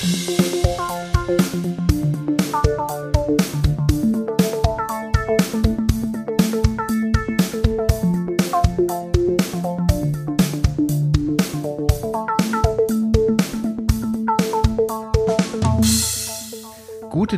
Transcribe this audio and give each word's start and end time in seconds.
Gute 0.00 0.08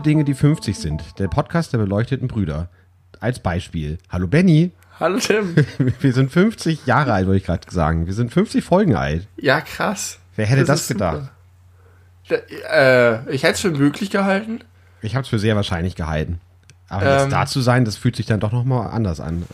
Dinge, 0.00 0.22
die 0.22 0.34
50 0.34 0.78
sind. 0.78 1.18
Der 1.18 1.26
Podcast 1.26 1.72
der 1.72 1.78
beleuchteten 1.78 2.28
Brüder. 2.28 2.68
Als 3.18 3.40
Beispiel. 3.40 3.98
Hallo 4.08 4.28
Benny. 4.28 4.70
Hallo 5.00 5.18
Tim. 5.18 5.56
Wir 6.00 6.12
sind 6.12 6.30
50 6.30 6.86
Jahre 6.86 7.12
alt, 7.12 7.26
wollte 7.26 7.38
ich 7.38 7.44
gerade 7.44 7.68
sagen. 7.68 8.06
Wir 8.06 8.14
sind 8.14 8.32
50 8.32 8.62
Folgen 8.62 8.94
alt. 8.94 9.26
Ja, 9.36 9.60
krass. 9.60 10.20
Wer 10.36 10.46
hätte 10.46 10.64
das, 10.64 10.82
ist 10.82 10.88
gedacht? 10.88 11.16
super. 11.22 11.41
Äh, 12.34 13.30
ich 13.32 13.42
hätte 13.42 13.54
es 13.54 13.60
für 13.60 13.70
möglich 13.70 14.10
gehalten. 14.10 14.60
Ich 15.00 15.14
habe 15.14 15.22
es 15.22 15.28
für 15.28 15.38
sehr 15.38 15.56
wahrscheinlich 15.56 15.94
gehalten. 15.96 16.40
Aber 16.88 17.10
jetzt 17.10 17.24
Ähm. 17.24 17.30
da 17.30 17.46
zu 17.46 17.60
sein, 17.60 17.84
das 17.84 17.96
fühlt 17.96 18.16
sich 18.16 18.26
dann 18.26 18.40
doch 18.40 18.52
nochmal 18.52 18.90
anders 18.90 19.20
an. 19.20 19.44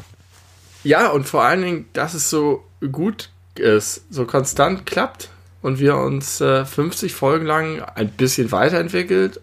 Ja, 0.85 1.09
und 1.09 1.27
vor 1.27 1.45
allen 1.45 1.63
Dingen, 1.63 1.85
dass 1.93 2.15
es 2.15 2.31
so 2.31 2.65
gut 2.93 3.31
ist, 3.57 4.03
so 4.11 4.25
konstant 4.25 4.87
klappt 4.87 5.31
und 5.63 5.79
wir 5.79 5.97
uns 5.97 6.41
äh, 6.41 6.65
50 6.65 7.15
Folgen 7.15 7.47
lang 7.47 7.83
ein 7.83 8.09
bisschen 8.11 8.53
weiterentwickelt 8.53 9.41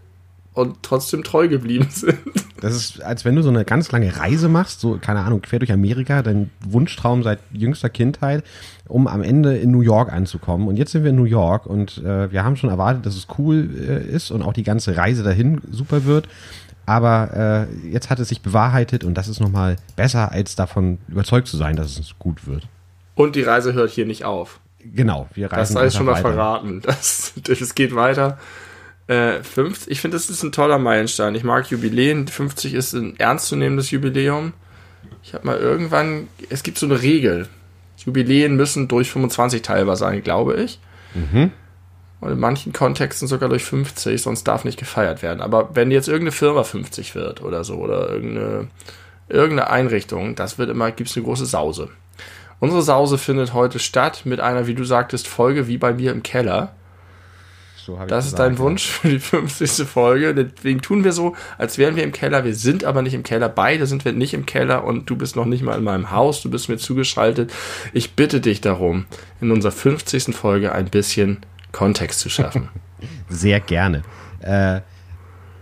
und 0.53 0.77
trotzdem 0.83 1.23
treu 1.23 1.47
geblieben 1.47 1.87
sind. 1.91 2.19
Das 2.65 2.73
ist, 2.75 3.03
als 3.03 3.25
wenn 3.25 3.35
du 3.35 3.43
so 3.43 3.49
eine 3.49 3.63
ganz 3.63 3.91
lange 3.91 4.17
Reise 4.17 4.49
machst, 4.49 4.79
so, 4.79 4.97
keine 4.99 5.19
Ahnung, 5.19 5.43
quer 5.43 5.59
durch 5.59 5.71
Amerika, 5.71 6.23
dein 6.23 6.49
Wunschtraum 6.67 7.21
seit 7.21 7.37
jüngster 7.51 7.89
Kindheit, 7.89 8.43
um 8.87 9.05
am 9.07 9.21
Ende 9.21 9.55
in 9.55 9.69
New 9.69 9.81
York 9.81 10.11
anzukommen. 10.11 10.67
Und 10.67 10.75
jetzt 10.75 10.91
sind 10.91 11.03
wir 11.03 11.11
in 11.11 11.15
New 11.15 11.25
York 11.25 11.67
und 11.67 11.99
äh, 11.99 12.31
wir 12.31 12.43
haben 12.43 12.55
schon 12.55 12.71
erwartet, 12.71 13.05
dass 13.05 13.15
es 13.15 13.27
cool 13.37 13.69
äh, 13.87 14.03
ist 14.11 14.31
und 14.31 14.41
auch 14.41 14.51
die 14.51 14.63
ganze 14.63 14.97
Reise 14.97 15.21
dahin 15.21 15.61
super 15.69 16.05
wird. 16.05 16.27
Aber 16.87 17.67
äh, 17.71 17.87
jetzt 17.91 18.09
hat 18.09 18.17
es 18.19 18.29
sich 18.29 18.41
bewahrheitet 18.41 19.03
und 19.03 19.13
das 19.15 19.27
ist 19.27 19.39
nochmal 19.39 19.75
besser, 19.95 20.31
als 20.31 20.55
davon 20.55 20.97
überzeugt 21.07 21.47
zu 21.47 21.57
sein, 21.57 21.75
dass 21.75 21.99
es 21.99 22.17
gut 22.17 22.47
wird. 22.47 22.67
Und 23.13 23.35
die 23.35 23.43
Reise 23.43 23.73
hört 23.73 23.91
hier 23.91 24.07
nicht 24.07 24.23
auf. 24.25 24.59
Genau, 24.83 25.27
wir 25.35 25.49
Das 25.49 25.59
reisen 25.59 25.73
sei 25.75 25.89
schon 25.91 26.07
mal 26.07 26.13
weiter. 26.13 26.31
verraten. 26.31 26.81
Das, 26.81 27.33
das 27.43 27.75
geht 27.75 27.93
weiter. 27.93 28.39
Äh, 29.07 29.43
50, 29.43 29.91
ich 29.91 30.01
finde, 30.01 30.17
das 30.17 30.29
ist 30.29 30.43
ein 30.43 30.51
toller 30.51 30.79
Meilenstein. 30.79 31.35
Ich 31.35 31.43
mag 31.43 31.69
Jubiläen. 31.69 32.27
50 32.27 32.73
ist 32.73 32.93
ein 32.93 33.19
ernstzunehmendes 33.19 33.91
Jubiläum. 33.91 34.53
Ich 35.23 35.33
habe 35.33 35.45
mal 35.45 35.57
irgendwann, 35.57 36.27
es 36.49 36.63
gibt 36.63 36.77
so 36.77 36.85
eine 36.85 37.01
Regel. 37.01 37.47
Jubiläen 38.05 38.55
müssen 38.55 38.87
durch 38.87 39.11
25 39.11 39.61
teilbar 39.61 39.95
sein, 39.95 40.23
glaube 40.23 40.55
ich. 40.55 40.79
Und 42.21 42.31
in 42.31 42.39
manchen 42.39 42.73
Kontexten 42.73 43.27
sogar 43.27 43.49
durch 43.49 43.63
50, 43.63 44.21
sonst 44.21 44.45
darf 44.45 44.63
nicht 44.65 44.79
gefeiert 44.79 45.21
werden. 45.21 45.41
Aber 45.41 45.75
wenn 45.75 45.91
jetzt 45.91 46.07
irgendeine 46.07 46.31
Firma 46.31 46.63
50 46.63 47.13
wird 47.13 47.41
oder 47.41 47.63
so, 47.63 47.75
oder 47.75 48.09
irgendeine, 48.09 48.67
irgendeine 49.29 49.69
Einrichtung, 49.69 50.35
das 50.35 50.57
wird 50.57 50.69
immer, 50.69 50.91
gibt 50.91 51.09
es 51.09 51.15
eine 51.15 51.25
große 51.25 51.45
Sause. 51.45 51.89
Unsere 52.59 52.81
Sause 52.81 53.17
findet 53.17 53.53
heute 53.53 53.79
statt 53.79 54.21
mit 54.25 54.39
einer, 54.39 54.65
wie 54.65 54.75
du 54.75 54.83
sagtest, 54.83 55.27
Folge 55.27 55.67
wie 55.67 55.77
bei 55.77 55.93
mir 55.93 56.11
im 56.11 56.23
Keller. 56.23 56.73
So 57.85 57.99
hab 57.99 58.07
ich 58.07 58.09
Das 58.09 58.25
ist 58.25 58.39
dein 58.39 58.57
Wunsch 58.57 58.87
für 58.87 59.09
die 59.09 59.19
50. 59.19 59.87
Folge. 59.87 60.33
Deswegen 60.33 60.81
tun 60.81 61.03
wir 61.03 61.11
so, 61.11 61.35
als 61.59 61.77
wären 61.77 61.95
wir 61.95 62.03
im 62.03 62.11
Keller. 62.11 62.43
Wir 62.43 62.55
sind 62.55 62.83
aber 62.83 63.03
nicht 63.03 63.13
im 63.13 63.21
Keller. 63.21 63.47
Beide 63.47 63.85
sind 63.85 64.05
wir 64.05 64.11
nicht 64.11 64.33
im 64.33 64.47
Keller 64.47 64.83
und 64.85 65.07
du 65.07 65.15
bist 65.15 65.35
noch 65.35 65.45
nicht 65.45 65.61
mal 65.63 65.77
in 65.77 65.83
meinem 65.83 66.09
Haus. 66.09 66.41
Du 66.41 66.49
bist 66.49 66.67
mir 66.67 66.77
zugeschaltet. 66.77 67.53
Ich 67.93 68.13
bitte 68.15 68.41
dich 68.41 68.59
darum, 68.59 69.05
in 69.39 69.51
unserer 69.51 69.71
50. 69.71 70.35
Folge 70.35 70.71
ein 70.71 70.85
bisschen 70.85 71.41
Kontext 71.73 72.21
zu 72.21 72.29
schaffen. 72.29 72.69
Sehr 73.29 73.59
gerne. 73.59 74.01
Äh, 74.39 74.81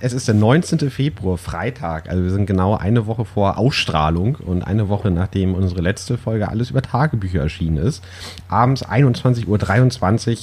es 0.04 0.12
ist 0.12 0.28
der 0.28 0.36
19. 0.36 0.92
Februar, 0.92 1.38
Freitag. 1.38 2.10
Also 2.10 2.26
wir 2.26 2.30
sind 2.30 2.46
genau 2.46 2.76
eine 2.76 3.08
Woche 3.08 3.24
vor 3.24 3.58
Ausstrahlung 3.58 4.36
und 4.36 4.62
eine 4.62 4.90
Woche 4.90 5.10
nachdem 5.12 5.56
unsere 5.56 5.82
letzte 5.82 6.18
Folge 6.18 6.50
alles 6.50 6.72
über 6.72 6.82
Tagebücher 6.82 7.40
erschienen 7.40 7.78
ist. 7.78 8.04
Abends 8.50 8.86
21.23 8.86 9.48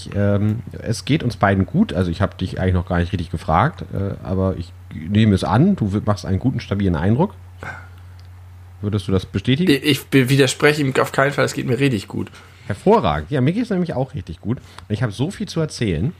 Uhr. 0.09 0.16
Ähm, 0.16 0.60
es 0.82 1.04
geht 1.04 1.22
uns 1.22 1.37
beiden 1.37 1.66
gut. 1.66 1.93
Also 1.93 2.10
ich 2.10 2.22
habe 2.22 2.38
dich 2.38 2.59
eigentlich 2.59 2.72
noch 2.72 2.88
gar 2.88 3.00
nicht 3.00 3.12
richtig 3.12 3.31
gefragt, 3.31 3.84
äh, 3.93 4.15
aber 4.26 4.56
ich 4.56 4.72
nehme 4.94 5.34
es 5.34 5.44
an. 5.44 5.76
Du 5.76 5.91
machst 6.06 6.25
einen 6.25 6.38
guten, 6.38 6.60
stabilen 6.60 6.97
Eindruck. 6.97 7.34
Würdest 8.81 9.09
du 9.09 9.12
das 9.12 9.26
bestätigen? 9.26 9.78
ich 9.84 10.10
widerspreche 10.10 10.81
ihm 10.81 10.94
auf 10.99 11.12
keinen 11.12 11.32
Fall. 11.32 11.44
Es 11.44 11.53
geht 11.53 11.66
mir 11.66 11.78
richtig 11.78 12.09
gut. 12.09 12.31
Hervorragend. 12.66 13.31
Ja, 13.31 13.43
mir 13.43 13.53
geht 13.53 13.65
es 13.65 13.70
nämlich 13.70 13.93
auch 13.93 14.15
richtig 14.15 14.41
gut. 14.41 14.56
Und 14.56 14.94
ich 14.94 15.03
habe 15.03 15.12
so 15.12 15.31
viel 15.31 15.49
zu 15.49 15.60
erzählen. 15.60 16.15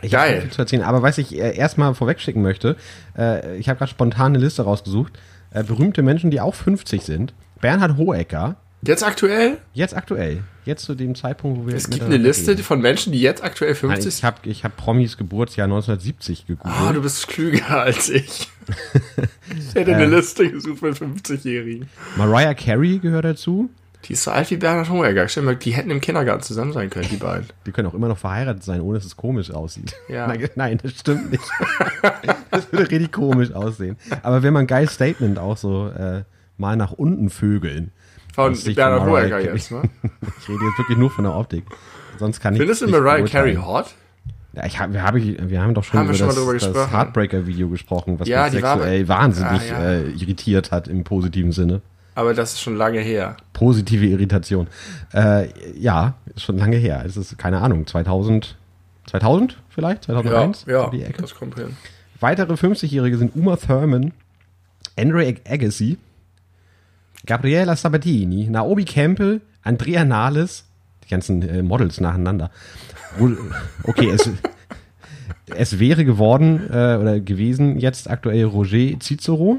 Ich 0.00 0.12
Geil. 0.12 0.48
zu 0.50 0.62
erzählen. 0.62 0.82
Aber 0.82 1.02
was 1.02 1.18
ich 1.18 1.38
äh, 1.38 1.54
erstmal 1.56 1.94
vorwegschicken 1.94 2.42
möchte, 2.42 2.76
äh, 3.16 3.56
ich 3.58 3.68
habe 3.68 3.78
gerade 3.78 3.90
spontan 3.90 4.34
eine 4.34 4.38
Liste 4.38 4.62
rausgesucht. 4.62 5.12
Äh, 5.52 5.64
berühmte 5.64 6.02
Menschen, 6.02 6.30
die 6.30 6.40
auch 6.40 6.54
50 6.54 7.02
sind. 7.02 7.34
Bernhard 7.60 7.96
Hohecker, 7.96 8.56
Jetzt 8.84 9.04
aktuell? 9.04 9.58
jetzt 9.74 9.94
aktuell. 9.96 10.42
Jetzt 10.64 10.84
zu 10.84 10.96
dem 10.96 11.14
Zeitpunkt, 11.14 11.60
wo 11.60 11.66
wir. 11.68 11.74
Es 11.76 11.88
gibt 11.88 12.02
eine 12.04 12.16
Liste 12.16 12.52
reden. 12.52 12.64
von 12.64 12.80
Menschen, 12.80 13.12
die 13.12 13.20
jetzt 13.20 13.42
aktuell 13.44 13.72
Nein, 13.72 13.78
50 13.80 14.06
ich 14.06 14.14
sind. 14.16 14.24
habe 14.24 14.36
ich 14.48 14.64
hab 14.64 14.76
Promis 14.76 15.16
Geburtsjahr 15.16 15.66
1970 15.66 16.46
gegoogelt. 16.48 16.74
Ah, 16.80 16.92
du 16.92 17.00
bist 17.00 17.28
klüger 17.28 17.68
als 17.82 18.08
ich. 18.08 18.48
ich 19.56 19.74
hätte 19.74 19.94
eine 19.94 20.06
Liste 20.06 20.50
gesucht 20.50 20.82
mit 20.82 20.96
50-Jährigen. 20.96 21.88
Mariah 22.16 22.54
Carey 22.54 22.98
gehört 22.98 23.24
dazu. 23.24 23.70
Die 24.04 24.14
ist 24.14 24.24
so 24.24 24.30
alt 24.32 24.50
wie 24.50 24.56
Bernhard 24.56 24.90
Hohecker. 24.90 25.28
Stell 25.28 25.44
mal, 25.44 25.54
die 25.56 25.70
hätten 25.72 25.90
im 25.90 26.00
Kindergarten 26.00 26.42
zusammen 26.42 26.72
sein 26.72 26.90
können, 26.90 27.08
die 27.08 27.16
beiden. 27.16 27.46
Die 27.66 27.70
können 27.72 27.86
auch 27.88 27.94
immer 27.94 28.08
noch 28.08 28.18
verheiratet 28.18 28.64
sein, 28.64 28.80
ohne 28.80 28.98
dass 28.98 29.04
es 29.06 29.16
komisch 29.16 29.50
aussieht. 29.52 29.94
Ja. 30.08 30.26
Nein, 30.32 30.48
nein, 30.56 30.78
das 30.82 30.92
stimmt 30.92 31.30
nicht. 31.30 31.44
das 32.50 32.72
würde 32.72 32.90
richtig 32.90 33.12
komisch 33.12 33.52
aussehen. 33.52 33.96
Aber 34.22 34.42
wenn 34.42 34.52
man 34.52 34.64
ein 34.64 34.66
geiles 34.66 34.92
Statement 34.94 35.38
auch 35.38 35.56
so 35.56 35.88
äh, 35.88 36.24
mal 36.58 36.76
nach 36.76 36.92
unten 36.92 37.30
vögeln. 37.30 37.92
Von 38.34 38.56
Bernhard 38.74 39.04
Carey. 39.30 39.44
jetzt, 39.44 39.70
ne? 39.70 39.82
Ich 40.40 40.48
rede 40.48 40.64
jetzt 40.64 40.78
wirklich 40.78 40.98
nur 40.98 41.10
von 41.10 41.24
der 41.24 41.34
Optik. 41.36 41.64
Sonst 42.18 42.40
kann 42.40 42.54
ich 42.54 42.60
Findest 42.60 42.80
du 42.82 42.86
nicht 42.86 42.94
Mariah 42.98 43.24
Carey 43.26 43.54
hot? 43.56 43.94
Ja, 44.54 44.66
ich 44.66 44.78
hab, 44.78 44.92
wir, 44.92 45.02
hab, 45.02 45.14
ich- 45.16 45.36
wir 45.48 45.62
haben 45.62 45.74
doch 45.74 45.84
schon 45.84 46.00
Haben 46.00 46.06
über 46.08 46.14
schon 46.14 46.26
mal 46.26 46.34
das, 46.34 46.44
das 46.44 46.72
gesprochen. 46.72 46.90
Heartbreaker-Video 46.92 47.68
gesprochen, 47.68 48.18
was 48.20 48.28
Ja, 48.28 48.44
mich 48.44 48.52
die 48.56 48.62
war- 48.62 48.76
sexuell 48.78 49.08
wahnsinnig 49.08 49.72
Ah, 49.72 49.82
ja. 49.82 49.90
äh, 49.92 50.10
irritiert 50.10 50.70
hat 50.72 50.88
im 50.88 51.04
positiven 51.04 51.52
Sinne. 51.52 51.82
Aber 52.14 52.34
das 52.34 52.52
ist 52.54 52.60
schon 52.60 52.76
lange 52.76 53.00
her. 53.00 53.36
Positive 53.52 54.04
Irritation. 54.06 54.66
Äh, 55.14 55.48
ja, 55.78 56.14
ist 56.34 56.42
schon 56.42 56.58
lange 56.58 56.76
her. 56.76 57.02
Es 57.06 57.16
ist, 57.16 57.38
keine 57.38 57.60
Ahnung, 57.60 57.86
2000, 57.86 58.56
2000 59.06 59.56
vielleicht? 59.70 60.04
2001? 60.04 60.64
ja, 60.68 60.84
So 60.84 60.90
die 60.90 61.02
Ecke. 61.02 61.22
das 61.22 61.34
kommt 61.34 61.54
hin. 61.56 61.76
Weitere 62.20 62.52
50-Jährige 62.54 63.16
sind 63.18 63.34
Uma 63.34 63.56
Thurman, 63.56 64.12
Andre 64.98 65.26
Ag- 65.26 65.40
Agassi, 65.50 65.96
Gabriela 67.26 67.76
Sabatini, 67.76 68.48
Naomi 68.48 68.84
Campbell, 68.84 69.40
Andrea 69.62 70.04
Nahles, 70.04 70.64
die 71.04 71.08
ganzen 71.08 71.42
äh, 71.48 71.62
Models 71.62 72.00
nacheinander. 72.00 72.50
Okay, 73.84 74.08
es, 74.10 74.30
es 75.54 75.78
wäre 75.78 76.04
geworden 76.06 76.66
äh, 76.70 76.96
oder 76.96 77.20
gewesen 77.20 77.78
jetzt 77.78 78.08
aktuell 78.08 78.44
Roger 78.44 78.98
Cicero. 79.00 79.58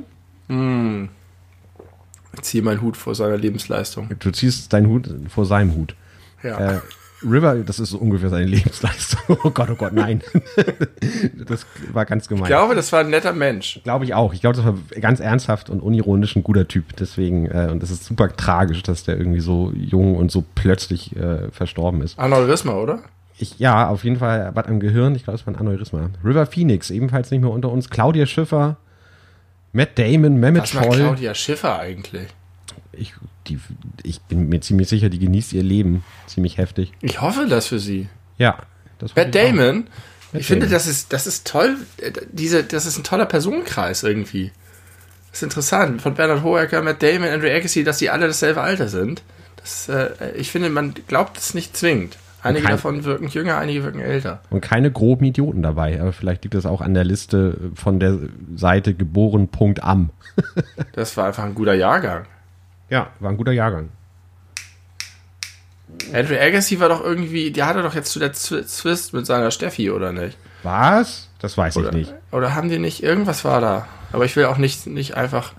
Ich 2.34 2.42
ziehe 2.42 2.64
meinen 2.64 2.82
Hut 2.82 2.98
vor 2.98 3.16
seiner 3.16 3.38
Lebensleistung. 3.38 4.10
Du 4.20 4.32
ziehst 4.32 4.72
deinen 4.74 4.88
Hut 4.88 5.10
vor 5.30 5.46
seinem 5.46 5.76
Hut. 5.76 5.96
Ja. 6.42 6.76
Äh, 6.76 6.80
River, 7.26 7.56
das 7.56 7.80
ist 7.80 7.92
so 7.92 7.98
ungefähr 7.98 8.30
seine 8.30 8.46
Lebensleistung. 8.46 9.20
Oh 9.44 9.52
Gott, 9.52 9.70
oh 9.70 9.76
Gott, 9.76 9.94
nein. 9.94 10.22
das 11.48 11.66
war 11.92 12.06
ganz 12.06 12.28
gemein. 12.28 12.44
ich 12.44 12.50
glaube, 12.50 12.76
das 12.76 12.92
war 12.92 13.00
ein 13.02 13.10
netter 13.10 13.32
Mensch. 13.34 13.80
Glaube 13.84 14.06
ich 14.06 14.14
auch. 14.14 14.34
Ich 14.34 14.42
glaube, 14.42 14.56
das 14.58 14.66
war 14.66 14.76
ganz 15.00 15.20
ernsthaft 15.20 15.70
und 15.70 15.82
unironisch 15.82 16.36
ein 16.36 16.44
guter 16.44 16.68
Typ. 16.68 16.96
Deswegen, 16.98 17.46
äh, 17.46 17.70
und 17.72 17.82
das 17.82 17.90
ist 17.90 18.04
super 18.06 18.36
tragisch, 18.36 18.84
dass 18.84 19.04
der 19.04 19.18
irgendwie 19.18 19.40
so 19.40 19.72
jung 19.74 20.18
und 20.18 20.32
so 20.32 20.44
plötzlich 20.56 21.16
äh, 21.16 21.50
verstorben 21.52 22.02
ist. 22.02 22.20
Aneurysma, 22.20 22.74
oder? 22.74 23.00
Ich, 23.38 23.60
ja, 23.60 23.88
auf 23.88 24.04
jeden 24.04 24.18
Fall 24.18 24.52
was 24.54 24.68
am 24.68 24.80
Gehirn. 24.80 25.16
Ich 25.16 25.24
glaube, 25.24 25.40
es 25.40 25.48
war 25.48 25.54
ein 25.54 25.60
Aneurysma. 25.60 26.10
River 26.24 26.46
Phoenix, 26.46 26.90
ebenfalls 26.90 27.32
nicht 27.32 27.41
mehr 27.41 27.52
unter 27.52 27.72
uns. 27.72 27.90
Claudia 27.90 28.26
Schiffer, 28.26 28.78
Matt 29.73 29.97
Damon, 29.99 30.37
Mehmet 30.37 30.64
Was 30.64 30.73
macht 30.73 30.85
Scholl. 30.85 30.97
Claudia 30.97 31.34
Schiffer 31.35 31.79
eigentlich? 31.79 32.28
Ich, 32.91 33.14
die, 33.47 33.59
ich 34.03 34.22
bin 34.22 34.47
mir 34.49 34.61
ziemlich 34.61 34.87
sicher, 34.87 35.09
die 35.09 35.20
genießt 35.20 35.53
ihr 35.53 35.64
Leben 35.64 36.03
ziemlich 36.28 36.58
heftig. 36.58 36.91
Ich 37.02 37.22
hoffe 37.22 37.47
das 37.47 37.67
für 37.67 37.79
sie. 37.79 38.08
Ja. 38.37 38.59
Das 38.99 39.16
Matt 39.16 39.28
hoffe 39.28 39.37
ich 39.37 39.43
auch. 39.43 39.47
Damon, 39.49 39.87
ich 40.34 40.46
finde, 40.46 40.67
Damon. 40.67 40.73
das 40.73 40.87
ist, 40.87 41.11
das 41.11 41.28
ist 41.28 41.47
toll. 41.47 41.78
äh, 41.97 42.11
Diese, 42.31 42.64
das 42.64 42.85
ist 42.85 42.97
ein 42.97 43.03
toller 43.03 43.25
Personenkreis 43.25 44.03
irgendwie. 44.03 44.52
Das 45.31 45.40
ist 45.40 45.43
interessant. 45.43 46.02
Von 46.03 46.14
Bernhard 46.14 46.43
Hohecker, 46.43 46.81
Matt 46.84 47.02
Damon, 47.02 47.29
Andrew 47.29 47.47
Agassi, 47.49 47.84
dass 47.84 47.97
die 47.97 48.11
alle 48.11 48.28
dasselbe 48.28 48.61
Alter 48.61 48.87
sind. 48.87 49.23
Das, 49.58 49.90
äh, 49.90 50.11
ich 50.35 50.52
finde, 50.52 50.69
man 50.69 50.93
glaubt 51.08 51.37
es 51.37 51.55
nicht 51.55 51.76
zwingend. 51.76 52.17
Einige 52.43 52.63
kein- 52.66 52.72
davon 52.73 53.03
wirken 53.05 53.28
jünger, 53.28 53.57
einige 53.57 53.84
wirken 53.84 53.99
älter. 54.01 54.41
Und 54.49 54.61
keine 54.61 54.91
groben 54.91 55.25
Idioten 55.25 55.63
dabei. 55.63 55.99
Aber 56.01 56.13
vielleicht 56.13 56.43
liegt 56.43 56.55
das 56.55 56.66
auch 56.66 56.81
an 56.81 56.93
der 56.93 57.03
Liste 57.05 57.57
von 57.75 57.99
der 57.99 58.17
Seite 58.55 58.93
geboren.am. 58.93 60.09
Das 60.93 61.16
war 61.17 61.28
einfach 61.28 61.43
ein 61.43 61.55
guter 61.55 61.73
Jahrgang. 61.73 62.25
Ja, 62.90 63.07
war 63.19 63.29
ein 63.31 63.37
guter 63.37 63.51
Jahrgang. 63.51 63.90
Andrew 66.13 66.35
Agassi 66.35 66.79
war 66.79 66.90
doch 66.90 67.03
irgendwie, 67.03 67.51
der 67.51 67.67
hatte 67.67 67.81
doch 67.84 67.93
jetzt 67.95 68.11
zu 68.11 68.19
der 68.19 68.34
Zwist 68.34 69.13
mit 69.13 69.25
seiner 69.25 69.51
Steffi, 69.51 69.91
oder 69.91 70.11
nicht? 70.11 70.37
Was? 70.63 71.29
Das 71.40 71.57
weiß 71.57 71.78
Oder, 71.78 71.90
ich 71.90 71.93
nicht. 71.95 72.13
oder 72.31 72.55
haben 72.55 72.69
die 72.69 72.79
nicht, 72.79 73.03
irgendwas 73.03 73.43
war 73.45 73.59
da. 73.61 73.87
Aber 74.11 74.25
ich 74.25 74.35
will 74.35 74.45
auch 74.45 74.57
nicht, 74.57 74.87
nicht 74.87 75.16
einfach 75.16 75.53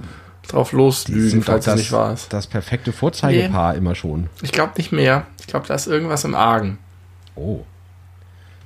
drauf 0.48 0.72
loslügen, 0.72 1.42
falls 1.42 1.64
doch 1.64 1.72
es 1.72 1.78
nicht 1.78 1.92
wahr 1.92 2.12
ist. 2.12 2.32
das 2.32 2.46
perfekte 2.46 2.92
Vorzeigepaar 2.92 3.74
immer 3.74 3.94
schon. 3.94 4.28
Ich 4.42 4.52
glaube 4.52 4.72
nicht 4.76 4.92
mehr. 4.92 5.26
Ich 5.40 5.46
glaube, 5.46 5.66
da 5.66 5.74
ist 5.74 5.86
irgendwas 5.86 6.24
im 6.24 6.34
Argen. 6.34 6.78
Oh. 7.34 7.60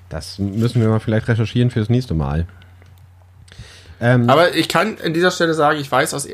Das 0.09 0.39
müssen 0.39 0.81
wir 0.81 0.89
mal 0.89 1.01
vielleicht 1.01 1.29
recherchieren 1.29 1.71
fürs 1.71 1.89
nächste 1.89 2.15
Mal. 2.15 2.47
Ähm, 4.01 4.31
Aber 4.31 4.55
ich 4.55 4.69
kann 4.69 4.97
an 5.05 5.13
dieser 5.13 5.31
Stelle 5.31 5.55
sagen, 5.55 5.79
ich 5.81 5.91
weiß 5.91 6.15
aus 6.15 6.29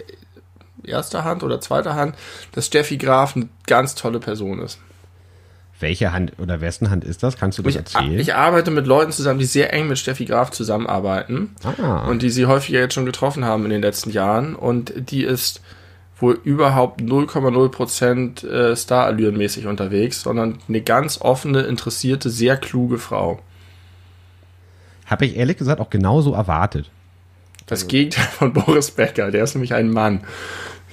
erster 0.85 1.25
Hand 1.25 1.43
oder 1.43 1.61
zweiter 1.61 1.95
Hand, 1.95 2.15
dass 2.53 2.67
Steffi 2.67 2.99
Graf 2.99 3.37
eine 3.37 3.49
ganz 3.67 3.95
tolle 3.95 4.21
Person 4.21 4.61
ist. 4.61 4.79
Welche 5.81 6.13
Hand 6.13 6.33
oder 6.39 6.61
wessen 6.61 6.91
Hand 6.91 7.05
ist 7.05 7.23
das? 7.23 7.37
Kannst 7.37 7.59
du 7.59 7.63
das 7.63 7.71
Ich, 7.73 7.77
erzählen? 7.77 8.19
ich 8.19 8.35
arbeite 8.35 8.71
mit 8.71 8.87
Leuten 8.87 9.13
zusammen, 9.13 9.39
die 9.39 9.45
sehr 9.45 9.73
eng 9.73 9.89
mit 9.89 9.99
Steffi 9.99 10.25
Graf 10.25 10.51
zusammenarbeiten 10.51 11.55
ah, 11.65 12.07
und 12.09 12.23
die 12.23 12.31
sie 12.31 12.47
häufiger 12.47 12.81
jetzt 12.81 12.95
schon 12.95 13.07
getroffen 13.07 13.45
haben 13.45 13.65
in 13.65 13.71
den 13.71 13.83
letzten 13.83 14.11
Jahren. 14.11 14.55
Und 14.55 14.93
die 14.97 15.25
ist 15.25 15.61
wohl 16.21 16.39
überhaupt 16.45 17.01
0,0% 17.01 18.47
äh, 18.47 18.77
Starallürenmäßig 18.77 19.67
unterwegs, 19.67 20.23
sondern 20.23 20.59
eine 20.69 20.81
ganz 20.81 21.21
offene, 21.21 21.63
interessierte, 21.63 22.31
sehr 22.31 22.57
kluge 22.57 22.99
Frau. 22.99 23.41
habe 25.07 25.27
ich 25.27 25.37
ehrlich 25.37 25.57
gesagt 25.57 25.81
auch 25.81 25.91
genauso 25.91 26.35
erwartet. 26.35 26.91
Das 27.67 27.89
Gegenteil 27.89 28.27
von 28.27 28.53
Boris 28.53 28.91
Becker, 28.91 29.31
der 29.31 29.43
ist 29.45 29.55
nämlich 29.55 29.75
ein 29.75 29.91
Mann. 29.91 30.21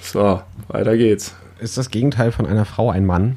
So, 0.01 0.41
weiter 0.69 0.97
geht's. 0.97 1.35
Ist 1.59 1.77
das 1.77 1.91
Gegenteil 1.91 2.31
von 2.31 2.47
einer 2.47 2.65
Frau 2.65 2.89
ein 2.89 3.05
Mann? 3.05 3.35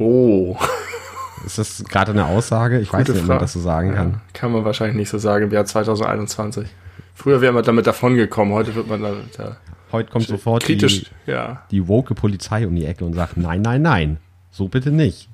Oh, 0.00 0.56
Ist 1.46 1.58
das 1.58 1.84
gerade 1.84 2.12
eine 2.12 2.26
Aussage? 2.26 2.80
Ich 2.80 2.92
weiß 2.92 3.00
Gute 3.06 3.12
nicht, 3.12 3.22
ob 3.22 3.28
man 3.28 3.38
das 3.38 3.52
so 3.52 3.60
sagen 3.60 3.94
kann. 3.94 4.10
ja, 4.12 4.20
kann 4.32 4.52
man 4.52 4.64
wahrscheinlich 4.64 4.96
nicht 4.96 5.08
so 5.10 5.18
sagen 5.18 5.44
im 5.46 5.52
Jahr 5.52 5.64
2021. 5.64 6.68
Früher 7.14 7.40
wäre 7.40 7.52
man 7.52 7.64
damit 7.64 7.86
davongekommen, 7.86 8.52
heute 8.54 8.74
wird 8.74 8.88
man 8.88 9.02
da, 9.02 9.12
da 9.36 9.56
Heute 9.92 10.10
kommt 10.10 10.26
sofort 10.26 10.62
kritisch. 10.62 11.10
die, 11.26 11.30
Ja. 11.32 11.62
die 11.70 11.86
woke 11.88 12.14
Polizei 12.14 12.66
um 12.66 12.74
die 12.76 12.84
Ecke 12.86 13.04
und 13.04 13.14
sagt, 13.14 13.36
nein, 13.36 13.60
nein, 13.62 13.82
nein, 13.82 14.16
so 14.50 14.68
bitte 14.68 14.90
nicht. 14.90 15.28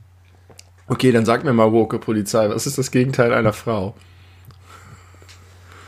Okay, 0.89 1.11
dann 1.13 1.25
sag 1.25 1.43
mir 1.45 1.53
mal, 1.53 1.73
Woke 1.73 1.99
Polizei, 1.99 2.49
was 2.49 2.67
ist 2.67 2.79
das 2.79 2.91
Gegenteil 2.93 3.35
einer 3.35 3.53
Frau? 3.53 3.95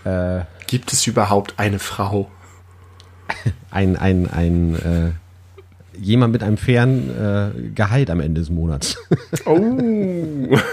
Äh, 0.05 0.41
Gibt 0.67 0.93
es 0.93 1.07
überhaupt 1.07 1.55
eine 1.59 1.79
Frau? 1.79 2.29
ein, 3.71 3.97
ein, 3.97 4.29
ein, 4.31 4.75
äh, 4.75 5.11
jemand 6.01 6.33
mit 6.33 6.43
einem 6.43 6.57
fairen 6.57 7.11
äh, 7.11 7.71
Gehalt 7.75 8.11
am 8.11 8.21
Ende 8.21 8.41
des 8.41 8.51
Monats. 8.51 8.97
Oh. 9.45 10.57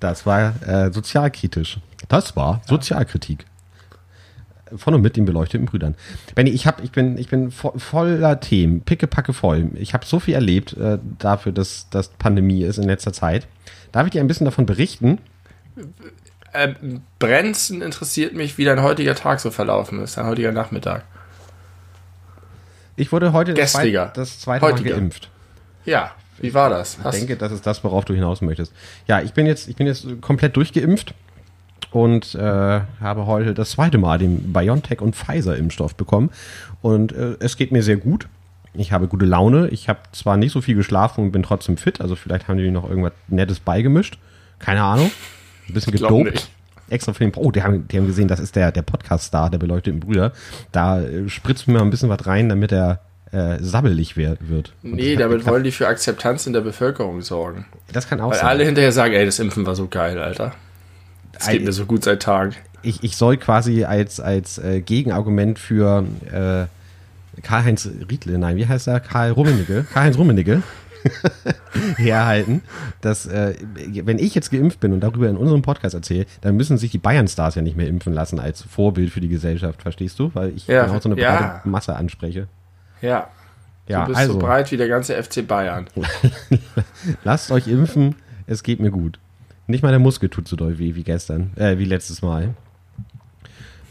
Das 0.00 0.24
war 0.24 0.54
äh, 0.66 0.90
sozialkritisch. 0.90 1.78
Das 2.08 2.34
war 2.34 2.62
Sozialkritik. 2.66 3.44
Von 4.74 4.94
und 4.94 5.02
mit 5.02 5.16
den 5.16 5.24
beleuchteten 5.24 5.66
Brüdern. 5.66 5.94
Benny, 6.34 6.50
ich, 6.50 6.66
hab, 6.66 6.82
ich 6.82 6.92
bin, 6.92 7.18
ich 7.18 7.28
bin 7.28 7.50
vo 7.50 7.74
voller 7.76 8.40
Themen, 8.40 8.80
pickepacke 8.82 9.32
voll. 9.32 9.70
Ich 9.74 9.94
habe 9.94 10.06
so 10.06 10.20
viel 10.20 10.34
erlebt 10.34 10.76
äh, 10.76 10.98
dafür, 11.18 11.52
dass 11.52 11.88
das 11.90 12.08
Pandemie 12.08 12.62
ist 12.62 12.78
in 12.78 12.84
letzter 12.84 13.12
Zeit. 13.12 13.46
Darf 13.92 14.06
ich 14.06 14.12
dir 14.12 14.20
ein 14.20 14.28
bisschen 14.28 14.44
davon 14.44 14.66
berichten? 14.66 15.18
Ähm, 16.54 17.02
Brenzen 17.18 17.82
interessiert 17.82 18.34
mich, 18.34 18.58
wie 18.58 18.64
dein 18.64 18.82
heutiger 18.82 19.14
Tag 19.14 19.40
so 19.40 19.50
verlaufen 19.50 20.00
ist, 20.02 20.16
dein 20.16 20.26
heutiger 20.26 20.52
Nachmittag. 20.52 21.04
Ich 23.00 23.12
wurde 23.12 23.32
heute 23.32 23.54
das, 23.54 23.72
Gestriger. 23.72 24.12
das 24.14 24.40
zweite 24.40 24.62
Mal 24.62 24.82
geimpft. 24.82 25.30
Ja, 25.86 26.10
wie 26.38 26.52
war 26.52 26.68
das? 26.68 26.98
Ich 27.02 27.10
denke, 27.10 27.36
das 27.36 27.50
ist 27.50 27.66
das, 27.66 27.82
worauf 27.82 28.04
du 28.04 28.12
hinaus 28.12 28.42
möchtest. 28.42 28.74
Ja, 29.08 29.22
ich 29.22 29.32
bin 29.32 29.46
jetzt, 29.46 29.68
ich 29.68 29.76
bin 29.76 29.86
jetzt 29.86 30.06
komplett 30.20 30.54
durchgeimpft 30.54 31.14
und 31.92 32.34
äh, 32.34 32.40
habe 33.00 33.24
heute 33.24 33.54
das 33.54 33.70
zweite 33.70 33.96
Mal 33.96 34.18
den 34.18 34.52
BioNTech 34.52 35.00
und 35.00 35.16
Pfizer 35.16 35.56
Impfstoff 35.56 35.94
bekommen 35.94 36.28
und 36.82 37.12
äh, 37.12 37.36
es 37.40 37.56
geht 37.56 37.72
mir 37.72 37.82
sehr 37.82 37.96
gut. 37.96 38.28
Ich 38.74 38.92
habe 38.92 39.08
gute 39.08 39.24
Laune. 39.24 39.68
Ich 39.68 39.88
habe 39.88 40.00
zwar 40.12 40.36
nicht 40.36 40.52
so 40.52 40.60
viel 40.60 40.76
geschlafen 40.76 41.24
und 41.24 41.32
bin 41.32 41.42
trotzdem 41.42 41.78
fit, 41.78 42.02
also 42.02 42.16
vielleicht 42.16 42.48
haben 42.48 42.58
die 42.58 42.70
noch 42.70 42.86
irgendwas 42.86 43.12
Nettes 43.28 43.60
beigemischt. 43.60 44.18
Keine 44.58 44.82
Ahnung. 44.82 45.10
Ein 45.68 45.74
bisschen 45.74 45.92
gedopt. 45.92 46.50
Extra 46.90 47.12
für 47.12 47.24
den, 47.24 47.32
oh, 47.36 47.50
die 47.50 47.62
haben, 47.62 47.86
die 47.88 47.96
haben 47.98 48.06
gesehen, 48.06 48.28
das 48.28 48.40
ist 48.40 48.56
der, 48.56 48.72
der 48.72 48.82
Podcast-Star, 48.82 49.50
der 49.50 49.58
beleuchteten 49.58 50.00
Brüder. 50.00 50.32
Da 50.72 51.00
äh, 51.00 51.28
spritzt 51.28 51.66
mir 51.68 51.74
mal 51.74 51.82
ein 51.82 51.90
bisschen 51.90 52.08
was 52.08 52.26
rein, 52.26 52.48
damit 52.48 52.72
er 52.72 53.00
äh, 53.32 53.58
sabbelig 53.60 54.16
wird. 54.16 54.38
Und 54.40 54.72
Nee, 54.82 55.16
damit 55.16 55.38
geklappt. 55.38 55.52
wollen 55.54 55.64
die 55.64 55.70
für 55.72 55.86
Akzeptanz 55.88 56.46
in 56.46 56.52
der 56.52 56.62
Bevölkerung 56.62 57.22
sorgen. 57.22 57.66
Das 57.92 58.08
kann 58.08 58.20
auch 58.20 58.30
Weil 58.32 58.38
sein. 58.38 58.48
alle 58.48 58.64
hinterher 58.64 58.92
sagen, 58.92 59.14
ey, 59.14 59.24
das 59.24 59.38
Impfen 59.38 59.64
war 59.66 59.76
so 59.76 59.86
geil, 59.86 60.18
Alter. 60.18 60.52
Es 61.38 61.48
geht 61.48 61.64
mir 61.64 61.72
so 61.72 61.86
gut 61.86 62.04
seit 62.04 62.20
Tagen. 62.22 62.54
ich, 62.82 63.02
ich 63.04 63.16
soll 63.16 63.36
quasi 63.38 63.84
als, 63.84 64.20
als 64.20 64.58
äh, 64.58 64.80
Gegenargument 64.80 65.58
für 65.58 66.04
äh, 66.30 66.66
Karl-Heinz 67.42 67.88
Riedle, 68.10 68.36
nein, 68.38 68.56
wie 68.56 68.66
heißt 68.66 68.88
er? 68.88 69.00
Karl 69.00 69.30
Rummenigge, 69.30 69.86
Karl-Heinz 69.92 70.18
Rummenigge 70.18 70.62
herhalten, 71.96 72.62
dass 73.00 73.26
äh, 73.26 73.54
wenn 74.04 74.18
ich 74.18 74.34
jetzt 74.34 74.50
geimpft 74.50 74.80
bin 74.80 74.92
und 74.92 75.00
darüber 75.00 75.28
in 75.28 75.36
unserem 75.36 75.62
Podcast 75.62 75.94
erzähle, 75.94 76.26
dann 76.40 76.56
müssen 76.56 76.78
sich 76.78 76.90
die 76.90 76.98
Bayern-Stars 76.98 77.54
ja 77.54 77.62
nicht 77.62 77.76
mehr 77.76 77.88
impfen 77.88 78.12
lassen 78.12 78.38
als 78.38 78.62
Vorbild 78.62 79.10
für 79.10 79.20
die 79.20 79.28
Gesellschaft, 79.28 79.82
verstehst 79.82 80.18
du? 80.18 80.30
Weil 80.34 80.50
ich 80.50 80.66
Ja, 80.66 80.86
genau 80.86 81.00
so 81.00 81.10
eine 81.10 81.20
ja. 81.20 81.36
breite 81.36 81.68
Masse 81.68 81.96
anspreche. 81.96 82.48
Ja. 83.00 83.28
Ja, 83.88 84.02
du 84.02 84.08
bist 84.08 84.20
also, 84.20 84.32
so 84.34 84.38
breit 84.38 84.70
wie 84.70 84.76
der 84.76 84.88
ganze 84.88 85.20
FC 85.20 85.46
Bayern. 85.46 85.88
lasst 87.24 87.50
euch 87.50 87.66
impfen, 87.66 88.14
es 88.46 88.62
geht 88.62 88.78
mir 88.78 88.90
gut. 88.90 89.18
Nicht 89.66 89.82
mal 89.82 89.90
der 89.90 89.98
Muskel 89.98 90.28
tut 90.28 90.46
so 90.46 90.56
doll 90.56 90.78
weh 90.78 90.94
wie 90.94 91.02
gestern, 91.02 91.52
äh, 91.56 91.78
wie 91.78 91.84
letztes 91.84 92.22
Mal. 92.22 92.54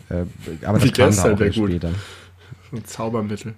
Äh, 0.10 0.26
aber 0.66 0.80
das 0.80 0.92
kam 0.94 1.16
da 1.16 1.34
auch 1.34 1.40
erst 1.40 1.58
gut. 1.58 1.70
später. 1.70 1.90
Ein 2.72 2.86
Zaubermittel. 2.86 3.56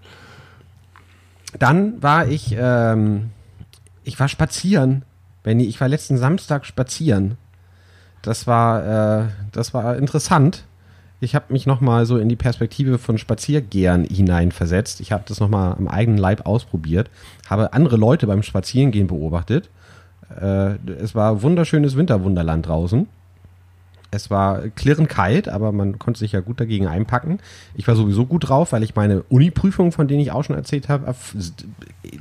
Dann 1.59 2.01
war 2.01 2.27
ich, 2.27 2.55
ähm, 2.57 3.29
ich 4.03 4.19
war 4.19 4.27
spazieren, 4.27 5.03
Benny. 5.43 5.65
Ich 5.65 5.79
war 5.81 5.87
letzten 5.87 6.17
Samstag 6.17 6.65
spazieren. 6.65 7.37
Das 8.21 8.47
war, 8.47 9.23
äh, 9.23 9.27
das 9.51 9.73
war 9.73 9.95
interessant. 9.95 10.65
Ich 11.19 11.35
habe 11.35 11.53
mich 11.53 11.67
noch 11.67 11.81
mal 11.81 12.05
so 12.05 12.17
in 12.17 12.29
die 12.29 12.35
Perspektive 12.35 12.97
von 12.97 13.17
Spaziergehern 13.17 14.05
hineinversetzt. 14.05 15.01
Ich 15.01 15.11
habe 15.11 15.23
das 15.27 15.39
noch 15.39 15.49
mal 15.49 15.73
am 15.73 15.87
eigenen 15.87 16.17
Leib 16.17 16.47
ausprobiert, 16.47 17.09
habe 17.47 17.73
andere 17.73 17.97
Leute 17.97 18.25
beim 18.25 18.41
Spazierengehen 18.41 19.07
beobachtet. 19.07 19.69
Äh, 20.39 20.75
es 20.99 21.13
war 21.13 21.43
wunderschönes 21.43 21.95
Winterwunderland 21.95 22.67
draußen. 22.67 23.07
Es 24.13 24.29
war 24.29 24.67
klirrend 24.75 25.07
kalt, 25.07 25.47
aber 25.47 25.71
man 25.71 25.97
konnte 25.97 26.19
sich 26.19 26.33
ja 26.33 26.41
gut 26.41 26.59
dagegen 26.59 26.85
einpacken. 26.87 27.39
Ich 27.75 27.87
war 27.87 27.95
sowieso 27.95 28.25
gut 28.25 28.49
drauf, 28.49 28.73
weil 28.73 28.83
ich 28.83 28.93
meine 28.95 29.23
Uni-Prüfung, 29.29 29.93
von 29.93 30.07
denen 30.09 30.19
ich 30.19 30.31
auch 30.31 30.43
schon 30.43 30.55
erzählt 30.57 30.89
habe, 30.89 31.15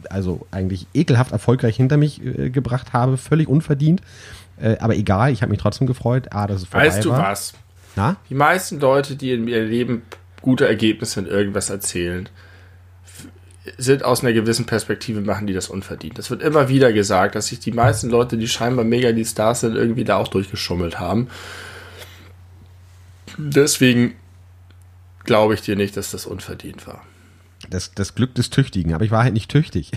also 0.09 0.47
eigentlich 0.53 0.87
ekelhaft 0.95 1.33
erfolgreich 1.33 1.77
hinter 1.77 1.97
mich 1.97 2.25
äh, 2.25 2.51
gebracht 2.51 2.93
habe, 2.93 3.17
völlig 3.17 3.49
unverdient. 3.49 4.03
Äh, 4.61 4.77
aber 4.79 4.95
egal, 4.95 5.33
ich 5.33 5.43
habe 5.43 5.51
mich 5.51 5.61
trotzdem 5.61 5.87
gefreut. 5.87 6.29
Ah, 6.31 6.47
dass 6.47 6.63
es 6.63 6.69
vorbei 6.69 6.87
Weißt 6.87 7.05
du 7.05 7.11
war. 7.11 7.31
was? 7.31 7.55
Na? 7.97 8.17
Die 8.29 8.35
meisten 8.35 8.79
Leute, 8.79 9.17
die 9.17 9.33
in 9.33 9.49
ihrem 9.49 9.69
Leben 9.69 10.03
gute 10.43 10.69
Ergebnisse 10.69 11.19
in 11.21 11.27
irgendwas 11.27 11.71
erzielen, 11.71 12.29
f- 13.05 13.27
sind 13.79 14.05
aus 14.05 14.23
einer 14.23 14.33
gewissen 14.33 14.65
Perspektive, 14.67 15.23
machen 15.23 15.49
die 15.49 15.55
das 15.55 15.69
unverdient. 15.69 16.19
Das 16.19 16.31
wird 16.31 16.41
immer 16.43 16.69
wieder 16.69 16.93
gesagt, 16.93 17.35
dass 17.35 17.49
sich 17.49 17.59
die 17.59 17.73
meisten 17.73 18.11
Leute, 18.11 18.37
die 18.39 18.47
scheinbar 18.47 18.85
mega 18.85 19.11
die 19.11 19.25
Stars 19.25 19.61
sind, 19.63 19.75
irgendwie 19.75 20.05
da 20.05 20.19
auch 20.19 20.29
durchgeschummelt 20.29 21.01
haben. 21.01 21.27
Deswegen 23.39 24.15
glaube 25.25 25.55
ich 25.55 25.61
dir 25.63 25.77
nicht, 25.77 25.97
dass 25.97 26.11
das 26.11 26.27
unverdient 26.27 26.87
war. 26.87 27.03
Das, 27.69 27.93
das 27.95 28.15
Glück 28.15 28.35
des 28.35 28.51
Tüchtigen, 28.51 28.95
aber 28.95 29.05
ich 29.05 29.11
war 29.11 29.23
halt 29.23 29.35
nicht 29.35 29.51
tüchtig. 29.51 29.91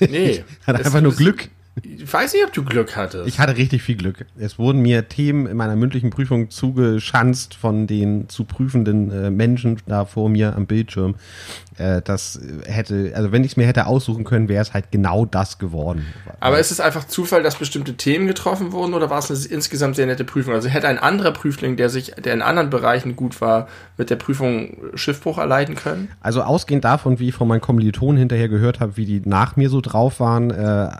Nee. 0.00 0.44
Hatte 0.66 0.80
es- 0.80 0.86
einfach 0.86 1.00
nur 1.00 1.14
Glück. 1.14 1.48
Ich 1.82 2.12
weiß 2.12 2.32
nicht, 2.32 2.44
ob 2.44 2.52
du 2.52 2.64
Glück 2.64 2.96
hattest. 2.96 3.28
Ich 3.28 3.38
hatte 3.38 3.56
richtig 3.56 3.82
viel 3.84 3.94
Glück. 3.96 4.26
Es 4.36 4.58
wurden 4.58 4.80
mir 4.82 5.08
Themen 5.08 5.46
in 5.46 5.56
meiner 5.56 5.76
mündlichen 5.76 6.10
Prüfung 6.10 6.50
zugeschanzt 6.50 7.54
von 7.54 7.86
den 7.86 8.28
zu 8.28 8.42
prüfenden 8.42 9.12
äh, 9.12 9.30
Menschen 9.30 9.80
da 9.86 10.04
vor 10.04 10.28
mir 10.28 10.56
am 10.56 10.66
Bildschirm. 10.66 11.14
Äh, 11.78 12.02
das 12.02 12.40
hätte, 12.64 13.12
also 13.14 13.32
wenn 13.32 13.44
ich 13.44 13.52
es 13.52 13.56
mir 13.56 13.66
hätte 13.66 13.86
aussuchen 13.86 14.24
können, 14.24 14.48
wäre 14.48 14.62
es 14.62 14.74
halt 14.74 14.90
genau 14.90 15.24
das 15.24 15.58
geworden. 15.58 16.06
Aber 16.40 16.58
ist 16.58 16.70
es 16.70 16.80
einfach 16.80 17.04
Zufall, 17.04 17.42
dass 17.42 17.56
bestimmte 17.56 17.94
Themen 17.94 18.26
getroffen 18.26 18.72
wurden 18.72 18.94
oder 18.94 19.10
war 19.10 19.18
es 19.18 19.30
eine 19.30 19.38
insgesamt 19.54 19.96
sehr 19.96 20.06
nette 20.06 20.24
Prüfung? 20.24 20.54
Also 20.54 20.68
hätte 20.68 20.88
ein 20.88 20.98
anderer 20.98 21.32
Prüfling, 21.32 21.76
der 21.76 21.88
sich, 21.88 22.12
der 22.12 22.34
in 22.34 22.42
anderen 22.42 22.70
Bereichen 22.70 23.16
gut 23.16 23.40
war, 23.40 23.68
mit 23.96 24.10
der 24.10 24.16
Prüfung 24.16 24.76
Schiffbruch 24.94 25.38
erleiden 25.38 25.74
können? 25.74 26.08
Also 26.20 26.42
ausgehend 26.42 26.84
davon, 26.84 27.18
wie 27.18 27.28
ich 27.28 27.34
von 27.34 27.48
meinen 27.48 27.60
Kommilitonen 27.60 28.18
hinterher 28.18 28.48
gehört 28.48 28.80
habe, 28.80 28.96
wie 28.96 29.04
die 29.04 29.22
nach 29.24 29.56
mir 29.56 29.70
so 29.70 29.80
drauf 29.80 30.20
waren, 30.20 30.50
äh, 30.50 30.90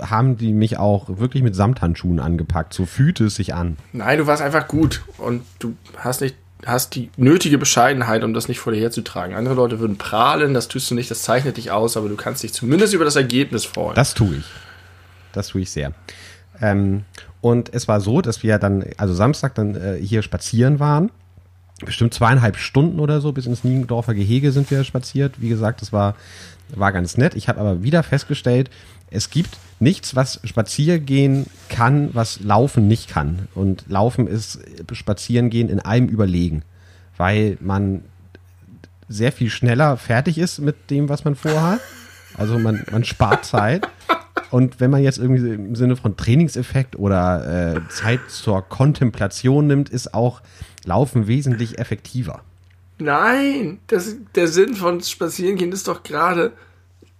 haben 0.00 0.36
die 0.36 0.52
mich 0.52 0.78
auch 0.78 1.18
wirklich 1.18 1.42
mit 1.42 1.54
Samthandschuhen 1.54 2.20
angepackt. 2.20 2.72
So 2.72 2.86
fühlte 2.86 3.24
es 3.24 3.34
sich 3.34 3.54
an. 3.54 3.76
Nein, 3.92 4.18
du 4.18 4.26
warst 4.26 4.42
einfach 4.42 4.68
gut 4.68 5.02
und 5.18 5.42
du 5.58 5.74
hast 5.98 6.20
nicht 6.20 6.36
hast 6.66 6.94
die 6.94 7.10
nötige 7.16 7.58
Bescheidenheit, 7.58 8.24
um 8.24 8.34
das 8.34 8.48
nicht 8.48 8.60
vor 8.60 8.72
dir 8.72 8.80
herzutragen. 8.80 9.34
Andere 9.34 9.54
Leute 9.54 9.80
würden 9.80 9.98
prahlen, 9.98 10.54
das 10.54 10.68
tust 10.68 10.90
du 10.90 10.94
nicht, 10.94 11.10
das 11.10 11.22
zeichnet 11.22 11.56
dich 11.56 11.70
aus, 11.70 11.96
aber 11.96 12.08
du 12.08 12.16
kannst 12.16 12.42
dich 12.42 12.52
zumindest 12.52 12.94
über 12.94 13.04
das 13.04 13.16
Ergebnis 13.16 13.64
freuen. 13.64 13.94
Das 13.94 14.14
tue 14.14 14.36
ich. 14.36 14.44
Das 15.32 15.48
tue 15.48 15.62
ich 15.62 15.70
sehr. 15.70 15.92
Ähm, 16.60 17.04
und 17.40 17.72
es 17.72 17.88
war 17.88 18.00
so, 18.00 18.20
dass 18.20 18.42
wir 18.42 18.58
dann, 18.58 18.84
also 18.96 19.14
Samstag 19.14 19.54
dann 19.54 19.74
äh, 19.74 19.98
hier 20.00 20.22
spazieren 20.22 20.78
waren. 20.78 21.10
Bestimmt 21.84 22.12
zweieinhalb 22.12 22.58
Stunden 22.58 23.00
oder 23.00 23.22
so, 23.22 23.32
bis 23.32 23.46
ins 23.46 23.64
Niendorfer 23.64 24.12
Gehege 24.12 24.52
sind 24.52 24.70
wir 24.70 24.84
spaziert. 24.84 25.40
Wie 25.40 25.48
gesagt, 25.48 25.80
das 25.80 25.92
war, 25.92 26.14
war 26.68 26.92
ganz 26.92 27.16
nett. 27.16 27.34
Ich 27.34 27.48
habe 27.48 27.58
aber 27.58 27.82
wieder 27.82 28.02
festgestellt, 28.02 28.68
es 29.10 29.30
gibt 29.30 29.58
nichts, 29.80 30.14
was 30.14 30.40
Spaziergehen 30.44 31.46
kann, 31.68 32.10
was 32.12 32.40
Laufen 32.40 32.86
nicht 32.86 33.08
kann. 33.08 33.48
Und 33.54 33.84
Laufen 33.88 34.26
ist 34.26 34.60
Spazierengehen 34.92 35.68
in 35.68 35.80
allem 35.80 36.08
überlegen, 36.08 36.62
weil 37.16 37.56
man 37.60 38.02
sehr 39.08 39.32
viel 39.32 39.50
schneller 39.50 39.96
fertig 39.96 40.38
ist 40.38 40.60
mit 40.60 40.90
dem, 40.90 41.08
was 41.08 41.24
man 41.24 41.34
vorhat. 41.34 41.80
Also 42.34 42.58
man, 42.58 42.84
man 42.90 43.04
spart 43.04 43.44
Zeit. 43.44 43.88
Und 44.50 44.80
wenn 44.80 44.90
man 44.90 45.02
jetzt 45.02 45.18
irgendwie 45.18 45.48
im 45.48 45.76
Sinne 45.76 45.96
von 45.96 46.16
Trainingseffekt 46.16 46.96
oder 46.96 47.76
äh, 47.76 47.88
Zeit 47.88 48.20
zur 48.28 48.62
Kontemplation 48.62 49.66
nimmt, 49.66 49.88
ist 49.88 50.14
auch 50.14 50.40
Laufen 50.84 51.26
wesentlich 51.26 51.78
effektiver. 51.78 52.42
Nein, 52.98 53.78
das, 53.86 54.16
der 54.34 54.48
Sinn 54.48 54.74
von 54.74 55.00
Spazierengehen 55.00 55.72
ist 55.72 55.88
doch 55.88 56.02
gerade 56.02 56.52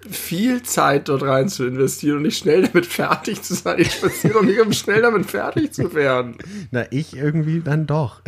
viel 0.08 0.62
Zeit 0.62 1.08
dort 1.08 1.22
rein 1.22 1.48
zu 1.48 1.66
investieren 1.66 2.18
und 2.18 2.22
nicht 2.22 2.38
schnell 2.38 2.62
damit 2.62 2.86
fertig 2.86 3.42
zu 3.42 3.54
sein. 3.54 3.78
Ich 3.78 3.92
spaziere 3.92 4.34
doch 4.34 4.42
nicht, 4.42 4.60
um 4.60 4.72
schnell 4.72 5.02
damit 5.02 5.30
fertig 5.30 5.72
zu 5.72 5.94
werden. 5.94 6.36
Na, 6.70 6.84
ich 6.90 7.16
irgendwie 7.16 7.60
dann 7.60 7.86
doch. 7.86 8.22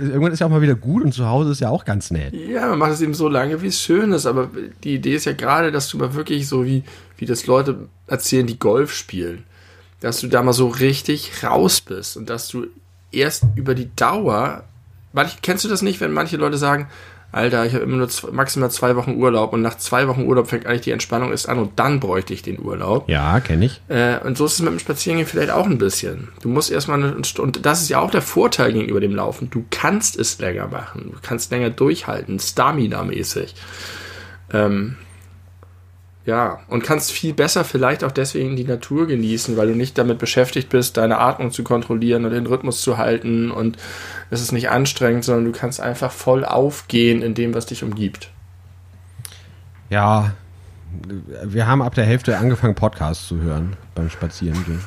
Irgendwann 0.00 0.32
ist 0.32 0.40
ja 0.40 0.46
auch 0.46 0.50
mal 0.50 0.62
wieder 0.62 0.74
gut 0.74 1.04
und 1.04 1.12
zu 1.12 1.26
Hause 1.26 1.52
ist 1.52 1.60
ja 1.60 1.68
auch 1.68 1.84
ganz 1.84 2.10
nett. 2.10 2.34
Ja, 2.34 2.68
man 2.68 2.78
macht 2.78 2.92
es 2.92 3.00
eben 3.00 3.14
so 3.14 3.28
lange, 3.28 3.62
wie 3.62 3.68
es 3.68 3.80
schön 3.80 4.12
ist. 4.12 4.26
Aber 4.26 4.50
die 4.82 4.94
Idee 4.94 5.14
ist 5.14 5.26
ja 5.26 5.32
gerade, 5.32 5.70
dass 5.70 5.88
du 5.88 5.98
mal 5.98 6.14
wirklich 6.14 6.48
so 6.48 6.64
wie, 6.64 6.82
wie 7.18 7.26
das 7.26 7.46
Leute 7.46 7.88
erzählen, 8.06 8.46
die 8.46 8.58
Golf 8.58 8.92
spielen, 8.92 9.44
dass 10.00 10.20
du 10.20 10.28
da 10.28 10.42
mal 10.42 10.52
so 10.52 10.68
richtig 10.68 11.42
raus 11.42 11.80
bist 11.80 12.16
und 12.16 12.30
dass 12.30 12.48
du 12.48 12.66
erst 13.12 13.44
über 13.54 13.74
die 13.74 13.94
Dauer, 13.96 14.64
manch, 15.12 15.36
kennst 15.42 15.64
du 15.64 15.68
das 15.68 15.82
nicht, 15.82 16.00
wenn 16.00 16.12
manche 16.12 16.36
Leute 16.36 16.58
sagen, 16.58 16.88
Alter, 17.34 17.66
ich 17.66 17.74
habe 17.74 17.82
immer 17.82 17.96
nur 17.96 18.08
zwei, 18.08 18.30
maximal 18.30 18.70
zwei 18.70 18.94
Wochen 18.94 19.16
Urlaub 19.16 19.52
und 19.52 19.60
nach 19.60 19.76
zwei 19.76 20.06
Wochen 20.06 20.22
Urlaub 20.22 20.48
fängt 20.48 20.66
eigentlich 20.66 20.82
die 20.82 20.92
Entspannung 20.92 21.32
erst 21.32 21.48
an 21.48 21.58
und 21.58 21.78
dann 21.80 21.98
bräuchte 21.98 22.32
ich 22.32 22.42
den 22.42 22.60
Urlaub. 22.60 23.08
Ja, 23.08 23.40
kenne 23.40 23.64
ich. 23.66 23.80
Äh, 23.88 24.18
und 24.24 24.38
so 24.38 24.46
ist 24.46 24.54
es 24.54 24.60
mit 24.60 24.70
dem 24.70 24.78
Spazierengehen 24.78 25.26
vielleicht 25.26 25.50
auch 25.50 25.66
ein 25.66 25.78
bisschen. 25.78 26.28
Du 26.42 26.48
musst 26.48 26.70
erstmal 26.70 27.02
eine 27.02 27.24
Stunde, 27.24 27.58
und 27.58 27.66
das 27.66 27.82
ist 27.82 27.88
ja 27.88 27.98
auch 27.98 28.12
der 28.12 28.22
Vorteil 28.22 28.72
gegenüber 28.72 29.00
dem 29.00 29.16
Laufen. 29.16 29.50
Du 29.50 29.64
kannst 29.70 30.16
es 30.16 30.38
länger 30.38 30.68
machen. 30.68 31.10
Du 31.12 31.18
kannst 31.22 31.50
länger 31.50 31.70
durchhalten, 31.70 32.38
Stamina-mäßig. 32.38 33.54
Ähm, 34.52 34.96
ja, 36.26 36.60
und 36.68 36.82
kannst 36.82 37.12
viel 37.12 37.34
besser 37.34 37.64
vielleicht 37.64 38.02
auch 38.02 38.12
deswegen 38.12 38.56
die 38.56 38.64
Natur 38.64 39.06
genießen, 39.06 39.56
weil 39.58 39.68
du 39.68 39.74
nicht 39.74 39.98
damit 39.98 40.18
beschäftigt 40.18 40.70
bist, 40.70 40.96
deine 40.96 41.18
Atmung 41.18 41.50
zu 41.50 41.64
kontrollieren 41.64 42.24
und 42.24 42.30
den 42.30 42.46
Rhythmus 42.46 42.80
zu 42.80 42.96
halten 42.96 43.50
und 43.50 43.76
es 44.30 44.40
ist 44.40 44.52
nicht 44.52 44.70
anstrengend, 44.70 45.24
sondern 45.24 45.44
du 45.44 45.52
kannst 45.52 45.80
einfach 45.80 46.10
voll 46.10 46.44
aufgehen 46.44 47.20
in 47.20 47.34
dem, 47.34 47.54
was 47.54 47.66
dich 47.66 47.84
umgibt. 47.84 48.30
Ja, 49.90 50.32
wir 51.44 51.66
haben 51.66 51.82
ab 51.82 51.94
der 51.94 52.04
Hälfte 52.04 52.38
angefangen, 52.38 52.74
Podcasts 52.74 53.28
zu 53.28 53.40
hören 53.40 53.76
beim 53.94 54.08
Spazierengehen. 54.08 54.80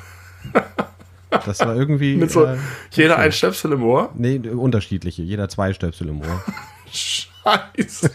Das 1.46 1.60
war 1.60 1.75
irgendwie. 1.75 2.15
Mit 2.15 2.32
so 2.32 2.46
äh, 2.46 2.58
jeder 2.91 3.17
ein 3.17 3.32
Stöpsel 3.32 3.74
im 3.74 3.84
Ohr? 3.84 4.10
Nee, 4.15 4.39
unterschiedliche. 4.39 5.22
Jeder 5.22 5.50
zwei 5.50 5.74
Stöpsel 5.74 6.10
im 6.10 6.22
Ohr. 6.22 6.44
Scheiße. 6.91 8.10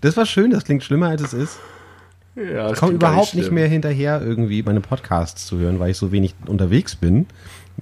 Das 0.00 0.16
war 0.16 0.26
schön, 0.26 0.50
das 0.50 0.64
klingt 0.64 0.82
schlimmer, 0.82 1.08
als 1.08 1.22
es 1.22 1.32
ist. 1.34 1.58
Ja, 2.36 2.70
ich 2.70 2.78
komme 2.78 2.92
überhaupt 2.92 3.34
nicht, 3.34 3.50
mehr 3.50 3.66
hinterher, 3.66 4.20
irgendwie 4.20 4.62
meine 4.62 4.80
Podcasts 4.80 5.46
zu 5.46 5.58
hören, 5.58 5.80
weil 5.80 5.90
ich 5.90 5.96
so 5.96 6.12
wenig 6.12 6.34
unterwegs 6.46 6.94
bin. 6.94 7.26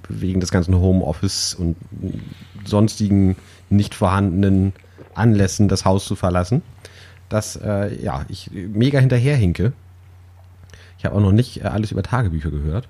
Wegen 0.07 0.39
des 0.39 0.51
ganzen 0.51 0.75
Homeoffice 0.75 1.53
und 1.53 1.75
sonstigen 2.65 3.35
nicht 3.69 3.95
vorhandenen 3.95 4.73
Anlässen, 5.13 5.67
das 5.67 5.85
Haus 5.85 6.05
zu 6.05 6.15
verlassen. 6.15 6.61
Dass, 7.27 7.55
äh, 7.57 8.01
ja, 8.01 8.25
ich 8.29 8.51
mega 8.51 8.99
hinterherhinke. 8.99 9.73
Ich 10.97 11.05
habe 11.05 11.15
auch 11.15 11.21
noch 11.21 11.31
nicht 11.31 11.61
äh, 11.61 11.67
alles 11.67 11.91
über 11.91 12.03
Tagebücher 12.03 12.51
gehört 12.51 12.87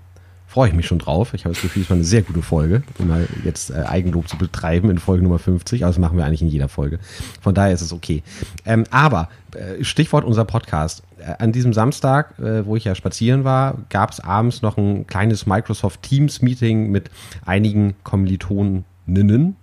freue 0.56 0.70
ich 0.70 0.74
mich 0.74 0.88
schon 0.88 1.00
drauf. 1.00 1.34
Ich 1.34 1.44
habe 1.44 1.54
das 1.54 1.62
Gefühl, 1.62 1.84
es 1.84 1.90
war 1.90 1.96
eine 1.96 2.06
sehr 2.06 2.22
gute 2.22 2.42
Folge, 2.42 2.82
um 2.98 3.10
mal 3.10 3.28
jetzt 3.44 3.72
äh, 3.72 3.74
Eigenlob 3.74 4.30
zu 4.30 4.38
betreiben 4.38 4.90
in 4.90 5.00
Folge 5.00 5.22
Nummer 5.22 5.38
50. 5.38 5.84
Aber 5.84 5.90
das 5.90 6.00
machen 6.00 6.18
wir 6.18 6.26
eigentlich 6.26 6.44
in 6.44 6.48
jeder 6.48 6.70
Folge. 6.70 7.00
Von 7.42 7.54
daher 7.54 7.74
ist 7.74 7.82
es 7.82 7.92
okay. 7.92 8.24
Ähm, 8.64 8.86
aber 8.90 9.28
äh, 9.54 9.84
Stichwort 9.84 10.24
unser 10.24 10.46
Podcast. 10.46 11.04
Äh, 11.18 11.34
an 11.40 11.52
diesem 11.52 11.74
Samstag, 11.74 12.40
äh, 12.40 12.66
wo 12.66 12.78
ich 12.78 12.86
ja 12.86 12.96
spazieren 12.96 13.44
war, 13.44 13.80
gab 13.90 14.12
es 14.12 14.22
abends 14.22 14.62
noch 14.62 14.78
ein 14.78 15.06
kleines 15.08 15.46
Microsoft 15.46 16.04
Teams 16.04 16.42
Meeting 16.42 16.90
mit 16.90 17.12
einigen 17.46 17.96
Kommilitoninnen. 18.06 19.58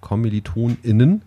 Kommilitoninnen. 0.00 1.22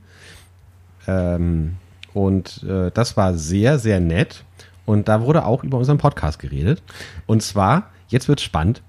Ähm, 1.08 1.76
und 2.14 2.64
äh, 2.64 2.90
das 2.94 3.18
war 3.18 3.34
sehr, 3.34 3.80
sehr 3.80 4.00
nett. 4.00 4.46
Und 4.86 5.10
da 5.10 5.20
wurde 5.24 5.44
auch 5.44 5.66
über 5.66 5.78
unseren 5.78 5.98
Podcast 5.98 6.40
geredet. 6.40 6.82
Und 7.26 7.44
zwar, 7.44 7.90
jetzt 8.08 8.30
wird 8.30 8.40
spannend, 8.40 8.82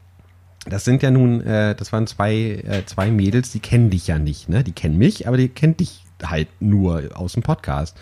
das 0.71 0.85
sind 0.85 1.03
ja 1.03 1.11
nun, 1.11 1.43
äh, 1.43 1.75
das 1.75 1.93
waren 1.93 2.07
zwei, 2.07 2.35
äh, 2.35 2.85
zwei 2.87 3.11
Mädels, 3.11 3.50
die 3.50 3.61
kennen 3.61 3.91
dich 3.91 4.07
ja 4.07 4.19
nicht, 4.19 4.49
ne? 4.49 4.65
Die 4.65 4.73
kennen 4.73 4.97
mich, 4.97 5.29
aber 5.29 5.37
die 5.37 5.49
kennen 5.49 5.77
dich 5.77 6.05
halt 6.23 6.49
nur 6.61 7.11
aus 7.15 7.35
dem 7.35 7.43
Podcast. 7.43 7.97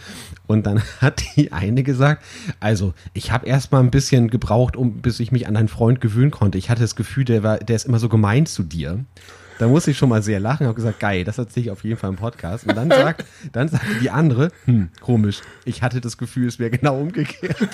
Und 0.46 0.66
dann 0.66 0.82
hat 1.00 1.22
die 1.36 1.52
eine 1.52 1.82
gesagt, 1.82 2.24
also 2.60 2.94
ich 3.12 3.32
habe 3.32 3.46
erst 3.46 3.72
mal 3.72 3.80
ein 3.80 3.90
bisschen 3.90 4.28
gebraucht, 4.28 4.76
um 4.76 5.00
bis 5.00 5.20
ich 5.20 5.32
mich 5.32 5.46
an 5.46 5.54
deinen 5.54 5.68
Freund 5.68 6.00
gewöhnen 6.00 6.30
konnte. 6.30 6.58
Ich 6.58 6.70
hatte 6.70 6.82
das 6.82 6.96
Gefühl, 6.96 7.24
der 7.24 7.42
war, 7.42 7.58
der 7.58 7.76
ist 7.76 7.86
immer 7.86 7.98
so 7.98 8.08
gemein 8.08 8.46
zu 8.46 8.62
dir. 8.62 9.04
Da 9.58 9.66
musste 9.66 9.90
ich 9.90 9.98
schon 9.98 10.08
mal 10.08 10.22
sehr 10.22 10.38
lachen, 10.38 10.66
habe 10.66 10.76
gesagt, 10.76 11.00
geil, 11.00 11.24
das 11.24 11.38
erzähle 11.38 11.66
ich 11.66 11.70
auf 11.72 11.82
jeden 11.82 11.96
Fall 11.96 12.10
im 12.10 12.16
Podcast. 12.16 12.64
Und 12.66 12.76
dann 12.76 12.90
sagt, 12.90 13.24
dann 13.52 13.68
sagt 13.68 13.84
die 14.00 14.10
andere, 14.10 14.52
hm, 14.66 14.90
komisch, 15.00 15.40
ich 15.64 15.82
hatte 15.82 16.00
das 16.00 16.16
Gefühl, 16.16 16.46
es 16.46 16.60
wäre 16.60 16.70
genau 16.70 17.00
umgekehrt. 17.00 17.56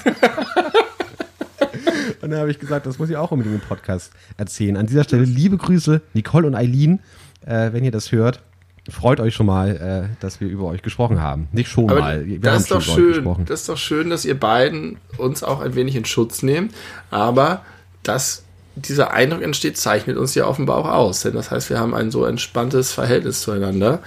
Und 2.24 2.30
dann 2.30 2.40
habe 2.40 2.50
ich 2.50 2.58
gesagt, 2.58 2.86
das 2.86 2.98
muss 2.98 3.10
ich 3.10 3.16
auch 3.18 3.30
unbedingt 3.32 3.54
im 3.54 3.60
Podcast 3.60 4.12
erzählen. 4.38 4.78
An 4.78 4.86
dieser 4.86 5.04
Stelle 5.04 5.24
liebe 5.24 5.58
Grüße, 5.58 6.00
Nicole 6.14 6.46
und 6.46 6.54
Eileen, 6.54 7.00
äh, 7.44 7.72
wenn 7.72 7.84
ihr 7.84 7.90
das 7.90 8.12
hört. 8.12 8.40
Freut 8.88 9.20
euch 9.20 9.34
schon 9.34 9.44
mal, 9.44 10.08
äh, 10.10 10.16
dass 10.20 10.40
wir 10.40 10.48
über 10.48 10.64
euch 10.64 10.80
gesprochen 10.80 11.20
haben. 11.20 11.48
Nicht 11.52 11.68
schon 11.68 11.90
Aber 11.90 12.00
mal. 12.00 12.26
Wir 12.26 12.40
das 12.40 12.62
ist 12.62 12.70
doch 12.70 12.80
schön. 12.80 13.44
Das 13.44 13.60
ist 13.60 13.68
doch 13.68 13.76
schön, 13.76 14.08
dass 14.08 14.24
ihr 14.24 14.40
beiden 14.40 14.96
uns 15.18 15.42
auch 15.42 15.60
ein 15.60 15.74
wenig 15.74 15.96
in 15.96 16.06
Schutz 16.06 16.42
nehmt. 16.42 16.74
Aber 17.10 17.62
dass 18.02 18.44
dieser 18.74 19.12
Eindruck 19.12 19.42
entsteht, 19.42 19.76
zeichnet 19.76 20.16
uns 20.16 20.34
ja 20.34 20.46
offenbar 20.46 20.78
auch 20.78 20.88
aus. 20.88 21.20
Denn 21.20 21.34
das 21.34 21.50
heißt, 21.50 21.68
wir 21.68 21.78
haben 21.78 21.94
ein 21.94 22.10
so 22.10 22.24
entspanntes 22.24 22.90
Verhältnis 22.92 23.42
zueinander, 23.42 24.00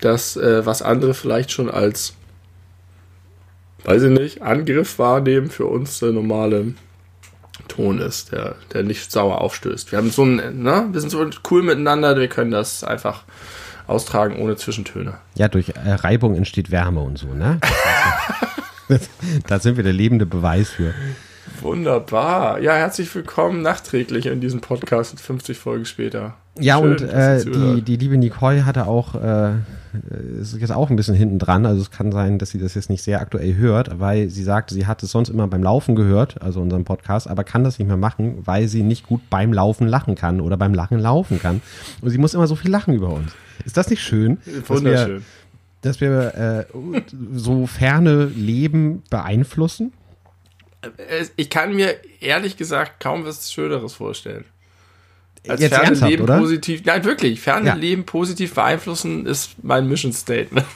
dass 0.00 0.36
äh, 0.36 0.66
was 0.66 0.82
andere 0.82 1.14
vielleicht 1.14 1.50
schon 1.50 1.70
als, 1.70 2.12
weiß 3.84 4.02
ich 4.02 4.10
nicht, 4.10 4.42
Angriff 4.42 4.98
wahrnehmen, 4.98 5.48
für 5.48 5.64
uns 5.64 5.98
der 5.98 6.12
normale 6.12 6.74
Ton 7.66 8.00
ist, 8.00 8.32
der, 8.32 8.56
der 8.72 8.82
nicht 8.82 9.10
sauer 9.10 9.40
aufstößt. 9.40 9.90
Wir 9.92 9.98
haben 9.98 10.10
so 10.10 10.24
ein, 10.24 10.62
ne, 10.62 10.88
wir 10.92 11.00
sind 11.00 11.10
so 11.10 11.28
cool 11.50 11.62
miteinander, 11.62 12.16
wir 12.16 12.28
können 12.28 12.50
das 12.50 12.84
einfach 12.84 13.24
austragen 13.86 14.36
ohne 14.40 14.56
Zwischentöne. 14.56 15.18
Ja, 15.34 15.48
durch 15.48 15.70
äh, 15.70 15.92
Reibung 15.92 16.34
entsteht 16.34 16.70
Wärme 16.70 17.00
und 17.00 17.18
so, 17.18 17.28
ne? 17.34 17.60
da 19.46 19.58
sind 19.58 19.76
wir 19.76 19.84
der 19.84 19.92
lebende 19.92 20.26
Beweis 20.26 20.70
für. 20.70 20.94
Wunderbar. 21.60 22.60
Ja, 22.60 22.74
herzlich 22.74 23.12
willkommen 23.14 23.62
nachträglich 23.62 24.26
in 24.26 24.40
diesem 24.40 24.60
Podcast 24.60 25.20
50 25.20 25.58
Folgen 25.58 25.84
später. 25.86 26.36
Ja, 26.60 26.78
Schön, 26.78 26.90
und 26.90 27.02
äh, 27.02 27.44
die, 27.44 27.82
die 27.82 27.96
liebe 27.96 28.16
Nicole 28.16 28.64
hatte 28.66 28.86
auch, 28.86 29.14
äh, 29.14 29.52
ist 30.40 30.56
jetzt 30.56 30.72
auch 30.72 30.90
ein 30.90 30.96
bisschen 30.96 31.14
hinten 31.14 31.38
dran. 31.38 31.66
Also 31.66 31.82
es 31.82 31.90
kann 31.90 32.12
sein, 32.12 32.38
dass 32.38 32.50
sie 32.50 32.58
das 32.58 32.74
jetzt 32.74 32.90
nicht 32.90 33.02
sehr 33.02 33.20
aktuell 33.20 33.56
hört, 33.56 33.98
weil 34.00 34.28
sie 34.28 34.42
sagte, 34.42 34.74
sie 34.74 34.86
hat 34.86 35.02
es 35.02 35.10
sonst 35.10 35.28
immer 35.28 35.46
beim 35.46 35.62
Laufen 35.62 35.94
gehört, 35.94 36.40
also 36.42 36.60
unseren 36.60 36.84
Podcast, 36.84 37.28
aber 37.28 37.44
kann 37.44 37.64
das 37.64 37.78
nicht 37.78 37.88
mehr 37.88 37.96
machen, 37.96 38.38
weil 38.44 38.68
sie 38.68 38.82
nicht 38.82 39.06
gut 39.06 39.20
beim 39.30 39.52
Laufen 39.52 39.86
lachen 39.86 40.14
kann 40.14 40.40
oder 40.40 40.56
beim 40.56 40.74
Lachen 40.74 40.98
laufen 40.98 41.40
kann. 41.40 41.60
Und 42.00 42.10
sie 42.10 42.18
muss 42.18 42.34
immer 42.34 42.46
so 42.46 42.56
viel 42.56 42.70
lachen 42.70 42.94
über 42.94 43.08
uns. 43.08 43.32
Ist 43.64 43.76
das 43.76 43.90
nicht 43.90 44.02
schön? 44.02 44.38
Wunderschön. 44.66 45.24
Dass 45.82 46.00
wir, 46.00 46.32
dass 46.32 46.34
wir 46.34 46.66
äh, 46.68 47.02
so 47.34 47.66
ferne 47.66 48.26
Leben 48.26 49.02
beeinflussen? 49.10 49.92
Äh, 50.82 51.24
ich 51.36 51.50
kann 51.50 51.74
mir 51.74 51.96
ehrlich 52.20 52.56
gesagt 52.56 53.00
kaum 53.00 53.24
was 53.24 53.52
Schöneres 53.52 53.94
vorstellen. 53.94 54.44
Als 55.48 55.60
Jetzt 55.60 55.74
ferne 55.74 56.08
Leben 56.08 56.24
oder? 56.24 56.38
positiv, 56.38 56.82
nein, 56.84 57.04
wirklich, 57.04 57.40
ferne 57.40 57.66
ja. 57.66 57.74
Leben 57.74 58.04
positiv 58.04 58.54
beeinflussen 58.54 59.26
ist 59.26 59.56
mein 59.62 59.88
Mission 59.88 60.12
Statement. 60.12 60.66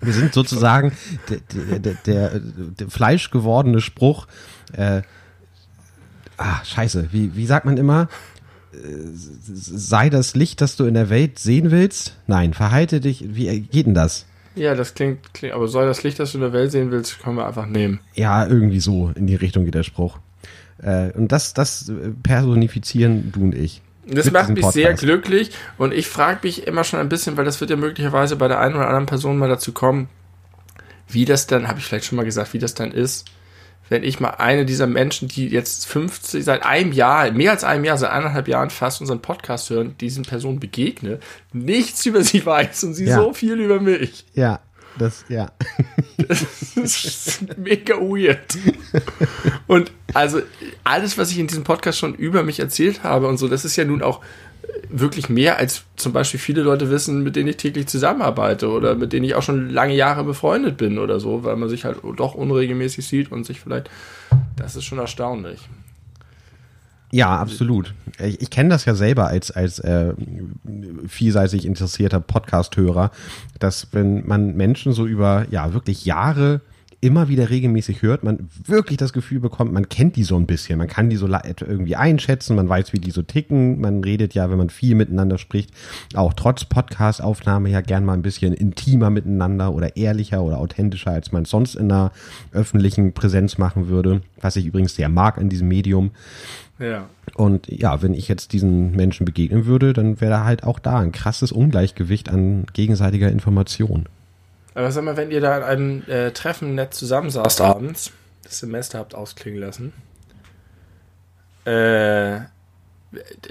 Wir 0.00 0.12
sind 0.14 0.32
sozusagen 0.32 0.92
der, 1.28 1.78
der, 1.78 1.94
der, 1.94 2.40
der 2.40 2.88
fleischgewordene 2.88 3.80
Spruch, 3.80 4.26
äh, 4.72 5.02
ah, 6.38 6.64
scheiße, 6.64 7.08
wie, 7.12 7.36
wie 7.36 7.46
sagt 7.46 7.66
man 7.66 7.76
immer? 7.76 8.08
Äh, 8.72 8.76
sei 9.12 10.08
das 10.08 10.34
Licht, 10.34 10.60
das 10.60 10.76
du 10.76 10.86
in 10.86 10.94
der 10.94 11.10
Welt 11.10 11.38
sehen 11.38 11.70
willst? 11.70 12.16
Nein, 12.26 12.54
verhalte 12.54 13.00
dich, 13.00 13.34
wie 13.34 13.60
geht 13.60 13.86
denn 13.86 13.94
das? 13.94 14.26
Ja, 14.54 14.74
das 14.74 14.94
klingt, 14.94 15.32
klingt, 15.34 15.54
aber 15.54 15.68
soll 15.68 15.86
das 15.86 16.02
Licht, 16.02 16.18
das 16.18 16.32
du 16.32 16.38
in 16.38 16.42
der 16.42 16.52
Welt 16.52 16.72
sehen 16.72 16.90
willst, 16.90 17.20
können 17.20 17.36
wir 17.36 17.46
einfach 17.46 17.66
nehmen. 17.66 18.00
Ja, 18.14 18.46
irgendwie 18.46 18.80
so 18.80 19.10
in 19.14 19.26
die 19.26 19.36
Richtung 19.36 19.64
geht 19.64 19.74
der 19.74 19.82
Spruch. 19.82 20.18
Äh, 20.82 21.12
und 21.12 21.32
das, 21.32 21.54
das 21.54 21.90
personifizieren 22.22 23.32
du 23.32 23.42
und 23.42 23.54
ich. 23.54 23.82
Das 24.06 24.30
macht 24.30 24.50
mich 24.50 24.66
sehr 24.66 24.94
glücklich 24.94 25.52
und 25.78 25.94
ich 25.94 26.08
frage 26.08 26.40
mich 26.42 26.66
immer 26.66 26.84
schon 26.84 26.98
ein 26.98 27.08
bisschen, 27.08 27.36
weil 27.36 27.44
das 27.44 27.60
wird 27.60 27.70
ja 27.70 27.76
möglicherweise 27.76 28.36
bei 28.36 28.48
der 28.48 28.58
einen 28.58 28.74
oder 28.74 28.86
anderen 28.86 29.06
Person 29.06 29.38
mal 29.38 29.48
dazu 29.48 29.72
kommen, 29.72 30.08
wie 31.08 31.24
das 31.24 31.46
dann, 31.46 31.68
habe 31.68 31.78
ich 31.78 31.84
vielleicht 31.84 32.06
schon 32.06 32.16
mal 32.16 32.24
gesagt, 32.24 32.52
wie 32.52 32.58
das 32.58 32.74
dann 32.74 32.92
ist, 32.92 33.26
wenn 33.88 34.04
ich 34.04 34.20
mal 34.20 34.30
eine 34.30 34.64
dieser 34.64 34.86
Menschen, 34.86 35.28
die 35.28 35.48
jetzt 35.48 35.86
50, 35.86 36.44
seit 36.44 36.64
einem 36.64 36.92
Jahr, 36.92 37.30
mehr 37.32 37.50
als 37.50 37.64
einem 37.64 37.84
Jahr, 37.84 37.98
seit 37.98 38.10
eineinhalb 38.10 38.46
Jahren 38.46 38.70
fast 38.70 39.00
unseren 39.00 39.20
Podcast 39.20 39.68
hören, 39.68 39.96
diesen 40.00 40.24
Personen 40.24 40.60
begegne, 40.60 41.18
nichts 41.52 42.06
über 42.06 42.22
sie 42.22 42.44
weiß 42.46 42.84
und 42.84 42.94
sie 42.94 43.06
Ja. 43.06 43.16
so 43.16 43.32
viel 43.32 43.60
über 43.60 43.80
mich. 43.80 44.24
Ja, 44.34 44.60
das, 44.98 45.24
ja. 45.28 45.50
Das 46.28 47.04
ist 47.04 47.58
mega 47.58 47.96
weird. 47.96 48.58
Und 49.66 49.90
also 50.14 50.40
alles, 50.84 51.18
was 51.18 51.30
ich 51.30 51.38
in 51.38 51.46
diesem 51.46 51.64
Podcast 51.64 51.98
schon 51.98 52.14
über 52.14 52.42
mich 52.42 52.60
erzählt 52.60 53.02
habe 53.02 53.26
und 53.26 53.38
so, 53.38 53.48
das 53.48 53.64
ist 53.64 53.76
ja 53.76 53.84
nun 53.84 54.02
auch 54.02 54.20
wirklich 54.88 55.28
mehr 55.28 55.58
als 55.58 55.84
zum 55.96 56.12
Beispiel 56.12 56.40
viele 56.40 56.62
Leute 56.62 56.90
wissen, 56.90 57.22
mit 57.22 57.36
denen 57.36 57.48
ich 57.48 57.56
täglich 57.56 57.86
zusammenarbeite 57.86 58.68
oder 58.68 58.94
mit 58.94 59.12
denen 59.12 59.24
ich 59.24 59.34
auch 59.34 59.42
schon 59.42 59.70
lange 59.70 59.94
Jahre 59.94 60.24
befreundet 60.24 60.76
bin 60.76 60.98
oder 60.98 61.20
so, 61.20 61.44
weil 61.44 61.56
man 61.56 61.68
sich 61.68 61.84
halt 61.84 61.98
doch 62.16 62.34
unregelmäßig 62.34 63.06
sieht 63.06 63.32
und 63.32 63.44
sich 63.44 63.60
vielleicht, 63.60 63.90
das 64.56 64.76
ist 64.76 64.84
schon 64.84 64.98
erstaunlich. 64.98 65.60
Ja, 67.10 67.36
absolut. 67.38 67.94
Ich, 68.18 68.40
ich 68.40 68.50
kenne 68.50 68.68
das 68.68 68.84
ja 68.84 68.94
selber 68.94 69.26
als, 69.26 69.50
als 69.50 69.78
äh, 69.80 70.14
vielseitig 71.06 71.66
interessierter 71.66 72.20
Podcast-Hörer, 72.20 73.10
dass 73.58 73.88
wenn 73.92 74.26
man 74.26 74.56
Menschen 74.56 74.92
so 74.92 75.06
über 75.06 75.46
ja 75.50 75.72
wirklich 75.72 76.04
Jahre 76.04 76.60
immer 77.02 77.28
wieder 77.28 77.48
regelmäßig 77.48 78.02
hört, 78.02 78.24
man 78.24 78.50
wirklich 78.66 78.98
das 78.98 79.14
Gefühl 79.14 79.40
bekommt, 79.40 79.72
man 79.72 79.88
kennt 79.88 80.16
die 80.16 80.22
so 80.22 80.36
ein 80.36 80.46
bisschen, 80.46 80.76
man 80.78 80.86
kann 80.86 81.08
die 81.08 81.16
so 81.16 81.26
irgendwie 81.28 81.96
einschätzen, 81.96 82.56
man 82.56 82.68
weiß, 82.68 82.92
wie 82.92 82.98
die 82.98 83.10
so 83.10 83.22
ticken, 83.22 83.80
man 83.80 84.04
redet 84.04 84.34
ja, 84.34 84.50
wenn 84.50 84.58
man 84.58 84.68
viel 84.68 84.94
miteinander 84.94 85.38
spricht, 85.38 85.70
auch 86.14 86.34
trotz 86.34 86.64
Podcast-Aufnahme 86.64 87.70
ja 87.70 87.80
gern 87.80 88.04
mal 88.04 88.12
ein 88.12 88.22
bisschen 88.22 88.52
intimer 88.52 89.08
miteinander 89.08 89.72
oder 89.72 89.96
ehrlicher 89.96 90.42
oder 90.42 90.58
authentischer, 90.58 91.12
als 91.12 91.32
man 91.32 91.44
es 91.44 91.50
sonst 91.50 91.74
in 91.74 91.90
einer 91.90 92.12
öffentlichen 92.52 93.14
Präsenz 93.14 93.56
machen 93.56 93.88
würde, 93.88 94.20
was 94.40 94.56
ich 94.56 94.66
übrigens 94.66 94.94
sehr 94.94 95.08
mag 95.08 95.38
in 95.38 95.48
diesem 95.48 95.68
Medium. 95.68 96.10
Ja. 96.78 97.08
Und 97.34 97.68
ja, 97.68 98.02
wenn 98.02 98.14
ich 98.14 98.28
jetzt 98.28 98.52
diesen 98.52 98.92
Menschen 98.92 99.24
begegnen 99.24 99.64
würde, 99.64 99.92
dann 99.92 100.20
wäre 100.20 100.30
da 100.30 100.44
halt 100.44 100.64
auch 100.64 100.78
da 100.78 100.98
ein 100.98 101.12
krasses 101.12 101.52
Ungleichgewicht 101.52 102.28
an 102.28 102.66
gegenseitiger 102.72 103.30
Information. 103.30 104.06
Aber 104.74 104.92
sag 104.92 105.04
mal, 105.04 105.16
wenn 105.16 105.30
ihr 105.30 105.40
da 105.40 105.56
an 105.56 105.62
einem 105.62 106.02
äh, 106.08 106.30
Treffen 106.30 106.74
nett 106.74 106.94
zusammensaßt 106.94 107.60
abends, 107.60 108.12
das 108.42 108.60
Semester 108.60 108.98
habt 108.98 109.14
ausklingen 109.14 109.60
lassen, 109.60 109.92
äh, 111.64 112.40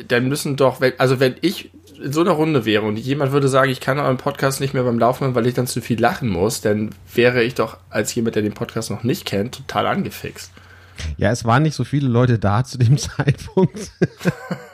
dann 0.08 0.28
müssen 0.28 0.56
doch, 0.56 0.80
wenn, 0.82 0.94
also 0.98 1.20
wenn 1.20 1.36
ich 1.42 1.72
in 2.02 2.14
so 2.14 2.22
einer 2.22 2.32
Runde 2.32 2.66
wäre 2.66 2.86
und 2.86 2.98
jemand 2.98 3.34
würde 3.34 3.50
sagen, 3.50 3.70
ich 3.72 3.82
kann 3.82 4.00
euren 4.00 4.18
Podcast 4.18 4.62
nicht 4.62 4.74
mehr 4.74 4.84
beim 4.84 5.00
Laufen 5.00 5.26
hören, 5.26 5.36
weil 5.36 5.48
ich 5.48 5.54
dann 5.54 5.68
zu 5.68 5.82
viel 5.82 6.00
lachen 6.00 6.30
muss, 6.30 6.62
dann 6.62 6.92
wäre 7.14 7.44
ich 7.44 7.56
doch 7.56 7.78
als 7.90 8.16
jemand, 8.16 8.36
der 8.36 8.44
den 8.44 8.54
Podcast 8.54 8.90
noch 8.90 9.04
nicht 9.04 9.26
kennt, 9.26 9.56
total 9.56 9.88
angefixt. 9.88 10.52
Ja, 11.18 11.32
es 11.32 11.46
waren 11.46 11.64
nicht 11.64 11.76
so 11.76 11.84
viele 11.84 12.08
Leute 12.08 12.40
da 12.40 12.64
zu 12.64 12.78
dem 12.78 12.98
Zeitpunkt. 12.98 13.92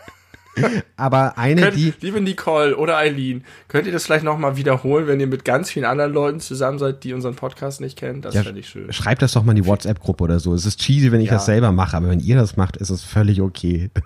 Aber 0.98 1.38
eine, 1.38 1.62
Könnt, 1.62 1.76
die, 1.78 1.94
liebe 2.02 2.22
Nicole 2.22 2.76
oder 2.78 2.98
Eileen, 2.98 3.44
könnt 3.68 3.88
ihr 3.88 3.94
das 3.94 4.06
vielleicht 4.06 4.24
nochmal 4.24 4.58
wiederholen, 4.58 5.08
wenn 5.08 5.20
ihr 5.20 5.28
mit 5.28 5.46
ganz 5.46 5.70
vielen 5.72 5.86
anderen 5.86 6.14
Leuten 6.14 6.40
zusammen 6.40 6.80
seid, 6.80 7.04
die 7.04 7.14
unseren 7.14 7.36
Podcast 7.36 7.82
nicht 7.82 7.98
kennen? 7.98 8.22
Das 8.22 8.34
ja, 8.36 8.44
fände 8.44 8.60
ich 8.60 8.70
schön. 8.70 8.92
schreibt 8.94 9.22
das 9.22 9.34
doch 9.34 9.44
mal 9.44 9.52
in 9.56 9.64
die 9.64 9.68
WhatsApp-Gruppe 9.68 10.24
oder 10.24 10.40
so. 10.40 10.54
Es 10.54 10.66
ist 10.66 10.80
cheesy, 10.80 11.12
wenn 11.12 11.22
ich 11.22 11.28
Ja. 11.28 11.34
das 11.36 11.46
selber 11.46 11.72
mache, 11.72 11.98
aber 11.98 12.10
wenn 12.10 12.20
ihr 12.20 12.36
das 12.36 12.58
macht, 12.58 12.78
ist 12.78 12.90
es 12.90 13.04
völlig 13.04 13.42
okay. 13.42 13.90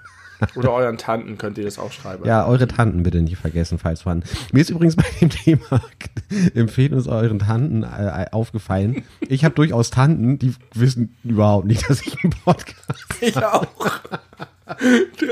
Oder 0.55 0.71
euren 0.71 0.97
Tanten 0.97 1.37
könnt 1.37 1.57
ihr 1.57 1.65
das 1.65 1.77
auch 1.77 1.91
schreiben. 1.91 2.25
Ja, 2.25 2.47
eure 2.47 2.65
Tanten 2.65 3.03
bitte 3.03 3.21
nicht 3.21 3.35
vergessen, 3.35 3.77
falls 3.77 4.03
vorhanden. 4.03 4.25
Mir 4.53 4.61
ist 4.61 4.69
übrigens 4.69 4.95
bei 4.95 5.03
dem 5.19 5.29
Thema 5.29 5.81
empfehlen 6.55 6.93
uns 6.93 7.07
euren 7.07 7.39
Tanten 7.39 7.83
äh, 7.83 8.25
aufgefallen. 8.31 9.03
Ich 9.27 9.43
habe 9.43 9.53
durchaus 9.55 9.89
Tanten, 9.89 10.39
die 10.39 10.53
wissen 10.73 11.13
überhaupt 11.25 11.65
nicht, 11.67 11.89
dass 11.89 12.01
ich 12.05 12.23
einen 12.23 12.31
Podcast 12.45 13.05
Ich 13.19 13.35
auch. 13.43 13.67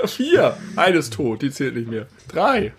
Vier. 0.05 0.57
Eines 0.75 1.09
tot, 1.09 1.41
die 1.41 1.51
zählt 1.51 1.75
nicht 1.75 1.89
mehr. 1.89 2.07
Drei. 2.27 2.73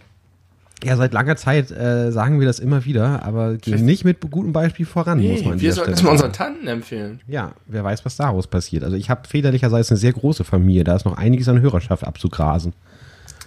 Ja, 0.85 0.97
seit 0.97 1.13
langer 1.13 1.35
Zeit 1.37 1.73
äh, 1.73 2.13
sagen 2.13 2.39
wir 2.39 2.47
das 2.47 2.61
immer 2.61 2.85
wieder, 2.85 3.25
aber 3.25 3.57
gehen 3.57 3.85
nicht 3.85 4.05
mit 4.05 4.21
gutem 4.31 4.53
Beispiel 4.53 4.87
voran, 4.87 5.21
muss 5.21 5.43
man 5.43 5.55
an 5.55 5.61
wir 5.61 5.73
sollten 5.73 5.93
Stelle 5.95 6.05
mal 6.05 6.13
unseren 6.13 6.33
Tanten 6.33 6.69
empfehlen. 6.69 7.21
Ja, 7.27 7.53
wer 7.67 7.83
weiß, 7.83 8.05
was 8.05 8.15
daraus 8.15 8.47
passiert. 8.47 8.85
Also 8.85 8.95
ich 8.95 9.11
habe 9.11 9.27
väterlicherseits 9.27 9.91
eine 9.91 9.99
sehr 9.99 10.13
große 10.13 10.45
Familie, 10.45 10.85
da 10.85 10.95
ist 10.95 11.05
noch 11.05 11.17
einiges 11.17 11.49
an 11.49 11.61
Hörerschaft 11.61 12.05
abzugrasen. 12.05 12.75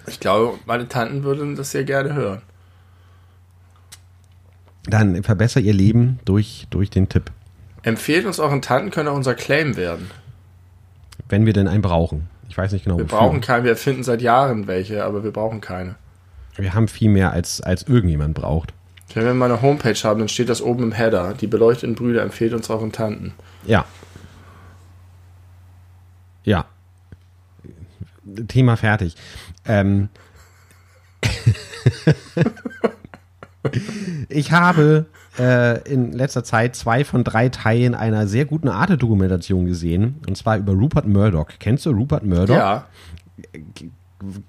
Ich 0.08 0.19
glaube, 0.19 0.60
meine 0.65 0.89
Tanten 0.89 1.24
würden 1.24 1.56
das 1.56 1.71
sehr 1.71 1.86
gerne 1.86 2.13
hören. 2.13 2.41
Dann 4.84 5.24
verbessert 5.24 5.63
ihr 5.63 5.74
Leben 5.74 6.19
durch, 6.26 6.67
durch 6.69 6.89
den 6.89 7.08
Tipp, 7.08 7.32
Empfehlt 7.84 8.26
uns 8.26 8.39
euren 8.39 8.62
Tanten, 8.62 8.91
können 8.91 9.08
auch 9.08 9.15
unser 9.15 9.34
Claim 9.34 9.76
werden. 9.76 10.12
wenn 11.30 11.45
wir 11.45 11.54
denn 11.54 11.67
einen 11.67 11.82
brauchen. 11.82 12.28
Ich 12.52 12.58
weiß 12.58 12.74
nicht 12.74 12.84
genau, 12.84 12.98
Wir 12.98 13.06
wofür. 13.06 13.18
brauchen 13.18 13.40
keinen, 13.40 13.64
wir 13.64 13.72
erfinden 13.72 14.04
seit 14.04 14.22
Jahren 14.22 14.68
welche, 14.68 15.06
aber 15.06 15.24
wir 15.24 15.32
brauchen 15.32 15.62
keine. 15.62 15.96
Wir 16.58 16.74
haben 16.74 16.90
viel 16.90 17.10
mehr, 17.10 17.32
als, 17.32 17.62
als 17.62 17.84
irgendjemand 17.84 18.34
braucht. 18.34 18.74
Wenn 19.14 19.24
wir 19.24 19.34
mal 19.34 19.50
eine 19.50 19.62
Homepage 19.62 19.96
haben, 20.04 20.20
dann 20.20 20.28
steht 20.28 20.50
das 20.50 20.62
oben 20.62 20.84
im 20.84 20.92
Header. 20.92 21.34
Die 21.34 21.48
beleuchteten 21.48 21.96
Brüder 21.96 22.24
empfehlt 22.24 22.54
uns 22.54 22.70
euren 22.70 22.92
Tanten. 22.92 23.32
Ja. 23.66 23.86
Ja. 26.44 26.66
Thema 28.50 28.76
fertig. 28.76 29.16
Ähm. 29.64 30.10
ich 34.28 34.52
habe 34.52 35.06
äh, 35.39 35.82
in 35.89 36.12
letzter 36.12 36.44
Zeit 36.44 36.76
zwei 36.76 37.04
von 37.04 37.24
drei 37.24 37.50
Teilen 37.50 37.96
einer 37.96 38.28
sehr 38.28 38.46
guten 38.46 38.67
Arte-Dokumentation 38.67 39.65
gesehen. 39.65 40.20
Und 40.28 40.38
zwar 40.38 40.58
über 40.58 40.74
Rupert 40.74 41.08
Murdoch. 41.08 41.48
Kennst 41.60 41.86
du 41.86 41.91
Rupert 41.91 42.26
Murdoch? 42.26 42.56
Ja, 42.56 42.86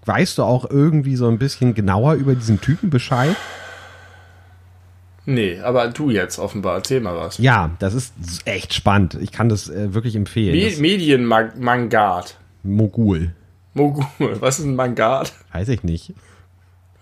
Weißt 0.04 0.36
du 0.36 0.42
auch 0.42 0.68
irgendwie 0.68 1.16
so 1.16 1.28
ein 1.28 1.38
bisschen 1.38 1.74
genauer 1.74 2.14
über 2.14 2.34
diesen 2.34 2.60
Typen 2.60 2.90
Bescheid? 2.90 3.34
nee, 5.24 5.60
aber 5.60 5.88
du 5.88 6.10
jetzt 6.10 6.38
offenbar. 6.38 6.74
Erzähl 6.74 7.00
mal 7.00 7.16
was. 7.16 7.38
Ja, 7.38 7.70
das 7.78 7.94
ist 7.94 8.12
echt 8.44 8.74
spannend. 8.74 9.16
Ich 9.20 9.32
kann 9.32 9.48
das 9.48 9.70
äh, 9.70 9.94
wirklich 9.94 10.14
empfehlen. 10.14 10.56
Me 10.56 10.68
Das 10.68 10.78
Medienmangard. 10.78 12.36
Mogul. 12.62 13.34
Mogul. 13.74 14.04
Was 14.40 14.58
ist 14.58 14.66
ein 14.66 14.76
Mangard? 14.76 15.32
Weiß 15.52 15.68
ich 15.68 15.82
nicht. 15.82 16.14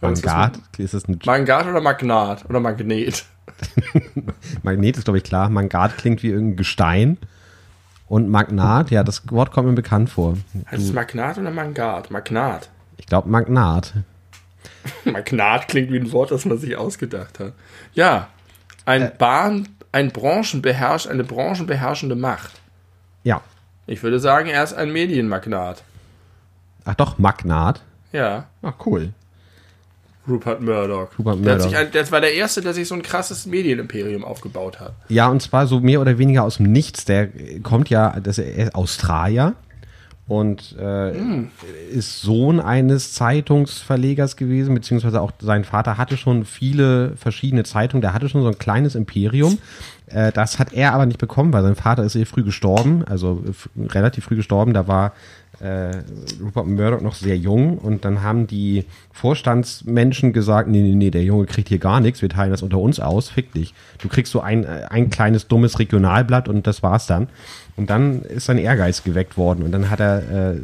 Was 0.01 0.13
ist 0.13 0.25
das 0.25 0.33
Mangard, 0.33 0.59
ist 0.79 0.95
das 0.95 1.09
ein 1.09 1.19
Mangard 1.27 1.67
oder 1.67 1.81
Magnat? 1.81 2.49
Oder 2.49 2.61
Magnet? 2.61 3.25
Magnet 4.63 4.97
ist, 4.97 5.05
glaube 5.05 5.19
ich, 5.19 5.25
klar. 5.25 5.49
Mangard 5.49 5.97
klingt 5.99 6.23
wie 6.23 6.29
irgendein 6.29 6.57
Gestein. 6.57 7.19
Und 8.09 8.29
Magnat, 8.29 8.91
ja, 8.91 9.05
das 9.05 9.23
Wort 9.31 9.53
kommt 9.53 9.69
mir 9.69 9.75
bekannt 9.75 10.11
vor. 10.11 10.37
Heißt 10.71 10.83
es 10.83 10.93
Magnat 10.93 11.39
oder 11.39 11.51
Mangard? 11.51 12.11
Magnat. 12.11 12.69
Ich 12.97 13.07
glaube 13.07 13.29
Magnat. 13.29 13.93
Magnat 15.05 15.69
klingt 15.69 15.93
wie 15.93 15.99
ein 15.99 16.11
Wort, 16.13 16.33
das 16.33 16.45
man 16.45 16.59
sich 16.59 16.77
ausgedacht 16.77 17.39
hat. 17.39 17.53
Ja, 17.95 18.29
ein 18.85 19.13
Bahn, 19.17 19.69
ein 19.93 20.11
Branchenbeherrsch, 20.11 21.07
eine 21.07 21.23
branchenbeherrschende 21.23 22.17
Macht. 22.17 22.61
Ja. 23.23 23.43
Ich 23.87 24.03
würde 24.03 24.19
sagen, 24.19 24.49
er 24.49 24.65
ist 24.65 24.73
ein 24.73 24.93
Medienmagnat. 24.93 25.83
Ach 26.85 26.95
doch, 26.95 27.19
Magnat. 27.19 27.81
Ja, 28.13 28.47
Ach, 28.63 28.75
cool. 28.87 29.13
Rupert 30.31 30.61
Murdoch. 30.61 31.09
Rupert 31.19 31.45
Der 31.45 31.53
hat 31.55 31.59
Murdoch. 31.61 31.65
sich 31.65 31.77
ein, 31.77 31.89
das 31.93 32.13
war 32.13 32.21
der 32.21 32.33
Erste, 32.35 32.61
der 32.61 32.73
sich 32.73 32.89
so 32.89 32.95
ein 32.95 33.03
krasses 33.03 33.47
Medienimperium 33.47 34.25
aufgebaut 34.25 34.81
hat. 34.81 34.95
Ja, 35.09 35.29
und 35.29 35.43
zwar 35.43 35.67
so 35.67 35.81
mehr 35.81 36.01
oder 36.01 36.17
weniger 36.19 36.45
aus 36.45 36.57
dem 36.59 36.71
Nichts. 36.73 37.05
Der 37.05 37.29
kommt 37.63 37.91
ja, 37.91 38.19
das 38.21 38.39
er 38.39 38.67
ist 38.67 38.75
Australier 38.75 39.55
und 40.31 40.77
äh, 40.79 41.13
ist 41.91 42.21
Sohn 42.23 42.61
eines 42.61 43.15
Zeitungsverlegers 43.15 44.37
gewesen, 44.37 44.75
beziehungsweise 44.77 45.21
auch 45.21 45.33
sein 45.41 45.65
Vater 45.65 45.99
hatte 45.99 46.17
schon 46.17 46.45
viele 46.45 47.17
verschiedene 47.17 47.65
Zeitungen. 47.65 48.01
Der 48.01 48.15
hatte 48.15 48.29
schon 48.29 48.43
so 48.43 48.49
ein 48.49 48.57
kleines 48.59 48.95
Imperium. 48.95 49.59
Äh, 50.07 50.31
das 50.31 50.61
hat 50.61 50.73
er 50.73 50.93
aber 50.95 51.07
nicht 51.07 51.19
bekommen, 51.19 51.53
weil 51.53 51.63
sein 51.65 51.75
Vater 51.75 52.05
ist 52.05 52.13
sehr 52.13 52.27
früh 52.27 52.45
gestorben, 52.45 53.05
also 53.07 53.43
relativ 53.77 54.25
früh 54.25 54.37
gestorben. 54.37 54.73
Da 54.73 54.87
war 54.87 55.15
äh, 55.61 56.03
Rupert 56.43 56.67
Murdoch 56.67 57.01
noch 57.01 57.15
sehr 57.15 57.37
jung 57.37 57.79
und 57.79 58.05
dann 58.05 58.23
haben 58.23 58.47
die 58.47 58.85
Vorstandsmenschen 59.13 60.33
gesagt, 60.33 60.69
nee, 60.69 60.81
nee, 60.81 60.95
nee, 60.95 61.11
der 61.11 61.23
Junge 61.23 61.47
kriegt 61.47 61.69
hier 61.69 61.79
gar 61.79 62.01
nichts, 62.01 62.23
wir 62.23 62.29
teilen 62.31 62.51
das 62.51 62.63
unter 62.63 62.79
uns 62.79 62.99
aus, 63.01 63.29
fick 63.29 63.53
dich. 63.53 63.75
Du 63.99 64.09
kriegst 64.09 64.33
so 64.33 64.41
ein, 64.41 64.65
äh, 64.65 64.87
ein 64.89 65.11
kleines 65.11 65.49
dummes 65.49 65.79
Regionalblatt 65.79 66.49
und 66.49 66.67
das 66.67 66.83
war's 66.83 67.07
dann. 67.07 67.29
Und 67.77 67.91
dann 67.91 68.23
ist 68.23 68.47
sein 68.47 68.59
Ehrgeiz 68.59 69.05
geweckt 69.05 69.37
worden 69.37 69.63
und 69.63 69.73
dann 69.73 69.91
hat 69.91 70.01
er 70.01 70.53
äh, 70.53 70.61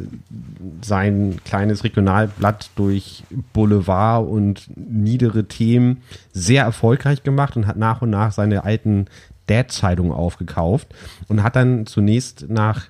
sein 0.81 1.39
kleines 1.45 1.83
Regionalblatt 1.83 2.71
durch 2.75 3.23
Boulevard 3.53 4.27
und 4.27 4.67
niedere 4.75 5.45
Themen 5.45 6.01
sehr 6.33 6.63
erfolgreich 6.63 7.23
gemacht 7.23 7.55
und 7.55 7.67
hat 7.67 7.77
nach 7.77 8.01
und 8.01 8.09
nach 8.09 8.31
seine 8.31 8.63
alten 8.63 9.07
Dad-Zeitungen 9.47 10.11
aufgekauft 10.11 10.87
und 11.27 11.41
hat 11.43 11.55
dann 11.55 11.85
zunächst 11.85 12.49
nach 12.49 12.87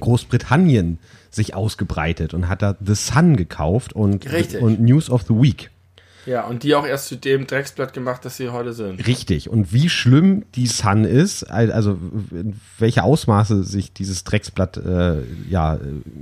Großbritannien 0.00 0.98
sich 1.34 1.54
ausgebreitet 1.54 2.34
und 2.34 2.48
hat 2.48 2.62
da 2.62 2.76
The 2.84 2.94
Sun 2.94 3.36
gekauft 3.36 3.92
und, 3.92 4.26
und 4.60 4.80
News 4.80 5.10
of 5.10 5.22
the 5.22 5.34
Week. 5.34 5.70
Ja, 6.24 6.44
und 6.46 6.62
die 6.62 6.74
auch 6.76 6.86
erst 6.86 7.08
zu 7.08 7.16
dem 7.16 7.46
Drecksblatt 7.46 7.92
gemacht, 7.92 8.24
das 8.24 8.36
sie 8.36 8.50
heute 8.50 8.72
sind. 8.72 9.04
Richtig. 9.06 9.48
Und 9.48 9.72
wie 9.72 9.88
schlimm 9.88 10.44
die 10.54 10.68
Sun 10.68 11.04
ist, 11.04 11.42
also 11.44 11.98
welche 12.78 13.02
Ausmaße 13.02 13.64
sich 13.64 13.92
dieses 13.92 14.22
Drecksblatt 14.22 14.76
äh, 14.76 15.22
ja 15.48 15.80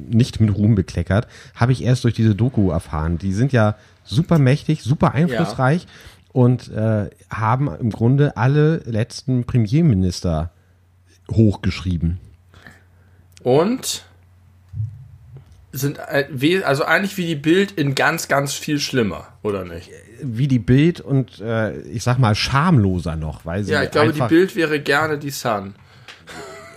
nicht 0.09 0.41
mit 0.41 0.55
Ruhm 0.57 0.75
bekleckert, 0.75 1.27
habe 1.55 1.73
ich 1.73 1.85
erst 1.85 2.05
durch 2.05 2.15
diese 2.15 2.35
Doku 2.35 2.71
erfahren. 2.71 3.19
Die 3.19 3.35
sind 3.35 3.53
ja 3.53 3.77
super 4.05 4.39
mächtig, 4.39 4.83
super 4.83 5.13
einflussreich 5.13 5.83
ja. 5.83 5.89
und 6.33 6.69
äh, 6.73 7.11
haben 7.29 7.69
im 7.79 7.91
Grunde 7.91 8.39
alle 8.39 8.79
letzten 8.87 9.45
Premierminister 9.45 10.51
hochgeschrieben. 11.31 12.19
Und 13.43 14.05
sind 15.73 15.99
äh, 15.99 16.63
also 16.65 16.85
eigentlich 16.85 17.17
wie 17.17 17.27
die 17.27 17.37
Bild 17.37 17.73
in 17.73 17.95
ganz, 17.95 18.29
ganz 18.29 18.55
viel 18.55 18.81
schlimmer, 18.81 19.29
oder 19.43 19.65
nicht? 19.65 19.91
Wie 20.23 20.49
die 20.49 20.59
Bild 20.59 21.01
und 21.01 21.41
äh, 21.41 21.81
ich 21.83 22.03
sag 22.03 22.19
mal 22.19 22.35
schamloser 22.35 23.17
noch, 23.17 23.45
weil 23.47 23.65
sie. 23.65 23.73
Ja, 23.73 23.83
ich 23.85 23.91
glaube, 23.91 24.13
die 24.13 24.23
Bild 24.23 24.57
wäre 24.57 24.81
gerne 24.81 25.19
die 25.19 25.31
Sun. 25.31 25.75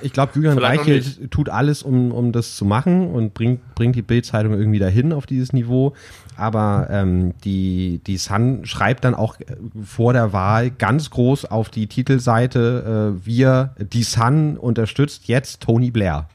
Ich 0.02 0.12
glaube, 0.12 0.34
Julian 0.36 0.58
Reichelt 0.58 1.32
tut 1.32 1.48
alles, 1.48 1.82
um, 1.82 2.12
um 2.12 2.34
das 2.34 2.58
zu 2.58 2.66
machen 2.66 3.08
und 3.08 3.34
bringt, 3.34 3.74
bringt 3.74 3.96
die 3.96 4.02
Bild-Zeitung 4.02 4.54
irgendwie 4.54 4.80
dahin 4.80 5.14
auf 5.14 5.26
dieses 5.26 5.54
Niveau. 5.54 5.94
Aber 6.36 6.88
ähm, 6.92 7.34
die, 7.46 8.02
die 8.06 8.18
Sun 8.18 8.66
schreibt 8.66 9.06
dann 9.06 9.16
auch 9.16 9.40
äh, 9.40 9.56
vor 9.82 10.12
der 10.12 10.34
Wahl 10.34 10.72
ganz 10.72 11.10
groß 11.10 11.46
auf 11.46 11.70
die 11.70 11.88
Titelseite, 11.88 13.16
äh, 13.16 13.26
wir, 13.26 13.76
die 13.78 14.04
Sun 14.04 14.58
unterstützt 14.58 15.30
jetzt 15.30 15.62
Tony 15.62 15.90
Blair. 15.90 16.28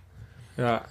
Ja 0.57 0.83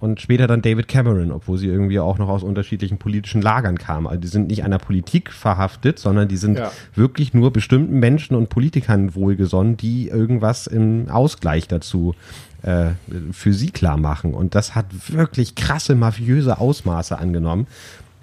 und 0.00 0.20
später 0.20 0.46
dann 0.46 0.62
David 0.62 0.86
Cameron, 0.86 1.32
obwohl 1.32 1.58
sie 1.58 1.66
irgendwie 1.66 1.98
auch 1.98 2.18
noch 2.18 2.28
aus 2.28 2.44
unterschiedlichen 2.44 2.98
politischen 2.98 3.42
Lagern 3.42 3.78
kamen. 3.78 4.06
Also 4.06 4.20
die 4.20 4.28
sind 4.28 4.48
nicht 4.48 4.62
einer 4.62 4.78
Politik 4.78 5.32
verhaftet, 5.32 5.98
sondern 5.98 6.28
die 6.28 6.36
sind 6.36 6.58
ja. 6.58 6.70
wirklich 6.94 7.34
nur 7.34 7.52
bestimmten 7.52 7.98
Menschen 7.98 8.36
und 8.36 8.48
Politikern 8.48 9.14
wohlgesonnen, 9.16 9.76
die 9.76 10.08
irgendwas 10.08 10.68
im 10.68 11.08
Ausgleich 11.10 11.66
dazu 11.66 12.14
äh, 12.62 12.90
für 13.32 13.52
sie 13.52 13.70
klar 13.70 13.96
machen. 13.96 14.34
Und 14.34 14.54
das 14.54 14.76
hat 14.76 14.86
wirklich 15.10 15.56
krasse 15.56 15.96
mafiöse 15.96 16.58
Ausmaße 16.58 17.18
angenommen. 17.18 17.66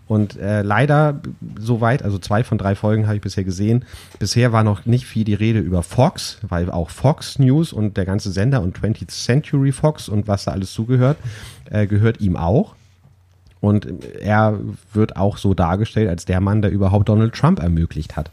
Und 0.08 0.38
äh, 0.38 0.62
leider 0.62 1.20
soweit, 1.60 2.04
also 2.04 2.20
zwei 2.20 2.44
von 2.44 2.58
drei 2.58 2.76
Folgen 2.76 3.08
habe 3.08 3.16
ich 3.16 3.22
bisher 3.22 3.44
gesehen. 3.44 3.86
Bisher 4.20 4.52
war 4.52 4.64
noch 4.64 4.86
nicht 4.86 5.06
viel 5.06 5.24
die 5.24 5.34
Rede 5.34 5.60
über 5.60 5.82
Fox, 5.82 6.38
weil 6.48 6.70
auch 6.70 6.92
Fox 6.92 7.40
News 7.40 7.74
und 7.74 7.98
der 7.98 8.06
ganze 8.06 8.32
Sender 8.32 8.62
und 8.62 8.78
20th 8.80 9.08
Century 9.08 9.72
Fox 9.72 10.08
und 10.08 10.28
was 10.28 10.46
da 10.46 10.52
alles 10.52 10.74
zugehört, 10.74 11.18
äh, 11.72 11.88
gehört 11.88 12.22
ihm 12.22 12.38
auch. 12.38 12.76
Und 13.62 13.88
er 14.20 14.60
wird 14.94 15.18
auch 15.18 15.38
so 15.38 15.56
dargestellt 15.56 16.08
als 16.08 16.26
der 16.26 16.40
Mann, 16.40 16.62
der 16.62 16.70
überhaupt 16.70 17.10
Donald 17.10 17.34
Trump 17.34 17.60
ermöglicht 17.60 18.16
hat. 18.16 18.30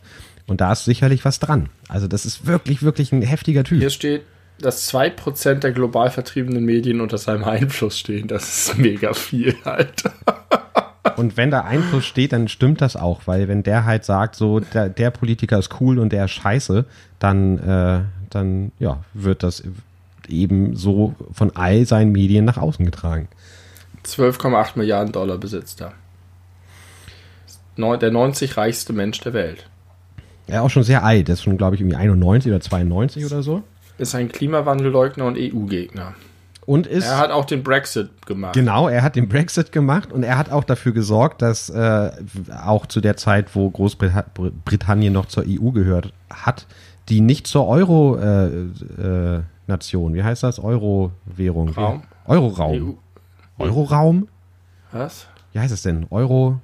Und 0.46 0.60
da 0.60 0.72
ist 0.72 0.84
sicherlich 0.84 1.24
was 1.24 1.38
dran. 1.38 1.70
Also 1.88 2.06
das 2.06 2.26
ist 2.26 2.46
wirklich, 2.46 2.82
wirklich 2.82 3.12
ein 3.12 3.22
heftiger 3.22 3.64
Typ. 3.64 3.80
Hier 3.80 3.88
steht, 3.88 4.22
dass 4.58 4.92
2% 4.92 5.54
der 5.60 5.72
global 5.72 6.10
vertriebenen 6.10 6.64
Medien 6.66 7.00
unter 7.00 7.16
seinem 7.16 7.44
Einfluss 7.44 7.98
stehen. 7.98 8.28
Das 8.28 8.68
ist 8.68 8.78
mega 8.78 9.14
viel 9.14 9.54
halt. 9.64 10.04
Und 11.16 11.36
wenn 11.36 11.50
da 11.50 11.62
Einfluss 11.62 12.04
steht, 12.04 12.32
dann 12.32 12.46
stimmt 12.46 12.80
das 12.80 12.94
auch, 12.96 13.22
weil 13.26 13.48
wenn 13.48 13.64
der 13.64 13.84
halt 13.84 14.04
sagt, 14.04 14.36
so 14.36 14.60
der, 14.60 14.88
der 14.88 15.10
Politiker 15.10 15.58
ist 15.58 15.80
cool 15.80 15.98
und 15.98 16.12
der 16.12 16.26
ist 16.26 16.30
scheiße, 16.30 16.84
dann, 17.18 17.58
äh, 17.58 18.00
dann 18.30 18.72
ja, 18.78 19.02
wird 19.12 19.42
das 19.42 19.64
eben 20.28 20.76
so 20.76 21.14
von 21.32 21.50
all 21.56 21.86
seinen 21.86 22.12
Medien 22.12 22.44
nach 22.44 22.56
außen 22.56 22.84
getragen. 22.84 23.28
12,8 24.04 24.72
Milliarden 24.76 25.12
Dollar 25.12 25.38
besitzt 25.38 25.80
er. 25.80 25.92
Der 27.76 28.10
90 28.10 28.56
reichste 28.56 28.92
Mensch 28.92 29.20
der 29.20 29.32
Welt. 29.32 29.68
Er 30.46 30.56
ist 30.56 30.62
auch 30.62 30.70
schon 30.70 30.82
sehr 30.82 31.04
alt, 31.04 31.28
der 31.28 31.34
ist 31.34 31.42
schon, 31.42 31.56
glaube 31.56 31.76
ich, 31.76 31.80
irgendwie 31.80 31.96
91 31.96 32.50
oder 32.52 32.60
92 32.60 33.24
oder 33.24 33.42
so. 33.42 33.62
Ist 33.98 34.14
ein 34.14 34.30
Klimawandelleugner 34.30 35.24
und 35.24 35.36
EU-Gegner. 35.38 36.14
Und 36.64 36.86
ist, 36.86 37.06
er 37.06 37.18
hat 37.18 37.30
auch 37.30 37.44
den 37.44 37.64
Brexit 37.64 38.24
gemacht. 38.24 38.54
Genau, 38.54 38.88
er 38.88 39.02
hat 39.02 39.16
den 39.16 39.28
Brexit 39.28 39.72
gemacht 39.72 40.12
und 40.12 40.22
er 40.22 40.38
hat 40.38 40.52
auch 40.52 40.62
dafür 40.62 40.92
gesorgt, 40.92 41.42
dass 41.42 41.68
äh, 41.70 42.10
auch 42.64 42.86
zu 42.86 43.00
der 43.00 43.16
Zeit, 43.16 43.56
wo 43.56 43.68
Großbritannien 43.68 45.12
noch 45.12 45.26
zur 45.26 45.44
EU 45.46 45.70
gehört 45.70 46.12
hat, 46.30 46.66
die 47.08 47.20
nicht 47.20 47.48
zur 47.48 47.66
Euro-Nation, 47.66 49.44
äh, 50.14 50.16
äh, 50.16 50.18
wie 50.18 50.22
heißt 50.22 50.44
das? 50.44 50.60
Euro-Währung. 50.60 51.70
Raum? 51.70 52.02
Euro-Raum. 52.26 52.98
Euro-Raum? 53.58 54.28
Was? 54.92 55.26
Wie 55.52 55.58
heißt 55.58 55.72
es 55.72 55.82
denn? 55.82 56.06
Euro? 56.10 56.60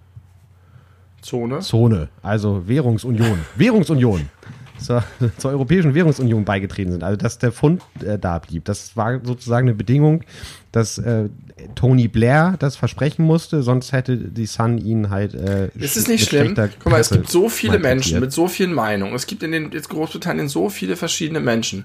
Zone? 1.22 1.58
Zone, 1.58 2.08
also 2.22 2.68
Währungsunion. 2.68 3.40
Währungsunion 3.56 4.30
zur, 4.78 5.04
zur 5.38 5.50
Europäischen 5.50 5.94
Währungsunion 5.94 6.44
beigetreten 6.44 6.92
sind. 6.92 7.04
Also 7.04 7.16
dass 7.16 7.38
der 7.38 7.52
Pfund 7.52 7.82
äh, 8.04 8.18
da 8.18 8.38
blieb. 8.38 8.64
Das 8.64 8.96
war 8.96 9.20
sozusagen 9.24 9.68
eine 9.68 9.76
Bedingung, 9.76 10.24
dass 10.72 10.98
äh, 10.98 11.28
Tony 11.74 12.08
Blair 12.08 12.56
das 12.58 12.76
versprechen 12.76 13.24
musste, 13.24 13.62
sonst 13.62 13.92
hätte 13.92 14.16
die 14.16 14.46
Sun 14.46 14.78
ihn 14.78 15.10
halt. 15.10 15.34
Äh, 15.34 15.70
ist 15.74 15.96
es 15.96 16.08
nicht 16.08 16.28
schlimm? 16.28 16.54
Guck 16.54 16.92
mal, 16.92 17.00
es 17.00 17.10
gibt 17.10 17.28
so 17.28 17.48
viele 17.48 17.78
Menschen 17.78 18.20
mit 18.20 18.32
so 18.32 18.48
vielen 18.48 18.72
Meinungen. 18.72 19.14
Es 19.14 19.26
gibt 19.26 19.42
in 19.42 19.52
den 19.52 19.72
jetzt 19.72 19.88
Großbritannien 19.88 20.48
so 20.48 20.68
viele 20.68 20.96
verschiedene 20.96 21.40
Menschen. 21.40 21.84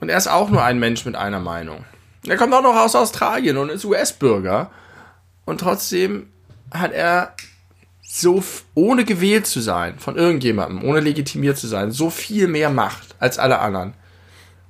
Und 0.00 0.08
er 0.08 0.16
ist 0.16 0.28
auch 0.28 0.50
nur 0.50 0.62
ein 0.62 0.78
Mensch 0.78 1.04
mit 1.04 1.14
einer 1.14 1.40
Meinung. 1.40 1.84
Er 2.26 2.36
kommt 2.36 2.52
auch 2.54 2.62
noch 2.62 2.76
aus 2.76 2.94
Australien 2.94 3.56
und 3.56 3.70
ist 3.70 3.84
US-Bürger. 3.84 4.70
Und 5.44 5.60
trotzdem 5.60 6.28
hat 6.70 6.92
er 6.92 7.34
so 8.12 8.42
ohne 8.74 9.04
gewählt 9.04 9.46
zu 9.46 9.60
sein 9.60 9.98
von 9.98 10.16
irgendjemandem, 10.16 10.82
ohne 10.82 10.98
legitimiert 10.98 11.56
zu 11.56 11.68
sein, 11.68 11.92
so 11.92 12.10
viel 12.10 12.48
mehr 12.48 12.68
Macht 12.68 13.14
als 13.20 13.38
alle 13.38 13.60
anderen 13.60 13.94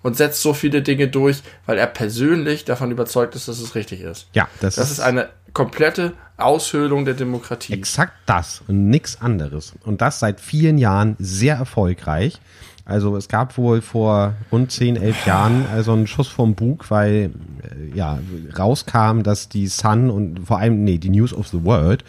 und 0.03 0.17
setzt 0.17 0.43
so 0.43 0.53
viele 0.53 0.83
Dinge 0.83 1.09
durch, 1.09 1.43
weil 1.65 1.79
er 1.79 1.87
persönlich 1.87 2.67
davon 2.67 2.91
überzeugt 2.91 3.35
ist, 3.35 3.49
dass 3.49 3.59
es 3.59 3.75
richtig 3.75 4.03
ist. 4.03 4.29
Ja, 4.35 4.47
das, 4.61 4.75
das 4.75 4.87
ist, 4.87 4.99
ist 4.99 5.01
eine 5.01 5.31
komplette 5.55 6.13
Aushöhlung 6.37 7.07
der 7.07 7.15
Demokratie. 7.15 7.73
Exakt 7.73 8.13
das 8.27 8.63
und 8.69 8.91
nichts 8.91 9.21
anderes. 9.23 9.73
Und 9.85 10.03
das 10.03 10.21
seit 10.21 10.41
vielen 10.41 10.77
Jahren 10.77 11.17
sehr 11.19 11.57
erfolgreich. 11.57 12.41
Also 12.85 13.17
es 13.17 13.29
gab 13.29 13.57
wohl 13.57 13.83
vor 13.83 14.35
rund 14.51 14.73
10, 14.73 14.97
11 14.97 15.27
Jahren 15.27 15.67
also 15.73 15.93
einen 15.93 16.07
Schuss 16.07 16.29
vom 16.29 16.55
Bug, 16.55 16.91
weil 16.91 17.31
äh, 17.63 17.97
ja 17.97 18.19
rauskam, 18.59 19.23
dass 19.23 19.49
die 19.49 19.69
Sun 19.69 20.11
und 20.11 20.47
vor 20.47 20.59
allem, 20.59 20.83
nee, 20.85 20.99
die 20.99 21.11
News 21.11 21.33
of 21.33 21.49
the 21.49 21.63
World 21.63 22.05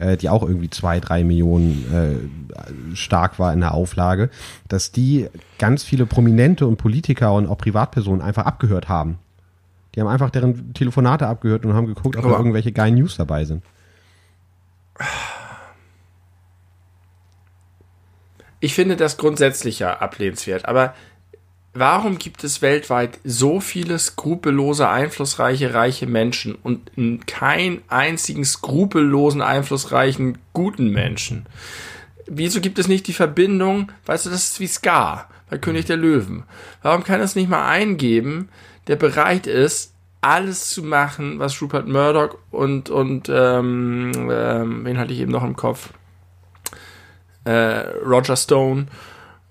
äh, 0.00 0.16
die 0.16 0.28
auch 0.28 0.42
irgendwie 0.42 0.70
zwei, 0.70 0.98
drei 0.98 1.22
Millionen 1.22 2.30
äh, 2.92 2.96
stark 2.96 3.38
war 3.38 3.52
in 3.52 3.60
der 3.60 3.74
Auflage, 3.74 4.30
dass 4.68 4.92
die 4.92 5.28
ganz 5.58 5.84
viele 5.84 6.06
Prominente 6.06 6.66
und 6.66 6.76
Politiker 6.76 7.34
und 7.34 7.46
auch 7.46 7.58
Privatpersonen 7.58 8.22
einfach 8.22 8.46
abgehört 8.46 8.88
haben. 8.88 9.18
Die 9.94 10.00
haben 10.00 10.08
einfach 10.08 10.30
deren 10.30 10.72
Telefonate 10.72 11.26
abgehört 11.26 11.64
und 11.64 11.74
haben 11.74 11.86
geguckt, 11.86 12.16
ob 12.16 12.24
da 12.24 12.30
irgendwelche 12.30 12.72
geilen 12.72 12.94
News 12.94 13.16
dabei 13.16 13.44
sind. 13.44 13.62
Ich 18.60 18.74
finde 18.74 18.96
das 18.96 19.16
grundsätzlich 19.16 19.78
ja 19.78 19.98
ablehnenswert, 19.98 20.66
aber 20.66 20.94
Warum 21.80 22.18
gibt 22.18 22.44
es 22.44 22.60
weltweit 22.60 23.18
so 23.24 23.58
viele 23.58 23.98
skrupellose, 23.98 24.86
einflussreiche, 24.86 25.72
reiche 25.72 26.06
Menschen 26.06 26.54
und 26.54 26.90
keinen 27.26 27.80
einzigen 27.88 28.44
skrupellosen, 28.44 29.40
einflussreichen, 29.40 30.36
guten 30.52 30.90
Menschen? 30.90 31.46
Wieso 32.26 32.60
gibt 32.60 32.78
es 32.78 32.86
nicht 32.86 33.06
die 33.06 33.14
Verbindung, 33.14 33.90
weißt 34.04 34.26
du, 34.26 34.30
das 34.30 34.44
ist 34.44 34.60
wie 34.60 34.66
Scar 34.66 35.30
bei 35.48 35.56
König 35.56 35.86
der 35.86 35.96
Löwen. 35.96 36.42
Warum 36.82 37.02
kann 37.02 37.22
es 37.22 37.34
nicht 37.34 37.48
mal 37.48 37.66
eingeben, 37.66 38.50
der 38.86 38.96
bereit 38.96 39.46
ist, 39.46 39.94
alles 40.20 40.68
zu 40.68 40.82
machen, 40.82 41.38
was 41.38 41.62
Rupert 41.62 41.88
Murdoch 41.88 42.36
und, 42.50 42.90
und 42.90 43.30
ähm, 43.30 44.12
ähm, 44.30 44.84
wen 44.84 44.98
hatte 44.98 45.14
ich 45.14 45.20
eben 45.20 45.32
noch 45.32 45.44
im 45.44 45.56
Kopf? 45.56 45.94
Äh, 47.44 47.86
Roger 48.04 48.36
Stone 48.36 48.88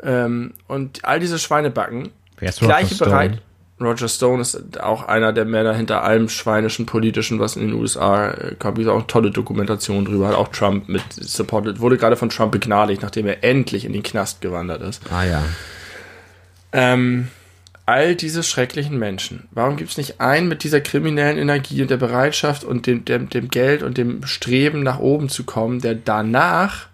ähm, 0.04 0.54
und 0.68 1.04
all 1.06 1.20
diese 1.20 1.40
Schweinebacken. 1.40 2.12
Wer 2.40 2.50
ist 2.50 2.60
gleiche 2.60 2.96
bereit. 2.96 3.42
Roger 3.82 4.10
Stone 4.10 4.42
ist 4.42 4.82
auch 4.82 5.08
einer 5.08 5.32
der 5.32 5.46
Männer 5.46 5.74
hinter 5.74 6.04
allem 6.04 6.28
schweinischen 6.28 6.86
Politischen, 6.86 7.40
was 7.40 7.56
in 7.56 7.70
den 7.70 7.74
USA 7.74 8.32
äh, 8.32 8.56
gab. 8.60 8.78
Es 8.78 8.88
auch 8.88 8.96
eine 8.96 9.08
tolle 9.08 9.32
Dokumentation 9.32 10.04
drüber. 10.04 10.28
Hat 10.28 10.36
auch 10.36 10.50
Trump 10.50 10.90
mit 10.90 11.02
supported. 11.14 11.80
Wurde 11.80 11.98
gerade 11.98 12.18
von 12.18 12.30
Trump 12.30 12.52
begnadigt, 12.52 13.02
nachdem 13.02 13.26
er 13.28 13.44
endlich 13.44 13.86
in 13.86 13.94
den 13.94 14.04
Knast 14.04 14.42
gewandert 14.42 14.82
ist. 14.82 15.02
Ah 15.10 15.24
ja. 15.24 15.44
Ähm, 16.74 17.30
all 17.86 18.16
diese 18.16 18.44
schrecklichen 18.44 19.00
Menschen. 19.00 19.48
Warum 19.52 19.78
gibt 19.78 19.92
es 19.92 19.98
nicht 19.98 20.20
einen 20.20 20.50
mit 20.50 20.64
dieser 20.64 20.82
kriminellen 20.82 21.38
Energie 21.38 21.82
und 21.82 21.90
der 21.90 21.98
Bereitschaft 21.98 22.66
und 22.66 22.86
dem, 22.86 23.06
dem, 23.06 23.30
dem 23.30 23.48
Geld 23.48 23.82
und 23.82 23.98
dem 23.98 24.26
Streben 24.26 24.84
nach 24.84 25.00
oben 25.00 25.30
zu 25.30 25.46
kommen, 25.46 25.80
der 25.80 25.96
danach 25.96 26.88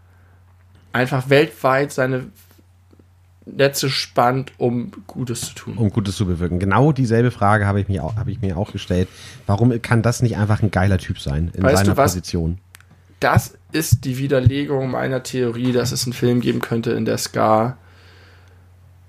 einfach 0.94 1.30
weltweit 1.30 1.92
seine 1.92 2.28
Netze 3.46 3.90
spannt, 3.90 4.54
um 4.58 4.92
Gutes 5.06 5.42
zu 5.42 5.56
tun. 5.56 5.78
Um 5.78 5.92
Gutes 5.92 6.16
zu 6.16 6.26
bewirken. 6.26 6.60
Genau 6.60 6.92
dieselbe 6.92 7.32
Frage 7.32 7.68
habe 7.68 7.80
ich, 7.80 7.88
mir 7.88 8.04
auch, 8.04 8.16
habe 8.16 8.32
ich 8.32 8.42
mir 8.42 8.58
auch 8.58 8.72
gestellt. 8.72 9.08
Warum 9.46 9.82
kann 9.82 10.02
das 10.02 10.22
nicht 10.22 10.38
einfach 10.38 10.64
ein 10.64 10.72
geiler 10.72 10.98
Typ 10.98 11.20
sein 11.20 11.52
in 11.54 11.64
Weißt 11.64 11.78
seiner 11.78 11.92
du 11.92 11.98
was? 11.98 12.14
Position? 12.14 12.58
Das 13.20 13.58
ist 13.72 14.06
die 14.06 14.18
Widerlegung 14.18 14.92
meiner 14.92 15.24
Theorie, 15.24 15.72
dass 15.72 15.92
es 15.92 16.06
einen 16.06 16.14
Film 16.14 16.42
geben 16.42 16.60
könnte, 16.60 16.92
in 16.92 17.06
der 17.06 17.18
Scar 17.18 17.78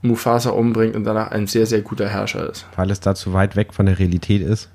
Mufasa 0.02 0.50
umbringt 0.50 0.94
und 0.94 1.04
danach 1.04 1.30
ein 1.30 1.46
sehr, 1.46 1.66
sehr 1.66 1.80
guter 1.80 2.08
Herrscher 2.08 2.48
ist. 2.48 2.66
Weil 2.76 2.90
es 2.90 3.00
da 3.00 3.14
zu 3.14 3.32
weit 3.32 3.56
weg 3.56 3.72
von 3.72 3.86
der 3.86 3.98
Realität 3.98 4.42
ist. 4.42 4.68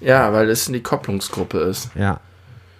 Ja, 0.00 0.32
weil 0.32 0.48
es 0.50 0.66
die 0.66 0.82
Kopplungsgruppe 0.82 1.58
ist. 1.58 1.90
Ja. 1.94 2.20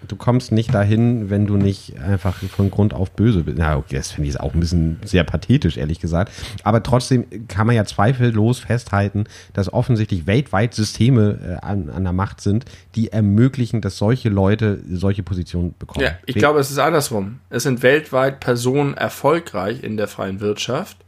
Du 0.07 0.17
kommst 0.17 0.53
nicht 0.53 0.73
dahin, 0.73 1.31
wenn 1.31 1.47
du 1.47 1.57
nicht 1.57 1.99
einfach 1.99 2.37
von 2.37 2.71
Grund 2.71 2.95
auf 2.95 3.11
böse 3.13 3.43
bist. 3.43 3.59
Ja, 3.59 3.77
okay, 3.77 3.97
das 3.97 4.13
finde 4.13 4.29
ich 4.29 4.39
auch 4.39 4.55
ein 4.55 4.61
bisschen 4.61 5.01
sehr 5.05 5.25
pathetisch, 5.25 5.77
ehrlich 5.77 6.01
gesagt. 6.01 6.33
Aber 6.63 6.83
trotzdem 6.83 7.25
kann 7.49 7.67
man 7.67 7.75
ja 7.75 7.85
zweifellos 7.85 8.59
festhalten, 8.59 9.25
dass 9.53 9.73
offensichtlich 9.73 10.27
weltweit 10.27 10.75
Systeme 10.75 11.59
äh, 11.63 11.67
an, 11.67 11.89
an 11.91 12.05
der 12.05 12.13
Macht 12.13 12.41
sind, 12.41 12.67
die 12.95 13.09
ermöglichen, 13.13 13.81
dass 13.81 13.97
solche 13.97 14.29
Leute 14.29 14.81
solche 14.89 15.23
Positionen 15.23 15.75
bekommen. 15.79 16.05
Ja, 16.05 16.13
ich 16.27 16.37
glaube, 16.37 16.61
es 16.61 16.71
ist 16.71 16.79
andersrum. 16.79 17.41
Es 17.51 17.65
sind 17.65 17.83
weltweit 17.83 18.41
Personen 18.41 18.95
erfolgreich 18.95 19.83
in 19.83 19.97
der 19.97 20.09
freien 20.09 20.41
Wirtschaft, 20.41 20.99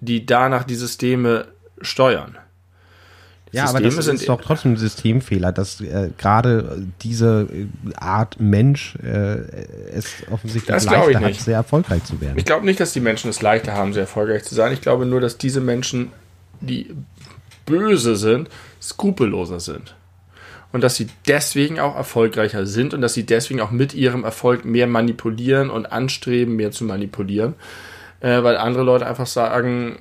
die 0.00 0.26
danach 0.26 0.64
die 0.64 0.74
Systeme 0.74 1.46
steuern. 1.80 2.38
Ja, 3.54 3.66
aber 3.66 3.80
das 3.80 3.94
Systeme 3.94 4.16
ist 4.16 4.28
doch 4.28 4.40
trotzdem 4.44 4.72
ein 4.72 4.76
Systemfehler, 4.76 5.52
dass 5.52 5.80
äh, 5.80 6.10
gerade 6.18 6.86
diese 7.02 7.48
äh, 7.52 7.66
Art 7.96 8.40
Mensch 8.40 8.96
äh, 8.96 9.38
es 9.94 10.24
offensichtlich 10.30 10.74
Das 10.74 10.84
leichter 10.86 11.20
hat, 11.20 11.34
sehr 11.34 11.56
erfolgreich 11.56 12.04
zu 12.04 12.20
werden. 12.20 12.36
Ich 12.36 12.44
glaube 12.44 12.66
nicht, 12.66 12.80
dass 12.80 12.92
die 12.92 13.00
Menschen 13.00 13.30
es 13.30 13.42
leichter 13.42 13.74
haben, 13.74 13.92
sehr 13.92 14.02
erfolgreich 14.02 14.44
zu 14.44 14.54
sein. 14.54 14.72
Ich 14.72 14.80
glaube 14.80 15.06
nur, 15.06 15.20
dass 15.20 15.38
diese 15.38 15.60
Menschen, 15.60 16.10
die 16.60 16.94
böse 17.64 18.16
sind, 18.16 18.48
skrupelloser 18.82 19.60
sind. 19.60 19.94
Und 20.72 20.82
dass 20.82 20.96
sie 20.96 21.06
deswegen 21.28 21.78
auch 21.78 21.94
erfolgreicher 21.94 22.66
sind 22.66 22.94
und 22.94 23.00
dass 23.00 23.14
sie 23.14 23.24
deswegen 23.24 23.60
auch 23.60 23.70
mit 23.70 23.94
ihrem 23.94 24.24
Erfolg 24.24 24.64
mehr 24.64 24.88
manipulieren 24.88 25.70
und 25.70 25.86
anstreben, 25.86 26.56
mehr 26.56 26.72
zu 26.72 26.84
manipulieren. 26.84 27.54
Äh, 28.18 28.42
weil 28.42 28.56
andere 28.56 28.82
Leute 28.82 29.06
einfach 29.06 29.26
sagen, 29.26 29.98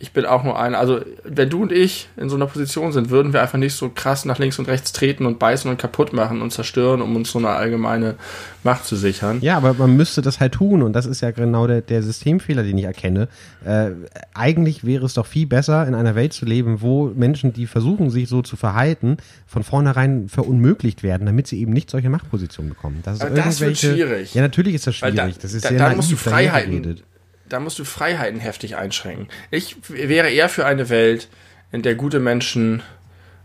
ich 0.00 0.12
bin 0.12 0.24
auch 0.26 0.44
nur 0.44 0.58
einer. 0.60 0.78
Also, 0.78 1.00
wenn 1.24 1.50
du 1.50 1.62
und 1.62 1.72
ich 1.72 2.08
in 2.16 2.28
so 2.28 2.36
einer 2.36 2.46
Position 2.46 2.92
sind, 2.92 3.10
würden 3.10 3.32
wir 3.32 3.42
einfach 3.42 3.58
nicht 3.58 3.74
so 3.74 3.88
krass 3.92 4.24
nach 4.24 4.38
links 4.38 4.58
und 4.60 4.68
rechts 4.68 4.92
treten 4.92 5.26
und 5.26 5.40
beißen 5.40 5.68
und 5.68 5.76
kaputt 5.76 6.12
machen 6.12 6.40
und 6.40 6.52
zerstören, 6.52 7.02
um 7.02 7.16
uns 7.16 7.32
so 7.32 7.38
eine 7.40 7.48
allgemeine 7.48 8.14
Macht 8.62 8.84
zu 8.84 8.94
sichern. 8.94 9.38
Ja, 9.40 9.56
aber 9.56 9.74
man 9.74 9.96
müsste 9.96 10.22
das 10.22 10.38
halt 10.38 10.54
tun 10.54 10.82
und 10.82 10.92
das 10.92 11.04
ist 11.06 11.20
ja 11.20 11.32
genau 11.32 11.66
der, 11.66 11.80
der 11.80 12.02
Systemfehler, 12.04 12.62
den 12.62 12.78
ich 12.78 12.84
erkenne. 12.84 13.26
Äh, 13.64 13.90
eigentlich 14.34 14.84
wäre 14.84 15.04
es 15.06 15.14
doch 15.14 15.26
viel 15.26 15.46
besser, 15.46 15.86
in 15.88 15.94
einer 15.96 16.14
Welt 16.14 16.32
zu 16.32 16.44
leben, 16.44 16.80
wo 16.80 17.06
Menschen, 17.14 17.52
die 17.52 17.66
versuchen, 17.66 18.10
sich 18.10 18.28
so 18.28 18.42
zu 18.42 18.54
verhalten, 18.56 19.16
von 19.48 19.64
vornherein 19.64 20.28
verunmöglicht 20.28 21.02
werden, 21.02 21.26
damit 21.26 21.48
sie 21.48 21.60
eben 21.60 21.72
nicht 21.72 21.90
solche 21.90 22.08
Machtpositionen 22.08 22.70
bekommen. 22.70 23.00
Das, 23.02 23.14
ist 23.14 23.22
das 23.22 23.30
wird 23.30 23.46
irgendwelche- 23.46 23.92
schwierig. 23.94 24.34
Ja, 24.34 24.42
natürlich 24.42 24.74
ist 24.76 24.86
das 24.86 24.94
schwierig. 24.94 25.16
da- 25.16 25.28
das 25.42 25.54
ist 25.54 25.64
da- 25.64 25.70
sehr 25.70 25.78
da 25.78 25.84
naiv 25.86 25.96
musst 25.96 26.12
du 26.12 26.16
Freiheiten-. 26.16 27.00
Da 27.48 27.60
musst 27.60 27.78
du 27.78 27.84
Freiheiten 27.84 28.40
heftig 28.40 28.76
einschränken. 28.76 29.28
Ich 29.50 29.76
wäre 29.88 30.30
eher 30.30 30.48
für 30.48 30.66
eine 30.66 30.88
Welt, 30.88 31.28
in 31.72 31.82
der 31.82 31.94
gute 31.94 32.20
Menschen 32.20 32.82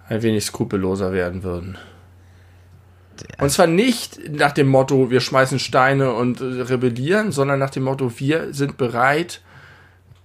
ein 0.08 0.22
wenig 0.22 0.46
skrupelloser 0.46 1.14
werden 1.14 1.44
würden. 1.44 1.78
Und 3.40 3.50
zwar 3.52 3.68
nicht 3.68 4.20
nach 4.32 4.52
dem 4.52 4.68
Motto, 4.68 5.12
wir 5.12 5.22
schmeißen 5.22 5.60
Steine 5.60 6.14
und 6.14 6.42
äh, 6.42 6.44
rebellieren, 6.44 7.32
sondern 7.32 7.60
nach 7.60 7.70
dem 7.70 7.84
Motto, 7.84 8.20
wir 8.20 8.54
sind 8.54 8.78
bereit, 8.78 9.42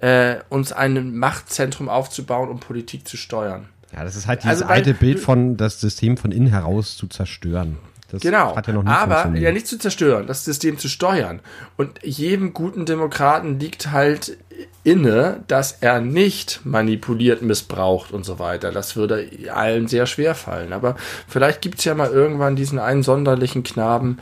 äh, 0.00 0.36
uns 0.48 0.72
ein 0.72 1.16
Machtzentrum 1.16 1.88
aufzubauen, 1.88 2.48
um 2.48 2.60
Politik 2.60 3.06
zu 3.06 3.16
steuern. 3.16 3.68
Ja, 3.94 4.04
das 4.04 4.16
ist 4.16 4.26
halt 4.26 4.42
dieses 4.42 4.62
Also, 4.62 4.72
alte 4.72 4.94
Bild 4.94 5.18
von 5.20 5.56
das 5.56 5.80
System 5.80 6.16
von 6.16 6.32
innen 6.32 6.48
heraus 6.48 6.96
zu 6.96 7.06
zerstören. 7.06 7.78
Das 8.10 8.22
Genau. 8.22 8.56
hat 8.56 8.66
ja 8.66 8.72
noch 8.72 8.82
nie 8.82 8.88
Aber 8.88 9.36
ja 9.36 9.52
nicht 9.52 9.66
zu 9.66 9.78
zerstören, 9.78 10.26
das 10.26 10.44
System 10.44 10.78
zu 10.78 10.88
steuern. 10.88 11.40
Und 11.76 12.02
jedem 12.02 12.54
guten 12.54 12.86
Demokraten 12.86 13.60
liegt 13.60 13.90
halt 13.90 14.38
inne, 14.82 15.40
dass 15.46 15.78
er 15.80 16.00
nicht 16.00 16.60
manipuliert, 16.64 17.42
missbraucht 17.42 18.12
und 18.12 18.24
so 18.24 18.38
weiter. 18.38 18.72
Das 18.72 18.96
würde 18.96 19.28
allen 19.52 19.88
sehr 19.88 20.06
schwer 20.06 20.34
fallen. 20.34 20.72
Aber 20.72 20.96
vielleicht 21.28 21.60
gibt's 21.60 21.84
ja 21.84 21.94
mal 21.94 22.10
irgendwann 22.10 22.56
diesen 22.56 22.78
einen 22.78 23.02
sonderlichen 23.02 23.62
Knaben, 23.62 24.18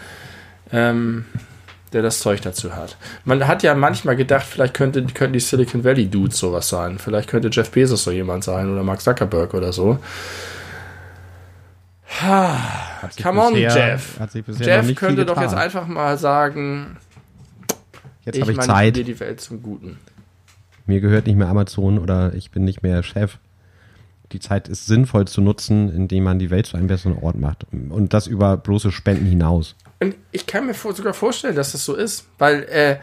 ähm, 0.73 1.25
der 1.93 2.03
das 2.03 2.19
Zeug 2.19 2.41
dazu 2.43 2.75
hat. 2.75 2.97
Man 3.25 3.47
hat 3.47 3.63
ja 3.63 3.75
manchmal 3.77 4.17
gedacht, 4.17 4.45
vielleicht 4.45 4.75
könnte, 4.75 5.05
könnten 5.05 5.35
die 5.35 5.41
Silicon 5.41 5.85
Valley 5.85 6.09
Dudes 6.09 6.39
sowas 6.39 6.69
sein. 6.69 6.99
Vielleicht 6.99 7.29
könnte 7.31 7.51
Jeff 7.53 7.71
Bezos 7.71 8.03
so 8.03 8.11
jemand 8.11 8.43
sein 8.43 8.71
oder 8.73 8.83
Mark 8.83 9.01
Zuckerberg 9.01 9.55
oder 9.55 9.73
so. 9.73 10.01
Sich 13.11 13.23
Come 13.25 13.41
on, 13.41 13.55
bisher- 13.55 13.93
Jeff. 13.93 14.19
Jeff 14.61 14.95
könnte 14.95 15.27
doch 15.27 15.41
jetzt 15.41 15.55
einfach 15.55 15.87
mal 15.87 16.17
sagen, 16.19 16.97
Jetzt 18.25 18.41
habe 18.41 18.53
ich 18.53 18.61
Zeit. 18.61 18.97
die 18.97 19.21
Welt 19.21 19.41
zum 19.41 19.63
Guten. 19.63 19.99
Mir 20.87 21.01
gehört 21.01 21.27
nicht 21.27 21.37
mehr 21.37 21.49
Amazon 21.49 21.99
oder 21.99 22.33
ich 22.35 22.51
bin 22.51 22.65
nicht 22.65 22.83
mehr 22.83 23.03
Chef. 23.03 23.39
Die 24.33 24.41
Zeit 24.41 24.69
ist 24.69 24.87
sinnvoll 24.87 25.27
zu 25.27 25.41
nutzen, 25.41 25.89
indem 25.95 26.25
man 26.25 26.39
die 26.39 26.51
Welt 26.51 26.67
zu 26.67 26.77
einem 26.77 26.89
besseren 26.89 27.19
Ort 27.19 27.37
macht. 27.39 27.67
Und 27.73 28.13
das 28.13 28.27
über 28.27 28.57
bloße 28.57 28.91
Spenden 28.91 29.27
hinaus. 29.27 29.77
Und 30.01 30.17
ich 30.33 30.47
kann 30.47 30.67
mir 30.67 30.75
sogar 30.75 31.15
vorstellen, 31.15 31.55
dass 31.55 31.73
das 31.73 31.85
so 31.85 31.95
ist, 31.95 32.27
weil 32.39 32.65
äh, 32.65 32.97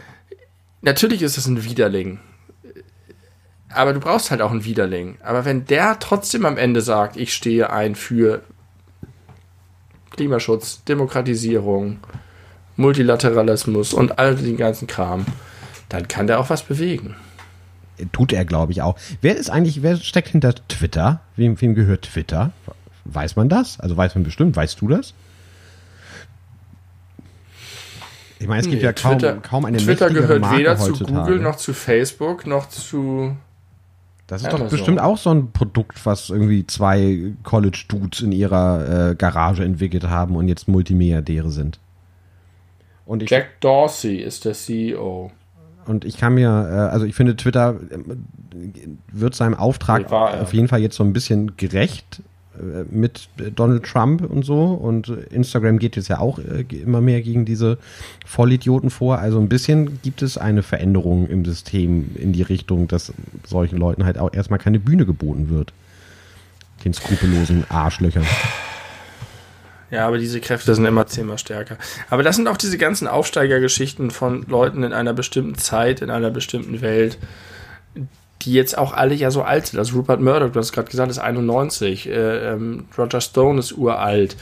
natürlich 0.82 1.22
ist 1.22 1.38
es 1.38 1.46
ein 1.48 1.64
Widerling. 1.64 2.20
Aber 3.70 3.94
du 3.94 4.00
brauchst 4.00 4.32
halt 4.32 4.42
auch 4.42 4.52
einen 4.52 4.66
Widerling. 4.66 5.18
Aber 5.24 5.46
wenn 5.46 5.66
der 5.66 5.98
trotzdem 6.00 6.46
am 6.46 6.58
Ende 6.58 6.82
sagt, 6.82 7.16
ich 7.18 7.34
stehe 7.34 7.72
ein 7.72 7.96
für 7.96 8.44
Klimaschutz, 10.14 10.84
Demokratisierung, 10.86 11.98
Multilateralismus 12.78 13.94
und 13.94 14.18
all 14.20 14.36
den 14.36 14.58
ganzen 14.58 14.88
Kram, 14.88 15.26
dann 15.90 16.08
kann 16.08 16.28
der 16.28 16.40
auch 16.40 16.50
was 16.50 16.64
bewegen. 16.64 17.16
Tut 18.12 18.34
er, 18.34 18.46
glaube 18.46 18.72
ich, 18.72 18.82
auch. 18.82 18.96
Wer 19.22 19.36
ist 19.38 19.50
eigentlich, 19.50 19.84
wer 19.84 19.98
steckt 19.98 20.30
hinter 20.30 20.56
Twitter? 20.68 21.22
Wem, 21.36 21.60
wem 21.62 21.76
gehört 21.76 22.04
Twitter? 22.04 22.52
Weiß 23.06 23.36
man 23.36 23.50
das? 23.50 23.80
Also 23.80 23.96
weiß 23.96 24.16
man 24.16 24.24
bestimmt. 24.24 24.56
Weißt 24.56 24.82
du 24.82 24.88
das? 24.88 25.14
Ich 28.40 28.48
meine, 28.48 28.62
es 28.62 28.66
gibt 28.68 28.82
Nee, 28.82 28.86
ja 28.86 28.94
kaum, 28.94 29.20
Twitter- 29.20 29.38
kaum 29.38 29.66
eine 29.66 29.78
Twitter 29.78 30.10
gehört 30.10 30.42
Marke 30.42 30.58
weder 30.58 30.76
zu 30.76 30.84
heutzutage. 30.92 31.18
Google 31.20 31.40
noch 31.40 31.56
zu 31.56 31.74
Facebook 31.74 32.46
noch 32.46 32.68
zu 32.68 33.36
Das 34.28 34.42
ist 34.42 34.48
doch 34.48 34.60
Amazon. 34.60 34.78
bestimmt 34.78 35.00
auch 35.02 35.18
so 35.18 35.32
ein 35.32 35.52
Produkt, 35.52 36.06
was 36.06 36.30
irgendwie 36.30 36.66
zwei 36.66 37.34
College-Dudes 37.44 38.22
in 38.22 38.32
ihrer 38.32 39.12
äh, 39.12 39.16
Garage 39.16 39.64
entwickelt 39.64 40.06
haben 40.06 40.36
und 40.36 40.48
jetzt 40.48 40.68
Multimilliardäre 40.68 41.52
sind. 41.52 41.80
Und 43.06 43.30
Jack 43.30 43.60
Dorsey 43.60 44.16
ist 44.18 44.46
der 44.46 44.54
CEO. 44.54 45.32
und 45.86 46.06
ich 46.06 46.18
kann 46.18 46.36
mir, 46.36 46.48
äh, 46.48 46.92
also 46.94 47.06
ich 47.06 47.16
finde, 47.16 47.36
Twitter 47.36 47.76
äh, 47.90 47.98
wird 49.12 49.36
seinem 49.36 49.56
Auftrag 49.56 50.10
war 50.10 50.36
er. 50.36 50.42
auf 50.44 50.54
jeden 50.54 50.70
Fall 50.70 50.80
jetzt 50.80 50.96
so 50.96 51.04
ein 51.04 51.12
bisschen 51.12 51.58
gerecht 51.58 52.22
mit 52.90 53.30
äh, 53.38 53.52
Donald 53.52 53.84
Trump 53.84 54.22
und 54.22 54.44
so. 54.44 54.66
Und 54.66 55.08
Instagram 55.08 55.80
geht 55.80 55.96
jetzt 55.96 56.08
ja 56.08 56.20
auch 56.20 56.40
äh, 56.40 56.66
immer 56.76 57.02
mehr 57.02 57.22
gegen 57.22 57.46
diese 57.46 57.78
Vollidioten 58.26 58.90
vor. 58.90 59.20
Also 59.20 59.40
ein 59.40 59.50
bisschen 59.50 60.02
gibt 60.02 60.22
es 60.22 60.38
eine 60.38 60.64
Veränderung 60.64 61.28
im 61.28 61.46
System 61.46 62.12
in 62.16 62.34
die 62.34 62.44
Richtung, 62.44 62.88
dass 62.88 63.14
solchen 63.46 63.78
Leuten 63.78 64.06
halt 64.06 64.18
auch 64.18 64.34
erstmal 64.34 64.60
keine 64.60 64.80
Bühne 64.80 65.06
geboten 65.06 65.50
wird. 65.50 65.74
Den 66.86 66.94
skrupellosen 66.94 67.66
Arschlöchern. 67.70 68.26
Ja, 69.90 70.08
aber 70.08 70.18
diese 70.18 70.40
Kräfte 70.42 70.74
sind 70.74 70.86
immer 70.86 71.06
zehnmal 71.06 71.38
stärker. 71.38 71.78
Aber 72.10 72.24
das 72.24 72.36
sind 72.36 72.48
auch 72.48 72.58
diese 72.58 72.80
ganzen 72.80 73.08
Aufsteigergeschichten 73.08 74.10
von 74.10 74.44
Leuten 74.48 74.82
in 74.82 74.92
einer 74.92 75.14
bestimmten 75.14 75.56
Zeit, 75.56 76.02
in 76.02 76.10
einer 76.10 76.32
bestimmten 76.32 76.82
Welt, 76.82 77.20
die 78.46 78.54
jetzt 78.54 78.78
auch 78.78 78.94
alle 78.94 79.14
ja 79.16 79.32
so 79.32 79.42
alt 79.44 79.68
sind. 79.68 79.80
Also 79.80 79.98
Rupert 79.98 80.22
Murdoch, 80.22 80.52
du 80.52 80.60
hast 80.60 80.72
gerade 80.72 80.90
gesagt, 80.90 81.12
ist 81.12 81.20
91. 81.20 82.10
Äh, 82.10 82.54
ähm, 82.54 82.86
Roger 82.98 83.22
Stone 83.22 83.60
ist 83.60 83.78
uralt. 83.78 84.36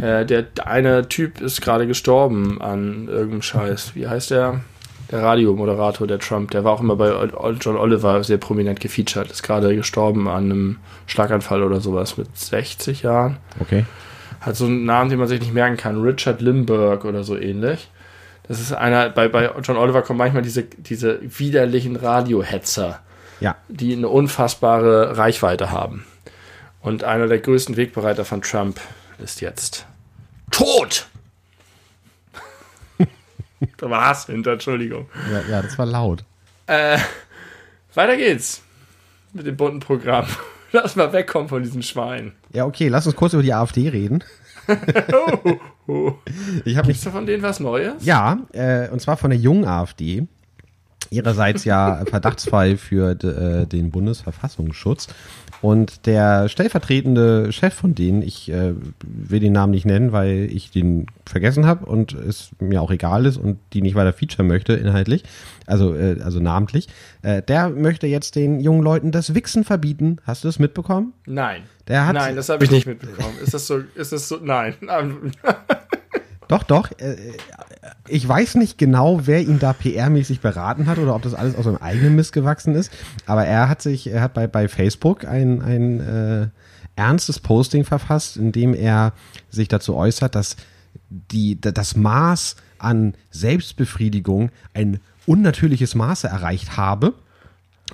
Äh, 0.00 0.24
der 0.26 0.46
eine 0.64 1.08
Typ 1.08 1.40
ist 1.40 1.60
gerade 1.60 1.86
gestorben 1.86 2.60
an 2.60 3.08
irgendeinem 3.08 3.42
Scheiß. 3.42 3.94
Wie 3.94 4.08
heißt 4.08 4.30
der? 4.30 4.60
der 5.10 5.22
Radiomoderator, 5.22 6.06
der 6.06 6.18
Trump, 6.18 6.52
der 6.52 6.64
war 6.64 6.72
auch 6.72 6.80
immer 6.80 6.96
bei 6.96 7.10
John 7.60 7.76
Oliver 7.76 8.22
sehr 8.22 8.38
prominent 8.38 8.80
gefeatured, 8.80 9.30
ist 9.30 9.42
gerade 9.42 9.74
gestorben 9.74 10.28
an 10.28 10.44
einem 10.44 10.76
Schlaganfall 11.06 11.62
oder 11.62 11.80
sowas 11.80 12.16
mit 12.16 12.36
60 12.36 13.02
Jahren. 13.02 13.38
Okay. 13.58 13.84
Hat 14.40 14.56
so 14.56 14.66
einen 14.66 14.84
Namen, 14.84 15.10
den 15.10 15.18
man 15.18 15.28
sich 15.28 15.40
nicht 15.40 15.52
merken 15.52 15.76
kann, 15.76 16.00
Richard 16.00 16.40
Limburg 16.40 17.04
oder 17.04 17.24
so 17.24 17.36
ähnlich. 17.36 17.90
Das 18.46 18.60
ist 18.60 18.72
einer, 18.72 19.10
bei, 19.10 19.28
bei 19.28 19.50
John 19.62 19.76
Oliver 19.76 20.02
kommen 20.02 20.18
manchmal 20.18 20.42
diese, 20.42 20.64
diese 20.64 21.20
widerlichen 21.22 21.96
Radiohetzer, 21.96 23.00
Ja. 23.40 23.56
die 23.68 23.94
eine 23.94 24.08
unfassbare 24.08 25.16
Reichweite 25.16 25.70
haben. 25.70 26.06
Und 26.82 27.04
einer 27.04 27.26
der 27.26 27.38
größten 27.38 27.76
Wegbereiter 27.76 28.24
von 28.24 28.42
Trump 28.42 28.80
ist 29.18 29.40
jetzt 29.40 29.86
tot. 30.50 31.08
da 33.76 33.90
war 33.90 34.06
Hass 34.06 34.26
hinter, 34.26 34.52
Entschuldigung. 34.52 35.08
Ja, 35.30 35.42
ja, 35.48 35.62
das 35.62 35.78
war 35.78 35.86
laut. 35.86 36.24
Äh, 36.66 36.98
weiter 37.94 38.16
geht's 38.16 38.62
mit 39.32 39.46
dem 39.46 39.56
bunten 39.56 39.80
Programm. 39.80 40.26
Lass 40.72 40.96
mal 40.96 41.12
wegkommen 41.12 41.48
von 41.48 41.62
diesen 41.62 41.82
Schweinen. 41.82 42.32
Ja, 42.52 42.64
okay, 42.64 42.86
lass 42.86 43.04
uns 43.04 43.16
kurz 43.16 43.32
über 43.32 43.42
die 43.42 43.52
AfD 43.52 43.88
reden. 43.88 44.22
Oh, 45.12 45.58
oh. 45.88 46.12
Ich 46.64 46.76
habe 46.76 46.92
da 46.92 47.10
von 47.10 47.26
denen 47.26 47.42
was 47.42 47.58
Neues? 47.58 48.04
Ja, 48.04 48.38
äh, 48.52 48.88
und 48.90 49.00
zwar 49.00 49.16
von 49.16 49.30
der 49.30 49.38
jungen 49.40 49.64
AfD. 49.64 50.28
Ihrerseits 51.10 51.64
ja 51.64 52.04
Verdachtsfall 52.06 52.76
für 52.76 53.10
äh, 53.10 53.66
den 53.66 53.90
Bundesverfassungsschutz. 53.90 55.08
Und 55.62 56.06
der 56.06 56.48
stellvertretende 56.48 57.52
Chef 57.52 57.74
von 57.74 57.94
denen, 57.94 58.22
ich 58.22 58.50
äh, 58.50 58.72
will 59.04 59.40
den 59.40 59.52
Namen 59.52 59.72
nicht 59.72 59.84
nennen, 59.84 60.10
weil 60.12 60.48
ich 60.50 60.70
den 60.70 61.04
vergessen 61.26 61.66
habe 61.66 61.84
und 61.84 62.14
es 62.14 62.50
mir 62.60 62.80
auch 62.80 62.90
egal 62.90 63.26
ist 63.26 63.36
und 63.36 63.58
die 63.74 63.82
nicht 63.82 63.94
weiter 63.94 64.14
featuren 64.14 64.46
möchte 64.46 64.72
inhaltlich, 64.72 65.22
also, 65.66 65.94
äh, 65.94 66.18
also 66.24 66.40
namentlich, 66.40 66.88
äh, 67.20 67.42
der 67.42 67.68
möchte 67.68 68.06
jetzt 68.06 68.36
den 68.36 68.60
jungen 68.60 68.82
Leuten 68.82 69.12
das 69.12 69.34
Wichsen 69.34 69.64
verbieten. 69.64 70.16
Hast 70.24 70.44
du 70.44 70.48
das 70.48 70.58
mitbekommen? 70.58 71.12
Nein. 71.26 71.64
Der 71.88 72.06
hat- 72.06 72.14
Nein, 72.14 72.36
das 72.36 72.48
habe 72.48 72.64
ich 72.64 72.70
nicht 72.70 72.86
mitbekommen. 72.86 73.34
Ist 73.42 73.52
das 73.52 73.66
so, 73.66 73.82
ist 73.96 74.12
das 74.12 74.28
so, 74.28 74.38
nein. 74.42 74.74
Doch, 76.48 76.62
doch. 76.64 76.88
Ich 78.08 78.26
weiß 78.26 78.56
nicht 78.56 78.78
genau, 78.78 79.20
wer 79.26 79.40
ihn 79.42 79.58
da 79.58 79.72
PR-mäßig 79.72 80.40
beraten 80.40 80.86
hat 80.86 80.98
oder 80.98 81.14
ob 81.14 81.22
das 81.22 81.34
alles 81.34 81.54
aus 81.54 81.64
seinem 81.64 81.76
eigenen 81.78 82.16
Mist 82.16 82.32
gewachsen 82.32 82.74
ist. 82.74 82.90
Aber 83.26 83.44
er 83.44 83.68
hat 83.68 83.82
sich, 83.82 84.08
er 84.08 84.22
hat 84.22 84.34
bei, 84.34 84.46
bei 84.46 84.68
Facebook 84.68 85.24
ein, 85.24 85.62
ein 85.62 86.00
äh, 86.00 86.48
ernstes 86.96 87.38
Posting 87.38 87.84
verfasst, 87.84 88.36
in 88.36 88.52
dem 88.52 88.74
er 88.74 89.12
sich 89.50 89.68
dazu 89.68 89.94
äußert, 89.96 90.34
dass 90.34 90.56
die, 91.08 91.60
da- 91.60 91.70
das 91.72 91.96
Maß 91.96 92.56
an 92.78 93.14
Selbstbefriedigung 93.30 94.50
ein 94.74 95.00
unnatürliches 95.26 95.94
Maße 95.94 96.26
erreicht 96.28 96.76
habe 96.76 97.14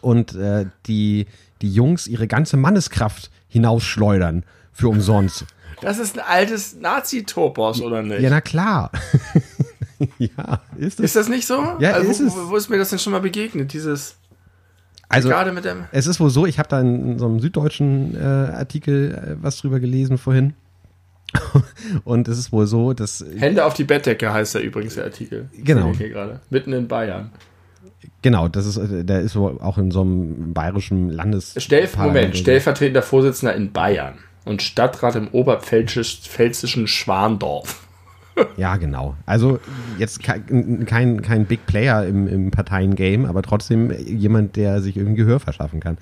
und 0.01 0.35
äh, 0.35 0.67
die, 0.87 1.27
die 1.63 1.73
Jungs 1.73 2.07
ihre 2.07 2.27
ganze 2.27 2.57
Manneskraft 2.57 3.31
hinausschleudern 3.49 4.45
für 4.73 4.89
umsonst. 4.89 5.45
Das 5.83 5.99
ist 5.99 6.19
ein 6.19 6.25
altes 6.27 6.77
Nazi-Topos, 6.81 7.83
oder 7.83 8.03
nicht? 8.03 8.21
Ja, 8.21 8.31
na 8.31 8.41
klar. 8.41 8.91
ja, 10.19 10.61
ist 10.77 10.99
es. 11.01 11.07
Ist 11.07 11.17
das 11.17 11.29
nicht 11.29 11.47
so? 11.47 11.55
Ja, 11.79 11.93
also, 11.93 12.11
ist 12.11 12.21
wo, 12.23 12.27
es. 12.27 12.51
Wo, 12.51 12.57
ist 12.57 12.71
mir 12.71 12.79
das 12.79 12.91
denn 12.91 12.99
schon 12.99 13.13
mal 13.13 13.21
begegnet? 13.21 13.73
Dieses, 13.73 14.17
Also, 15.09 15.29
gerade 15.29 15.53
mit 15.53 15.65
dem. 15.65 15.85
es 15.93 16.07
ist 16.07 16.21
wohl 16.21 16.31
so, 16.31 16.47
ich 16.47 16.59
habe 16.59 16.69
da 16.69 16.81
in, 16.81 17.19
so 17.19 17.27
einem 17.27 17.41
süddeutschen 17.41 18.15
äh, 18.15 18.25
Artikel 18.25 19.15
äh, 19.15 19.43
was 19.43 19.59
drüber 19.59 19.81
gelesen 19.81 20.19
vorhin. 20.19 20.55
Und 22.05 22.29
es 22.29 22.39
ist 22.39 22.53
wohl 22.53 22.67
so, 22.67 22.93
dass 22.93 23.25
Hände 23.37 23.65
auf 23.65 23.75
die 23.75 23.85
Bettdecke 23.85 24.33
heißt 24.33 24.55
der 24.55 24.63
übrigens 24.63 24.95
der 24.95 25.05
Artikel. 25.05 25.49
Genau. 25.57 25.93
Hier 25.93 26.11
gerade. 26.11 26.41
Mitten 26.51 26.73
in 26.73 26.89
Bayern. 26.89 27.33
genau, 28.23 28.49
das 28.49 28.67
ist 28.67 28.77
äh, 28.77 29.05
der 29.05 29.21
ist 29.21 29.37
wohl 29.37 29.61
auch 29.61 29.79
in 29.79 29.91
so 29.91 30.03
einem 30.03 30.53
bayerischen 30.53 31.11
Landes 31.11 31.55
Stell, 31.59 31.89
Parlament 31.89 32.15
Moment, 32.15 32.37
stellvertretender 32.37 33.03
Vorsitzender 33.03 33.55
in 33.55 33.73
Bayern 33.73 34.19
und 34.45 34.63
Stadtrat 34.63 35.17
im 35.17 35.29
oberpfälzischen 35.29 36.87
Schwandorf. 36.87 37.86
Ja, 38.57 38.77
genau. 38.77 39.17
Also 39.25 39.61
jetzt 39.99 40.23
kein, 40.23 40.85
kein, 40.85 41.23
kein 41.23 41.47
Big 41.47 41.67
Player 41.67 42.07
im, 42.07 42.29
im 42.29 42.51
Parteiengame, 42.51 43.29
aber 43.29 43.43
trotzdem 43.43 43.91
jemand, 43.91 44.57
der 44.57 44.83
sich 44.83 44.97
irgendwie 44.97 45.17
Gehör 45.17 45.41
verschaffen 45.41 45.81
kann. 45.81 45.97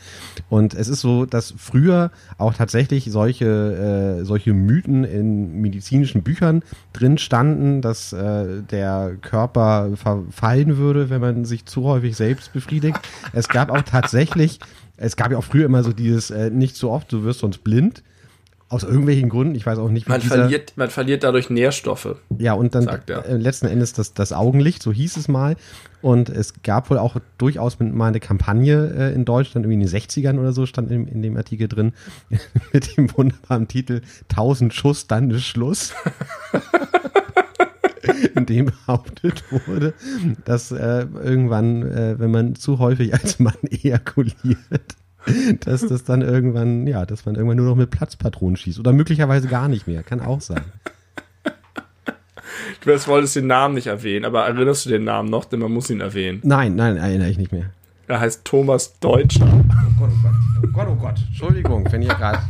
Und 0.49 0.75
es 0.75 0.89
ist 0.89 1.01
so, 1.01 1.27
dass 1.27 1.55
früher 1.57 2.11
auch 2.39 2.55
tatsächlich 2.55 3.11
solche, 3.11 4.19
äh, 4.21 4.25
solche 4.25 4.53
Mythen 4.53 5.05
in 5.05 5.61
medizinischen 5.61 6.23
Büchern 6.23 6.63
drin 6.93 7.19
standen, 7.19 7.81
dass 7.83 8.13
äh, 8.13 8.63
der 8.63 9.17
Körper 9.21 9.91
verfallen 9.95 10.77
würde, 10.77 11.11
wenn 11.11 11.21
man 11.21 11.45
sich 11.45 11.67
zu 11.67 11.85
häufig 11.85 12.17
selbst 12.17 12.53
befriedigt. 12.53 12.99
Es 13.33 13.49
gab 13.49 13.71
auch 13.71 13.83
tatsächlich, 13.83 14.59
es 14.97 15.17
gab 15.17 15.31
ja 15.31 15.39
auch 15.39 15.45
früher 15.45 15.67
immer 15.67 15.83
so 15.85 15.93
dieses, 15.93 16.31
äh, 16.31 16.51
nicht 16.51 16.77
so 16.77 16.91
oft, 16.91 17.13
du 17.13 17.25
wirst 17.25 17.41
sonst 17.41 17.63
blind. 17.63 18.03
Aus 18.75 18.83
irgendwelchen 18.83 19.29
Gründen, 19.29 19.55
ich 19.55 19.65
weiß 19.65 19.79
auch 19.79 19.89
nicht, 19.89 20.07
wie 20.07 20.11
Man 20.11 20.21
dieser, 20.21 20.35
verliert, 20.35 20.73
man 20.75 20.91
verliert 20.91 21.23
dadurch 21.23 21.49
Nährstoffe. 21.49 22.17
ja, 22.39 22.55
und 22.55 22.75
dann 22.75 22.89
äh, 22.89 23.37
letzten 23.37 23.67
Endes 23.67 23.93
das, 23.93 24.15
das 24.15 24.33
Augenlicht, 24.33 24.83
so 24.83 24.91
hieß 24.91 25.17
es 25.17 25.29
mal. 25.29 25.55
Und 26.03 26.29
es 26.29 26.63
gab 26.65 26.91
wohl 26.91 26.99
auch 26.99 27.17
durchaus 27.39 27.79
mal 27.79 28.09
eine 28.09 28.19
Kampagne 28.19 28.93
äh, 28.99 29.15
in 29.15 29.25
Deutschland, 29.25 29.65
irgendwie 29.65 29.81
in 29.81 29.89
den 29.89 29.89
60ern 29.89 30.41
oder 30.41 30.53
so, 30.53 30.67
stand 30.67 30.91
in, 30.91 31.07
in 31.07 31.23
dem 31.23 31.37
Artikel 31.37 31.69
drin, 31.69 31.93
mit 32.73 32.97
dem 32.97 33.17
wunderbaren 33.17 33.69
Titel 33.69 34.01
1000 34.29 34.75
Schuss, 34.75 35.07
dann 35.07 35.31
ist 35.31 35.45
Schluss. 35.45 35.95
in 38.35 38.47
dem 38.47 38.67
behauptet 38.67 39.45
wurde, 39.51 39.95
dass 40.45 40.73
äh, 40.73 41.07
irgendwann, 41.23 41.83
äh, 41.83 42.19
wenn 42.19 42.33
man 42.33 42.55
zu 42.57 42.81
häufig 42.81 43.15
als 43.15 43.39
Mann 43.39 43.55
ejakuliert, 43.71 44.97
dass 45.65 45.87
das 45.87 46.05
dann 46.05 46.23
irgendwann, 46.23 46.87
ja, 46.87 47.07
dass 47.07 47.25
man 47.27 47.35
irgendwann 47.35 47.57
nur 47.57 47.67
noch 47.67 47.77
mit 47.77 47.91
Platzpatronen 47.91 48.57
schießt. 48.57 48.79
Oder 48.79 48.93
möglicherweise 48.93 49.49
gar 49.49 49.69
nicht 49.69 49.87
mehr. 49.87 50.03
Kann 50.03 50.21
auch 50.21 50.41
sein. 50.41 50.63
Du 52.83 52.91
wolltest 53.07 53.37
den 53.37 53.47
Namen 53.47 53.75
nicht 53.75 53.87
erwähnen, 53.87 54.25
aber 54.25 54.47
erinnerst 54.47 54.85
du 54.87 54.91
den 54.91 55.05
Namen 55.05 55.31
noch? 55.31 55.45
Denn 55.47 55.61
man 55.61 55.73
muss 55.73 55.89
ihn 55.91 56.01
erwähnen. 56.01 56.41
Nein, 56.43 56.77
nein, 56.77 56.97
erinnere 56.97 57.31
ich 57.31 57.39
nicht 57.39 57.53
mehr. 57.53 57.71
Er 58.07 58.21
heißt 58.21 58.45
Thomas 58.45 58.99
Deutscher. 59.01 59.47
Oh 59.47 59.99
Gott, 59.99 60.11
oh 60.13 60.23
Gott. 60.23 60.35
Oh 60.63 60.67
Gott, 60.73 60.89
oh 60.91 60.95
Gott. 60.97 61.15
Entschuldigung, 61.29 61.91
wenn 61.91 62.03
ihr 62.03 62.09
gerade. 62.15 62.41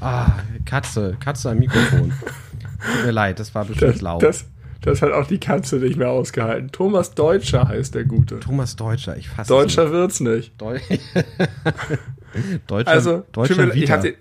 Ah, 0.00 0.32
Katze, 0.64 1.16
Katze 1.20 1.50
am 1.50 1.58
Mikrofon. 1.60 2.12
Tut 2.12 3.04
mir 3.06 3.12
leid, 3.12 3.38
das 3.38 3.54
war 3.54 3.64
bestimmt 3.64 3.94
Das, 3.94 4.00
laut. 4.00 4.22
das, 4.22 4.44
das 4.82 5.02
hat 5.02 5.12
auch 5.12 5.26
die 5.26 5.38
Katze 5.40 5.76
nicht 5.76 5.96
mehr 5.96 6.10
ausgehalten. 6.10 6.70
Thomas 6.72 7.14
Deutscher 7.14 7.66
heißt 7.68 7.94
der 7.94 8.04
Gute. 8.04 8.40
Thomas 8.40 8.76
Deutscher, 8.76 9.16
ich 9.16 9.28
fasse 9.28 9.48
Deutscher 9.48 9.90
wird's 9.90 10.20
nicht. 10.20 10.60
Deu 10.60 10.78
Deutscher, 12.66 12.90
Also, 12.90 13.24
Deutscher 13.32 13.74
ich 13.74 13.90
hatte, 13.90 14.14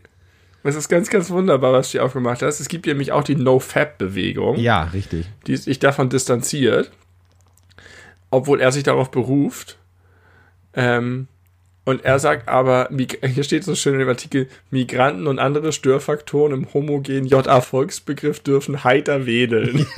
das 0.64 0.76
ist 0.76 0.90
ganz, 0.90 1.10
ganz 1.10 1.30
wunderbar, 1.30 1.74
was 1.74 1.88
du 1.88 1.92
hier 1.94 2.06
aufgemacht 2.06 2.42
hast. 2.42 2.60
Es 2.60 2.68
gibt 2.68 2.86
nämlich 2.88 3.12
auch 3.12 3.24
die 3.24 3.36
No-Fab-Bewegung, 3.36 4.58
Ja, 4.58 4.84
richtig. 4.86 5.28
die 5.46 5.56
sich 5.58 5.80
davon 5.80 6.10
distanziert, 6.10 6.92
obwohl 8.32 8.60
er 8.60 8.72
sich 8.72 8.84
darauf 8.84 9.12
beruft. 9.12 9.78
Ähm, 10.74 11.28
und 11.88 12.04
er 12.04 12.20
sagt 12.20 12.50
aber, 12.50 12.90
hier 13.24 13.44
steht 13.46 13.64
so 13.64 13.74
schön 13.74 13.98
dem 13.98 14.10
Artikel, 14.10 14.50
Migranten 14.72 15.26
und 15.26 15.40
andere 15.40 15.72
Störfaktoren 15.72 16.52
im 16.52 16.74
homogenen 16.74 17.28
JA-Volksbegriff 17.28 18.42
dürfen 18.42 18.84
heiter 18.84 19.26
wedeln. 19.26 19.88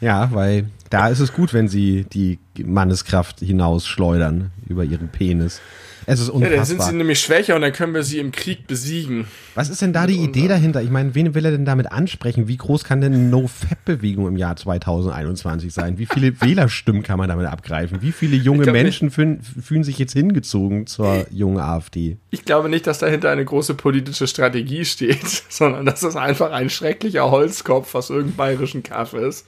Ja, 0.00 0.30
weil 0.32 0.66
da 0.90 1.08
ist 1.08 1.18
es 1.18 1.32
gut, 1.32 1.52
wenn 1.52 1.66
sie 1.66 2.04
die 2.04 2.38
Manneskraft 2.64 3.40
hinausschleudern 3.40 4.52
über 4.68 4.84
ihren 4.84 5.08
Penis. 5.08 5.60
Es 6.10 6.20
ist 6.20 6.28
Ja, 6.28 6.32
dann 6.32 6.42
sind 6.42 6.56
unfassbar. 6.56 6.86
sie 6.90 6.96
nämlich 6.96 7.20
schwächer 7.20 7.54
und 7.54 7.60
dann 7.60 7.72
können 7.74 7.92
wir 7.92 8.02
sie 8.02 8.18
im 8.18 8.32
Krieg 8.32 8.66
besiegen. 8.66 9.26
Was 9.54 9.68
ist 9.68 9.82
denn 9.82 9.92
da 9.92 10.06
die 10.06 10.16
Idee 10.16 10.48
dahinter? 10.48 10.80
Ich 10.80 10.88
meine, 10.88 11.14
wen 11.14 11.34
will 11.34 11.44
er 11.44 11.50
denn 11.50 11.66
damit 11.66 11.92
ansprechen? 11.92 12.48
Wie 12.48 12.56
groß 12.56 12.84
kann 12.84 13.02
denn 13.02 13.12
eine 13.12 13.24
No-Fab-Bewegung 13.24 14.26
im 14.26 14.36
Jahr 14.38 14.56
2021 14.56 15.70
sein? 15.72 15.98
Wie 15.98 16.06
viele 16.06 16.40
Wählerstimmen 16.40 17.02
kann 17.02 17.18
man 17.18 17.28
damit 17.28 17.46
abgreifen? 17.46 18.00
Wie 18.00 18.12
viele 18.12 18.36
junge 18.36 18.62
glaub 18.62 18.72
Menschen 18.72 19.10
fühlen, 19.10 19.42
fühlen 19.42 19.84
sich 19.84 19.98
jetzt 19.98 20.14
hingezogen 20.14 20.86
zur 20.86 21.26
jungen 21.30 21.58
AfD? 21.58 22.16
Ich 22.30 22.46
glaube 22.46 22.70
nicht, 22.70 22.86
dass 22.86 22.98
dahinter 23.00 23.30
eine 23.30 23.44
große 23.44 23.74
politische 23.74 24.26
Strategie 24.26 24.86
steht, 24.86 25.26
sondern 25.50 25.84
dass 25.84 26.02
es 26.02 26.16
einfach 26.16 26.52
ein 26.52 26.70
schrecklicher 26.70 27.30
Holzkopf 27.30 27.94
aus 27.94 28.08
irgendeinem 28.08 28.36
bayerischen 28.36 28.82
Kaff 28.82 29.12
ist, 29.12 29.46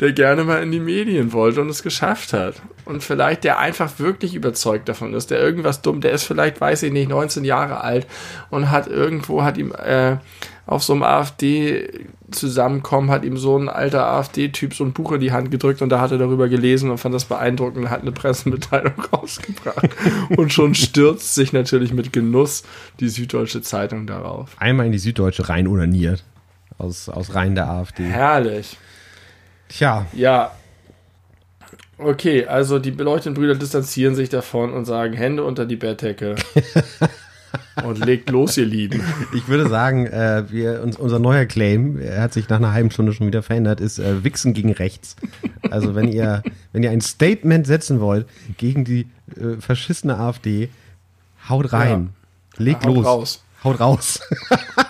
der 0.00 0.12
gerne 0.12 0.44
mal 0.44 0.62
in 0.62 0.72
die 0.72 0.80
Medien 0.80 1.32
wollte 1.34 1.60
und 1.60 1.68
es 1.68 1.82
geschafft 1.82 2.32
hat. 2.32 2.54
Und 2.86 3.02
vielleicht 3.02 3.44
der 3.44 3.58
einfach 3.58 3.98
wirklich 3.98 4.34
überzeugt 4.34 4.88
davon 4.88 5.12
ist, 5.14 5.30
der 5.30 5.38
irgendwas 5.40 5.81
dumm, 5.82 6.00
der 6.00 6.12
ist 6.12 6.24
vielleicht, 6.24 6.60
weiß 6.60 6.84
ich 6.84 6.92
nicht, 6.92 7.08
19 7.08 7.44
Jahre 7.44 7.82
alt 7.82 8.06
und 8.50 8.70
hat 8.70 8.86
irgendwo, 8.86 9.42
hat 9.42 9.58
ihm 9.58 9.72
äh, 9.72 10.16
auf 10.66 10.82
so 10.82 10.92
einem 10.92 11.02
AfD-Zusammenkommen, 11.02 13.10
hat 13.10 13.24
ihm 13.24 13.36
so 13.36 13.58
ein 13.58 13.68
alter 13.68 14.06
AfD-Typ 14.06 14.74
so 14.74 14.84
ein 14.84 14.92
Buch 14.92 15.12
in 15.12 15.20
die 15.20 15.32
Hand 15.32 15.50
gedrückt 15.50 15.82
und 15.82 15.88
da 15.88 16.00
hat 16.00 16.12
er 16.12 16.18
darüber 16.18 16.48
gelesen 16.48 16.90
und 16.90 16.98
fand 16.98 17.14
das 17.14 17.24
beeindruckend 17.24 17.84
und 17.84 17.90
hat 17.90 18.02
eine 18.02 18.12
Pressemitteilung 18.12 18.94
rausgebracht. 19.12 19.90
und 20.36 20.52
schon 20.52 20.74
stürzt 20.74 21.34
sich 21.34 21.52
natürlich 21.52 21.92
mit 21.92 22.12
Genuss 22.12 22.62
die 23.00 23.08
Süddeutsche 23.08 23.62
Zeitung 23.62 24.06
darauf. 24.06 24.50
Einmal 24.58 24.86
in 24.86 24.92
die 24.92 24.98
Süddeutsche 24.98 25.48
rein 25.48 25.66
unaniert. 25.66 26.24
Aus, 26.78 27.08
aus 27.08 27.34
Reihen 27.34 27.54
der 27.54 27.68
AfD. 27.68 28.04
Herrlich. 28.04 28.76
Tja. 29.68 30.06
Ja. 30.12 30.52
Okay, 32.04 32.46
also 32.46 32.78
die 32.78 32.90
beleuchteten 32.90 33.34
Brüder 33.34 33.54
distanzieren 33.54 34.14
sich 34.14 34.28
davon 34.28 34.72
und 34.72 34.84
sagen 34.84 35.14
Hände 35.14 35.44
unter 35.44 35.66
die 35.66 35.76
Bettdecke. 35.76 36.36
und 37.84 38.04
legt 38.04 38.30
los, 38.30 38.56
ihr 38.56 38.66
Lieben. 38.66 39.02
Ich 39.34 39.48
würde 39.48 39.68
sagen, 39.68 40.06
äh, 40.06 40.44
wir, 40.48 40.82
uns, 40.82 40.96
unser 40.96 41.18
neuer 41.18 41.46
Claim, 41.46 41.98
er 41.98 42.22
hat 42.22 42.32
sich 42.32 42.48
nach 42.48 42.58
einer 42.58 42.72
halben 42.72 42.90
Stunde 42.90 43.12
schon 43.12 43.26
wieder 43.26 43.42
verändert, 43.42 43.80
ist 43.80 43.98
äh, 43.98 44.24
Wichsen 44.24 44.54
gegen 44.54 44.72
rechts. 44.72 45.16
Also 45.70 45.94
wenn 45.94 46.08
ihr, 46.08 46.42
wenn 46.72 46.82
ihr 46.82 46.90
ein 46.90 47.00
Statement 47.00 47.66
setzen 47.66 48.00
wollt 48.00 48.26
gegen 48.58 48.84
die 48.84 49.06
äh, 49.36 49.60
verschissene 49.60 50.18
AfD, 50.18 50.68
haut 51.48 51.72
rein. 51.72 52.10
Ja. 52.58 52.64
Legt 52.64 52.84
haut 52.84 52.94
los. 52.94 53.06
Raus. 53.06 53.44
Haut 53.64 53.80
raus. 53.80 54.20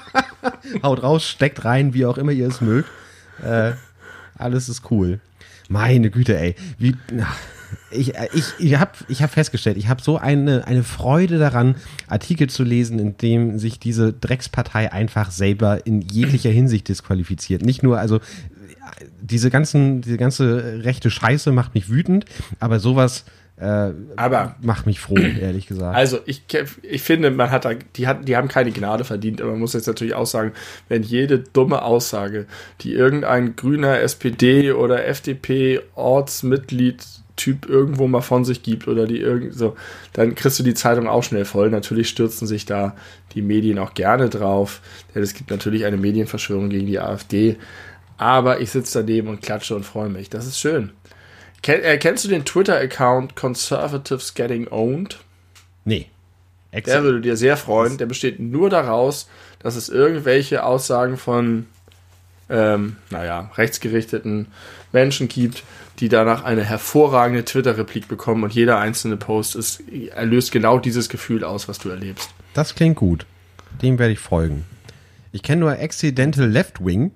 haut 0.82 1.02
raus, 1.02 1.24
steckt 1.24 1.64
rein, 1.64 1.94
wie 1.94 2.06
auch 2.06 2.18
immer 2.18 2.32
ihr 2.32 2.48
es 2.48 2.60
mögt. 2.60 2.88
Äh, 3.42 3.72
alles 4.36 4.68
ist 4.68 4.90
cool. 4.90 5.20
Meine 5.72 6.10
Güte, 6.10 6.38
ey. 6.38 6.54
Wie, 6.78 6.94
ach, 7.18 7.38
ich, 7.90 8.12
ich, 8.34 8.44
ich 8.58 8.78
habe 8.78 8.92
ich 9.08 9.22
hab 9.22 9.30
festgestellt, 9.30 9.78
ich 9.78 9.88
habe 9.88 10.02
so 10.02 10.18
eine, 10.18 10.66
eine 10.66 10.84
Freude 10.84 11.38
daran, 11.38 11.76
Artikel 12.08 12.50
zu 12.50 12.62
lesen, 12.62 12.98
in 12.98 13.16
dem 13.16 13.58
sich 13.58 13.80
diese 13.80 14.12
Dreckspartei 14.12 14.92
einfach 14.92 15.30
selber 15.30 15.86
in 15.86 16.02
jeglicher 16.02 16.50
Hinsicht 16.60 16.88
disqualifiziert. 16.88 17.62
Nicht 17.62 17.82
nur, 17.82 17.98
also 17.98 18.20
diese 19.22 19.48
ganzen, 19.48 20.02
diese 20.02 20.18
ganze 20.18 20.84
rechte 20.84 21.10
Scheiße 21.10 21.52
macht 21.52 21.74
mich 21.74 21.88
wütend, 21.88 22.26
aber 22.60 22.78
sowas 22.78 23.24
äh, 23.62 23.94
aber 24.16 24.56
macht 24.60 24.86
mich 24.86 24.98
froh, 24.98 25.16
ehrlich 25.16 25.68
gesagt. 25.68 25.94
Also 25.94 26.18
ich, 26.26 26.42
ich 26.82 27.02
finde, 27.02 27.30
man 27.30 27.52
hat 27.52 27.64
da, 27.64 27.74
die, 27.74 28.08
hat, 28.08 28.26
die 28.26 28.36
haben 28.36 28.48
keine 28.48 28.72
Gnade 28.72 29.04
verdient, 29.04 29.40
aber 29.40 29.52
man 29.52 29.60
muss 29.60 29.72
jetzt 29.72 29.86
natürlich 29.86 30.14
auch 30.14 30.26
sagen, 30.26 30.50
wenn 30.88 31.04
jede 31.04 31.38
dumme 31.38 31.82
Aussage, 31.82 32.46
die 32.80 32.92
irgendein 32.92 33.54
grüner 33.54 34.00
SPD 34.00 34.72
oder 34.72 35.06
FDP 35.06 35.80
Ortsmitglied 35.94 37.04
Typ 37.36 37.66
irgendwo 37.66 38.08
mal 38.08 38.20
von 38.20 38.44
sich 38.44 38.62
gibt 38.62 38.88
oder 38.88 39.06
die 39.06 39.18
irgend 39.18 39.54
so, 39.54 39.76
dann 40.12 40.34
kriegst 40.34 40.58
du 40.58 40.64
die 40.64 40.74
Zeitung 40.74 41.08
auch 41.08 41.22
schnell 41.22 41.44
voll. 41.44 41.70
Natürlich 41.70 42.08
stürzen 42.08 42.48
sich 42.48 42.66
da 42.66 42.96
die 43.34 43.42
Medien 43.42 43.78
auch 43.78 43.94
gerne 43.94 44.28
drauf, 44.28 44.80
denn 45.14 45.22
es 45.22 45.34
gibt 45.34 45.50
natürlich 45.50 45.84
eine 45.84 45.96
Medienverschwörung 45.96 46.68
gegen 46.68 46.86
die 46.86 46.98
AfD. 47.00 47.56
Aber 48.18 48.60
ich 48.60 48.70
sitze 48.70 49.00
daneben 49.00 49.28
und 49.28 49.40
klatsche 49.40 49.74
und 49.74 49.84
freue 49.84 50.08
mich. 50.08 50.30
Das 50.30 50.46
ist 50.46 50.60
schön. 50.60 50.90
Ken, 51.62 51.82
äh, 51.82 51.96
kennst 51.98 52.24
du 52.24 52.28
den 52.28 52.44
Twitter-Account 52.44 53.36
Conservatives 53.36 54.34
Getting 54.34 54.68
Owned? 54.68 55.18
Nee. 55.84 56.08
Excellent. 56.72 56.86
Der 56.86 57.04
würde 57.04 57.20
dir 57.20 57.36
sehr 57.36 57.56
freuen. 57.56 57.98
Der 57.98 58.06
besteht 58.06 58.40
nur 58.40 58.70
daraus, 58.70 59.28
dass 59.60 59.76
es 59.76 59.88
irgendwelche 59.88 60.64
Aussagen 60.64 61.16
von, 61.16 61.66
ähm, 62.50 62.96
naja, 63.10 63.50
rechtsgerichteten 63.56 64.48
Menschen 64.92 65.28
gibt, 65.28 65.62
die 66.00 66.08
danach 66.08 66.42
eine 66.44 66.64
hervorragende 66.64 67.44
Twitter-Replik 67.44 68.08
bekommen 68.08 68.42
und 68.42 68.52
jeder 68.52 68.78
einzelne 68.78 69.16
Post 69.16 69.54
ist, 69.54 69.82
löst 70.20 70.50
genau 70.50 70.78
dieses 70.78 71.08
Gefühl 71.08 71.44
aus, 71.44 71.68
was 71.68 71.78
du 71.78 71.90
erlebst. 71.90 72.30
Das 72.54 72.74
klingt 72.74 72.96
gut. 72.96 73.26
Dem 73.82 73.98
werde 73.98 74.12
ich 74.12 74.18
folgen. 74.18 74.64
Ich 75.30 75.42
kenne 75.42 75.60
nur 75.60 75.72
Accidental 75.72 76.48
Left 76.48 76.84
Wing. 76.84 77.12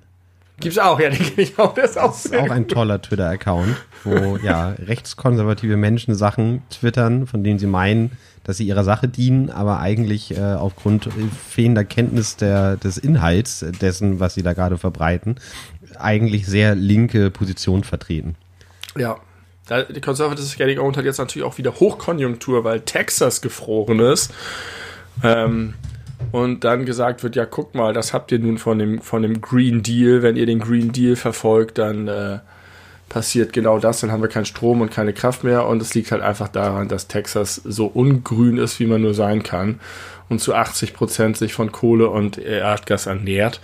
Gibt's 0.59 0.79
auch, 0.79 0.99
ja, 0.99 1.11
den 1.11 1.19
kenne 1.19 1.43
ich 1.43 1.59
auch. 1.59 1.75
Der 1.75 1.85
ist 1.85 1.99
auch, 1.99 2.13
das 2.13 2.25
ist 2.27 2.37
auch 2.37 2.51
ein 2.51 2.67
toller 2.67 3.03
Twitter-Account, 3.03 3.77
wo 4.05 4.39
ja 4.39 4.71
rechtskonservative 4.71 5.77
Menschen 5.77 6.15
Sachen 6.15 6.63
twittern, 6.71 7.27
von 7.27 7.45
denen 7.45 7.59
sie 7.59 7.67
meinen, 7.67 8.13
dass 8.45 8.57
sie 8.57 8.67
ihrer 8.67 8.85
Sache 8.85 9.09
dienen, 9.09 9.51
aber 9.51 9.81
eigentlich 9.81 10.37
äh, 10.37 10.41
aufgrund 10.41 11.11
fehlender 11.49 11.85
Kenntnis 11.85 12.37
der, 12.37 12.77
des 12.77 12.97
Inhalts 12.97 13.65
dessen, 13.81 14.19
was 14.19 14.35
sie 14.35 14.43
da 14.43 14.55
gerade 14.55 14.79
verbreiten, 14.79 15.37
eigentlich 15.99 16.47
sehr 16.47 16.75
linke 16.75 17.31
Position 17.31 17.85
vertreten. 17.85 18.37
Ja. 18.97 19.17
Die 19.69 20.01
Conservative 20.01 20.57
Getting 20.57 20.79
Owned 20.79 20.97
hat 20.97 21.05
jetzt 21.05 21.19
natürlich 21.19 21.45
auch 21.45 21.59
wieder 21.59 21.75
Hochkonjunktur, 21.75 22.63
weil 22.63 22.83
Texas 22.83 23.43
gefroren 23.43 23.99
ist. 23.99 24.33
Ähm, 25.25 25.75
und 26.33 26.65
dann 26.65 26.87
gesagt 26.87 27.23
wird, 27.23 27.37
ja, 27.37 27.47
guck 27.47 27.75
mal, 27.75 27.93
das 27.93 28.13
habt 28.13 28.33
ihr 28.33 28.39
nun 28.39 28.59
von 28.59 28.79
dem, 28.79 29.01
von 29.01 29.23
dem 29.23 29.41
Green 29.41 29.83
Deal. 29.83 30.23
Wenn 30.23 30.37
ihr 30.37 30.47
den 30.47 30.61
Green 30.61 30.93
Deal 30.93 31.17
verfolgt, 31.17 31.79
dann 31.79 32.09
äh, 32.09 32.39
passiert 33.09 33.53
genau 33.53 33.79
das. 33.79 34.01
Dann 34.01 34.11
haben 34.11 34.23
wir 34.23 34.29
keinen 34.29 34.47
Strom 34.47 34.81
und 34.81 34.91
keine 34.91 35.13
Kraft 35.13 35.45
mehr. 35.45 35.67
Und 35.67 35.83
es 35.83 35.95
liegt 35.95 36.13
halt 36.13 36.23
einfach 36.23 36.49
daran, 36.49 36.89
dass 36.89 37.09
Texas 37.09 37.57
so 37.57 37.87
ungrün 37.87 38.59
ist, 38.59 38.81
wie 38.81 38.87
man 38.87 39.03
nur 39.03 39.15
sein 39.15 39.43
kann. 39.43 39.81
Und 40.29 40.41
zu 40.41 40.55
80 40.55 40.95
Prozent 40.95 41.37
sich 41.37 41.55
von 41.55 41.71
Kohle 41.71 42.09
und 42.09 42.39
Erdgas 42.39 43.07
ernährt 43.07 43.61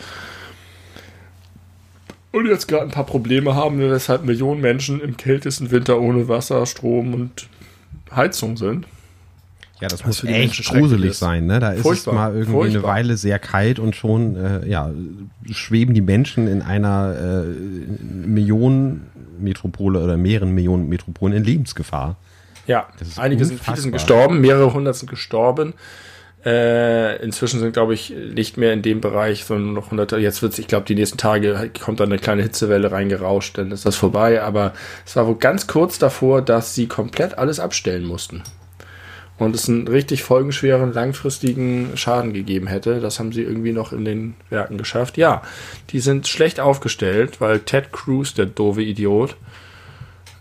und 2.32 2.46
jetzt 2.46 2.66
gerade 2.66 2.84
ein 2.84 2.90
paar 2.90 3.06
Probleme 3.06 3.54
haben, 3.54 3.78
weshalb 3.78 4.24
Millionen 4.24 4.60
Menschen 4.60 5.00
im 5.00 5.16
kältesten 5.16 5.70
Winter 5.70 6.00
ohne 6.00 6.28
Wasser, 6.28 6.64
Strom 6.66 7.14
und 7.14 7.46
Heizung 8.14 8.56
sind. 8.56 8.86
Ja, 9.82 9.88
das 9.88 10.06
muss 10.06 10.22
echt 10.22 10.64
gruselig 10.66 11.18
sein, 11.18 11.46
ne? 11.46 11.58
Da 11.58 11.72
ist 11.72 11.82
Furchtbar. 11.82 12.12
es 12.12 12.16
mal 12.16 12.32
irgendwie 12.34 12.52
Furchtbar. 12.52 12.84
eine 12.84 12.88
Weile 13.08 13.16
sehr 13.16 13.40
kalt 13.40 13.80
und 13.80 13.96
schon 13.96 14.36
äh, 14.36 14.64
ja, 14.68 14.92
schweben 15.50 15.92
die 15.92 16.00
Menschen 16.00 16.46
in 16.46 16.62
einer 16.62 17.44
äh, 17.44 17.46
Millionenmetropole 18.00 19.98
oder 19.98 20.16
mehreren 20.16 20.52
Millionen 20.52 20.88
Metropolen 20.88 21.36
in 21.36 21.42
Lebensgefahr. 21.42 22.14
Ja, 22.68 22.86
einige 23.16 23.44
sind, 23.44 23.58
viele 23.58 23.76
sind 23.76 23.90
gestorben, 23.90 24.40
mehrere 24.40 24.72
hundert 24.72 24.94
sind 24.94 25.10
gestorben. 25.10 25.74
Äh, 26.44 27.20
inzwischen 27.20 27.58
sind, 27.58 27.72
glaube 27.72 27.94
ich, 27.94 28.10
nicht 28.10 28.56
mehr 28.58 28.72
in 28.72 28.82
dem 28.82 29.00
Bereich, 29.00 29.44
sondern 29.44 29.72
noch 29.72 29.90
hunderte. 29.90 30.16
Jetzt 30.18 30.42
wird 30.42 30.56
ich 30.60 30.68
glaube, 30.68 30.86
die 30.86 30.94
nächsten 30.94 31.18
Tage 31.18 31.70
kommt 31.82 31.98
dann 31.98 32.08
eine 32.08 32.20
kleine 32.20 32.42
Hitzewelle 32.42 32.92
reingerauscht, 32.92 33.58
dann 33.58 33.72
ist 33.72 33.84
das 33.84 33.96
vorbei. 33.96 34.42
Aber 34.42 34.74
es 35.04 35.16
war 35.16 35.26
wohl 35.26 35.38
ganz 35.38 35.66
kurz 35.66 35.98
davor, 35.98 36.40
dass 36.40 36.76
sie 36.76 36.86
komplett 36.86 37.36
alles 37.36 37.58
abstellen 37.58 38.04
mussten. 38.04 38.44
Und 39.42 39.56
es 39.56 39.68
einen 39.68 39.88
richtig 39.88 40.22
folgenschweren, 40.22 40.92
langfristigen 40.92 41.96
Schaden 41.96 42.32
gegeben 42.32 42.68
hätte. 42.68 43.00
Das 43.00 43.18
haben 43.18 43.32
sie 43.32 43.42
irgendwie 43.42 43.72
noch 43.72 43.92
in 43.92 44.04
den 44.04 44.34
Werken 44.50 44.78
geschafft. 44.78 45.16
Ja, 45.16 45.42
die 45.90 45.98
sind 45.98 46.28
schlecht 46.28 46.60
aufgestellt, 46.60 47.40
weil 47.40 47.58
Ted 47.58 47.90
Cruz, 47.92 48.34
der 48.34 48.46
doofe 48.46 48.82
Idiot, 48.82 49.36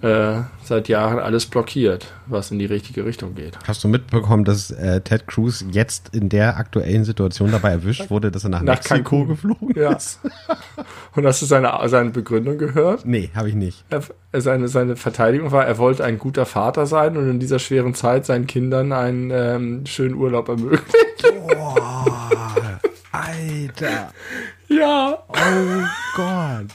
äh, 0.02 0.42
seit 0.64 0.88
Jahren 0.88 1.20
alles 1.20 1.46
blockiert, 1.46 2.08
was 2.26 2.52
in 2.52 2.60
die 2.60 2.66
richtige 2.66 3.06
Richtung 3.06 3.36
geht. 3.36 3.58
Hast 3.68 3.84
du 3.84 3.88
mitbekommen, 3.88 4.44
dass 4.44 4.72
äh, 4.72 5.02
Ted 5.02 5.28
Cruz 5.28 5.64
jetzt 5.72 6.16
in 6.16 6.30
der 6.30 6.58
aktuellen 6.58 7.04
Situation 7.04 7.52
dabei 7.52 7.72
erwischt 7.72 8.10
wurde, 8.10 8.32
dass 8.32 8.44
er 8.44 8.50
nach, 8.50 8.62
nach 8.62 8.76
Mexiko 8.76 8.98
Cancun. 8.98 9.28
geflogen 9.28 9.76
ja. 9.76 9.94
ist? 9.94 10.20
Und 11.16 11.26
hast 11.26 11.42
du 11.42 11.46
seine, 11.46 11.78
seine 11.88 12.10
Begründung 12.10 12.58
gehört? 12.58 13.06
Nee, 13.06 13.30
habe 13.36 13.50
ich 13.50 13.56
nicht. 13.56 13.84
Er, 13.90 14.42
seine, 14.42 14.68
seine 14.68 14.96
Verteidigung 14.96 15.52
war, 15.52 15.66
er 15.66 15.78
wollte 15.78 16.04
ein 16.04 16.18
guter 16.18 16.46
Vater 16.46 16.86
sein 16.86 17.18
und 17.18 17.30
in 17.30 17.40
dieser 17.40 17.60
schweren 17.60 17.94
Zeit 17.94 18.26
seinen 18.26 18.48
Kindern 18.48 18.94
einen 18.94 19.30
ähm, 19.32 19.86
schönen 19.86 20.16
Urlaub 20.16 20.48
ermöglichen. 20.48 20.86
Boah, 21.48 22.80
Alter. 23.12 24.12
Ja. 24.72 25.18
Oh 25.28 25.84
Gott. 26.16 26.68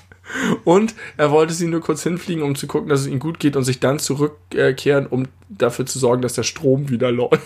Und 0.65 0.95
er 1.17 1.31
wollte 1.31 1.55
sie 1.55 1.67
nur 1.67 1.81
kurz 1.81 2.03
hinfliegen, 2.03 2.43
um 2.43 2.57
zu 2.57 2.67
gucken, 2.67 2.89
dass 2.89 3.01
es 3.01 3.07
ihm 3.07 3.19
gut 3.19 3.39
geht 3.39 3.57
und 3.57 3.65
sich 3.65 3.81
dann 3.81 3.99
zurückkehren, 3.99 5.07
um 5.07 5.29
dafür 5.49 5.87
zu 5.87 5.99
sorgen, 5.99 6.23
dass 6.23 6.35
der 6.35 6.43
Strom 6.43 6.89
wieder 6.89 7.13
läuft. 7.13 7.43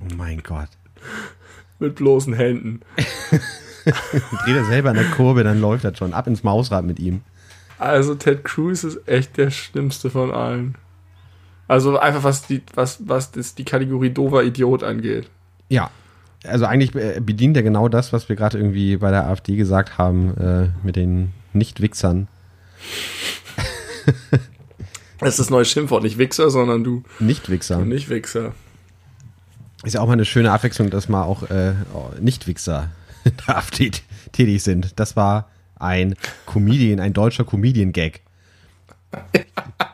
Oh 0.00 0.14
mein 0.16 0.42
Gott. 0.42 0.68
Mit 1.78 1.94
bloßen 1.94 2.34
Händen. 2.34 2.80
Dreht 4.44 4.56
er 4.56 4.66
selber 4.66 4.90
in 4.90 4.96
der 4.96 5.10
Kurve, 5.10 5.42
dann 5.44 5.60
läuft 5.60 5.84
er 5.84 5.96
schon. 5.96 6.12
Ab 6.12 6.26
ins 6.26 6.44
Mausrad 6.44 6.84
mit 6.84 6.98
ihm. 6.98 7.22
Also 7.78 8.14
Ted 8.14 8.44
Cruz 8.44 8.84
ist 8.84 9.08
echt 9.08 9.38
der 9.38 9.50
schlimmste 9.50 10.10
von 10.10 10.30
allen. 10.30 10.74
Also 11.66 11.98
einfach 11.98 12.24
was 12.24 12.46
die, 12.46 12.62
was, 12.74 13.08
was 13.08 13.30
das 13.30 13.54
die 13.54 13.64
Kategorie 13.64 14.10
dover 14.10 14.44
Idiot 14.44 14.82
angeht. 14.82 15.30
Ja. 15.68 15.90
Also 16.44 16.66
eigentlich 16.66 16.92
bedient 16.92 17.56
er 17.56 17.62
genau 17.62 17.88
das, 17.88 18.12
was 18.12 18.28
wir 18.28 18.36
gerade 18.36 18.58
irgendwie 18.58 18.96
bei 18.96 19.10
der 19.10 19.26
AfD 19.26 19.56
gesagt 19.56 19.98
haben, 19.98 20.36
äh, 20.36 20.68
mit 20.82 20.96
den 20.96 21.32
nicht-Wichsern. 21.52 22.28
Das 25.20 25.34
ist 25.34 25.38
das 25.38 25.50
neue 25.50 25.66
Schimpfwort, 25.66 26.02
nicht 26.02 26.16
Wichser, 26.16 26.50
sondern 26.50 26.82
du. 26.82 27.02
Nicht-Wichser. 27.18 27.84
Nicht-Wichser. 27.84 28.54
Ist 29.84 29.94
ja 29.94 30.00
auch 30.00 30.06
mal 30.06 30.14
eine 30.14 30.24
schöne 30.24 30.50
Abwechslung, 30.50 30.90
dass 30.90 31.08
mal 31.08 31.24
auch 31.24 31.48
äh, 31.50 31.74
Nicht-Wichser 32.20 32.88
da 33.46 33.62
tätig 34.32 34.62
sind. 34.62 34.98
Das 34.98 35.16
war 35.16 35.50
ein 35.78 36.14
Comedian, 36.46 37.00
ein 37.00 37.12
deutscher 37.12 37.44
Comedian-Gag. 37.44 38.22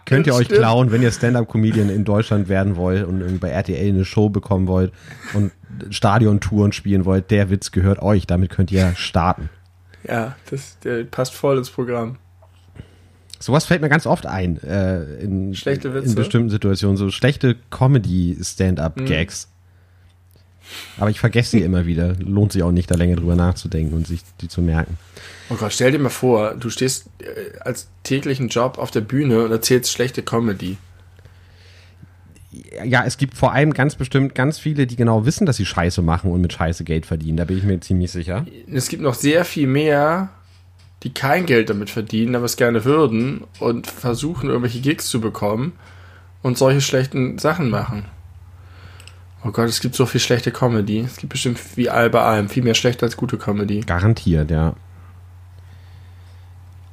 Könnt 0.05 0.29
ihr 0.29 0.35
euch 0.35 0.47
stimmt. 0.47 0.61
klauen, 0.61 0.93
wenn 0.93 1.03
ihr 1.03 1.11
Stand-Up-Comedian 1.11 1.89
in 1.89 2.05
Deutschland 2.05 2.49
werden 2.49 2.77
wollt 2.77 3.05
und 3.05 3.41
bei 3.41 3.49
RTL 3.49 3.89
eine 3.89 4.05
Show 4.05 4.29
bekommen 4.29 4.69
wollt 4.69 4.93
und 5.35 5.51
Stadiontouren 5.91 6.73
spielen 6.73 7.05
wollt, 7.05 7.33
der 7.33 7.51
Witz 7.51 7.73
gehört 7.73 8.01
euch. 8.01 8.27
Damit 8.27 8.51
könnt 8.51 8.71
ihr 8.71 8.95
starten. 8.95 9.49
Ja, 10.09 10.37
das, 10.51 10.79
der 10.81 11.05
passt 11.05 11.35
voll 11.35 11.59
ins 11.59 11.71
Programm. 11.71 12.19
Sowas 13.39 13.67
fällt 13.67 13.83
mir 13.83 13.89
ganz 13.89 14.07
oft 14.07 14.27
ein. 14.27 14.63
Äh, 14.63 15.17
in, 15.17 15.55
schlechte 15.55 15.95
Witze. 15.95 16.09
In 16.09 16.15
bestimmten 16.15 16.51
Situationen. 16.51 16.97
So 16.97 17.11
schlechte 17.11 17.57
Comedy-Stand-Up-Gags. 17.71 19.49
Aber 20.99 21.11
ich 21.11 21.21
vergesse 21.21 21.51
sie 21.51 21.63
immer 21.63 21.87
wieder. 21.87 22.15
Lohnt 22.19 22.53
sich 22.53 22.63
auch 22.63 22.73
nicht, 22.73 22.91
da 22.91 22.95
länger 22.95 23.17
drüber 23.17 23.37
nachzudenken 23.37 23.95
und 23.95 24.07
sich 24.07 24.23
die 24.41 24.49
zu 24.49 24.63
merken. 24.63 24.99
Oh 25.51 25.55
Gott, 25.55 25.73
stell 25.73 25.93
dir 25.93 25.99
mal 25.99 26.09
vor, 26.09 26.55
du 26.55 26.71
stehst 26.71 27.09
äh, 27.21 27.59
als 27.61 27.89
täglichen 28.03 28.49
Job 28.49 28.79
auf 28.79 28.91
der 28.91 29.03
Bühne 29.03 29.45
und 29.45 29.53
erzählst 29.53 29.93
schlechte 29.93 30.23
Comedy. 30.23 30.77
Ja, 32.85 33.05
es 33.05 33.19
gibt 33.19 33.35
vor 33.37 33.53
allem 33.53 33.73
ganz 33.73 33.95
bestimmt 33.95 34.35
ganz 34.35 34.59
viele, 34.59 34.87
die 34.87 34.97
genau 34.97 35.27
wissen, 35.27 35.47
dass 35.47 35.57
sie 35.57 35.67
Scheiße 35.67 36.03
machen 36.03 36.31
und 36.31 36.41
mit 36.41 36.53
Scheiße 36.53 36.85
Geld 36.85 37.07
verdienen. 37.07 37.37
Da 37.37 37.45
bin 37.45 37.59
ich 37.59 37.65
mir 37.65 37.81
ziemlich 37.81 38.11
sicher. 38.11 38.47
Es 38.73 38.89
gibt 38.89 39.03
noch 39.03 39.15
sehr 39.15 39.45
viel 39.45 39.67
mehr, 39.67 40.31
die 41.03 41.13
kein 41.13 41.47
Geld 41.47 41.71
damit 41.71 41.91
verdienen, 41.91 42.35
aber 42.35 42.45
es 42.45 42.57
gerne 42.57 42.85
würden 42.85 43.45
und 43.61 43.87
versuchen, 43.87 44.49
irgendwelche 44.49 44.81
Gigs 44.81 45.09
zu 45.09 45.21
bekommen 45.21 45.73
und 46.43 46.59
solche 46.59 46.81
schlechten 46.81 47.39
Sachen 47.39 47.71
machen. 47.71 48.07
Oh 49.45 49.51
Gott, 49.51 49.69
es 49.69 49.81
gibt 49.81 49.95
so 49.95 50.07
viel 50.07 50.21
schlechte 50.21 50.51
Comedy. 50.51 51.01
Es 51.01 51.17
gibt 51.19 51.33
bestimmt 51.33 51.61
wie 51.77 51.89
all 51.89 52.11
bei 52.11 52.23
allem 52.23 52.49
viel 52.49 52.63
mehr 52.63 52.75
schlecht 52.75 53.03
als 53.03 53.17
gute 53.17 53.39
Comedy. 53.39 53.81
Garantiert, 53.81 54.51
ja. 54.51 54.75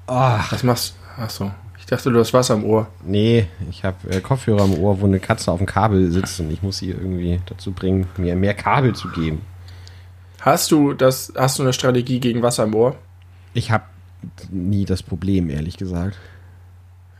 Ach. 0.08 0.52
Was 0.52 0.64
machst 0.64 0.96
du? 1.18 1.22
Achso. 1.22 1.52
Ich 1.84 1.88
dachte, 1.88 2.12
du 2.12 2.20
hast 2.20 2.34
Wasser 2.34 2.54
am 2.54 2.64
Ohr. 2.64 2.88
Nee, 3.04 3.48
ich 3.70 3.84
habe 3.84 4.10
äh, 4.10 4.22
Kopfhörer 4.22 4.62
am 4.62 4.74
Ohr, 4.76 5.02
wo 5.02 5.06
eine 5.06 5.20
Katze 5.20 5.52
auf 5.52 5.58
dem 5.58 5.68
Kabel 5.68 6.10
sitzt 6.12 6.40
und 6.40 6.50
ich 6.50 6.64
muss 6.64 6.78
sie 6.78 6.92
irgendwie 6.92 7.42
dazu 7.46 7.74
bringen, 7.74 8.08
mir 8.16 8.38
mehr 8.38 8.54
Kabel 8.54 8.96
zu 8.96 9.10
geben. 9.10 9.42
Hast 10.40 10.72
du 10.72 10.94
das, 10.94 11.34
hast 11.36 11.60
du 11.60 11.64
eine 11.64 11.74
Strategie 11.74 12.22
gegen 12.22 12.42
Wasser 12.42 12.64
am 12.64 12.74
Ohr? 12.74 12.96
Ich 13.54 13.70
habe 13.70 13.84
nie 14.50 14.86
das 14.86 15.04
Problem, 15.04 15.50
ehrlich 15.50 15.76
gesagt. 15.76 16.18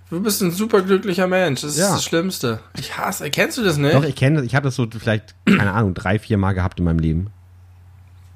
Du 0.10 0.24
bist 0.24 0.42
ein 0.42 0.52
superglücklicher 0.52 1.28
Mensch. 1.28 1.62
Das 1.62 1.72
ist 1.72 1.80
ja. 1.80 1.92
das 1.92 2.06
Schlimmste. 2.06 2.62
Ich 2.80 2.98
hasse. 2.98 3.30
Kennst 3.32 3.58
du 3.58 3.64
das 3.64 3.76
nicht? 3.76 3.96
Doch, 3.96 4.06
ich 4.06 4.16
kenne 4.16 4.38
das. 4.38 4.46
Ich 4.46 4.56
habe 4.56 4.64
das 4.64 4.76
so 4.76 4.88
vielleicht, 4.90 5.36
keine 5.46 5.74
Ahnung, 5.74 5.94
drei, 5.94 6.20
vier 6.20 6.38
Mal 6.38 6.54
gehabt 6.54 6.80
in 6.80 6.86
meinem 6.86 7.00
Leben. 7.00 7.32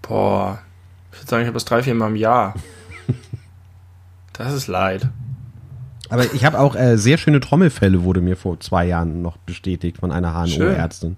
Boah. 0.02 0.60
Ich 1.14 1.20
würde 1.20 1.30
sagen, 1.30 1.42
ich 1.44 1.48
habe 1.48 1.54
das 1.54 1.66
drei, 1.66 1.84
vier 1.84 1.96
Mal 1.96 2.10
im 2.10 2.18
Jahr. 2.18 2.54
das 4.34 4.54
ist 4.54 4.68
leid. 4.68 5.08
Aber 6.10 6.34
ich 6.34 6.46
habe 6.46 6.60
auch 6.60 6.76
äh, 6.76 6.98
sehr 6.98 7.18
schöne 7.18 7.40
Trommelfälle, 7.40 8.04
wurde 8.04 8.22
mir 8.22 8.38
vor 8.38 8.60
zwei 8.60 8.86
Jahren 8.86 9.22
noch 9.22 9.38
bestätigt 9.38 9.98
von 9.98 10.12
einer 10.12 10.34
HNO-Ärztin. 10.34 11.18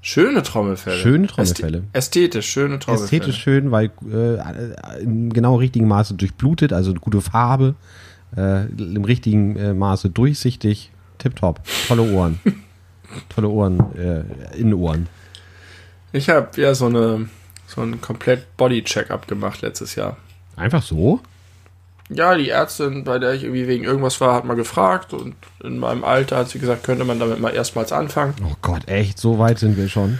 Schöne 0.00 0.42
Trommelfälle. 0.42 0.96
Schöne 0.96 1.26
Trommelfälle. 1.26 1.82
Ästhetisch, 1.92 2.48
schöne 2.48 2.78
Trommelfälle. 2.78 3.04
Ästhetisch 3.04 3.42
schön, 3.42 3.72
weil 3.72 3.90
äh, 4.12 5.02
im 5.02 5.32
genau 5.32 5.56
richtigen 5.56 5.88
Maße 5.88 6.14
durchblutet, 6.14 6.72
also 6.72 6.94
gute 6.94 7.20
Farbe, 7.20 7.74
äh, 8.36 8.66
im 8.66 9.04
richtigen 9.04 9.56
äh, 9.56 9.74
Maße 9.74 10.10
durchsichtig, 10.10 10.92
tipptopp. 11.18 11.60
Tolle 11.88 12.02
Ohren. 12.02 12.38
Tolle 13.28 13.48
Ohren, 13.48 13.80
äh, 13.96 14.22
Innenohren. 14.56 15.08
Ich 16.12 16.28
habe 16.28 16.60
ja 16.60 16.74
so 16.74 16.86
eine 16.86 17.28
so 17.66 17.80
einen 17.80 18.00
komplett 18.00 18.56
Body-Check-up 18.56 19.26
gemacht 19.26 19.62
letztes 19.62 19.94
Jahr. 19.94 20.16
Einfach 20.56 20.82
so? 20.82 21.20
Ja, 22.08 22.36
die 22.36 22.50
Ärztin, 22.50 23.04
bei 23.04 23.18
der 23.18 23.34
ich 23.34 23.42
irgendwie 23.42 23.66
wegen 23.66 23.84
irgendwas 23.84 24.20
war, 24.20 24.34
hat 24.34 24.44
mal 24.44 24.54
gefragt 24.54 25.12
und 25.12 25.34
in 25.62 25.78
meinem 25.78 26.04
Alter 26.04 26.38
hat 26.38 26.48
sie 26.48 26.58
gesagt, 26.58 26.84
könnte 26.84 27.04
man 27.04 27.18
damit 27.18 27.40
mal 27.40 27.52
erstmals 27.54 27.92
anfangen. 27.92 28.34
Oh 28.44 28.54
Gott, 28.62 28.88
echt, 28.88 29.18
so 29.18 29.38
weit 29.38 29.58
sind 29.58 29.76
wir 29.76 29.88
schon. 29.88 30.18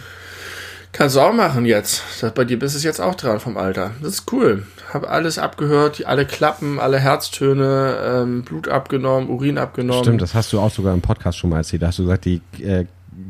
Kannst 0.91 1.15
du 1.15 1.21
auch 1.21 1.33
machen 1.33 1.65
jetzt. 1.65 2.01
Bei 2.33 2.43
dir 2.43 2.57
bist 2.57 2.75
es 2.75 2.83
jetzt 2.83 2.99
auch 2.99 3.15
dran 3.15 3.39
vom 3.39 3.55
Alter. 3.55 3.91
Das 4.01 4.13
ist 4.13 4.31
cool. 4.31 4.65
Hab 4.93 5.07
alles 5.09 5.37
abgehört, 5.37 6.05
alle 6.05 6.25
Klappen, 6.25 6.79
alle 6.79 6.99
Herztöne, 6.99 7.97
ähm, 8.03 8.43
Blut 8.43 8.67
abgenommen, 8.67 9.29
Urin 9.29 9.57
abgenommen. 9.57 10.03
Stimmt, 10.03 10.21
das 10.21 10.33
hast 10.33 10.51
du 10.53 10.59
auch 10.59 10.71
sogar 10.71 10.93
im 10.93 11.01
Podcast 11.01 11.37
schon 11.37 11.51
mal 11.51 11.57
erzählt. 11.57 11.83
Da 11.83 11.87
hast 11.87 11.99
du 11.99 12.03
gesagt, 12.03 12.25
die 12.25 12.41
äh, 12.61 12.85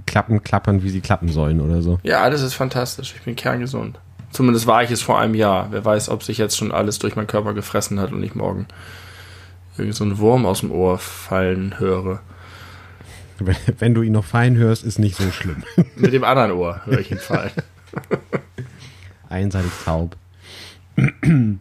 Klappen 0.05 0.43
klappern, 0.43 0.83
wie 0.83 0.89
sie 0.89 1.01
klappen 1.01 1.29
sollen 1.29 1.59
oder 1.61 1.81
so. 1.81 1.99
Ja, 2.03 2.21
alles 2.21 2.41
ist 2.41 2.53
fantastisch. 2.53 3.13
Ich 3.17 3.23
bin 3.23 3.35
kerngesund. 3.35 3.99
Zumindest 4.31 4.67
war 4.67 4.83
ich 4.83 4.91
es 4.91 5.01
vor 5.01 5.19
einem 5.19 5.35
Jahr. 5.35 5.67
Wer 5.71 5.83
weiß, 5.83 6.09
ob 6.09 6.23
sich 6.23 6.37
jetzt 6.37 6.57
schon 6.57 6.71
alles 6.71 6.99
durch 6.99 7.15
meinen 7.15 7.27
Körper 7.27 7.53
gefressen 7.53 7.99
hat 7.99 8.11
und 8.11 8.23
ich 8.23 8.35
morgen 8.35 8.67
irgend 9.77 9.95
so 9.95 10.03
einen 10.03 10.17
Wurm 10.17 10.45
aus 10.45 10.61
dem 10.61 10.71
Ohr 10.71 10.97
fallen 10.97 11.79
höre. 11.79 12.21
Wenn, 13.39 13.55
wenn 13.79 13.93
du 13.93 14.01
ihn 14.01 14.13
noch 14.13 14.25
fein 14.25 14.55
hörst, 14.55 14.83
ist 14.83 14.99
nicht 14.99 15.15
so 15.15 15.31
schlimm. 15.31 15.63
Mit 15.95 16.13
dem 16.13 16.23
anderen 16.23 16.51
Ohr 16.51 16.81
höre 16.85 16.99
ich 16.99 17.11
ihn 17.11 17.19
fallen. 17.19 17.51
Einseitig 19.29 19.71
taub. 19.85 20.15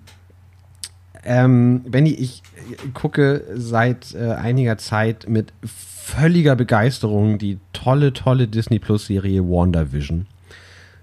ähm, 1.25 1.85
Benny, 1.87 2.11
ich 2.15 2.43
gucke 2.95 3.45
seit 3.55 4.15
äh, 4.15 4.33
einiger 4.33 4.79
Zeit 4.79 5.29
mit 5.29 5.53
völliger 5.65 6.57
Begeisterung 6.57 7.39
die 7.39 7.59
tolle, 7.73 8.13
tolle 8.13 8.49
Disney 8.49 8.79
Plus 8.79 9.07
Serie 9.07 9.43
WandaVision. 9.43 10.27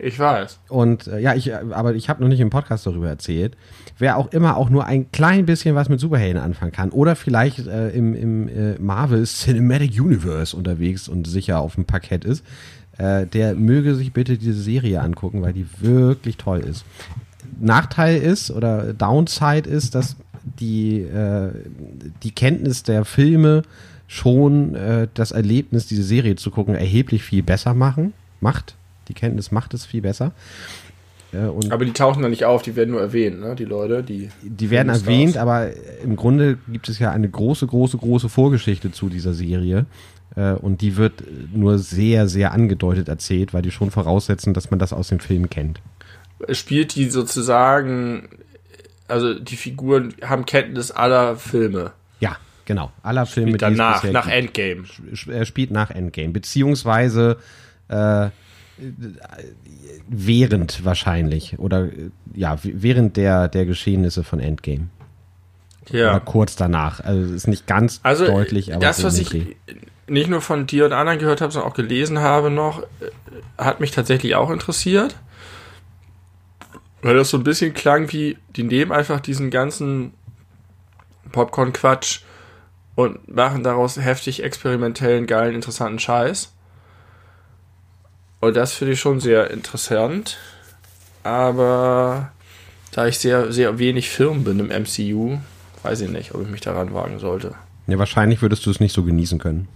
Ich 0.04 0.20
weiß. 0.20 0.60
Und 0.68 1.08
äh, 1.08 1.20
ja, 1.20 1.34
ich, 1.34 1.50
äh, 1.50 1.60
aber 1.72 1.96
ich 1.96 2.10
habe 2.10 2.22
noch 2.22 2.28
nicht 2.28 2.42
im 2.42 2.50
Podcast 2.50 2.86
darüber 2.86 3.08
erzählt. 3.08 3.56
Wer 3.98 4.18
auch 4.18 4.32
immer 4.34 4.58
auch 4.58 4.70
nur 4.70 4.86
ein 4.86 5.12
klein 5.12 5.46
bisschen 5.46 5.76
was 5.76 5.88
mit 5.88 6.00
Superhelden 6.00 6.42
anfangen 6.42 6.74
kann 6.74 6.90
oder 6.90 7.16
vielleicht 7.16 7.66
äh, 7.66 7.90
im, 7.90 8.14
im 8.14 8.48
äh, 8.50 8.78
Marvel 8.80 9.24
Cinematic 9.24 10.00
Universe 10.00 10.56
unterwegs 10.56 11.08
und 11.08 11.26
sicher 11.26 11.62
auf 11.62 11.76
dem 11.76 11.86
Parkett 11.86 12.26
ist, 12.26 12.44
äh, 12.98 13.26
der 13.26 13.56
möge 13.56 13.96
sich 13.96 14.12
bitte 14.12 14.38
diese 14.38 14.62
Serie 14.62 15.02
angucken, 15.02 15.42
weil 15.42 15.54
die 15.54 15.68
wirklich 15.80 16.36
toll 16.36 16.60
ist. 16.60 16.84
Nachteil 17.62 18.18
ist 18.18 18.52
oder 18.52 18.94
Downside 18.94 19.70
ist, 19.70 19.96
dass 19.96 20.18
die, 20.60 21.00
äh, 21.00 21.52
die 22.24 22.32
Kenntnis 22.32 22.84
der 22.84 23.06
Filme 23.06 23.62
schon 24.08 24.78
das 25.16 25.32
Erlebnis, 25.32 25.88
diese 25.88 26.04
Serie 26.04 26.36
zu 26.36 26.52
gucken, 26.52 26.76
erheblich 26.76 27.24
viel 27.24 27.42
besser 27.42 27.74
machen, 27.74 28.14
macht. 28.42 28.76
Die 29.08 29.14
Kenntnis 29.14 29.52
macht 29.52 29.74
es 29.74 29.86
viel 29.86 30.02
besser. 30.02 30.32
Äh, 31.34 31.50
aber 31.70 31.86
die 31.86 31.94
tauchen 31.94 32.22
da 32.22 32.30
nicht 32.30 32.46
auf, 32.46 32.62
die 32.62 32.76
werden 32.76 32.92
nur 32.92 33.02
erwähnt, 33.02 33.40
ne? 33.40 33.56
die 33.56 33.66
Leute. 33.66 34.04
Die, 34.04 34.30
die 34.44 34.70
werden 34.70 34.90
erwähnt, 34.90 35.38
aber 35.38 35.70
im 36.04 36.16
Grunde 36.16 36.58
gibt 36.68 36.90
es 36.90 37.00
ja 37.00 37.12
eine 37.12 37.28
große, 37.28 37.66
große, 37.66 37.98
große 37.98 38.30
Vorgeschichte 38.30 38.92
zu 38.92 39.10
dieser 39.10 39.34
Serie. 39.34 39.86
Äh, 40.36 40.52
und 40.54 40.82
die 40.82 40.96
wird 40.98 41.24
nur 41.54 41.80
sehr, 41.80 42.28
sehr 42.28 42.52
angedeutet 42.52 43.08
erzählt, 43.08 43.54
weil 43.54 43.62
die 43.64 43.72
schon 43.72 43.92
voraussetzen, 43.92 44.54
dass 44.54 44.70
man 44.70 44.80
das 44.80 44.94
aus 44.94 45.08
dem 45.08 45.20
Film 45.20 45.50
kennt. 45.50 45.82
Spielt 46.50 46.96
die 46.96 47.10
sozusagen, 47.10 48.30
also 49.08 49.34
die 49.34 49.56
Figuren 49.56 50.14
haben 50.24 50.46
Kenntnis 50.46 50.92
aller 50.92 51.36
Filme. 51.36 51.94
Ja, 52.20 52.38
genau. 52.66 52.92
Aller 53.02 53.26
Filme. 53.26 53.50
Spielt 53.50 53.62
danach, 53.62 54.04
nach 54.04 54.28
Endgame. 54.28 54.84
Er 55.28 55.46
spielt 55.46 55.72
nach 55.72 55.90
Endgame. 55.90 56.30
Beziehungsweise 56.30 57.38
äh, 57.88 58.30
während 60.08 60.84
wahrscheinlich 60.84 61.60
oder 61.60 61.90
ja 62.34 62.58
während 62.64 63.18
der 63.18 63.48
der 63.48 63.66
Geschehnisse 63.66 64.24
von 64.24 64.40
Endgame. 64.40 64.88
Ja. 65.90 66.12
oder 66.12 66.22
kurz 66.22 66.56
danach. 66.56 67.02
Also 67.02 67.22
es 67.24 67.32
ist 67.32 67.48
nicht 67.48 67.68
ganz 67.68 68.00
also, 68.04 68.26
deutlich 68.26 68.74
aber 68.74 68.82
das 68.82 69.04
was 69.04 69.18
ich 69.18 69.58
nicht 70.08 70.30
nur 70.30 70.42
von 70.42 70.66
dir 70.66 70.86
und 70.86 70.94
anderen 70.94 71.20
gehört 71.20 71.42
habe 71.42 71.52
sondern 71.52 71.70
auch 71.70 71.76
gelesen 71.76 72.20
habe 72.20 72.50
noch 72.50 72.84
äh, 72.84 72.86
hat 73.58 73.80
mich 73.80 73.92
tatsächlich 73.92 74.36
auch 74.36 74.50
interessiert. 74.50 75.16
Weil 77.02 77.16
das 77.16 77.30
so 77.30 77.38
ein 77.38 77.44
bisschen 77.44 77.74
klang 77.74 78.12
wie 78.14 78.38
die 78.56 78.64
nehmen 78.64 78.94
einfach 78.94 79.20
diesen 79.20 79.52
ganzen 79.52 80.14
Popcorn 81.34 81.74
Quatsch 81.74 82.22
und 82.96 83.28
machen 83.28 83.64
daraus 83.64 83.98
heftig 83.98 84.42
experimentellen 84.42 85.28
geilen 85.28 85.56
interessanten 85.56 86.00
Scheiß 86.00 86.53
und 88.44 88.56
das 88.56 88.74
finde 88.74 88.94
ich 88.94 89.00
schon 89.00 89.20
sehr 89.20 89.52
interessant. 89.52 90.38
Aber 91.24 92.32
da 92.92 93.08
ich 93.08 93.18
sehr, 93.18 93.52
sehr 93.52 93.80
wenig 93.80 94.10
Firmen 94.10 94.44
bin 94.44 94.60
im 94.60 94.68
MCU, 94.68 95.40
weiß 95.84 96.02
ich 96.02 96.10
nicht, 96.10 96.36
ob 96.36 96.42
ich 96.42 96.50
mich 96.50 96.62
daran 96.62 96.94
wagen 96.94 97.20
sollte. 97.20 97.56
Ja, 97.88 97.98
wahrscheinlich 97.98 98.42
würdest 98.42 98.66
du 98.66 98.70
es 98.70 98.80
nicht 98.80 98.94
so 98.94 99.04
genießen 99.04 99.40
können. 99.40 99.68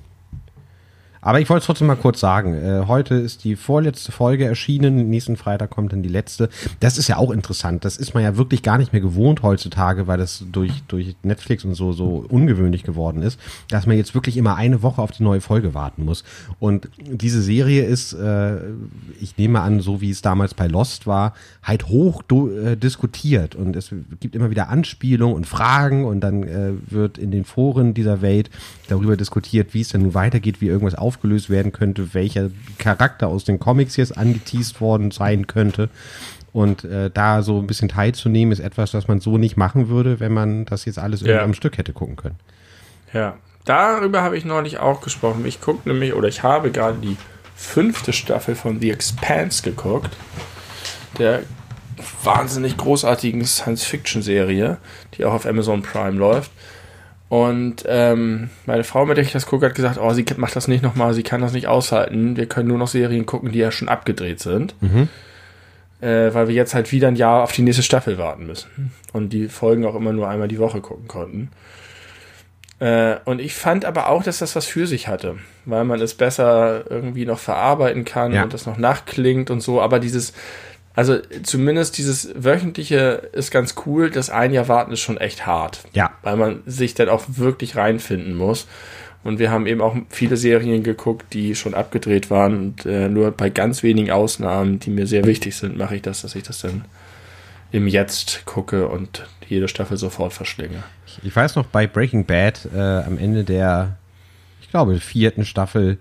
Aber 1.28 1.42
ich 1.42 1.50
wollte 1.50 1.60
es 1.60 1.66
trotzdem 1.66 1.88
mal 1.88 1.98
kurz 1.98 2.22
sagen. 2.22 2.54
Äh, 2.54 2.86
heute 2.88 3.16
ist 3.16 3.44
die 3.44 3.58
vorletzte 3.58 4.14
Folge 4.14 4.46
erschienen. 4.46 5.10
Nächsten 5.10 5.36
Freitag 5.36 5.72
kommt 5.72 5.92
dann 5.92 6.02
die 6.02 6.08
letzte. 6.08 6.48
Das 6.80 6.98
ist 6.98 7.10
ja 7.10 7.18
auch 7.18 7.32
interessant. 7.32 7.84
Das 7.84 7.98
ist 7.98 8.14
man 8.14 8.24
ja 8.24 8.38
wirklich 8.38 8.64
gar 8.64 8.78
nicht 8.78 8.94
mehr 8.94 9.02
gewohnt 9.02 9.44
heutzutage, 9.44 10.08
weil 10.08 10.18
das 10.18 10.46
durch, 10.50 10.72
durch 10.88 11.18
Netflix 11.24 11.66
und 11.66 11.74
so, 11.74 11.92
so 11.92 12.26
ungewöhnlich 12.30 12.84
geworden 12.84 13.24
ist, 13.24 13.42
dass 13.68 13.86
man 13.86 13.98
jetzt 13.98 14.16
wirklich 14.16 14.38
immer 14.38 14.56
eine 14.56 14.84
Woche 14.84 15.02
auf 15.02 15.12
die 15.12 15.22
neue 15.22 15.42
Folge 15.42 15.74
warten 15.74 16.06
muss. 16.06 16.24
Und 16.62 16.88
diese 16.98 17.42
Serie 17.42 17.84
ist, 17.84 18.14
äh, 18.14 18.60
ich 19.20 19.38
nehme 19.38 19.60
an, 19.60 19.82
so 19.82 20.00
wie 20.00 20.12
es 20.12 20.22
damals 20.22 20.54
bei 20.54 20.68
Lost 20.68 21.08
war, 21.08 21.34
halt 21.62 21.90
hoch 21.90 22.24
äh, 22.32 22.78
diskutiert. 22.78 23.54
Und 23.54 23.76
es 23.76 23.94
gibt 24.22 24.34
immer 24.34 24.50
wieder 24.50 24.70
Anspielungen 24.70 25.36
und 25.36 25.46
Fragen 25.46 26.06
und 26.06 26.22
dann 26.22 26.44
äh, 26.44 26.72
wird 26.90 27.18
in 27.18 27.32
den 27.32 27.44
Foren 27.44 27.94
dieser 27.94 28.22
Welt 28.22 28.50
darüber 28.88 29.18
diskutiert, 29.18 29.74
wie 29.74 29.82
es 29.82 29.90
denn 29.90 30.04
nun 30.04 30.14
weitergeht, 30.14 30.62
wie 30.62 30.68
irgendwas 30.68 30.96
aufgelöst 31.18 31.50
werden 31.50 31.72
könnte, 31.72 32.14
welcher 32.14 32.50
Charakter 32.78 33.28
aus 33.28 33.44
den 33.44 33.60
Comics 33.60 33.98
jetzt 33.98 34.18
angeteased 34.18 34.80
worden 34.82 35.12
sein 35.12 35.48
könnte. 35.48 35.90
Und 36.54 36.84
äh, 36.84 37.10
da 37.14 37.42
so 37.42 37.60
ein 37.60 37.68
bisschen 37.68 37.90
teilzunehmen, 37.90 38.52
ist 38.52 38.60
etwas, 38.60 38.94
was 38.94 39.08
man 39.08 39.20
so 39.20 39.38
nicht 39.38 39.58
machen 39.58 39.90
würde, 39.90 40.20
wenn 40.20 40.34
man 40.34 40.66
das 40.66 40.86
jetzt 40.86 41.00
alles 41.00 41.22
ja. 41.22 41.42
am 41.42 41.54
Stück 41.54 41.78
hätte 41.78 41.94
gucken 41.94 42.16
können. 42.16 42.36
Ja, 43.14 43.38
darüber 43.66 44.22
habe 44.22 44.38
ich 44.38 44.46
neulich 44.46 44.80
auch 44.80 45.02
gesprochen. 45.02 45.46
Ich 45.46 45.62
gucke 45.62 45.88
nämlich, 45.90 46.14
oder 46.14 46.28
ich 46.28 46.44
habe 46.44 46.72
gerade 46.72 46.98
die 47.00 47.18
fünfte 47.56 48.14
Staffel 48.14 48.56
von 48.56 48.80
The 48.80 48.92
Expanse 48.92 49.64
geguckt. 49.64 50.16
Der 51.18 51.42
wahnsinnig 52.24 52.78
großartigen 52.78 53.44
Science-Fiction-Serie, 53.44 54.78
die 55.16 55.26
auch 55.26 55.34
auf 55.34 55.46
Amazon 55.46 55.82
Prime 55.82 56.18
läuft. 56.18 56.52
Und 57.30 57.84
ähm, 57.88 58.50
meine 58.66 58.86
Frau, 58.86 59.06
mit 59.06 59.18
der 59.18 59.26
ich 59.26 59.34
das 59.34 59.46
gucke, 59.46 59.66
hat 59.66 59.76
gesagt, 59.76 60.00
oh, 60.02 60.14
sie 60.14 60.26
macht 60.38 60.56
das 60.56 60.68
nicht 60.68 60.82
nochmal, 60.82 61.14
sie 61.14 61.24
kann 61.24 61.42
das 61.42 61.52
nicht 61.52 61.68
aushalten. 61.68 62.38
Wir 62.38 62.46
können 62.46 62.70
nur 62.70 62.78
noch 62.78 62.88
Serien 62.88 63.26
gucken, 63.26 63.52
die 63.52 63.60
ja 63.60 63.72
schon 63.72 63.90
abgedreht 63.90 64.40
sind. 64.40 64.76
Mhm. 64.82 65.10
Äh, 66.00 66.34
weil 66.34 66.48
wir 66.48 66.56
jetzt 66.56 66.74
halt 66.74 66.92
wieder 66.92 67.08
ein 67.08 67.16
Jahr 67.16 67.44
auf 67.44 67.52
die 67.52 67.64
nächste 67.64 67.84
Staffel 67.84 68.18
warten 68.18 68.46
müssen. 68.46 68.94
Und 69.12 69.34
die 69.34 69.50
Folgen 69.50 69.86
auch 69.86 69.96
immer 69.96 70.14
nur 70.14 70.30
einmal 70.30 70.48
die 70.48 70.60
Woche 70.60 70.80
gucken 70.80 71.08
konnten. 71.08 71.50
Äh, 72.80 73.16
und 73.26 73.42
ich 73.42 73.56
fand 73.56 73.84
aber 73.86 74.08
auch, 74.10 74.24
dass 74.24 74.38
das 74.38 74.56
was 74.56 74.66
für 74.66 74.86
sich 74.86 75.08
hatte, 75.08 75.38
weil 75.66 75.84
man 75.84 76.00
es 76.00 76.14
besser 76.14 76.90
irgendwie 76.90 77.26
noch 77.26 77.40
verarbeiten 77.40 78.06
kann 78.06 78.32
ja. 78.32 78.44
und 78.44 78.54
das 78.54 78.68
noch 78.68 78.78
nachklingt 78.78 79.50
und 79.50 79.62
so. 79.62 79.82
Aber 79.82 80.00
dieses, 80.00 80.34
also 80.98 81.20
zumindest 81.44 82.00
dieses 82.00 82.32
wöchentliche 82.34 83.30
ist 83.32 83.52
ganz 83.52 83.76
cool. 83.86 84.10
Das 84.10 84.32
ein 84.32 84.52
Jahr 84.52 84.68
warten 84.68 84.94
ist 84.94 85.02
schon 85.02 85.18
echt 85.18 85.46
hart. 85.46 85.82
Ja. 85.94 86.10
Weil 86.24 86.38
man 86.38 86.64
sich 86.66 86.96
dann 86.96 87.08
auch 87.08 87.24
wirklich 87.28 87.76
reinfinden 87.76 88.36
muss. 88.36 88.66
Und 89.24 89.38
wir 89.38 89.52
haben 89.52 89.68
eben 89.68 89.80
auch 89.80 89.96
viele 90.10 90.38
Serien 90.38 90.82
geguckt, 90.82 91.36
die 91.36 91.54
schon 91.54 91.76
abgedreht 91.76 92.32
waren. 92.32 92.58
Und 92.58 92.88
äh, 92.88 93.10
nur 93.10 93.30
bei 93.30 93.52
ganz 93.52 93.84
wenigen 93.84 94.10
Ausnahmen, 94.10 94.80
die 94.80 94.90
mir 94.90 95.06
sehr 95.06 95.26
wichtig 95.26 95.56
sind, 95.56 95.78
mache 95.78 95.98
ich 95.98 96.02
das, 96.02 96.24
dass 96.24 96.34
ich 96.34 96.42
das 96.42 96.62
dann 96.62 96.86
im 97.72 97.88
Jetzt 97.88 98.48
gucke 98.48 98.88
und 98.88 99.28
jede 99.48 99.68
Staffel 99.68 99.98
sofort 99.98 100.34
verschlinge. 100.34 100.82
Ich, 101.06 101.20
ich 101.22 101.36
weiß 101.36 101.58
noch, 101.58 101.68
bei 101.68 101.86
Breaking 101.86 102.26
Bad 102.26 102.68
äh, 102.74 102.80
am 102.80 103.20
Ende 103.20 103.44
der, 103.44 103.98
ich 104.62 104.72
glaube, 104.72 105.00
vierten 105.00 105.46
Staffel 105.46 106.00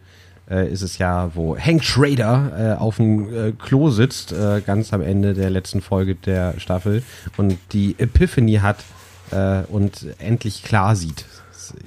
äh, 0.51 0.71
ist 0.71 0.83
es 0.83 0.99
ja, 0.99 1.31
wo 1.35 1.57
Hank 1.57 1.85
Schrader 1.85 2.77
äh, 2.77 2.81
auf 2.81 2.97
dem 2.97 3.33
äh, 3.33 3.53
Klo 3.53 3.91
sitzt, 3.91 4.33
äh, 4.33 4.61
ganz 4.65 4.93
am 4.93 5.03
Ende 5.03 5.35
der 5.35 5.51
letzten 5.51 5.81
Folge 5.81 6.15
der 6.15 6.55
Staffel 6.59 7.03
und 7.37 7.59
die 7.73 7.97
Epiphany 7.99 8.55
hat 8.63 8.79
äh, 9.31 9.63
und 9.69 10.07
endlich 10.19 10.63
klar 10.63 10.97
sieht. 10.97 11.25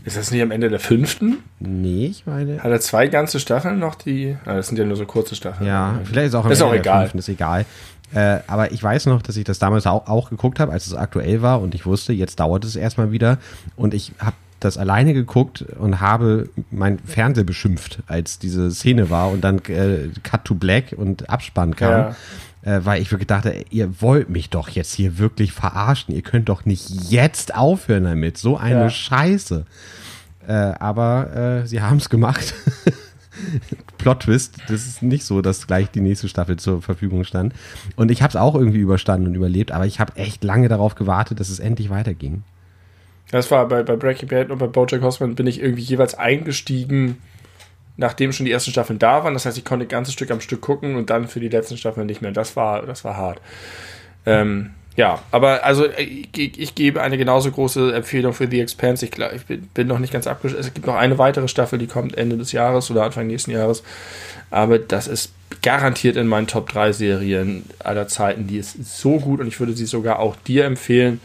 Ist 0.03 0.17
das 0.17 0.31
nicht 0.31 0.41
am 0.41 0.51
Ende 0.51 0.69
der 0.69 0.79
fünften? 0.79 1.37
Nee, 1.59 2.07
ich 2.07 2.25
meine. 2.25 2.61
Hat 2.61 2.69
er 2.69 2.81
zwei 2.81 3.07
ganze 3.07 3.39
Staffeln 3.39 3.79
noch, 3.79 3.95
die. 3.95 4.35
Ah, 4.45 4.55
das 4.55 4.67
sind 4.67 4.77
ja 4.77 4.83
nur 4.83 4.97
so 4.97 5.05
kurze 5.05 5.35
Staffeln. 5.35 5.67
Ja, 5.67 6.01
vielleicht 6.03 6.27
ist 6.27 6.35
auch 6.35 6.43
am 6.43 6.51
ist 6.51 6.59
Ende 6.59 6.73
auch 6.73 6.75
egal. 6.75 7.01
Fünften, 7.03 7.19
ist 7.19 7.29
egal. 7.29 7.65
Äh, 8.13 8.39
aber 8.47 8.71
ich 8.71 8.83
weiß 8.83 9.05
noch, 9.05 9.21
dass 9.21 9.37
ich 9.37 9.43
das 9.43 9.59
damals 9.59 9.85
auch, 9.85 10.07
auch 10.07 10.29
geguckt 10.29 10.59
habe, 10.59 10.71
als 10.71 10.87
es 10.87 10.95
aktuell 10.95 11.41
war 11.41 11.61
und 11.61 11.75
ich 11.75 11.85
wusste, 11.85 12.11
jetzt 12.11 12.39
dauert 12.39 12.65
es 12.65 12.75
erstmal 12.75 13.11
wieder 13.11 13.37
und 13.75 13.93
ich 13.93 14.13
habe 14.19 14.35
das 14.59 14.77
alleine 14.77 15.13
geguckt 15.13 15.61
und 15.79 16.01
habe 16.01 16.49
mein 16.71 16.99
Fernseher 16.99 17.43
beschimpft, 17.43 17.99
als 18.07 18.39
diese 18.39 18.71
Szene 18.71 19.09
war 19.09 19.31
und 19.31 19.41
dann 19.41 19.59
äh, 19.65 20.09
Cut 20.23 20.45
to 20.45 20.55
Black 20.55 20.93
und 20.95 21.29
Abspann 21.29 21.75
kam. 21.75 21.91
Ja. 21.91 22.15
Äh, 22.61 22.81
weil 22.83 23.01
ich 23.01 23.11
wirklich 23.11 23.27
dachte, 23.27 23.63
ihr 23.69 24.01
wollt 24.01 24.29
mich 24.29 24.49
doch 24.49 24.69
jetzt 24.69 24.93
hier 24.93 25.17
wirklich 25.17 25.53
verarschen. 25.53 26.13
Ihr 26.13 26.21
könnt 26.21 26.49
doch 26.49 26.65
nicht 26.65 26.89
jetzt 27.09 27.55
aufhören 27.55 28.03
damit. 28.03 28.37
So 28.37 28.57
eine 28.57 28.81
ja. 28.81 28.89
Scheiße. 28.89 29.65
Äh, 30.45 30.53
aber 30.53 31.61
äh, 31.63 31.67
sie 31.67 31.81
haben 31.81 31.97
es 31.97 32.09
gemacht. 32.09 32.53
Plot 33.97 34.21
Twist, 34.21 34.57
das 34.67 34.85
ist 34.85 35.01
nicht 35.01 35.23
so, 35.23 35.41
dass 35.41 35.67
gleich 35.67 35.89
die 35.91 36.01
nächste 36.01 36.27
Staffel 36.27 36.57
zur 36.57 36.81
Verfügung 36.81 37.23
stand. 37.23 37.53
Und 37.95 38.11
ich 38.11 38.21
habe 38.21 38.29
es 38.29 38.35
auch 38.35 38.55
irgendwie 38.55 38.79
überstanden 38.79 39.27
und 39.27 39.35
überlebt, 39.35 39.71
aber 39.71 39.85
ich 39.85 39.99
habe 39.99 40.15
echt 40.17 40.43
lange 40.43 40.67
darauf 40.67 40.95
gewartet, 40.95 41.39
dass 41.39 41.49
es 41.49 41.59
endlich 41.59 41.89
weiterging. 41.89 42.43
Das 43.31 43.51
war 43.51 43.67
bei, 43.67 43.83
bei 43.83 43.95
Breaking 43.95 44.27
Bad 44.29 44.49
und 44.49 44.57
bei 44.57 44.67
Bojack 44.67 45.01
Horseman 45.01 45.35
bin 45.35 45.47
ich 45.47 45.61
irgendwie 45.61 45.83
jeweils 45.83 46.15
eingestiegen, 46.15 47.21
nachdem 47.97 48.31
schon 48.31 48.45
die 48.45 48.51
ersten 48.51 48.71
Staffeln 48.71 48.97
da 48.97 49.23
waren. 49.23 49.33
Das 49.33 49.45
heißt, 49.45 49.57
ich 49.57 49.65
konnte 49.65 49.85
ein 49.85 49.89
ganzes 49.89 50.13
Stück 50.13 50.31
am 50.31 50.41
Stück 50.41 50.61
gucken 50.61 50.95
und 50.95 51.09
dann 51.09 51.27
für 51.27 51.39
die 51.39 51.49
letzten 51.49 51.77
Staffeln 51.77 52.07
nicht 52.07 52.21
mehr. 52.21 52.31
Das 52.31 52.55
war, 52.55 52.85
das 52.85 53.03
war 53.03 53.17
hart. 53.17 53.39
Ähm, 54.25 54.71
ja, 54.95 55.21
aber 55.31 55.63
also 55.63 55.87
ich, 55.97 56.59
ich, 56.59 56.75
gebe 56.75 57.01
eine 57.01 57.17
genauso 57.17 57.51
große 57.51 57.93
Empfehlung 57.93 58.33
für 58.33 58.49
The 58.49 58.59
Expanse. 58.59 59.05
Ich, 59.05 59.17
ich 59.17 59.45
bin, 59.45 59.61
bin 59.73 59.87
noch 59.87 59.99
nicht 59.99 60.11
ganz 60.11 60.27
abgeschlossen. 60.27 60.67
Es 60.67 60.73
gibt 60.73 60.87
noch 60.87 60.95
eine 60.95 61.17
weitere 61.17 61.47
Staffel, 61.47 61.79
die 61.79 61.87
kommt 61.87 62.17
Ende 62.17 62.35
des 62.35 62.51
Jahres 62.51 62.89
oder 62.91 63.03
Anfang 63.03 63.27
nächsten 63.27 63.51
Jahres. 63.51 63.83
Aber 64.49 64.79
das 64.79 65.07
ist 65.07 65.31
garantiert 65.61 66.17
in 66.17 66.27
meinen 66.27 66.47
Top 66.47 66.67
3 66.69 66.91
Serien 66.91 67.65
aller 67.79 68.07
Zeiten. 68.07 68.47
Die 68.47 68.57
ist 68.57 68.99
so 68.99 69.19
gut 69.19 69.39
und 69.39 69.47
ich 69.47 69.59
würde 69.59 69.73
sie 69.73 69.85
sogar 69.85 70.19
auch 70.19 70.35
dir 70.35 70.65
empfehlen, 70.65 71.21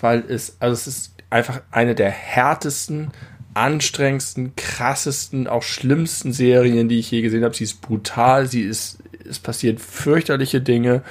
weil 0.00 0.24
es, 0.28 0.56
also 0.60 0.72
es 0.72 0.86
ist 0.86 1.11
einfach 1.32 1.62
eine 1.70 1.94
der 1.94 2.10
härtesten, 2.10 3.10
anstrengendsten, 3.54 4.54
krassesten, 4.56 5.46
auch 5.46 5.62
schlimmsten 5.62 6.32
Serien, 6.32 6.88
die 6.88 6.98
ich 6.98 7.10
je 7.10 7.22
gesehen 7.22 7.44
habe. 7.44 7.54
Sie 7.54 7.64
ist 7.64 7.80
brutal, 7.80 8.46
sie 8.46 8.62
ist, 8.62 8.98
es 9.28 9.38
passiert 9.38 9.80
fürchterliche 9.80 10.60
Dinge. 10.60 11.02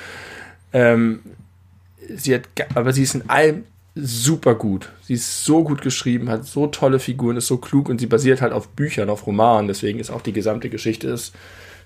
Ähm, 0.73 1.19
sie 2.15 2.35
hat, 2.35 2.43
aber 2.75 2.93
sie 2.93 3.03
ist 3.03 3.15
in 3.15 3.29
allem 3.29 3.63
super 3.93 4.55
gut. 4.55 4.89
Sie 5.03 5.15
ist 5.15 5.43
so 5.43 5.63
gut 5.63 5.81
geschrieben, 5.81 6.29
hat 6.29 6.45
so 6.45 6.67
tolle 6.67 6.99
Figuren, 6.99 7.37
ist 7.37 7.47
so 7.47 7.57
klug 7.57 7.89
und 7.89 7.99
sie 7.99 8.07
basiert 8.07 8.41
halt 8.41 8.53
auf 8.53 8.69
Büchern, 8.69 9.09
auf 9.09 9.27
Romanen. 9.27 9.67
Deswegen 9.67 9.99
ist 9.99 10.09
auch 10.09 10.21
die 10.21 10.33
gesamte 10.33 10.69
Geschichte 10.69 11.09
ist 11.09 11.33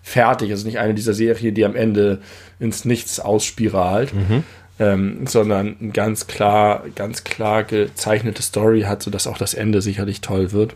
fertig. 0.03 0.51
Es 0.51 0.59
ist 0.59 0.65
nicht 0.65 0.79
eine 0.79 0.93
dieser 0.93 1.15
Serien, 1.15 1.55
die 1.55 1.65
am 1.65 1.75
Ende 1.75 2.21
ins 2.59 2.85
Nichts 2.85 3.19
ausspiralt. 3.19 4.13
Mhm 4.13 4.43
ähm, 4.79 5.25
sondern 5.27 5.75
ein 5.79 5.93
ganz 5.93 6.27
klar, 6.27 6.83
ganz 6.95 7.23
klar 7.23 7.63
gezeichnete 7.63 8.41
Story 8.41 8.81
hat, 8.81 9.03
sodass 9.03 9.27
auch 9.27 9.37
das 9.37 9.53
Ende 9.53 9.81
sicherlich 9.81 10.21
toll 10.21 10.51
wird. 10.51 10.75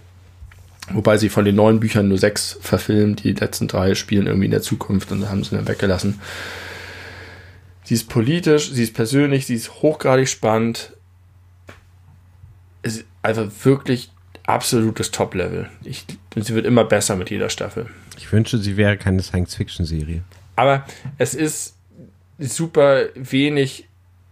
Wobei 0.91 1.17
sie 1.17 1.29
von 1.29 1.45
den 1.45 1.55
neuen 1.55 1.79
Büchern 1.79 2.07
nur 2.07 2.17
sechs 2.17 2.57
verfilmt, 2.61 3.23
die 3.23 3.33
letzten 3.33 3.67
drei 3.67 3.93
spielen 3.95 4.25
irgendwie 4.25 4.45
in 4.45 4.51
der 4.51 4.61
Zukunft 4.61 5.11
und 5.11 5.29
haben 5.29 5.43
sie 5.43 5.55
dann 5.55 5.67
weggelassen. 5.67 6.19
Sie 7.83 7.93
ist 7.93 8.09
politisch, 8.09 8.71
sie 8.71 8.83
ist 8.83 8.93
persönlich, 8.93 9.45
sie 9.45 9.55
ist 9.55 9.81
hochgradig 9.81 10.29
spannend. 10.29 10.93
Es 12.81 12.97
ist 12.97 13.05
einfach 13.21 13.47
wirklich 13.63 14.11
absolutes 14.45 15.11
Top-Level. 15.11 15.69
Sie 15.83 16.55
wird 16.55 16.65
immer 16.65 16.85
besser 16.85 17.15
mit 17.15 17.29
jeder 17.29 17.49
Staffel. 17.49 17.87
Ich 18.17 18.31
wünsche, 18.31 18.57
sie 18.57 18.77
wäre 18.77 18.97
keine 18.97 19.21
Science-Fiction-Serie. 19.21 20.23
Aber 20.55 20.85
es 21.17 21.35
ist 21.35 21.75
super 22.39 23.05
wenig 23.15 23.88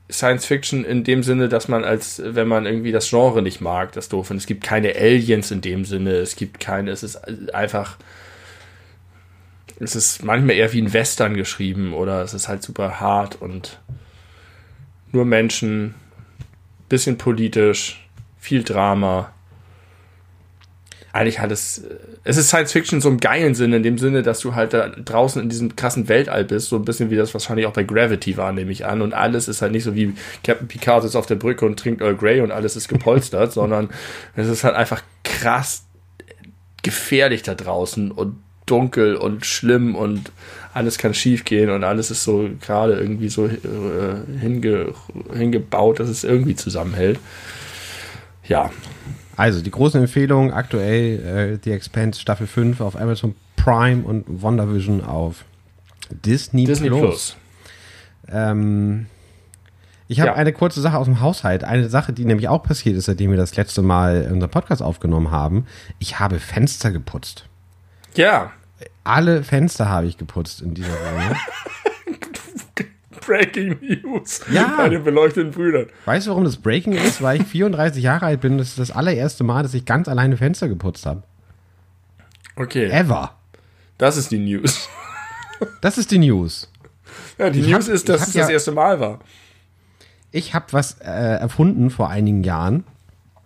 Science 0.10 0.46
Fiction 0.46 0.86
in 0.86 1.04
dem 1.04 1.22
Sinne, 1.22 1.50
dass 1.50 1.68
man 1.68 1.84
als, 1.84 2.22
wenn 2.24 2.48
man 2.48 2.66
irgendwie 2.66 2.92
das 2.92 3.10
Genre 3.10 3.42
nicht 3.42 3.60
mag, 3.60 3.92
das 3.92 4.08
doof 4.08 4.28
findet. 4.28 4.44
Es 4.44 4.48
gibt 4.48 4.64
keine 4.64 4.96
Aliens 4.96 5.52
in 5.52 5.62
dem 5.62 5.84
Sinne, 5.84 6.12
es 6.12 6.36
gibt 6.36 6.60
keine, 6.60 6.92
es 6.92 7.04
ist 7.04 7.18
einfach, 7.54 7.98
es 9.80 9.96
ist 9.96 10.24
manchmal 10.24 10.56
eher 10.56 10.72
wie 10.72 10.82
ein 10.82 10.94
Western 10.94 11.36
geschrieben 11.36 11.94
oder 11.94 12.22
es 12.22 12.34
ist 12.34 12.48
halt 12.48 12.64
super 12.64 13.02
hart 13.02 13.42
und 13.42 13.80
nur 15.12 15.26
Menschen, 15.26 15.94
bisschen 16.90 17.18
politisch, 17.18 18.08
viel 18.40 18.64
Drama 18.64 19.34
eigentlich 21.18 21.40
hat 21.40 21.52
es, 21.52 21.82
es 22.24 22.38
ist 22.38 22.50
Science 22.50 22.72
Fiction 22.72 23.02
so 23.02 23.10
im 23.10 23.20
geilen 23.20 23.56
Sinne, 23.56 23.78
in 23.78 23.84
dem 23.84 23.98
Sinne, 23.98 24.22
dass 24.22 24.40
du 24.40 24.54
halt 24.54 24.74
da 24.74 24.90
draußen 24.90 25.42
in 25.42 25.50
diesem 25.50 25.76
krassen 25.76 26.08
Weltall 26.08 26.44
bist, 26.44 26.70
so 26.70 26.76
ein 26.76 26.86
bisschen 26.86 27.10
wie 27.10 27.16
das 27.16 27.34
wahrscheinlich 27.34 27.66
auch 27.66 27.74
bei 27.74 27.84
Gravity 27.84 28.38
war, 28.38 28.52
nehme 28.52 28.72
ich 28.72 28.86
an. 28.86 29.02
Und 29.02 29.14
alles 29.14 29.48
ist 29.48 29.64
halt 29.64 29.72
nicht 29.72 29.84
so 29.84 29.96
wie 29.96 30.14
Captain 30.44 30.68
Picard 30.68 31.04
ist 31.06 31.16
auf 31.16 31.26
der 31.26 31.36
Brücke 31.36 31.66
und 31.66 31.80
trinkt 31.80 32.02
Earl 32.02 32.16
Grey 32.16 32.42
und 32.42 32.52
alles 32.52 32.76
ist 32.76 32.88
gepolstert, 32.88 33.52
sondern 33.54 33.90
es 34.36 34.48
ist 34.48 34.64
halt 34.64 34.76
einfach 34.76 35.02
krass 35.24 35.86
gefährlich 36.84 37.42
da 37.42 37.56
draußen 37.56 38.12
und 38.12 38.38
dunkel 38.68 39.16
und 39.16 39.46
schlimm 39.46 39.96
und 39.96 40.32
alles 40.76 41.00
kann 41.00 41.16
schiefgehen 41.16 41.72
und 41.72 41.84
alles 41.84 42.12
ist 42.12 42.24
so 42.24 42.48
gerade 42.62 42.94
irgendwie 42.94 43.30
so 43.30 43.48
äh, 43.48 44.40
hinge, 44.40 44.94
hingebaut, 45.34 46.00
dass 46.00 46.10
es 46.10 46.24
irgendwie 46.24 46.56
zusammenhält. 46.56 47.20
Ja, 48.48 48.70
also, 49.38 49.62
die 49.62 49.72
großen 49.72 50.02
Empfehlungen 50.02 50.52
aktuell 50.52 51.20
äh, 51.20 51.60
The 51.64 51.72
Expanse 51.72 52.20
Staffel 52.20 52.48
5 52.48 52.82
auf 52.82 53.00
Amazon 53.00 53.36
Prime 53.56 54.04
und 54.04 54.26
WandaVision 54.42 55.04
auf 55.04 55.46
Disney, 56.10 56.66
Disney 56.66 56.90
Plus. 56.90 57.02
Plus. 57.02 57.38
Ähm, 58.30 59.06
ich 60.08 60.22
habe 60.22 60.32
ja. 60.32 60.36
eine 60.36 60.54
kurze 60.54 60.82
Sache 60.82 60.98
aus 60.98 61.06
dem 61.06 61.20
Haushalt. 61.20 61.64
Eine 61.64 61.90
Sache, 61.90 62.14
die 62.14 62.26
nämlich 62.26 62.48
auch 62.48 62.64
passiert 62.64 62.96
ist, 62.96 63.06
seitdem 63.06 63.30
wir 63.30 63.38
das 63.38 63.56
letzte 63.56 63.82
Mal 63.82 64.30
unseren 64.32 64.50
Podcast 64.50 64.82
aufgenommen 64.82 65.32
haben. 65.32 65.68
Ich 66.00 66.20
habe 66.20 66.40
Fenster 66.40 66.92
geputzt. 66.92 67.46
Ja. 68.16 68.52
Alle 69.04 69.44
Fenster 69.44 69.90
habe 69.90 70.08
ich 70.08 70.18
geputzt 70.18 70.62
in 70.62 70.74
dieser 70.74 70.90
Wohnung. 70.90 71.36
Breaking 73.28 73.78
News 73.82 74.42
ja. 74.52 74.76
bei 74.78 74.90
den 74.90 75.04
beleuchteten 75.04 75.52
Brüdern. 75.52 75.88
Weißt 76.06 76.26
du, 76.26 76.32
warum 76.32 76.46
das 76.46 76.58
Breaking 76.58 76.94
ist? 76.94 77.22
Weil 77.22 77.42
ich 77.42 77.48
34 77.52 78.02
Jahre 78.02 78.26
alt 78.26 78.42
bin. 78.42 78.58
Das 78.58 78.70
ist 78.70 78.80
das 78.80 78.92
allererste 78.92 79.44
Mal, 79.44 79.64
dass 79.64 79.74
ich 79.74 79.86
ganz 79.86 80.08
alleine 80.08 80.38
Fenster 80.38 80.68
geputzt 80.68 81.06
habe. 81.06 81.24
Okay. 82.56 82.90
Ever. 82.90 83.36
Das 83.98 84.18
ist 84.18 84.32
die 84.32 84.40
News. 84.40 84.90
Das 85.82 85.98
ist 85.98 86.12
die 86.12 86.20
News. 86.20 86.72
Ja, 87.38 87.50
die 87.50 87.60
ich 87.60 87.68
News 87.68 87.88
hab, 87.88 87.94
ist, 87.94 88.10
dass 88.10 88.28
es 88.28 88.34
ja, 88.34 88.42
das 88.42 88.50
erste 88.50 88.72
Mal 88.72 89.00
war. 89.00 89.20
Ich 90.32 90.54
habe 90.54 90.66
was 90.72 91.00
äh, 91.02 91.06
erfunden 91.06 91.90
vor 91.90 92.10
einigen 92.10 92.44
Jahren. 92.44 92.84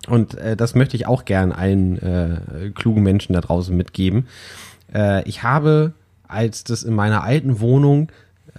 Und 0.07 0.35
äh, 0.35 0.55
das 0.57 0.75
möchte 0.75 0.95
ich 0.95 1.07
auch 1.07 1.25
gern 1.25 1.51
allen 1.51 1.97
äh, 1.99 2.71
klugen 2.71 3.03
Menschen 3.03 3.33
da 3.33 3.41
draußen 3.41 3.75
mitgeben. 3.75 4.27
Äh, 4.93 5.27
ich 5.27 5.43
habe 5.43 5.93
als 6.27 6.63
das 6.63 6.83
in 6.83 6.93
meiner 6.93 7.23
alten 7.23 7.59
Wohnung 7.59 8.11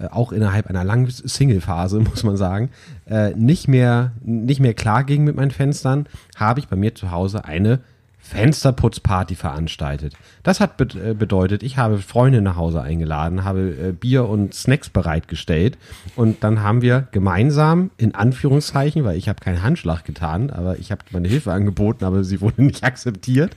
auch 0.09 0.31
innerhalb 0.31 0.67
einer 0.67 0.83
langen 0.83 1.09
Single-Phase, 1.09 1.99
muss 2.11 2.23
man 2.23 2.37
sagen, 2.37 2.69
äh, 3.05 3.31
nicht 3.31 3.67
mehr, 3.67 4.11
nicht 4.23 4.59
mehr 4.59 4.73
klar 4.73 5.03
ging 5.03 5.23
mit 5.23 5.35
meinen 5.35 5.51
Fenstern, 5.51 6.07
habe 6.35 6.59
ich 6.59 6.67
bei 6.67 6.75
mir 6.75 6.95
zu 6.95 7.11
Hause 7.11 7.45
eine 7.45 7.79
Fensterputzparty 8.23 9.35
veranstaltet. 9.35 10.13
Das 10.43 10.61
hat 10.61 10.79
äh, 10.95 11.13
bedeutet, 11.13 11.61
ich 11.61 11.77
habe 11.77 11.97
Freunde 11.97 12.41
nach 12.41 12.55
Hause 12.55 12.81
eingeladen, 12.81 13.43
habe 13.43 13.69
äh, 13.71 13.91
Bier 13.91 14.29
und 14.29 14.53
Snacks 14.53 14.89
bereitgestellt 14.89 15.77
und 16.15 16.41
dann 16.41 16.63
haben 16.63 16.81
wir 16.81 17.07
gemeinsam 17.11 17.91
in 17.97 18.15
Anführungszeichen, 18.15 19.03
weil 19.03 19.17
ich 19.17 19.27
habe 19.27 19.41
keinen 19.41 19.61
Handschlag 19.61 20.05
getan, 20.05 20.51
aber 20.51 20.79
ich 20.79 20.89
habe 20.89 21.01
meine 21.11 21.27
Hilfe 21.27 21.51
angeboten, 21.51 22.05
aber 22.05 22.23
sie 22.23 22.39
wurde 22.39 22.63
nicht 22.63 22.83
akzeptiert, 22.83 23.55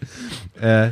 äh, 0.60 0.90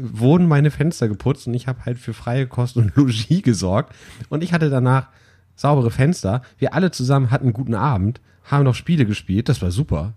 wurden 0.00 0.48
meine 0.48 0.70
Fenster 0.70 1.08
geputzt 1.08 1.46
und 1.46 1.54
ich 1.54 1.66
habe 1.66 1.84
halt 1.84 1.98
für 1.98 2.12
freie 2.12 2.46
Kost 2.46 2.76
und 2.76 2.94
Logis 2.96 3.42
gesorgt 3.42 3.94
und 4.28 4.42
ich 4.42 4.52
hatte 4.52 4.70
danach 4.70 5.08
saubere 5.54 5.90
Fenster. 5.90 6.42
Wir 6.58 6.74
alle 6.74 6.90
zusammen 6.90 7.30
hatten 7.30 7.44
einen 7.46 7.52
guten 7.52 7.74
Abend, 7.74 8.20
haben 8.44 8.64
noch 8.64 8.74
Spiele 8.74 9.06
gespielt, 9.06 9.48
das 9.48 9.62
war 9.62 9.70
super. 9.70 10.14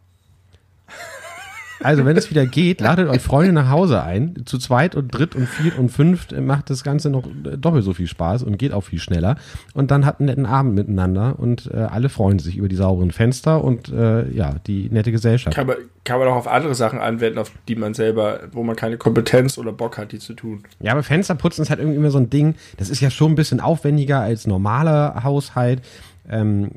Also, 1.83 2.05
wenn 2.05 2.17
es 2.17 2.29
wieder 2.29 2.45
geht, 2.45 2.81
ladet 2.81 3.09
euch 3.09 3.21
Freunde 3.21 3.53
nach 3.53 3.69
Hause 3.69 4.03
ein. 4.03 4.43
Zu 4.45 4.57
zweit 4.57 4.95
und 4.95 5.09
dritt 5.09 5.35
und 5.35 5.47
viert 5.47 5.77
und 5.77 5.89
fünft 5.89 6.31
macht 6.39 6.69
das 6.69 6.83
Ganze 6.83 7.09
noch 7.09 7.23
doppelt 7.57 7.83
so 7.83 7.93
viel 7.93 8.07
Spaß 8.07 8.43
und 8.43 8.57
geht 8.57 8.73
auch 8.73 8.81
viel 8.81 8.99
schneller. 8.99 9.37
Und 9.73 9.91
dann 9.91 10.05
hat 10.05 10.19
einen 10.19 10.27
netten 10.27 10.45
Abend 10.45 10.75
miteinander 10.75 11.35
und 11.37 11.69
äh, 11.73 11.77
alle 11.77 12.09
freuen 12.09 12.39
sich 12.39 12.57
über 12.57 12.67
die 12.67 12.75
sauberen 12.75 13.11
Fenster 13.11 13.63
und 13.63 13.89
äh, 13.89 14.29
ja, 14.31 14.55
die 14.67 14.89
nette 14.89 15.11
Gesellschaft. 15.11 15.55
Kann 15.55 15.67
man, 15.67 15.77
kann 16.03 16.19
man 16.19 16.27
auch 16.27 16.35
auf 16.35 16.47
andere 16.47 16.75
Sachen 16.75 16.99
anwenden, 16.99 17.39
auf 17.39 17.51
die 17.67 17.75
man 17.75 17.93
selber, 17.93 18.41
wo 18.51 18.63
man 18.63 18.75
keine 18.75 18.97
Kompetenz 18.97 19.57
oder 19.57 19.71
Bock 19.71 19.97
hat, 19.97 20.11
die 20.11 20.19
zu 20.19 20.33
tun. 20.33 20.63
Ja, 20.79 20.91
aber 20.91 21.03
Fensterputzen 21.03 21.63
ist 21.63 21.69
halt 21.69 21.79
irgendwie 21.79 21.97
immer 21.97 22.11
so 22.11 22.17
ein 22.17 22.29
Ding, 22.29 22.55
das 22.77 22.89
ist 22.89 23.01
ja 23.01 23.09
schon 23.09 23.33
ein 23.33 23.35
bisschen 23.35 23.59
aufwendiger 23.59 24.19
als 24.19 24.47
normaler 24.47 25.23
Haushalt. 25.23 25.81
Ähm, 26.29 26.71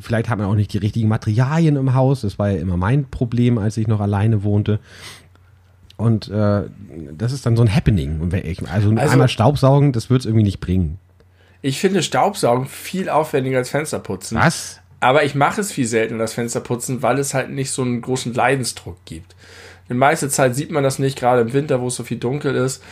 vielleicht 0.00 0.28
hat 0.28 0.38
man 0.38 0.48
auch 0.48 0.54
nicht 0.54 0.72
die 0.72 0.78
richtigen 0.78 1.08
Materialien 1.08 1.76
im 1.76 1.94
Haus. 1.94 2.20
Das 2.22 2.38
war 2.38 2.50
ja 2.50 2.58
immer 2.58 2.76
mein 2.76 3.06
Problem, 3.06 3.58
als 3.58 3.76
ich 3.76 3.88
noch 3.88 4.00
alleine 4.00 4.42
wohnte. 4.44 4.80
Und 5.96 6.28
äh, 6.28 6.62
das 7.16 7.32
ist 7.32 7.46
dann 7.46 7.56
so 7.56 7.62
ein 7.62 7.74
Happening. 7.74 8.20
Also, 8.70 8.90
also 8.90 9.12
einmal 9.12 9.28
Staubsaugen, 9.28 9.92
das 9.92 10.10
wird 10.10 10.20
es 10.20 10.26
irgendwie 10.26 10.44
nicht 10.44 10.60
bringen. 10.60 10.98
Ich 11.62 11.78
finde 11.78 12.02
Staubsaugen 12.02 12.66
viel 12.66 13.08
aufwendiger 13.08 13.58
als 13.58 13.70
Fensterputzen. 13.70 14.36
Was? 14.36 14.80
Aber 14.98 15.24
ich 15.24 15.34
mache 15.34 15.60
es 15.60 15.72
viel 15.72 15.86
seltener, 15.86 16.20
das 16.20 16.34
Fensterputzen, 16.34 17.02
weil 17.02 17.18
es 17.18 17.34
halt 17.34 17.50
nicht 17.50 17.70
so 17.70 17.82
einen 17.82 18.00
großen 18.00 18.34
Leidensdruck 18.34 18.96
gibt. 19.04 19.34
Die 19.88 19.94
meiste 19.94 20.28
Zeit 20.28 20.54
sieht 20.54 20.70
man 20.70 20.82
das 20.82 20.98
nicht, 20.98 21.18
gerade 21.18 21.42
im 21.42 21.52
Winter, 21.52 21.80
wo 21.80 21.88
es 21.88 21.96
so 21.96 22.04
viel 22.04 22.18
dunkel 22.18 22.54
ist. 22.54 22.82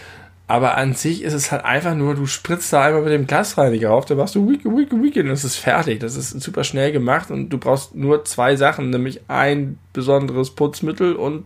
Aber 0.51 0.77
an 0.77 0.95
sich 0.95 1.23
ist 1.23 1.33
es 1.33 1.53
halt 1.53 1.65
einfach 1.65 1.95
nur, 1.95 2.17
du 2.17 2.27
spritzt 2.27 2.73
da 2.73 2.83
einmal 2.83 3.03
mit 3.03 3.13
dem 3.13 3.29
Glasreiniger 3.29 3.93
auf, 3.93 4.07
dann 4.07 4.19
machst 4.19 4.35
du 4.35 4.49
wicke, 4.49 4.69
wicke, 4.77 5.01
wicke 5.01 5.21
und 5.21 5.29
es 5.29 5.45
ist 5.45 5.55
fertig. 5.55 6.01
Das 6.01 6.17
ist 6.17 6.41
super 6.41 6.65
schnell 6.65 6.91
gemacht 6.91 7.31
und 7.31 7.51
du 7.51 7.59
brauchst 7.59 7.95
nur 7.95 8.25
zwei 8.25 8.57
Sachen, 8.57 8.91
nämlich 8.91 9.21
ein 9.29 9.79
besonderes 9.93 10.51
Putzmittel 10.51 11.15
und, 11.15 11.45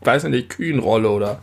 weiß 0.00 0.24
nicht, 0.24 0.48
Kühenrolle 0.48 1.10
oder 1.10 1.40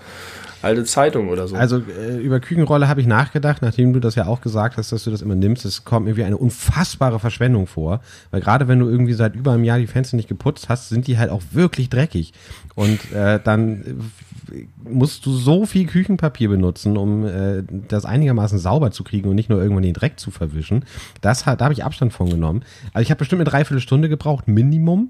alte 0.63 0.83
Zeitung 0.83 1.29
oder 1.29 1.47
so. 1.47 1.55
Also 1.55 1.77
äh, 1.77 2.17
über 2.17 2.39
Küchenrolle 2.39 2.87
habe 2.87 3.01
ich 3.01 3.05
nachgedacht, 3.05 3.61
nachdem 3.61 3.93
du 3.93 3.99
das 3.99 4.15
ja 4.15 4.25
auch 4.25 4.41
gesagt 4.41 4.77
hast, 4.77 4.91
dass 4.91 5.03
du 5.03 5.11
das 5.11 5.21
immer 5.21 5.35
nimmst. 5.35 5.63
Es 5.63 5.85
kommt 5.85 6.07
mir 6.07 6.17
wie 6.17 6.23
eine 6.23 6.37
unfassbare 6.37 7.19
Verschwendung 7.19 7.67
vor. 7.67 8.01
Weil 8.31 8.41
gerade 8.41 8.67
wenn 8.67 8.79
du 8.79 8.89
irgendwie 8.89 9.13
seit 9.13 9.35
über 9.35 9.51
einem 9.51 9.63
Jahr 9.63 9.77
die 9.77 9.85
Fenster 9.85 10.17
nicht 10.17 10.27
geputzt 10.27 10.69
hast, 10.69 10.89
sind 10.89 11.05
die 11.05 11.19
halt 11.19 11.29
auch 11.29 11.43
wirklich 11.51 11.91
dreckig. 11.91 12.33
Und 12.73 13.11
äh, 13.11 13.39
dann 13.43 14.11
musst 14.83 15.25
du 15.25 15.31
so 15.31 15.65
viel 15.65 15.87
Küchenpapier 15.87 16.49
benutzen, 16.49 16.97
um 16.97 17.25
äh, 17.25 17.63
das 17.87 18.05
einigermaßen 18.05 18.59
sauber 18.59 18.91
zu 18.91 19.03
kriegen 19.03 19.29
und 19.29 19.35
nicht 19.35 19.49
nur 19.49 19.61
irgendwann 19.61 19.83
den 19.83 19.93
Dreck 19.93 20.19
zu 20.19 20.31
verwischen. 20.31 20.85
Das 21.21 21.45
hat, 21.45 21.61
da 21.61 21.65
habe 21.65 21.73
ich 21.73 21.83
Abstand 21.83 22.13
von 22.13 22.29
genommen. 22.29 22.63
Also 22.93 23.03
ich 23.03 23.09
habe 23.09 23.19
bestimmt 23.19 23.41
eine 23.41 23.49
Dreiviertelstunde 23.49 24.09
gebraucht, 24.09 24.47
Minimum. 24.47 25.09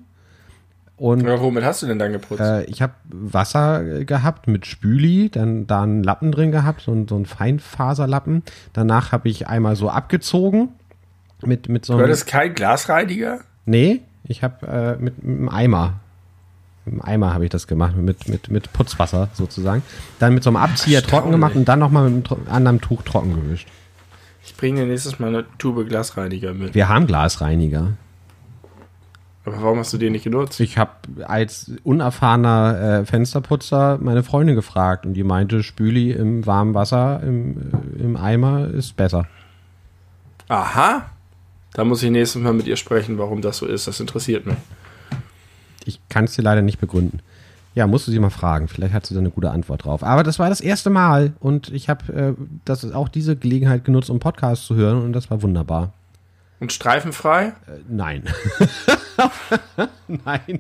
Und, 0.98 1.26
ja, 1.26 1.42
womit 1.42 1.64
hast 1.66 1.82
du 1.82 1.88
denn 1.88 2.00
dann 2.00 2.14
geputzt? 2.14 2.40
Äh, 2.40 2.64
ich 2.66 2.82
habe 2.82 2.94
Wasser 3.10 4.06
gehabt 4.06 4.48
mit 4.48 4.66
Spüli, 4.66 5.30
dann 5.30 5.68
da 5.68 5.84
einen 5.84 6.04
Lappen 6.04 6.32
drin 6.32 6.52
gehabt, 6.52 6.82
so, 6.82 7.06
so 7.08 7.16
einen 7.16 7.26
Feinfaserlappen. 7.26 8.44
Danach 8.72 9.12
habe 9.12 9.28
ich 9.28 9.48
einmal 9.48 9.76
so 9.76 9.90
abgezogen 9.90 10.70
mit, 11.44 11.68
mit 11.68 11.86
so 11.86 11.94
einem. 11.94 12.00
Du 12.00 12.06
hattest 12.06 12.28
kein 12.28 12.54
Glasreiniger? 12.54 13.42
Nee, 13.66 14.02
ich 14.24 14.42
habe 14.42 14.66
äh, 14.68 15.04
mit, 15.04 15.22
mit 15.22 15.38
einem 15.38 15.50
Eimer 15.50 16.00
im 16.86 17.02
Eimer 17.02 17.34
habe 17.34 17.46
ich 17.46 17.50
das 17.50 17.68
gemacht, 17.68 17.96
mit, 17.96 18.28
mit, 18.30 18.50
mit 18.50 18.72
Putzwasser 18.74 19.30
sozusagen. 19.34 19.82
Dann 20.20 20.34
mit 20.34 20.44
so 20.44 20.50
einem 20.50 20.58
Abzieher 20.58 21.02
trocken 21.02 21.32
gemacht 21.32 21.56
und 21.56 21.66
dann 21.66 21.80
nochmal 21.80 22.10
mit 22.10 22.32
einem 22.32 22.48
anderen 22.48 22.82
Tuch 22.82 23.02
trocken 23.04 23.34
gewischt. 23.34 23.68
Ich 24.46 24.56
bringe 24.56 24.82
dir 24.82 24.88
nächstes 24.88 25.20
Mal 25.20 25.30
eine 25.30 25.46
Tube 25.58 25.88
Glasreiniger 25.88 26.54
mit. 26.54 26.76
Wir 26.76 26.88
haben 26.88 27.08
Glasreiniger. 27.08 27.94
Aber 29.46 29.62
warum 29.62 29.80
hast 29.80 29.94
du 29.94 29.98
den 29.98 30.14
nicht 30.14 30.24
genutzt? 30.24 30.60
Ich 30.60 30.78
habe 30.78 30.92
als 31.26 31.72
unerfahrener 31.84 33.02
äh, 33.02 33.06
Fensterputzer 33.06 34.00
meine 34.02 34.24
Freundin 34.24 34.56
gefragt 34.56 35.06
und 35.06 35.14
die 35.14 35.24
meinte, 35.24 35.62
Spüli 35.62 36.12
im 36.12 36.46
warmen 36.46 36.74
Wasser 36.74 37.22
im, 37.24 37.72
äh, 37.98 38.04
im 38.04 38.18
Eimer 38.18 38.68
ist 38.68 38.96
besser. 38.96 39.28
Aha. 40.48 41.06
Da 41.74 41.84
muss 41.84 42.02
ich 42.02 42.10
nächstes 42.10 42.42
Mal 42.42 42.54
mit 42.54 42.68
ihr 42.68 42.78
sprechen, 42.78 43.18
warum 43.18 43.42
das 43.42 43.58
so 43.58 43.66
ist. 43.66 43.88
Das 43.88 44.00
interessiert 44.00 44.46
mich. 44.46 44.56
Ich 45.86 46.00
kann 46.10 46.26
es 46.26 46.34
dir 46.34 46.42
leider 46.42 46.62
nicht 46.62 46.80
begründen. 46.80 47.20
Ja, 47.76 47.88
musst 47.88 48.08
du 48.08 48.12
sie 48.12 48.20
mal 48.20 48.30
fragen. 48.30 48.68
Vielleicht 48.68 48.94
hat 48.94 49.06
sie 49.06 49.14
da 49.14 49.20
eine 49.20 49.32
gute 49.32 49.52
Antwort 49.52 49.84
drauf. 49.84 50.02
Aber 50.02 50.24
das 50.24 50.40
war 50.40 50.50
das 50.50 50.62
erste 50.62 50.90
Mal 50.90 51.34
und 51.42 51.70
ich 51.74 51.90
habe 51.90 52.14
äh, 52.14 52.34
das 52.64 52.90
auch 52.94 53.10
diese 53.10 53.36
Gelegenheit 53.36 53.84
genutzt, 53.84 54.10
um 54.10 54.20
Podcast 54.20 54.66
zu 54.66 54.76
hören 54.76 55.02
und 55.04 55.14
das 55.14 55.30
war 55.30 55.42
wunderbar. 55.42 55.92
Und 56.62 56.72
streifenfrei? 56.72 57.48
Äh, 57.48 57.54
nein. 57.90 58.24
nein. 60.08 60.60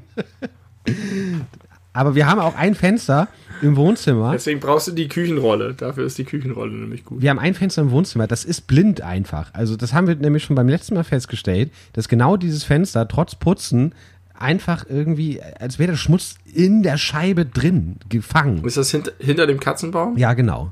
Aber 1.94 2.16
wir 2.16 2.28
haben 2.28 2.40
auch 2.42 2.56
ein 2.56 2.76
Fenster 2.76 3.30
im 3.62 3.78
Wohnzimmer. 3.78 4.34
Deswegen 4.34 4.60
brauchst 4.60 4.88
du 4.88 4.92
die 4.92 5.08
Küchenrolle. 5.08 5.74
Dafür 5.74 6.06
ist 6.06 6.18
die 6.18 6.26
Küchenrolle 6.26 6.74
nämlich 6.74 7.06
gut. 7.06 7.22
Wir 7.22 7.30
haben 7.30 7.40
ein 7.40 7.54
Fenster 7.54 7.82
im 7.82 7.92
Wohnzimmer, 7.92 8.28
das 8.28 8.44
ist 8.44 8.68
blind 8.68 9.00
einfach. 9.00 9.54
Also 9.54 9.78
das 9.78 9.94
haben 9.94 10.08
wir 10.08 10.16
nämlich 10.16 10.44
schon 10.44 10.58
beim 10.58 10.68
letzten 10.68 10.96
Mal 10.96 11.06
festgestellt, 11.06 11.72
dass 11.94 12.10
genau 12.10 12.36
dieses 12.36 12.66
Fenster 12.66 13.08
trotz 13.08 13.36
Putzen 13.36 13.96
einfach 14.40 14.86
irgendwie, 14.90 15.42
als 15.42 15.80
wäre 15.80 15.92
der 15.92 15.98
Schmutz 15.98 16.36
in 16.46 16.84
der 16.84 16.98
Scheibe 16.98 17.46
drin, 17.46 17.98
gefangen. 18.10 18.64
Ist 18.64 18.78
das 18.78 18.92
hinter, 18.92 19.12
hinter 19.20 19.48
dem 19.48 19.60
Katzenbaum? 19.60 20.18
Ja, 20.18 20.34
genau. 20.34 20.72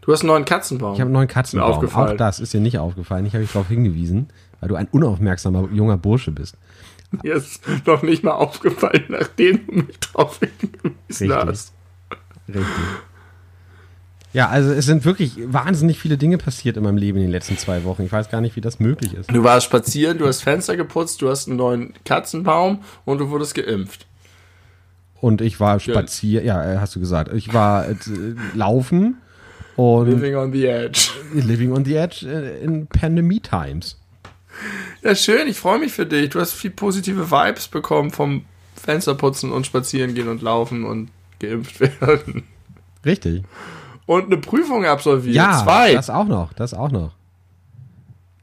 Du 0.00 0.12
hast 0.12 0.22
einen 0.22 0.28
neuen 0.28 0.44
Katzenbaum. 0.44 0.94
Ich 0.94 1.00
habe 1.00 1.08
einen 1.08 1.14
neuen 1.14 1.28
Katzenbaum. 1.28 1.86
Auch 1.86 2.16
das 2.16 2.40
ist 2.40 2.52
dir 2.52 2.60
nicht 2.60 2.78
aufgefallen. 2.78 3.24
Ich 3.24 3.34
habe 3.34 3.44
dich 3.44 3.52
darauf 3.52 3.68
hingewiesen, 3.68 4.28
weil 4.60 4.68
du 4.68 4.74
ein 4.74 4.88
unaufmerksamer 4.88 5.68
junger 5.72 5.96
Bursche 5.96 6.32
bist. 6.32 6.56
Mir 7.22 7.34
ist 7.34 7.62
noch 7.86 8.02
nicht 8.02 8.24
mal 8.24 8.32
aufgefallen, 8.32 9.04
nachdem 9.08 9.66
du 9.66 9.72
mich 9.74 9.98
darauf 10.00 10.40
hingewiesen 10.40 11.30
Richtig. 11.30 11.30
hast. 11.30 11.72
Richtig. 12.48 12.64
Ja, 14.32 14.48
also 14.48 14.72
es 14.72 14.86
sind 14.86 15.04
wirklich 15.04 15.34
wahnsinnig 15.44 15.98
viele 15.98 16.16
Dinge 16.16 16.38
passiert 16.38 16.76
in 16.78 16.82
meinem 16.82 16.96
Leben 16.96 17.18
in 17.18 17.24
den 17.24 17.30
letzten 17.30 17.58
zwei 17.58 17.84
Wochen. 17.84 18.02
Ich 18.02 18.12
weiß 18.12 18.30
gar 18.30 18.40
nicht, 18.40 18.56
wie 18.56 18.62
das 18.62 18.80
möglich 18.80 19.14
ist. 19.14 19.30
Du 19.30 19.44
warst 19.44 19.66
spazieren, 19.66 20.16
du 20.16 20.26
hast 20.26 20.42
Fenster 20.42 20.76
geputzt, 20.76 21.20
du 21.20 21.28
hast 21.28 21.48
einen 21.48 21.58
neuen 21.58 21.92
Katzenbaum 22.04 22.82
und 23.04 23.18
du 23.18 23.28
wurdest 23.28 23.54
geimpft. 23.54 24.06
Und 25.20 25.40
ich 25.40 25.60
war 25.60 25.78
spazieren, 25.80 26.46
ja, 26.46 26.74
äh, 26.74 26.78
hast 26.78 26.96
du 26.96 27.00
gesagt. 27.00 27.32
Ich 27.34 27.52
war 27.52 27.88
äh, 27.88 27.94
laufen 28.54 29.18
und. 29.76 30.08
Living 30.08 30.34
on 30.34 30.52
the 30.52 30.66
edge. 30.66 31.10
Living 31.34 31.72
on 31.72 31.84
the 31.84 31.94
edge 31.94 32.26
äh, 32.26 32.64
in 32.64 32.86
Pandemie 32.86 33.40
Times. 33.40 33.98
Ja, 35.02 35.14
schön, 35.14 35.46
ich 35.46 35.58
freue 35.58 35.78
mich 35.78 35.92
für 35.92 36.06
dich. 36.06 36.30
Du 36.30 36.40
hast 36.40 36.52
viel 36.52 36.70
positive 36.70 37.30
Vibes 37.30 37.68
bekommen 37.68 38.10
vom 38.10 38.46
Fensterputzen 38.76 39.52
und 39.52 39.66
spazieren 39.66 40.14
gehen 40.14 40.28
und 40.28 40.42
laufen 40.42 40.84
und 40.84 41.10
geimpft 41.38 41.80
werden. 42.00 42.44
Richtig 43.04 43.44
und 44.12 44.26
eine 44.26 44.36
Prüfung 44.36 44.84
absolviert. 44.84 45.34
Ja, 45.34 45.62
Zwei. 45.62 45.94
das 45.94 46.10
auch 46.10 46.26
noch, 46.26 46.52
das 46.52 46.74
auch 46.74 46.90
noch. 46.90 47.12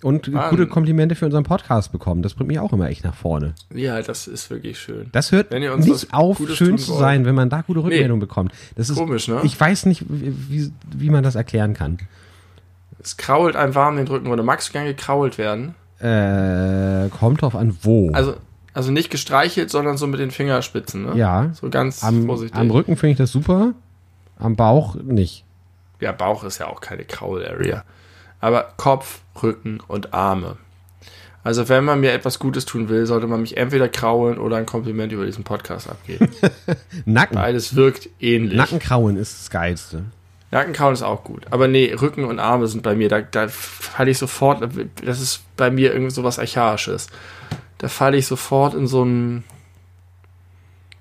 Und 0.02 0.32
Mann. 0.32 0.50
gute 0.50 0.66
Komplimente 0.68 1.16
für 1.16 1.26
unseren 1.26 1.44
Podcast 1.44 1.92
bekommen. 1.92 2.22
Das 2.22 2.34
bringt 2.34 2.48
mich 2.48 2.60
auch 2.60 2.72
immer 2.72 2.88
echt 2.88 3.04
nach 3.04 3.16
vorne. 3.16 3.54
Ja, 3.74 4.02
das 4.02 4.28
ist 4.28 4.50
wirklich 4.50 4.80
schön. 4.80 5.10
Das 5.12 5.34
hört 5.34 5.52
nicht 5.52 6.14
auf, 6.14 6.38
Gutes 6.38 6.56
schön 6.56 6.78
zu 6.78 6.94
sein, 6.94 7.26
wenn 7.26 7.36
man 7.36 7.50
da 7.50 7.62
gute 7.62 7.82
Rückmeldungen 7.82 8.20
nee. 8.20 8.26
bekommt. 8.26 8.54
Das 8.76 8.90
ist 8.90 8.98
komisch, 8.98 9.28
ne? 9.28 9.42
Ich 9.44 9.60
weiß 9.60 9.88
nicht, 9.88 10.06
wie, 10.08 10.72
wie 10.96 11.10
man 11.10 11.24
das 11.24 11.36
erklären 11.36 11.74
kann. 11.74 11.98
Es 13.02 13.18
krault 13.18 13.58
einem 13.58 13.76
warm 13.76 13.98
den 13.98 14.08
Rücken 14.08 14.28
oder 14.28 14.42
magst 14.42 14.70
du 14.70 14.74
gern 14.74 14.86
gekrault 14.86 15.38
werden? 15.38 15.76
Äh, 16.00 17.10
kommt 17.10 17.42
drauf 17.42 17.56
an, 17.56 17.78
wo. 17.82 18.12
Also, 18.12 18.36
also 18.74 18.92
nicht 18.92 19.10
gestreichelt, 19.10 19.70
sondern 19.70 19.98
so 19.98 20.08
mit 20.08 20.22
den 20.22 20.32
Fingerspitzen, 20.32 21.06
ne? 21.08 21.18
Ja. 21.18 21.52
So 21.54 21.70
ganz 21.70 22.04
am, 22.06 22.26
vorsichtig. 22.26 22.58
Am 22.58 22.72
Rücken 22.72 22.96
finde 22.96 23.12
ich 23.12 23.18
das 23.18 23.32
super, 23.34 23.74
am 24.38 24.56
Bauch 24.56 24.96
nicht. 24.96 25.44
Ja, 26.00 26.12
Bauch 26.12 26.44
ist 26.44 26.60
ja 26.60 26.68
auch 26.68 26.82
keine 26.82 27.04
Kraul-Area. 27.06 27.84
Aber 28.40 28.74
Kopf, 28.78 29.22
Rücken 29.42 29.80
und 29.88 30.14
Arme. 30.14 30.58
Also 31.44 31.70
wenn 31.70 31.86
man 31.86 32.00
mir 32.00 32.12
etwas 32.12 32.40
Gutes 32.40 32.66
tun 32.66 32.90
will, 32.90 33.06
sollte 33.06 33.28
man 33.28 33.42
mich 33.42 33.58
entweder 33.58 33.88
kraulen 33.88 34.38
oder 34.38 34.58
ein 34.58 34.66
Kompliment 34.66 35.12
über 35.12 35.26
diesen 35.26 35.44
Podcast 35.44 35.90
abgeben. 35.90 36.30
Nacken. 37.06 37.36
Beides 37.36 37.76
wirkt 37.76 38.10
ähnlich. 38.20 38.58
Nackenkrauen 38.58 39.16
ist 39.18 39.40
das 39.40 39.50
Geilste. 39.50 40.04
Nackenkauen 40.52 40.94
ist 40.94 41.04
auch 41.04 41.24
gut. 41.24 41.46
Aber 41.52 41.68
nee, 41.68 41.94
Rücken 41.94 42.26
und 42.26 42.40
Arme 42.40 42.68
sind 42.68 42.84
bei 42.84 42.96
mir, 42.96 43.08
da, 43.08 43.22
da 43.22 43.48
falle 43.48 44.12
ich 44.12 44.18
sofort, 44.18 44.68
das 45.04 45.22
ist 45.22 45.42
bei 45.56 45.70
mir 45.70 45.94
irgend 45.94 46.12
so 46.12 46.24
was 46.24 46.40
Archaisches. 46.40 47.08
Da 47.78 47.88
falle 47.88 48.18
ich 48.18 48.28
sofort 48.28 48.74
in 48.74 48.88
so 48.88 49.04
einen 49.04 49.44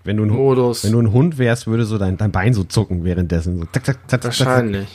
Wenn 0.09 0.17
du, 0.17 0.25
ein, 0.25 0.31
Modus. 0.31 0.85
wenn 0.85 0.93
du 0.93 1.01
ein 1.01 1.13
Hund 1.13 1.37
wärst, 1.37 1.67
würde 1.67 1.85
so 1.85 1.99
dein, 1.99 2.17
dein 2.17 2.33
Bein 2.33 2.55
so 2.55 2.65
zucken 2.65 3.05
währenddessen. 3.05 3.59
So 3.59 3.67
zack, 3.67 3.85
zack, 3.85 3.99
zack. 4.09 4.25
Wahrscheinlich. 4.25 4.89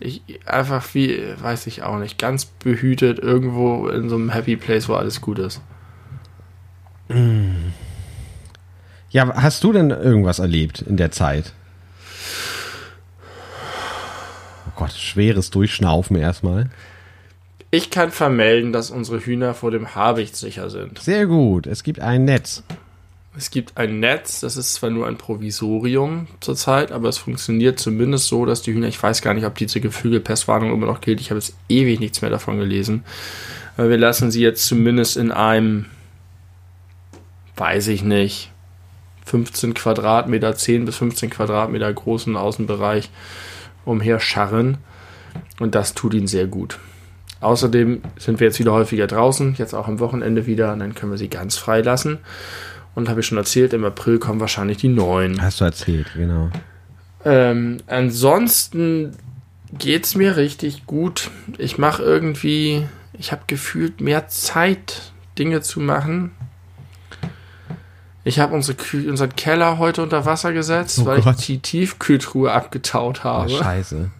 Ich, 0.00 0.22
einfach 0.46 0.94
wie, 0.94 1.20
weiß 1.38 1.66
ich 1.66 1.82
auch 1.82 1.98
nicht, 1.98 2.18
ganz 2.18 2.46
behütet 2.46 3.18
irgendwo 3.18 3.88
in 3.88 4.08
so 4.08 4.14
einem 4.14 4.30
Happy 4.30 4.56
Place, 4.56 4.88
wo 4.88 4.94
alles 4.94 5.20
gut 5.20 5.38
ist. 5.38 5.60
Ja, 9.10 9.34
hast 9.34 9.64
du 9.64 9.74
denn 9.74 9.90
irgendwas 9.90 10.38
erlebt 10.38 10.80
in 10.80 10.96
der 10.96 11.10
Zeit? 11.10 11.52
Oh 14.66 14.72
Gott, 14.76 14.92
schweres 14.92 15.50
Durchschnaufen 15.50 16.16
erstmal. 16.16 16.70
Ich 17.70 17.90
kann 17.90 18.10
vermelden, 18.10 18.72
dass 18.72 18.90
unsere 18.90 19.20
Hühner 19.20 19.52
vor 19.52 19.72
dem 19.72 19.94
Habicht 19.94 20.36
sicher 20.36 20.70
sind. 20.70 21.00
Sehr 21.00 21.26
gut. 21.26 21.66
Es 21.66 21.82
gibt 21.82 22.00
ein 22.00 22.24
Netz. 22.24 22.62
Es 23.38 23.52
gibt 23.52 23.76
ein 23.76 24.00
Netz, 24.00 24.40
das 24.40 24.56
ist 24.56 24.74
zwar 24.74 24.90
nur 24.90 25.06
ein 25.06 25.16
Provisorium 25.16 26.26
zurzeit, 26.40 26.90
aber 26.90 27.08
es 27.08 27.18
funktioniert 27.18 27.78
zumindest 27.78 28.26
so, 28.26 28.44
dass 28.44 28.62
die 28.62 28.72
Hühner, 28.72 28.88
ich 28.88 29.00
weiß 29.00 29.22
gar 29.22 29.32
nicht, 29.32 29.46
ob 29.46 29.54
diese 29.54 29.80
Geflügelpestwarnung 29.80 30.72
immer 30.72 30.86
noch 30.86 31.00
gilt, 31.00 31.20
ich 31.20 31.30
habe 31.30 31.38
jetzt 31.38 31.54
ewig 31.68 32.00
nichts 32.00 32.20
mehr 32.20 32.32
davon 32.32 32.58
gelesen, 32.58 33.04
aber 33.76 33.90
wir 33.90 33.96
lassen 33.96 34.32
sie 34.32 34.42
jetzt 34.42 34.66
zumindest 34.66 35.16
in 35.16 35.30
einem, 35.30 35.86
weiß 37.54 37.86
ich 37.86 38.02
nicht, 38.02 38.50
15 39.26 39.72
Quadratmeter, 39.72 40.56
10 40.56 40.84
bis 40.84 40.96
15 40.96 41.30
Quadratmeter 41.30 41.92
großen 41.92 42.36
Außenbereich 42.36 43.08
umherscharren 43.84 44.78
und 45.60 45.76
das 45.76 45.94
tut 45.94 46.12
ihnen 46.12 46.26
sehr 46.26 46.48
gut. 46.48 46.80
Außerdem 47.40 48.02
sind 48.16 48.40
wir 48.40 48.48
jetzt 48.48 48.58
wieder 48.58 48.72
häufiger 48.72 49.06
draußen, 49.06 49.54
jetzt 49.58 49.74
auch 49.74 49.86
am 49.86 50.00
Wochenende 50.00 50.46
wieder, 50.46 50.72
und 50.72 50.80
dann 50.80 50.96
können 50.96 51.12
wir 51.12 51.18
sie 51.18 51.28
ganz 51.28 51.56
frei 51.56 51.82
lassen. 51.82 52.18
Und 52.98 53.08
habe 53.08 53.20
ich 53.20 53.26
schon 53.26 53.38
erzählt, 53.38 53.72
im 53.74 53.84
April 53.84 54.18
kommen 54.18 54.40
wahrscheinlich 54.40 54.78
die 54.78 54.88
neuen. 54.88 55.40
Hast 55.40 55.60
du 55.60 55.64
erzählt, 55.64 56.08
genau. 56.16 56.50
Ähm, 57.24 57.76
ansonsten 57.86 59.12
geht's 59.72 60.16
mir 60.16 60.36
richtig 60.36 60.84
gut. 60.84 61.30
Ich 61.58 61.78
mache 61.78 62.02
irgendwie, 62.02 62.88
ich 63.12 63.30
habe 63.30 63.42
gefühlt 63.46 64.00
mehr 64.00 64.26
Zeit, 64.26 65.12
Dinge 65.38 65.60
zu 65.62 65.78
machen. 65.78 66.32
Ich 68.24 68.40
habe 68.40 68.52
unsere 68.52 68.76
unseren 69.08 69.36
Keller 69.36 69.78
heute 69.78 70.02
unter 70.02 70.24
Wasser 70.26 70.52
gesetzt, 70.52 70.98
Oh 71.02 71.06
weil 71.06 71.20
Gott. 71.20 71.36
ich 71.38 71.46
die 71.46 71.58
Tiefkühltruhe 71.60 72.50
abgetaut 72.50 73.20
Oh, 73.20 73.28
habe. 73.28 73.50
scheiße. 73.50 74.10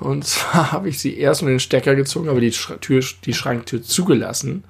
Und 0.00 0.24
zwar 0.26 0.72
habe 0.72 0.88
ich 0.88 0.98
sie 0.98 1.16
erst 1.16 1.42
um 1.42 1.46
den 1.46 1.60
Stecker 1.60 1.94
gezogen, 1.94 2.28
aber 2.28 2.40
die, 2.40 2.50
Tür, 2.50 3.04
die 3.24 3.32
Schranktür 3.32 3.80
zugelassen. 3.80 4.64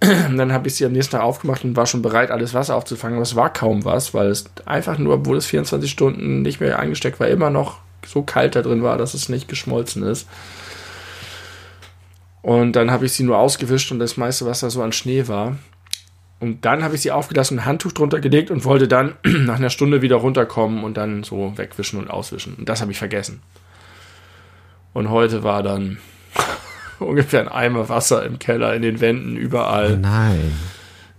Dann 0.36 0.52
habe 0.52 0.66
ich 0.66 0.76
sie 0.76 0.86
am 0.86 0.92
nächsten 0.92 1.12
Tag 1.12 1.22
aufgemacht 1.22 1.62
und 1.62 1.76
war 1.76 1.86
schon 1.86 2.00
bereit, 2.00 2.30
alles 2.30 2.54
Wasser 2.54 2.74
aufzufangen. 2.74 3.16
Aber 3.16 3.22
es 3.22 3.36
war 3.36 3.52
kaum 3.52 3.84
was, 3.84 4.14
weil 4.14 4.28
es 4.28 4.46
einfach 4.64 4.98
nur, 4.98 5.14
obwohl 5.14 5.36
es 5.36 5.46
24 5.46 5.90
Stunden 5.90 6.42
nicht 6.42 6.60
mehr 6.60 6.78
eingesteckt 6.78 7.20
war, 7.20 7.28
immer 7.28 7.50
noch 7.50 7.78
so 8.06 8.22
kalt 8.22 8.56
da 8.56 8.62
drin 8.62 8.82
war, 8.82 8.96
dass 8.96 9.12
es 9.12 9.28
nicht 9.28 9.48
geschmolzen 9.48 10.02
ist. 10.02 10.26
Und 12.42 12.72
dann 12.72 12.90
habe 12.90 13.04
ich 13.04 13.12
sie 13.12 13.24
nur 13.24 13.38
ausgewischt 13.38 13.92
und 13.92 13.98
das 13.98 14.16
meiste, 14.16 14.46
was 14.46 14.60
da 14.60 14.70
so 14.70 14.82
an 14.82 14.92
Schnee 14.92 15.28
war. 15.28 15.56
Und 16.38 16.64
dann 16.64 16.82
habe 16.82 16.94
ich 16.94 17.02
sie 17.02 17.10
aufgelassen, 17.10 17.58
ein 17.58 17.64
Handtuch 17.66 17.92
drunter 17.92 18.18
gelegt 18.18 18.50
und 18.50 18.64
wollte 18.64 18.88
dann 18.88 19.16
nach 19.24 19.56
einer 19.56 19.68
Stunde 19.68 20.00
wieder 20.00 20.16
runterkommen 20.16 20.82
und 20.82 20.96
dann 20.96 21.22
so 21.22 21.52
wegwischen 21.56 21.98
und 21.98 22.08
auswischen. 22.08 22.54
Und 22.54 22.70
das 22.70 22.80
habe 22.80 22.90
ich 22.90 22.98
vergessen. 22.98 23.42
Und 24.94 25.10
heute 25.10 25.42
war 25.42 25.62
dann 25.62 25.98
ungefähr 27.06 27.40
ein 27.40 27.48
Eimer 27.48 27.88
Wasser 27.88 28.24
im 28.24 28.38
Keller, 28.38 28.74
in 28.74 28.82
den 28.82 29.00
Wänden, 29.00 29.36
Oh 29.36 29.40
überall. 29.40 29.96
nein. 29.96 30.52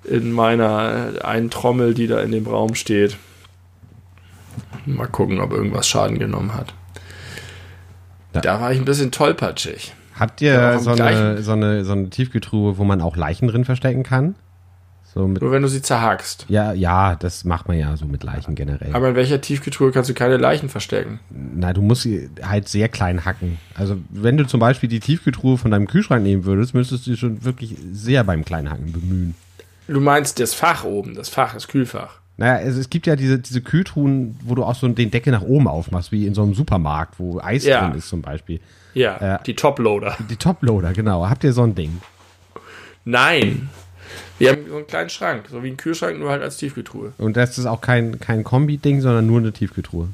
In 0.03 0.31
meiner 0.31 1.13
einen 1.23 1.49
Trommel, 1.51 1.93
die 1.93 2.07
da 2.07 2.21
in 2.21 2.31
dem 2.31 2.47
Raum 2.47 2.73
steht. 2.73 3.17
Mal 4.85 5.07
gucken, 5.07 5.39
ob 5.39 5.51
irgendwas 5.51 5.87
Schaden 5.87 6.17
genommen 6.17 6.55
hat. 6.55 6.73
Ja. 8.33 8.41
Da 8.41 8.61
war 8.61 8.71
ich 8.71 8.79
ein 8.79 8.85
bisschen 8.85 9.11
tollpatschig. 9.11 9.93
Habt 10.17 10.41
ihr 10.41 10.79
so, 10.79 10.91
eine, 10.91 11.41
so, 11.41 11.51
eine, 11.51 11.83
so 11.83 11.91
eine 11.91 12.09
Tiefkühltruhe, 12.09 12.77
wo 12.77 12.83
man 12.83 13.01
auch 13.01 13.15
Leichen 13.15 13.47
drin 13.47 13.65
verstecken 13.65 14.03
kann? 14.03 14.35
So 15.13 15.27
Nur 15.27 15.51
wenn 15.51 15.61
du 15.61 15.67
sie 15.67 15.81
zerhackst. 15.81 16.45
ja, 16.47 16.71
ja, 16.71 17.15
das 17.15 17.43
macht 17.43 17.67
man 17.67 17.77
ja 17.77 17.97
so 17.97 18.05
mit 18.05 18.23
Leichen 18.23 18.55
generell. 18.55 18.93
Aber 18.93 19.09
in 19.09 19.15
welcher 19.15 19.41
Tiefkühltruhe 19.41 19.91
kannst 19.91 20.09
du 20.09 20.13
keine 20.13 20.37
Leichen 20.37 20.69
verstecken? 20.69 21.19
Na, 21.29 21.73
du 21.73 21.81
musst 21.81 22.03
sie 22.03 22.29
halt 22.41 22.69
sehr 22.69 22.87
klein 22.87 23.25
hacken. 23.25 23.57
Also, 23.75 23.97
wenn 24.09 24.37
du 24.37 24.47
zum 24.47 24.61
Beispiel 24.61 24.87
die 24.87 25.01
Tiefkühltruhe 25.01 25.57
von 25.57 25.69
deinem 25.71 25.87
Kühlschrank 25.87 26.23
nehmen 26.23 26.45
würdest, 26.45 26.73
müsstest 26.73 27.05
du 27.07 27.11
dich 27.11 27.19
schon 27.19 27.43
wirklich 27.43 27.75
sehr 27.91 28.23
beim 28.23 28.45
Kleinhacken 28.45 28.93
bemühen. 28.93 29.35
Du 29.89 29.99
meinst 29.99 30.39
das 30.39 30.53
Fach 30.53 30.85
oben, 30.85 31.13
das 31.15 31.27
Fach, 31.27 31.53
das 31.55 31.67
Kühlfach. 31.67 32.19
Naja, 32.37 32.59
es, 32.65 32.77
es 32.77 32.89
gibt 32.89 33.05
ja 33.05 33.17
diese, 33.17 33.37
diese 33.37 33.61
Kühltruhen, 33.61 34.39
wo 34.45 34.55
du 34.55 34.63
auch 34.63 34.75
so 34.75 34.87
den 34.87 35.11
Deckel 35.11 35.31
nach 35.33 35.41
oben 35.41 35.67
aufmachst, 35.67 36.13
wie 36.13 36.25
in 36.25 36.33
so 36.33 36.41
einem 36.43 36.53
Supermarkt, 36.53 37.19
wo 37.19 37.41
Eis 37.41 37.65
Ja. 37.65 37.85
drin 37.89 37.97
ist 37.97 38.07
zum 38.07 38.21
Beispiel. 38.21 38.61
Ja, 38.93 39.17
Ja. 39.21 39.37
die 39.39 39.55
Toploader. 39.55 40.15
Die 40.29 40.37
Toploader, 40.37 40.93
genau. 40.93 41.29
Habt 41.29 41.43
ihr 41.43 41.51
so 41.51 41.63
ein 41.63 41.75
Ding? 41.75 42.01
Nein. 43.03 43.69
Wir 44.41 44.51
haben 44.51 44.65
so 44.69 44.75
einen 44.75 44.87
kleinen 44.87 45.09
Schrank, 45.09 45.45
so 45.49 45.63
wie 45.63 45.69
ein 45.69 45.77
Kühlschrank, 45.77 46.19
nur 46.19 46.29
halt 46.29 46.41
als 46.41 46.57
Tiefkühltruhe. 46.57 47.13
Und 47.17 47.37
das 47.37 47.57
ist 47.57 47.65
auch 47.65 47.81
kein, 47.81 48.19
kein 48.19 48.43
Kombi-Ding, 48.43 49.01
sondern 49.01 49.27
nur 49.27 49.39
eine 49.39 49.51
Tiefkühltruhe. 49.51 50.09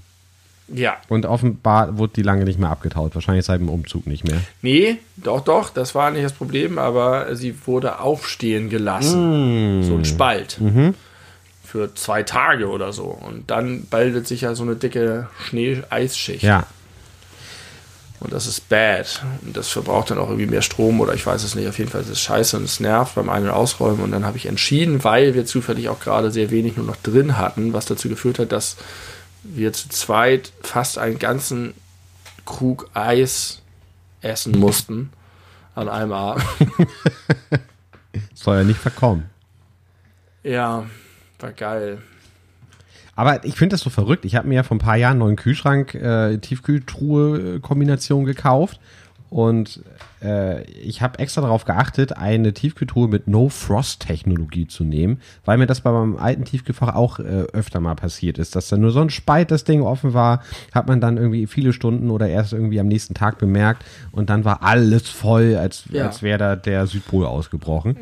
Ja. 0.70 0.98
Und 1.08 1.26
offenbar 1.26 1.98
wurde 1.98 2.14
die 2.18 2.24
lange 2.24 2.44
nicht 2.44 2.60
mehr 2.60 2.70
abgetaut. 2.70 3.16
Wahrscheinlich 3.16 3.46
seit 3.46 3.62
dem 3.62 3.70
Umzug 3.70 4.06
nicht 4.06 4.26
mehr. 4.26 4.42
Nee, 4.62 4.98
doch, 5.16 5.42
doch, 5.42 5.70
das 5.70 5.96
war 5.96 6.12
nicht 6.12 6.26
das 6.26 6.34
Problem, 6.34 6.78
aber 6.78 7.36
sie 7.36 7.56
wurde 7.66 8.00
aufstehen 8.00 8.70
gelassen. 8.70 9.84
So 9.84 9.96
ein 9.96 10.06
Spalt. 10.06 10.60
Für 11.64 11.96
zwei 11.96 12.24
Tage 12.24 12.68
oder 12.68 12.92
so. 12.92 13.06
Und 13.06 13.50
dann 13.50 13.84
bildet 13.84 14.28
sich 14.28 14.42
ja 14.42 14.56
so 14.56 14.64
eine 14.64 14.76
dicke 14.76 15.28
Schnee-Eisschicht. 15.46 16.44
Ja. 16.44 16.66
Und 18.20 18.34
das 18.34 18.48
ist 18.48 18.68
bad. 18.68 19.24
Und 19.46 19.56
das 19.56 19.70
verbraucht 19.70 20.10
dann 20.10 20.18
auch 20.18 20.30
irgendwie 20.30 20.48
mehr 20.48 20.64
Strom 20.64 21.00
oder 21.02 21.14
ich 21.14 21.26
weiß 21.26 21.44
es 21.44 21.54
nicht. 21.54 21.68
Auf 21.68 21.78
jeden 21.78 21.92
Fall 21.92 22.02
ist 22.02 22.10
es 22.10 22.20
scheiße 22.20 22.58
und 22.58 22.64
es 22.64 22.80
nervt 22.80 23.16
beim 23.16 23.30
Ein- 23.30 23.44
und 23.44 23.52
Ausräumen. 23.52 24.02
Und 24.02 24.12
dann 24.12 24.26
habe 24.26 24.38
ich 24.38 24.48
entschieden, 24.48 25.04
weil 25.04 25.36
wir 25.36 25.46
zufällig 25.46 25.90
auch 25.90 26.00
gerade 26.00 26.32
sehr 26.32 26.50
wenig 26.50 26.78
nur 26.78 26.86
noch 26.86 26.96
drin 26.96 27.38
hatten, 27.38 27.74
was 27.74 27.86
dazu 27.86 28.10
geführt 28.10 28.40
hat, 28.40 28.52
dass 28.52 28.78
wir 29.44 29.72
zu 29.72 29.90
zweit 29.90 30.52
fast 30.62 30.98
einen 30.98 31.20
ganzen 31.20 31.74
Krug 32.46 32.90
Eis 32.94 33.62
essen 34.22 34.58
mussten. 34.58 35.12
An 35.76 35.90
einem 35.90 36.12
Abend. 36.12 36.44
Soll 38.34 38.58
ja 38.58 38.64
nicht 38.64 38.80
verkommen. 38.80 39.30
ja, 40.42 40.88
war 41.40 41.52
geil. 41.52 42.02
Aber 43.18 43.44
ich 43.44 43.56
finde 43.56 43.74
das 43.74 43.82
so 43.82 43.90
verrückt. 43.90 44.24
Ich 44.24 44.36
habe 44.36 44.48
mir 44.48 44.56
ja 44.56 44.64
vor 44.64 44.78
ein 44.78 44.80
paar 44.80 44.96
Jahren 44.96 45.12
einen 45.14 45.20
neuen 45.20 45.36
Kühlschrank, 45.36 45.94
äh, 45.96 46.38
Tiefkühltruhe-Kombination 46.38 48.26
gekauft. 48.26 48.80
Und 49.30 49.82
äh, 50.24 50.64
ich 50.72 51.02
habe 51.02 51.20
extra 51.20 51.42
darauf 51.42 51.66
geachtet, 51.66 52.16
eine 52.16 52.54
Tiefkühltruhe 52.54 53.10
mit 53.10 53.28
No-Frost-Technologie 53.28 54.68
zu 54.68 54.86
nehmen, 54.86 55.20
weil 55.44 55.58
mir 55.58 55.66
das 55.66 55.82
bei 55.82 55.92
meinem 55.92 56.16
alten 56.16 56.46
Tiefkühlfach 56.46 56.96
auch 56.96 57.20
äh, 57.20 57.24
öfter 57.52 57.82
mal 57.82 57.96
passiert 57.96 58.38
ist, 58.38 58.56
dass 58.56 58.70
da 58.70 58.78
nur 58.78 58.92
so 58.92 59.02
ein 59.02 59.10
Spalt 59.10 59.52
das 59.52 59.66
Ding 59.66 59.82
offen 59.82 60.14
war, 60.14 60.44
hat 60.74 60.88
man 60.88 61.02
dann 61.02 61.18
irgendwie 61.18 61.46
viele 61.46 61.74
Stunden 61.74 62.10
oder 62.10 62.30
erst 62.30 62.54
irgendwie 62.54 62.80
am 62.80 62.88
nächsten 62.88 63.16
Tag 63.16 63.38
bemerkt 63.38 63.84
und 64.14 64.30
dann 64.30 64.46
war 64.46 64.64
alles 64.64 65.10
voll, 65.10 65.58
als, 65.58 65.84
Ja. 65.92 66.06
als 66.06 66.22
wäre 66.24 66.38
da 66.38 66.56
der 66.56 66.88
Südpol 66.88 67.26
ausgebrochen. 67.26 67.98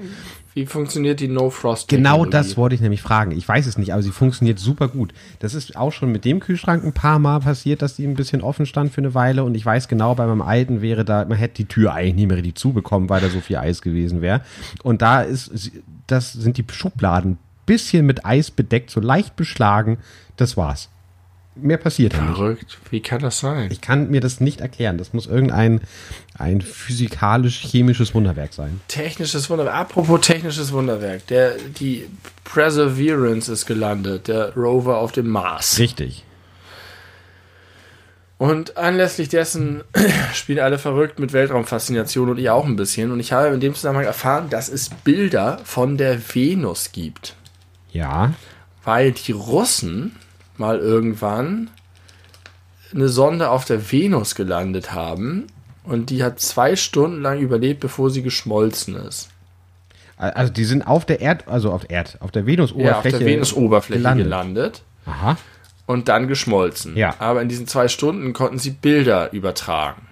Wie 0.55 0.65
funktioniert 0.65 1.19
die 1.19 1.27
No-Frost? 1.27 1.89
Genau 1.89 2.23
das 2.23 2.55
wollte 2.55 2.75
ich 2.75 2.81
nämlich 2.81 3.01
fragen. 3.01 3.31
Ich 3.31 3.45
weiß 3.45 3.67
es 3.67 3.77
nicht, 3.77 3.91
aber 3.91 4.01
sie 4.01 4.11
funktioniert 4.11 4.57
super 4.57 4.87
gut. 4.87 5.13
Das 5.39 5.53
ist 5.53 5.75
auch 5.75 5.91
schon 5.91 6.13
mit 6.13 6.23
dem 6.23 6.39
Kühlschrank 6.39 6.81
ein 6.81 6.93
paar 6.93 7.19
Mal 7.19 7.41
passiert, 7.41 7.81
dass 7.81 7.97
die 7.97 8.07
ein 8.07 8.13
bisschen 8.13 8.41
offen 8.41 8.65
stand 8.65 8.93
für 8.93 9.01
eine 9.01 9.13
Weile. 9.13 9.43
Und 9.43 9.55
ich 9.55 9.65
weiß 9.65 9.89
genau, 9.89 10.15
bei 10.15 10.25
meinem 10.25 10.41
alten 10.41 10.81
wäre 10.81 11.03
da, 11.03 11.25
man 11.25 11.37
hätte 11.37 11.55
die 11.55 11.65
Tür 11.65 11.93
eigentlich 11.93 12.15
nie 12.15 12.25
mehr 12.27 12.37
richtig 12.37 12.55
zubekommen, 12.55 13.09
weil 13.09 13.19
da 13.19 13.27
so 13.27 13.41
viel 13.41 13.57
Eis 13.57 13.81
gewesen 13.81 14.21
wäre. 14.21 14.41
Und 14.81 15.01
da 15.01 15.23
ist, 15.23 15.71
das 16.07 16.31
sind 16.31 16.57
die 16.57 16.65
Schubladen 16.71 17.37
bisschen 17.65 18.05
mit 18.05 18.25
Eis 18.25 18.49
bedeckt, 18.49 18.91
so 18.91 19.01
leicht 19.01 19.35
beschlagen. 19.35 19.97
Das 20.37 20.55
war's. 20.55 20.89
Mehr 21.55 21.77
passiert. 21.77 22.13
Verrückt. 22.13 22.77
Wie 22.89 22.99
kann 22.99 23.21
das 23.21 23.39
sein? 23.39 23.69
Ich 23.71 23.79
kann 23.79 24.09
mir 24.09 24.19
das 24.19 24.41
nicht 24.41 24.59
erklären. 24.59 24.97
Das 24.97 25.13
muss 25.13 25.25
irgendein 25.25 25.81
ein 26.37 26.61
physikalisch-chemisches 26.61 28.13
Wunderwerk 28.13 28.53
sein. 28.53 28.81
Technisches 28.89 29.49
Wunderwerk. 29.49 29.75
Apropos 29.75 30.19
technisches 30.21 30.73
Wunderwerk. 30.73 31.25
Der, 31.27 31.53
die 31.79 32.07
Perseverance 32.43 33.49
ist 33.51 33.65
gelandet, 33.65 34.27
der 34.27 34.53
Rover 34.55 34.97
auf 34.97 35.13
dem 35.13 35.29
Mars. 35.29 35.79
Richtig. 35.79 36.25
Und 38.37 38.75
anlässlich 38.75 39.29
dessen 39.29 39.83
spielen 40.33 40.59
alle 40.59 40.77
verrückt 40.77 41.19
mit 41.19 41.31
Weltraumfaszination 41.31 42.29
und 42.29 42.37
ich 42.37 42.49
auch 42.49 42.65
ein 42.65 42.75
bisschen. 42.75 43.11
Und 43.11 43.21
ich 43.21 43.31
habe 43.31 43.53
in 43.53 43.61
dem 43.61 43.73
Zusammenhang 43.73 44.05
erfahren, 44.05 44.49
dass 44.49 44.67
es 44.67 44.89
Bilder 44.89 45.61
von 45.63 45.97
der 45.97 46.19
Venus 46.33 46.91
gibt. 46.91 47.35
Ja. 47.93 48.33
Weil 48.83 49.13
die 49.13 49.31
Russen 49.31 50.17
mal 50.59 50.79
irgendwann 50.79 51.69
eine 52.93 53.09
Sonde 53.09 53.49
auf 53.49 53.65
der 53.65 53.91
Venus 53.91 54.35
gelandet 54.35 54.93
haben 54.93 55.47
und 55.83 56.09
die 56.09 56.23
hat 56.23 56.39
zwei 56.39 56.75
Stunden 56.75 57.21
lang 57.21 57.39
überlebt, 57.39 57.79
bevor 57.81 58.09
sie 58.09 58.21
geschmolzen 58.23 58.95
ist. 58.95 59.29
Also 60.17 60.51
die 60.53 60.63
sind 60.63 60.87
auf 60.87 61.05
der 61.05 61.19
Erd, 61.19 61.47
also 61.47 61.71
auf 61.73 61.89
Erd, 61.89 62.17
auf 62.21 62.31
der 62.31 62.45
Venus-Oberfläche 62.45 62.89
Ja, 62.89 62.97
auf 62.97 63.03
der 63.19 63.27
Venus-Oberfläche 63.27 63.99
gelandet. 63.99 64.25
gelandet. 64.25 64.81
Aha. 65.05 65.37
und 65.87 66.07
dann 66.07 66.27
geschmolzen. 66.27 66.95
Ja. 66.97 67.13
Aber 67.19 67.41
in 67.41 67.49
diesen 67.49 67.67
zwei 67.67 67.87
Stunden 67.89 68.33
konnten 68.33 68.57
sie 68.57 68.71
Bilder 68.71 69.31
übertragen. 69.33 70.07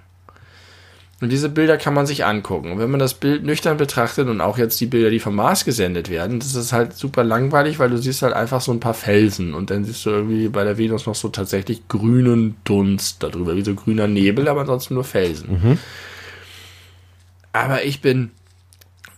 Und 1.24 1.30
diese 1.30 1.48
Bilder 1.48 1.78
kann 1.78 1.94
man 1.94 2.06
sich 2.06 2.26
angucken. 2.26 2.74
Und 2.74 2.80
wenn 2.80 2.92
man 2.92 3.00
das 3.00 3.14
Bild 3.14 3.46
nüchtern 3.46 3.78
betrachtet 3.78 4.28
und 4.28 4.42
auch 4.42 4.58
jetzt 4.58 4.82
die 4.82 4.88
Bilder, 4.88 5.10
die 5.10 5.22
vom 5.22 5.36
Mars 5.36 5.64
gesendet 5.64 6.10
werden, 6.10 6.42
das 6.42 6.54
ist 6.54 6.74
halt 6.74 6.98
super 6.98 7.24
langweilig, 7.24 7.80
weil 7.80 7.90
du 7.90 7.98
siehst 7.98 8.24
halt 8.24 8.34
einfach 8.34 8.60
so 8.60 8.74
ein 8.74 8.82
paar 8.82 8.94
Felsen 8.94 9.54
und 9.54 9.70
dann 9.70 9.86
siehst 9.86 10.06
du 10.06 10.10
irgendwie 10.10 10.50
bei 10.50 10.66
der 10.66 10.78
Venus 10.78 11.06
noch 11.06 11.16
so 11.16 11.30
tatsächlich 11.30 11.88
grünen 11.88 12.58
Dunst 12.66 13.24
darüber, 13.24 13.56
wie 13.56 13.64
so 13.64 13.74
grüner 13.74 14.06
Nebel, 14.06 14.50
aber 14.50 14.60
ansonsten 14.60 14.96
nur 14.96 15.06
Felsen. 15.06 15.80
Aber 17.54 17.86
ich 17.86 18.02
bin 18.02 18.32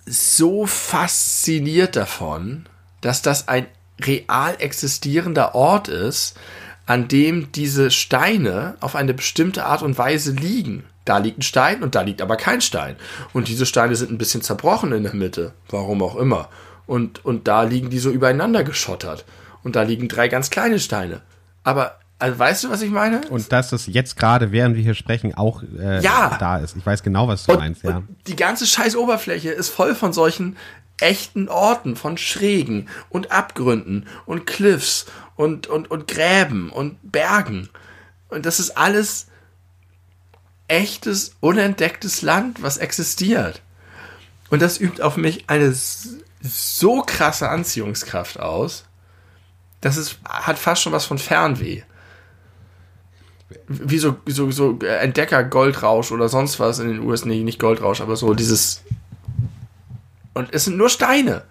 so 0.06 0.68
fasziniert 0.68 1.96
davon, 1.96 2.68
dass 3.02 3.24
das 3.24 3.48
ein 3.48 3.66
real 4.00 4.58
existierender 4.60 5.56
Ort 5.56 5.88
ist, 5.88 6.38
an 6.86 7.08
dem 7.08 7.52
diese 7.52 7.90
Steine 7.90 8.76
auf 8.80 8.96
eine 8.96 9.16
bestimmte 9.16 9.66
Art 9.66 9.82
und 9.82 9.98
Weise 9.98 10.34
liegen. 10.34 10.84
Da 11.06 11.20
liegt 11.20 11.38
ein 11.40 11.44
Stein 11.44 11.84
und 11.84 11.96
da 11.96 12.02
liegt 12.02 12.22
aber 12.22 12.36
kein 12.36 12.62
Stein. 12.62 12.96
Und 13.34 13.48
diese 13.48 13.66
Steine 13.66 13.96
sind 13.96 14.12
ein 14.12 14.18
bisschen 14.18 14.42
zerbrochen 14.42 14.92
in 14.92 15.04
der 15.04 15.16
Mitte, 15.16 15.54
warum 15.70 16.02
auch 16.02 16.16
immer. 16.16 16.50
Und, 16.88 17.24
und 17.24 17.48
da 17.48 17.64
liegen 17.64 17.90
die 17.90 18.00
so 18.00 18.10
übereinander 18.10 18.64
geschottert. 18.64 19.24
Und 19.64 19.76
da 19.76 19.84
liegen 19.84 20.08
drei 20.08 20.28
ganz 20.28 20.50
kleine 20.50 20.80
Steine. 20.80 21.22
Aber, 21.64 22.00
also 22.20 22.38
weißt 22.38 22.64
du, 22.64 22.70
was 22.70 22.82
ich 22.82 22.92
meine? 22.92 23.22
Und 23.30 23.52
dass 23.52 23.70
das 23.70 23.88
jetzt 23.88 24.18
gerade, 24.18 24.52
während 24.52 24.76
wir 24.76 24.84
hier 24.84 24.94
sprechen, 24.96 25.34
auch 25.36 25.64
äh, 25.80 26.02
Ja. 26.02 26.38
da 26.40 26.58
ist. 26.58 26.76
Ich 26.76 26.86
weiß 26.86 27.02
genau, 27.04 27.28
was 27.28 27.46
du 27.46 27.54
Und, 27.54 27.60
meinst, 27.60 27.84
ja. 27.84 28.04
die 28.28 28.36
ganze 28.36 28.66
scheiß 28.66 28.96
Oberfläche 28.96 29.50
ist 29.52 29.70
voll 29.70 29.96
von 29.96 30.12
solchen 30.14 30.58
echten 31.00 31.50
Orten, 31.50 31.96
von 31.96 32.18
Schrägen 32.18 32.88
und 33.10 33.32
Abgründen 33.32 34.06
und 34.26 34.46
Cliffs 34.48 35.06
und, 35.36 35.68
und, 35.68 35.92
und 35.92 36.08
Gräben 36.08 36.70
und 36.70 36.98
Bergen. 37.12 37.70
Und 38.30 38.46
das 38.46 38.60
ist 38.60 38.78
alles 38.78 39.28
echtes, 40.68 41.36
unentdecktes 41.40 42.22
Land, 42.22 42.62
was 42.62 42.78
existiert. 42.78 43.62
Und 44.50 44.62
das 44.62 44.80
übt 44.80 45.02
auf 45.02 45.18
mich 45.18 45.46
eine 45.48 45.74
so 46.42 47.02
krasse 47.02 47.50
Anziehungskraft 47.50 48.40
aus, 48.40 48.86
dass 49.82 49.98
es 49.98 50.18
hat 50.28 50.58
fast 50.58 50.82
schon 50.82 50.94
was 50.94 51.06
von 51.06 51.18
Fernweh 51.18 51.84
wie 53.68 53.98
so, 53.98 54.18
so, 54.28 54.52
so 54.52 54.80
Entdecker 54.80 55.44
Goldrausch 55.44 56.12
oder 56.12 56.30
sonst 56.30 56.60
was 56.60 56.80
in 56.80 56.88
den 56.90 57.00
USA, 57.00 57.28
nee, 57.28 57.44
nicht 57.44 57.60
Goldrausch, 57.60 58.02
aber 58.02 58.16
so 58.16 58.34
dieses. 58.34 58.84
Und 60.34 60.54
es 60.54 60.66
sind 60.66 60.78
nur 60.78 60.90
Steine. 60.90 61.44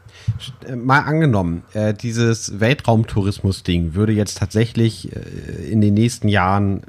Äh, 0.66 0.76
Mal 0.76 1.00
angenommen, 1.00 1.62
äh, 1.72 1.94
dieses 1.94 2.60
Weltraumtourismus-Ding 2.60 3.94
würde 3.94 4.12
jetzt 4.12 4.38
tatsächlich 4.38 5.14
äh, 5.14 5.70
in 5.70 5.80
den 5.80 5.94
nächsten 5.94 6.28
Jahren 6.28 6.82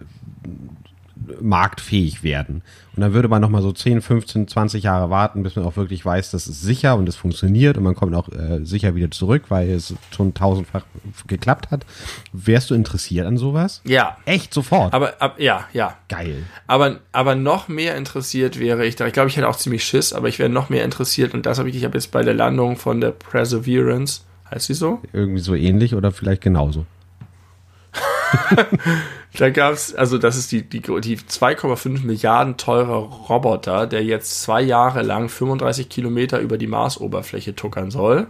marktfähig 1.42 2.24
werden. 2.24 2.62
Und 2.96 3.02
dann 3.02 3.14
würde 3.14 3.28
man 3.28 3.42
nochmal 3.42 3.62
so 3.62 3.72
10, 3.72 4.02
15, 4.02 4.48
20 4.48 4.84
Jahre 4.84 5.10
warten, 5.10 5.44
bis 5.44 5.56
man 5.56 5.66
auch 5.66 5.76
wirklich 5.76 6.06
weiß, 6.06 6.32
das 6.32 6.48
ist 6.48 6.62
sicher 6.62 6.96
und 6.96 7.10
es 7.10 7.16
funktioniert 7.16 7.78
und 7.78 7.84
man 7.84 7.96
kommt 7.96 8.16
auch 8.16 8.30
äh, 8.30 8.64
sicher 8.64 8.96
wieder 8.96 9.12
zurück, 9.12 9.44
weil 9.50 9.70
es 9.70 9.94
schon 10.12 10.34
tausendfach 10.34 10.86
geklappt 11.28 11.72
hat. 11.72 11.86
Wärst 12.32 12.70
du 12.70 12.76
interessiert 12.76 13.28
an 13.28 13.38
sowas? 13.38 13.82
Ja. 13.86 14.18
Echt 14.26 14.54
sofort? 14.54 14.94
Aber, 14.94 15.22
ab, 15.22 15.40
ja, 15.40 15.66
ja. 15.74 15.98
Geil. 16.08 16.44
Aber, 16.68 17.00
aber 17.12 17.36
noch 17.36 17.68
mehr 17.68 17.96
interessiert 17.96 18.60
wäre 18.60 18.86
ich 18.86 18.96
da. 18.96 19.06
Ich 19.08 19.14
glaube, 19.14 19.30
ich 19.30 19.38
hätte 19.38 19.50
auch 19.50 19.58
ziemlich 19.58 19.84
Schiss, 19.84 20.14
aber 20.14 20.30
ich 20.30 20.40
wäre 20.40 20.50
noch 20.50 20.70
mehr 20.70 20.86
interessiert. 20.86 21.34
Und 21.34 21.46
das 21.46 21.60
habe 21.60 21.70
ich, 21.70 21.76
ich 21.76 21.84
habe 21.84 21.98
jetzt 21.98 22.12
bei 22.12 22.24
der 22.24 22.34
Landung 22.34 22.78
von 22.78 23.02
der 23.02 23.12
Perseverance, 23.12 24.22
heißt 24.52 24.68
sie 24.68 24.74
so? 24.74 25.02
Irgendwie 25.12 25.42
so 25.42 25.54
ähnlich 25.54 25.96
oder 25.96 26.12
vielleicht 26.12 26.42
genauso. 26.42 26.86
Da 29.38 29.50
gab's, 29.50 29.94
also 29.94 30.18
das 30.18 30.38
ist 30.38 30.52
die, 30.54 30.62
die, 30.62 30.80
die 30.80 31.18
2,5 31.18 32.06
Milliarden 32.06 32.56
teure 32.56 32.96
Roboter, 33.00 33.86
der 33.86 34.02
jetzt 34.04 34.42
zwei 34.42 34.62
Jahre 34.62 35.02
lang 35.02 35.28
35 35.28 35.90
Kilometer 35.90 36.40
über 36.40 36.58
die 36.58 36.68
Marsoberfläche 36.68 37.54
tuckern 37.54 37.92
soll, 37.92 38.28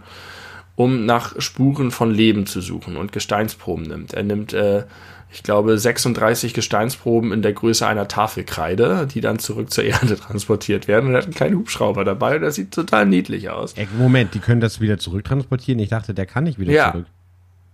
um 0.74 1.06
nach 1.06 1.40
Spuren 1.40 1.92
von 1.92 2.10
Leben 2.10 2.46
zu 2.46 2.60
suchen 2.60 2.96
und 2.96 3.12
Gesteinsproben 3.12 3.84
nimmt. 3.84 4.14
Er 4.14 4.24
nimmt, 4.24 4.52
äh, 4.52 4.84
ich 5.30 5.44
glaube, 5.44 5.78
36 5.78 6.54
Gesteinsproben 6.54 7.32
in 7.32 7.42
der 7.42 7.52
Größe 7.52 7.86
einer 7.86 8.08
Tafelkreide, 8.08 9.06
die 9.06 9.20
dann 9.20 9.38
zurück 9.38 9.70
zur 9.70 9.84
Erde 9.84 10.16
transportiert 10.20 10.88
werden. 10.88 11.06
Und 11.06 11.12
er 11.14 11.18
hat 11.18 11.24
einen 11.26 11.34
kleinen 11.34 11.56
Hubschrauber 11.56 12.04
dabei 12.04 12.34
und 12.36 12.42
das 12.42 12.56
sieht 12.56 12.72
total 12.72 13.06
niedlich 13.06 13.48
aus. 13.50 13.74
Moment, 13.96 14.34
die 14.34 14.40
können 14.40 14.60
das 14.60 14.80
wieder 14.80 14.98
zurücktransportieren? 14.98 15.78
Ich 15.78 15.90
dachte, 15.90 16.14
der 16.14 16.26
kann 16.26 16.42
nicht 16.44 16.58
wieder 16.58 16.72
Ja. 16.72 16.90
zurück. 16.90 17.06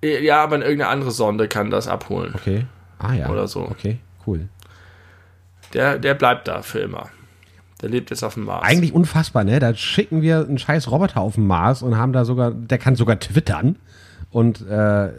Ja, 0.04 0.42
aber 0.42 0.56
irgendeine 0.56 0.88
andere 0.88 1.10
Sonde 1.12 1.48
kann 1.48 1.70
das 1.70 1.86
abholen. 1.86 2.32
Okay. 2.34 2.66
Ah 2.98 3.14
ja. 3.14 3.28
Oder 3.28 3.46
so. 3.46 3.62
Okay, 3.62 3.98
cool. 4.26 4.48
Der, 5.74 5.98
der 5.98 6.14
bleibt 6.14 6.48
da 6.48 6.62
für 6.62 6.80
immer. 6.80 7.08
Der 7.80 7.88
lebt 7.88 8.10
jetzt 8.10 8.22
auf 8.22 8.34
dem 8.34 8.44
Mars. 8.44 8.64
Eigentlich 8.64 8.92
unfassbar, 8.94 9.44
ne? 9.44 9.58
Da 9.58 9.74
schicken 9.74 10.22
wir 10.22 10.40
einen 10.40 10.58
scheiß 10.58 10.90
Roboter 10.90 11.20
auf 11.20 11.34
den 11.34 11.46
Mars 11.46 11.82
und 11.82 11.96
haben 11.96 12.12
da 12.12 12.24
sogar, 12.24 12.52
der 12.52 12.78
kann 12.78 12.94
sogar 12.94 13.18
twittern 13.18 13.76
und 14.30 14.66
äh, 14.68 15.10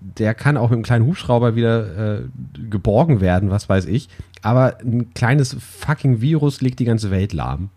der 0.00 0.34
kann 0.34 0.56
auch 0.56 0.70
mit 0.70 0.76
einem 0.76 0.82
kleinen 0.84 1.06
Hubschrauber 1.06 1.56
wieder 1.56 2.18
äh, 2.18 2.22
geborgen 2.70 3.20
werden, 3.20 3.50
was 3.50 3.68
weiß 3.68 3.86
ich. 3.86 4.08
Aber 4.42 4.78
ein 4.80 5.12
kleines 5.14 5.56
fucking 5.58 6.20
Virus 6.20 6.60
legt 6.60 6.78
die 6.78 6.84
ganze 6.84 7.10
Welt 7.10 7.32
lahm. 7.32 7.70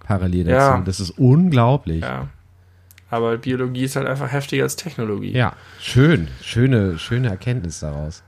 Parallel 0.00 0.44
dazu. 0.44 0.76
Ja. 0.78 0.80
Das 0.80 1.00
ist 1.00 1.10
unglaublich. 1.10 2.02
Ja. 2.02 2.28
Ja. 3.10 3.16
Aber 3.16 3.38
Biologie 3.38 3.84
ist 3.84 3.96
halt 3.96 4.06
einfach 4.06 4.32
heftiger 4.32 4.64
als 4.64 4.76
Technologie. 4.76 5.36
schön. 5.80 6.28
Schöne, 6.42 6.98
schöne 6.98 7.28
Erkenntnis 7.28 7.80
daraus. 7.80 8.22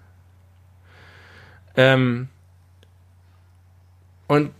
Ähm, 1.76 2.28
und 4.26 4.50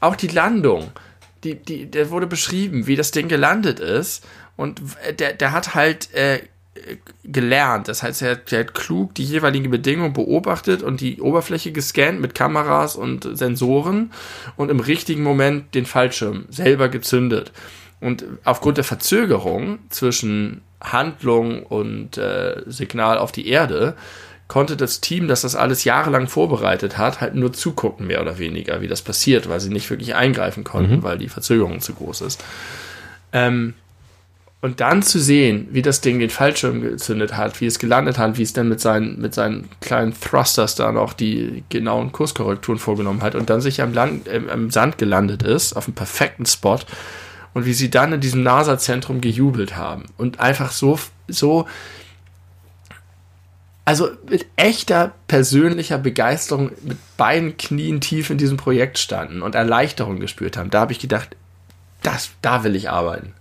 auch 0.00 0.16
die 0.16 0.28
Landung, 0.28 0.92
die, 1.42 1.56
die, 1.56 1.90
der 1.90 2.10
wurde 2.10 2.26
beschrieben, 2.26 2.86
wie 2.86 2.96
das 2.96 3.10
Ding 3.10 3.28
gelandet 3.28 3.80
ist. 3.80 4.26
Und 4.56 4.80
der, 5.18 5.32
der 5.32 5.52
hat 5.52 5.74
halt 5.74 6.12
äh, 6.14 6.40
gelernt. 7.24 7.88
Das 7.88 8.02
heißt, 8.02 8.22
er 8.22 8.32
hat, 8.32 8.52
der 8.52 8.60
hat 8.60 8.74
klug 8.74 9.14
die 9.14 9.24
jeweiligen 9.24 9.70
Bedingungen 9.70 10.12
beobachtet 10.12 10.82
und 10.82 11.00
die 11.00 11.20
Oberfläche 11.20 11.72
gescannt 11.72 12.20
mit 12.20 12.34
Kameras 12.34 12.96
und 12.96 13.28
Sensoren 13.36 14.12
und 14.56 14.70
im 14.70 14.80
richtigen 14.80 15.22
Moment 15.22 15.74
den 15.74 15.86
Fallschirm 15.86 16.46
selber 16.50 16.88
gezündet. 16.88 17.52
Und 18.00 18.24
aufgrund 18.44 18.76
der 18.76 18.84
Verzögerung 18.84 19.78
zwischen 19.88 20.62
Handlung 20.80 21.62
und 21.62 22.18
äh, 22.18 22.62
Signal 22.66 23.18
auf 23.18 23.32
die 23.32 23.48
Erde 23.48 23.94
konnte 24.46 24.76
das 24.76 25.00
Team, 25.00 25.26
das 25.26 25.40
das 25.40 25.56
alles 25.56 25.84
jahrelang 25.84 26.28
vorbereitet 26.28 26.98
hat, 26.98 27.20
halt 27.20 27.34
nur 27.34 27.52
zugucken, 27.52 28.06
mehr 28.06 28.20
oder 28.20 28.38
weniger, 28.38 28.82
wie 28.82 28.88
das 28.88 29.00
passiert, 29.00 29.48
weil 29.48 29.60
sie 29.60 29.70
nicht 29.70 29.88
wirklich 29.88 30.14
eingreifen 30.14 30.64
konnten, 30.64 31.02
weil 31.02 31.16
die 31.18 31.30
Verzögerung 31.30 31.80
zu 31.80 31.94
groß 31.94 32.20
ist. 32.20 32.44
Ähm, 33.32 33.74
und 34.60 34.80
dann 34.80 35.02
zu 35.02 35.18
sehen, 35.18 35.68
wie 35.72 35.82
das 35.82 36.00
Ding 36.00 36.18
den 36.20 36.30
Fallschirm 36.30 36.80
gezündet 36.80 37.36
hat, 37.36 37.60
wie 37.60 37.66
es 37.66 37.78
gelandet 37.78 38.16
hat, 38.16 38.38
wie 38.38 38.42
es 38.42 38.54
dann 38.54 38.68
mit 38.68 38.80
seinen, 38.80 39.20
mit 39.20 39.34
seinen 39.34 39.68
kleinen 39.82 40.18
Thrusters 40.18 40.74
da 40.74 40.90
noch 40.90 41.12
die 41.12 41.64
genauen 41.68 42.12
Kurskorrekturen 42.12 42.78
vorgenommen 42.78 43.22
hat 43.22 43.34
und 43.34 43.50
dann 43.50 43.60
sich 43.60 43.82
am, 43.82 43.92
Land, 43.92 44.26
äh, 44.26 44.40
am 44.50 44.70
Sand 44.70 44.96
gelandet 44.96 45.42
ist, 45.42 45.74
auf 45.74 45.86
einem 45.86 45.94
perfekten 45.94 46.46
Spot 46.46 46.78
und 47.54 47.64
wie 47.64 47.72
sie 47.72 47.90
dann 47.90 48.12
in 48.12 48.20
diesem 48.20 48.42
NASA-Zentrum 48.42 49.20
gejubelt 49.20 49.76
haben 49.76 50.06
und 50.18 50.40
einfach 50.40 50.72
so, 50.72 50.98
so, 51.28 51.66
also 53.84 54.10
mit 54.28 54.46
echter 54.56 55.12
persönlicher 55.28 55.98
Begeisterung 55.98 56.72
mit 56.82 56.98
beiden 57.16 57.56
Knien 57.56 58.00
tief 58.00 58.30
in 58.30 58.38
diesem 58.38 58.56
Projekt 58.56 58.98
standen 58.98 59.40
und 59.40 59.54
Erleichterung 59.54 60.20
gespürt 60.20 60.56
haben. 60.56 60.70
Da 60.70 60.80
habe 60.80 60.92
ich 60.92 60.98
gedacht, 60.98 61.36
das, 62.02 62.30
da 62.42 62.64
will 62.64 62.74
ich 62.76 62.90
arbeiten. 62.90 63.32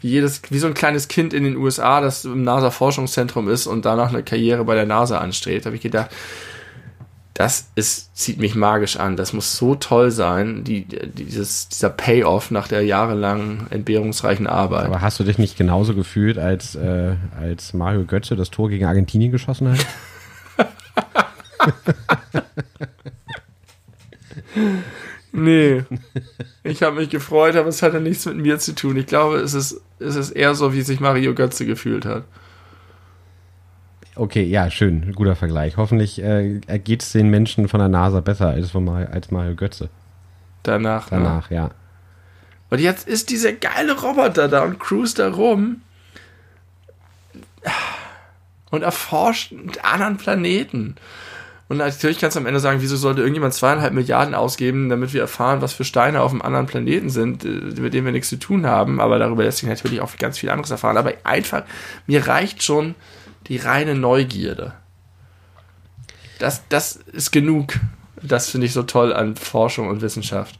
Wie 0.00 0.10
jedes, 0.10 0.42
wie 0.50 0.58
so 0.58 0.66
ein 0.66 0.74
kleines 0.74 1.08
Kind 1.08 1.32
in 1.32 1.44
den 1.44 1.56
USA, 1.56 2.02
das 2.02 2.26
im 2.26 2.42
NASA-Forschungszentrum 2.42 3.48
ist 3.48 3.66
und 3.66 3.86
danach 3.86 4.10
eine 4.10 4.22
Karriere 4.22 4.64
bei 4.64 4.74
der 4.74 4.86
NASA 4.86 5.18
anstrebt, 5.18 5.64
habe 5.64 5.76
ich 5.76 5.82
gedacht, 5.82 6.10
das 7.34 7.66
ist, 7.74 8.16
zieht 8.16 8.38
mich 8.38 8.54
magisch 8.54 8.96
an. 8.96 9.16
Das 9.16 9.32
muss 9.32 9.56
so 9.56 9.74
toll 9.74 10.12
sein, 10.12 10.62
die, 10.62 10.84
dieses, 10.84 11.68
dieser 11.68 11.90
Payoff 11.90 12.52
nach 12.52 12.68
der 12.68 12.82
jahrelangen 12.82 13.66
entbehrungsreichen 13.70 14.46
Arbeit. 14.46 14.86
Aber 14.86 15.00
hast 15.00 15.18
du 15.18 15.24
dich 15.24 15.36
nicht 15.36 15.58
genauso 15.58 15.94
gefühlt, 15.94 16.38
als, 16.38 16.76
äh, 16.76 17.16
als 17.38 17.74
Mario 17.74 18.04
Götze 18.04 18.36
das 18.36 18.50
Tor 18.50 18.68
gegen 18.68 18.84
Argentinien 18.84 19.32
geschossen 19.32 19.72
hat? 19.72 19.86
Nee. 25.36 25.82
Ich 26.62 26.84
habe 26.84 27.00
mich 27.00 27.10
gefreut, 27.10 27.56
aber 27.56 27.68
es 27.68 27.82
hatte 27.82 28.00
nichts 28.00 28.24
mit 28.24 28.36
mir 28.36 28.60
zu 28.60 28.72
tun. 28.72 28.96
Ich 28.96 29.06
glaube, 29.06 29.38
es 29.38 29.52
ist, 29.52 29.80
es 29.98 30.14
ist 30.14 30.30
eher 30.30 30.54
so, 30.54 30.72
wie 30.72 30.82
sich 30.82 31.00
Mario 31.00 31.34
Götze 31.34 31.66
gefühlt 31.66 32.06
hat. 32.06 32.22
Okay, 34.16 34.44
ja, 34.44 34.70
schön. 34.70 35.12
Guter 35.14 35.34
Vergleich. 35.34 35.76
Hoffentlich 35.76 36.22
äh, 36.22 36.60
geht 36.78 37.02
es 37.02 37.12
den 37.12 37.30
Menschen 37.30 37.68
von 37.68 37.80
der 37.80 37.88
NASA 37.88 38.20
besser 38.20 38.48
als, 38.48 38.70
von 38.70 38.84
Mario, 38.84 39.08
als 39.08 39.30
Mario 39.30 39.54
Götze. 39.56 39.88
Danach. 40.62 41.10
ne? 41.10 41.18
Danach, 41.18 41.50
ja. 41.50 41.70
Und 42.70 42.80
jetzt 42.80 43.08
ist 43.08 43.30
dieser 43.30 43.52
geile 43.52 44.00
Roboter 44.00 44.48
da 44.48 44.62
und 44.62 44.78
cruist 44.78 45.18
da 45.18 45.30
rum 45.30 45.82
und 48.70 48.82
erforscht 48.82 49.52
einen 49.52 49.72
anderen 49.82 50.16
Planeten. 50.16 50.96
Und 51.68 51.78
natürlich 51.78 52.20
kannst 52.20 52.36
du 52.36 52.40
am 52.40 52.46
Ende 52.46 52.60
sagen, 52.60 52.82
wieso 52.82 52.96
sollte 52.96 53.20
irgendjemand 53.20 53.54
zweieinhalb 53.54 53.94
Milliarden 53.94 54.34
ausgeben, 54.34 54.90
damit 54.90 55.12
wir 55.12 55.22
erfahren, 55.22 55.62
was 55.62 55.72
für 55.72 55.84
Steine 55.84 56.20
auf 56.20 56.30
einem 56.30 56.42
anderen 56.42 56.66
Planeten 56.66 57.10
sind, 57.10 57.44
äh, 57.44 57.48
mit 57.80 57.94
denen 57.94 58.04
wir 58.04 58.12
nichts 58.12 58.28
zu 58.28 58.38
tun 58.38 58.66
haben. 58.66 59.00
Aber 59.00 59.18
darüber 59.18 59.44
lässt 59.44 59.58
sich 59.58 59.68
natürlich 59.68 60.00
auch 60.00 60.16
ganz 60.18 60.38
viel 60.38 60.50
anderes 60.50 60.70
erfahren. 60.70 60.96
Aber 60.96 61.12
einfach, 61.24 61.64
mir 62.06 62.26
reicht 62.26 62.62
schon 62.62 62.94
die 63.48 63.56
reine 63.56 63.94
Neugierde. 63.94 64.72
Das, 66.38 66.62
das 66.68 66.96
ist 66.96 67.30
genug. 67.30 67.78
Das 68.22 68.48
finde 68.48 68.66
ich 68.66 68.72
so 68.72 68.82
toll 68.82 69.12
an 69.12 69.36
Forschung 69.36 69.88
und 69.88 70.00
Wissenschaft. 70.00 70.58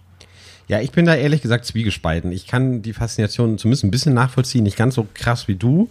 Ja, 0.66 0.80
ich 0.80 0.92
bin 0.92 1.04
da 1.04 1.14
ehrlich 1.14 1.42
gesagt 1.42 1.66
zwiegespalten. 1.66 2.32
Ich 2.32 2.46
kann 2.46 2.82
die 2.82 2.92
Faszination 2.92 3.58
zumindest 3.58 3.84
ein 3.84 3.90
bisschen 3.90 4.14
nachvollziehen, 4.14 4.64
nicht 4.64 4.76
ganz 4.76 4.94
so 4.94 5.06
krass 5.14 5.48
wie 5.48 5.56
du. 5.56 5.90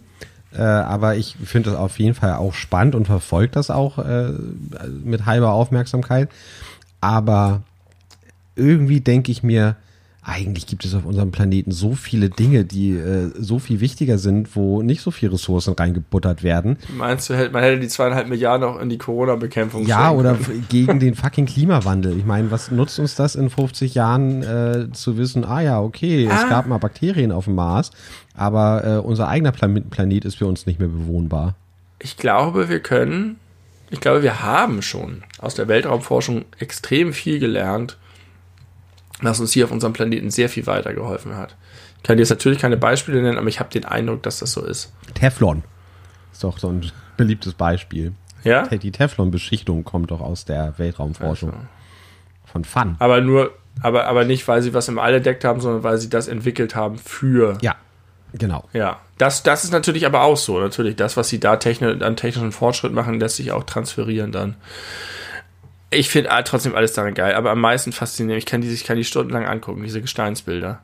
Äh, 0.51 0.61
aber 0.61 1.15
ich 1.15 1.35
finde 1.43 1.71
das 1.71 1.79
auf 1.79 1.99
jeden 1.99 2.15
Fall 2.15 2.33
auch 2.33 2.53
spannend 2.53 2.95
und 2.95 3.05
verfolge 3.05 3.53
das 3.53 3.69
auch 3.69 3.99
äh, 3.99 4.31
mit 5.03 5.25
halber 5.25 5.53
Aufmerksamkeit. 5.53 6.29
Aber 7.01 7.63
irgendwie 8.55 9.01
denke 9.01 9.31
ich 9.31 9.43
mir, 9.43 9.75
eigentlich 10.25 10.67
gibt 10.67 10.85
es 10.85 10.95
auf 10.95 11.05
unserem 11.05 11.31
Planeten 11.31 11.71
so 11.71 11.95
viele 11.95 12.29
Dinge, 12.29 12.63
die 12.63 12.91
äh, 12.91 13.31
so 13.37 13.59
viel 13.59 13.79
wichtiger 13.81 14.17
sind, 14.17 14.55
wo 14.55 14.81
nicht 14.81 15.01
so 15.01 15.11
viel 15.11 15.29
Ressourcen 15.29 15.73
reingebuttert 15.73 16.43
werden. 16.43 16.77
Meinst 16.97 17.29
du, 17.29 17.33
man 17.51 17.61
hätte 17.61 17.79
die 17.79 17.87
zweieinhalb 17.89 18.29
Milliarden 18.29 18.67
auch 18.67 18.79
in 18.79 18.89
die 18.89 18.97
Corona-Bekämpfung 18.97 19.85
Ja, 19.85 20.11
oder 20.11 20.37
gegen 20.69 20.99
den 20.99 21.15
fucking 21.23 21.45
Klimawandel. 21.45 22.17
Ich 22.17 22.25
meine, 22.25 22.51
was 22.51 22.71
nutzt 22.71 22.99
uns 22.99 23.15
das 23.15 23.35
in 23.35 23.49
50 23.49 23.95
Jahren 23.95 24.43
äh, 24.43 24.91
zu 24.93 25.17
wissen, 25.17 25.43
ah 25.43 25.61
ja, 25.61 25.81
okay, 25.81 26.25
es 26.25 26.31
Ah. 26.45 26.49
gab 26.49 26.67
mal 26.67 26.77
Bakterien 26.77 27.31
auf 27.33 27.45
dem 27.45 27.55
Mars, 27.55 27.91
aber 28.35 28.83
äh, 28.85 28.97
unser 29.05 29.27
eigener 29.27 29.51
Plan 29.51 29.83
Planet 29.89 30.25
ist 30.25 30.35
für 30.35 30.45
uns 30.45 30.65
nicht 30.65 30.79
mehr 30.79 30.89
bewohnbar. 30.89 31.55
Ich 31.99 32.17
glaube, 32.17 32.69
wir 32.69 32.79
können, 32.79 33.37
ich 33.89 33.99
glaube, 33.99 34.23
wir 34.23 34.41
haben 34.41 34.81
schon 34.81 35.23
aus 35.39 35.55
der 35.55 35.67
Weltraumforschung 35.67 36.45
extrem 36.59 37.11
viel 37.13 37.39
gelernt, 37.39 37.97
was 39.25 39.39
uns 39.39 39.51
hier 39.51 39.65
auf 39.65 39.71
unserem 39.71 39.93
Planeten 39.93 40.31
sehr 40.31 40.49
viel 40.49 40.65
weitergeholfen 40.67 41.35
hat. 41.35 41.55
Ich 41.97 42.03
kann 42.03 42.17
dir 42.17 42.23
jetzt 42.23 42.29
natürlich 42.29 42.59
keine 42.59 42.77
Beispiele 42.77 43.21
nennen, 43.21 43.37
aber 43.37 43.47
ich 43.47 43.59
habe 43.59 43.69
den 43.69 43.85
Eindruck, 43.85 44.23
dass 44.23 44.39
das 44.39 44.51
so 44.51 44.65
ist. 44.65 44.93
Teflon 45.13 45.63
ist 46.31 46.43
doch 46.43 46.57
so 46.57 46.69
ein 46.69 46.91
beliebtes 47.17 47.53
Beispiel. 47.53 48.13
Ja? 48.43 48.67
Die 48.67 48.91
Teflon-Beschichtung 48.91 49.83
kommt 49.83 50.11
doch 50.11 50.21
aus 50.21 50.45
der 50.45 50.73
Weltraumforschung. 50.77 51.53
Von 52.45 52.65
Fun. 52.65 52.97
Aber 52.99 53.21
nur, 53.21 53.51
aber, 53.81 54.05
aber 54.05 54.25
nicht, 54.25 54.47
weil 54.47 54.61
sie 54.61 54.73
was 54.73 54.87
im 54.87 54.99
All 54.99 55.13
entdeckt 55.15 55.43
haben, 55.43 55.61
sondern 55.61 55.83
weil 55.83 55.97
sie 55.97 56.09
das 56.09 56.27
entwickelt 56.27 56.75
haben 56.75 56.97
für. 56.97 57.57
Ja, 57.61 57.75
genau. 58.33 58.67
Ja, 58.73 58.99
das, 59.17 59.43
das 59.43 59.63
ist 59.63 59.71
natürlich 59.71 60.05
aber 60.05 60.21
auch 60.21 60.37
so. 60.37 60.59
Natürlich, 60.59 60.95
das, 60.95 61.17
was 61.17 61.29
sie 61.29 61.39
da 61.39 61.55
techni 61.57 61.87
an 62.03 62.15
technischen 62.15 62.51
Fortschritt 62.51 62.93
machen, 62.93 63.19
lässt 63.19 63.37
sich 63.37 63.51
auch 63.51 63.63
transferieren 63.63 64.31
dann. 64.31 64.55
Ich 65.95 66.09
finde 66.09 66.31
ah, 66.31 66.41
trotzdem 66.41 66.75
alles 66.75 66.93
daran 66.93 67.13
geil, 67.13 67.35
aber 67.35 67.51
am 67.51 67.59
meisten 67.59 67.91
faszinierend, 67.91 68.43
ich 68.43 68.45
kann 68.45 68.61
die, 68.61 68.69
ich 68.69 68.83
kann 68.83 68.97
die 68.97 69.03
stundenlang 69.03 69.45
angucken, 69.45 69.83
diese 69.83 70.01
Gesteinsbilder. 70.01 70.81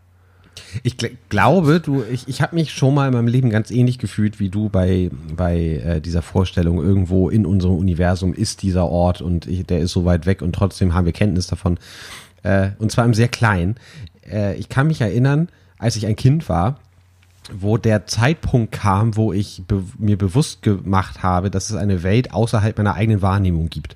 Ich 0.83 0.97
gl 0.97 1.11
glaube, 1.29 1.79
du, 1.79 2.03
ich, 2.03 2.27
ich 2.27 2.41
habe 2.41 2.55
mich 2.55 2.71
schon 2.71 2.93
mal 2.93 3.07
in 3.07 3.13
meinem 3.13 3.27
Leben 3.27 3.49
ganz 3.49 3.71
ähnlich 3.71 3.97
gefühlt 3.97 4.39
wie 4.39 4.49
du 4.49 4.69
bei, 4.69 5.09
bei 5.35 5.57
äh, 5.57 6.01
dieser 6.01 6.21
Vorstellung, 6.21 6.83
irgendwo 6.83 7.29
in 7.29 7.45
unserem 7.45 7.77
Universum 7.77 8.33
ist 8.33 8.61
dieser 8.61 8.87
Ort 8.87 9.21
und 9.21 9.47
ich, 9.47 9.65
der 9.65 9.79
ist 9.79 9.91
so 9.91 10.05
weit 10.05 10.25
weg 10.25 10.41
und 10.41 10.53
trotzdem 10.53 10.93
haben 10.93 11.05
wir 11.05 11.13
Kenntnis 11.13 11.47
davon. 11.47 11.79
Äh, 12.43 12.71
und 12.77 12.91
zwar 12.91 13.05
im 13.05 13.13
sehr 13.13 13.27
kleinen. 13.27 13.75
Äh, 14.29 14.55
ich 14.55 14.69
kann 14.69 14.87
mich 14.87 15.01
erinnern, 15.01 15.49
als 15.77 15.95
ich 15.95 16.05
ein 16.05 16.15
Kind 16.15 16.49
war, 16.49 16.79
wo 17.51 17.77
der 17.77 18.05
Zeitpunkt 18.05 18.71
kam, 18.71 19.15
wo 19.15 19.33
ich 19.33 19.63
be 19.67 19.83
mir 19.97 20.17
bewusst 20.17 20.61
gemacht 20.61 21.23
habe, 21.23 21.49
dass 21.49 21.69
es 21.69 21.75
eine 21.75 22.03
Welt 22.03 22.33
außerhalb 22.33 22.77
meiner 22.77 22.95
eigenen 22.95 23.21
Wahrnehmung 23.21 23.69
gibt. 23.69 23.95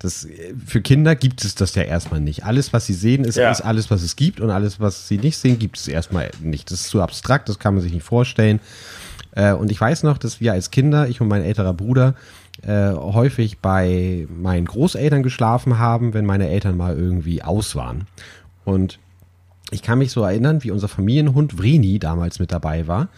Das, 0.00 0.24
äh, 0.24 0.54
für 0.66 0.80
Kinder 0.80 1.14
gibt 1.14 1.44
es 1.44 1.54
das 1.54 1.74
ja 1.76 1.82
erstmal 1.82 2.20
nicht. 2.20 2.44
Alles, 2.44 2.72
was 2.72 2.86
sie 2.86 2.94
sehen, 2.94 3.24
ist, 3.24 3.36
Ja. 3.36 3.50
ist 3.50 3.60
alles, 3.60 3.90
was 3.90 4.02
es 4.02 4.16
gibt 4.16 4.40
und 4.40 4.50
alles, 4.50 4.80
was 4.80 5.06
sie 5.06 5.18
nicht 5.18 5.36
sehen, 5.36 5.58
gibt 5.58 5.78
es 5.78 5.86
erstmal 5.86 6.30
nicht. 6.42 6.70
Das 6.70 6.80
ist 6.80 6.88
zu 6.88 7.00
abstrakt, 7.02 7.48
das 7.48 7.58
kann 7.58 7.74
man 7.74 7.82
sich 7.82 7.92
nicht 7.92 8.02
vorstellen. 8.04 8.60
Äh, 9.32 9.52
und 9.52 9.70
ich 9.70 9.80
weiß 9.80 10.02
noch, 10.02 10.18
dass 10.18 10.40
wir 10.40 10.52
als 10.52 10.70
Kinder, 10.70 11.08
ich 11.08 11.20
und 11.20 11.28
mein 11.28 11.44
älterer 11.44 11.74
Bruder, 11.74 12.14
äh, 12.62 12.90
häufig 12.92 13.58
bei 13.58 14.26
meinen 14.34 14.66
Großeltern 14.66 15.22
geschlafen 15.22 15.78
haben, 15.78 16.14
wenn 16.14 16.26
meine 16.26 16.48
Eltern 16.48 16.76
mal 16.76 16.96
irgendwie 16.96 17.42
aus 17.42 17.76
waren. 17.76 18.06
Und 18.64 18.98
ich 19.70 19.82
kann 19.82 19.98
mich 19.98 20.10
so 20.12 20.22
erinnern, 20.24 20.64
wie 20.64 20.70
unser 20.72 20.88
Familienhund 20.88 21.52
Vreni 21.58 21.98
damals 21.98 22.38
mit 22.40 22.50
dabei 22.52 22.86
war. 22.88 23.08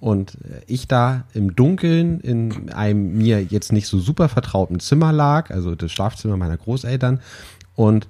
Und 0.00 0.36
äh, 0.44 0.62
ich 0.66 0.88
da 0.88 1.24
im 1.34 1.54
Dunkeln 1.54 2.20
in 2.20 2.72
einem 2.72 3.18
mir 3.18 3.42
jetzt 3.42 3.72
nicht 3.72 3.86
so 3.86 3.98
super 3.98 4.28
vertrauten 4.28 4.80
Zimmer 4.80 5.12
lag, 5.12 5.50
also 5.50 5.74
das 5.74 5.92
Schlafzimmer 5.92 6.36
meiner 6.36 6.56
Großeltern. 6.56 7.20
Und 7.76 8.08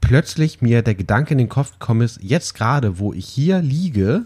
plötzlich 0.00 0.62
mir 0.62 0.82
der 0.82 0.94
Gedanke 0.94 1.32
in 1.32 1.38
den 1.38 1.48
Kopf 1.48 1.72
gekommen 1.72 2.02
ist, 2.02 2.20
jetzt 2.22 2.54
gerade, 2.54 2.98
wo 2.98 3.12
ich 3.12 3.26
hier 3.26 3.60
liege 3.60 4.24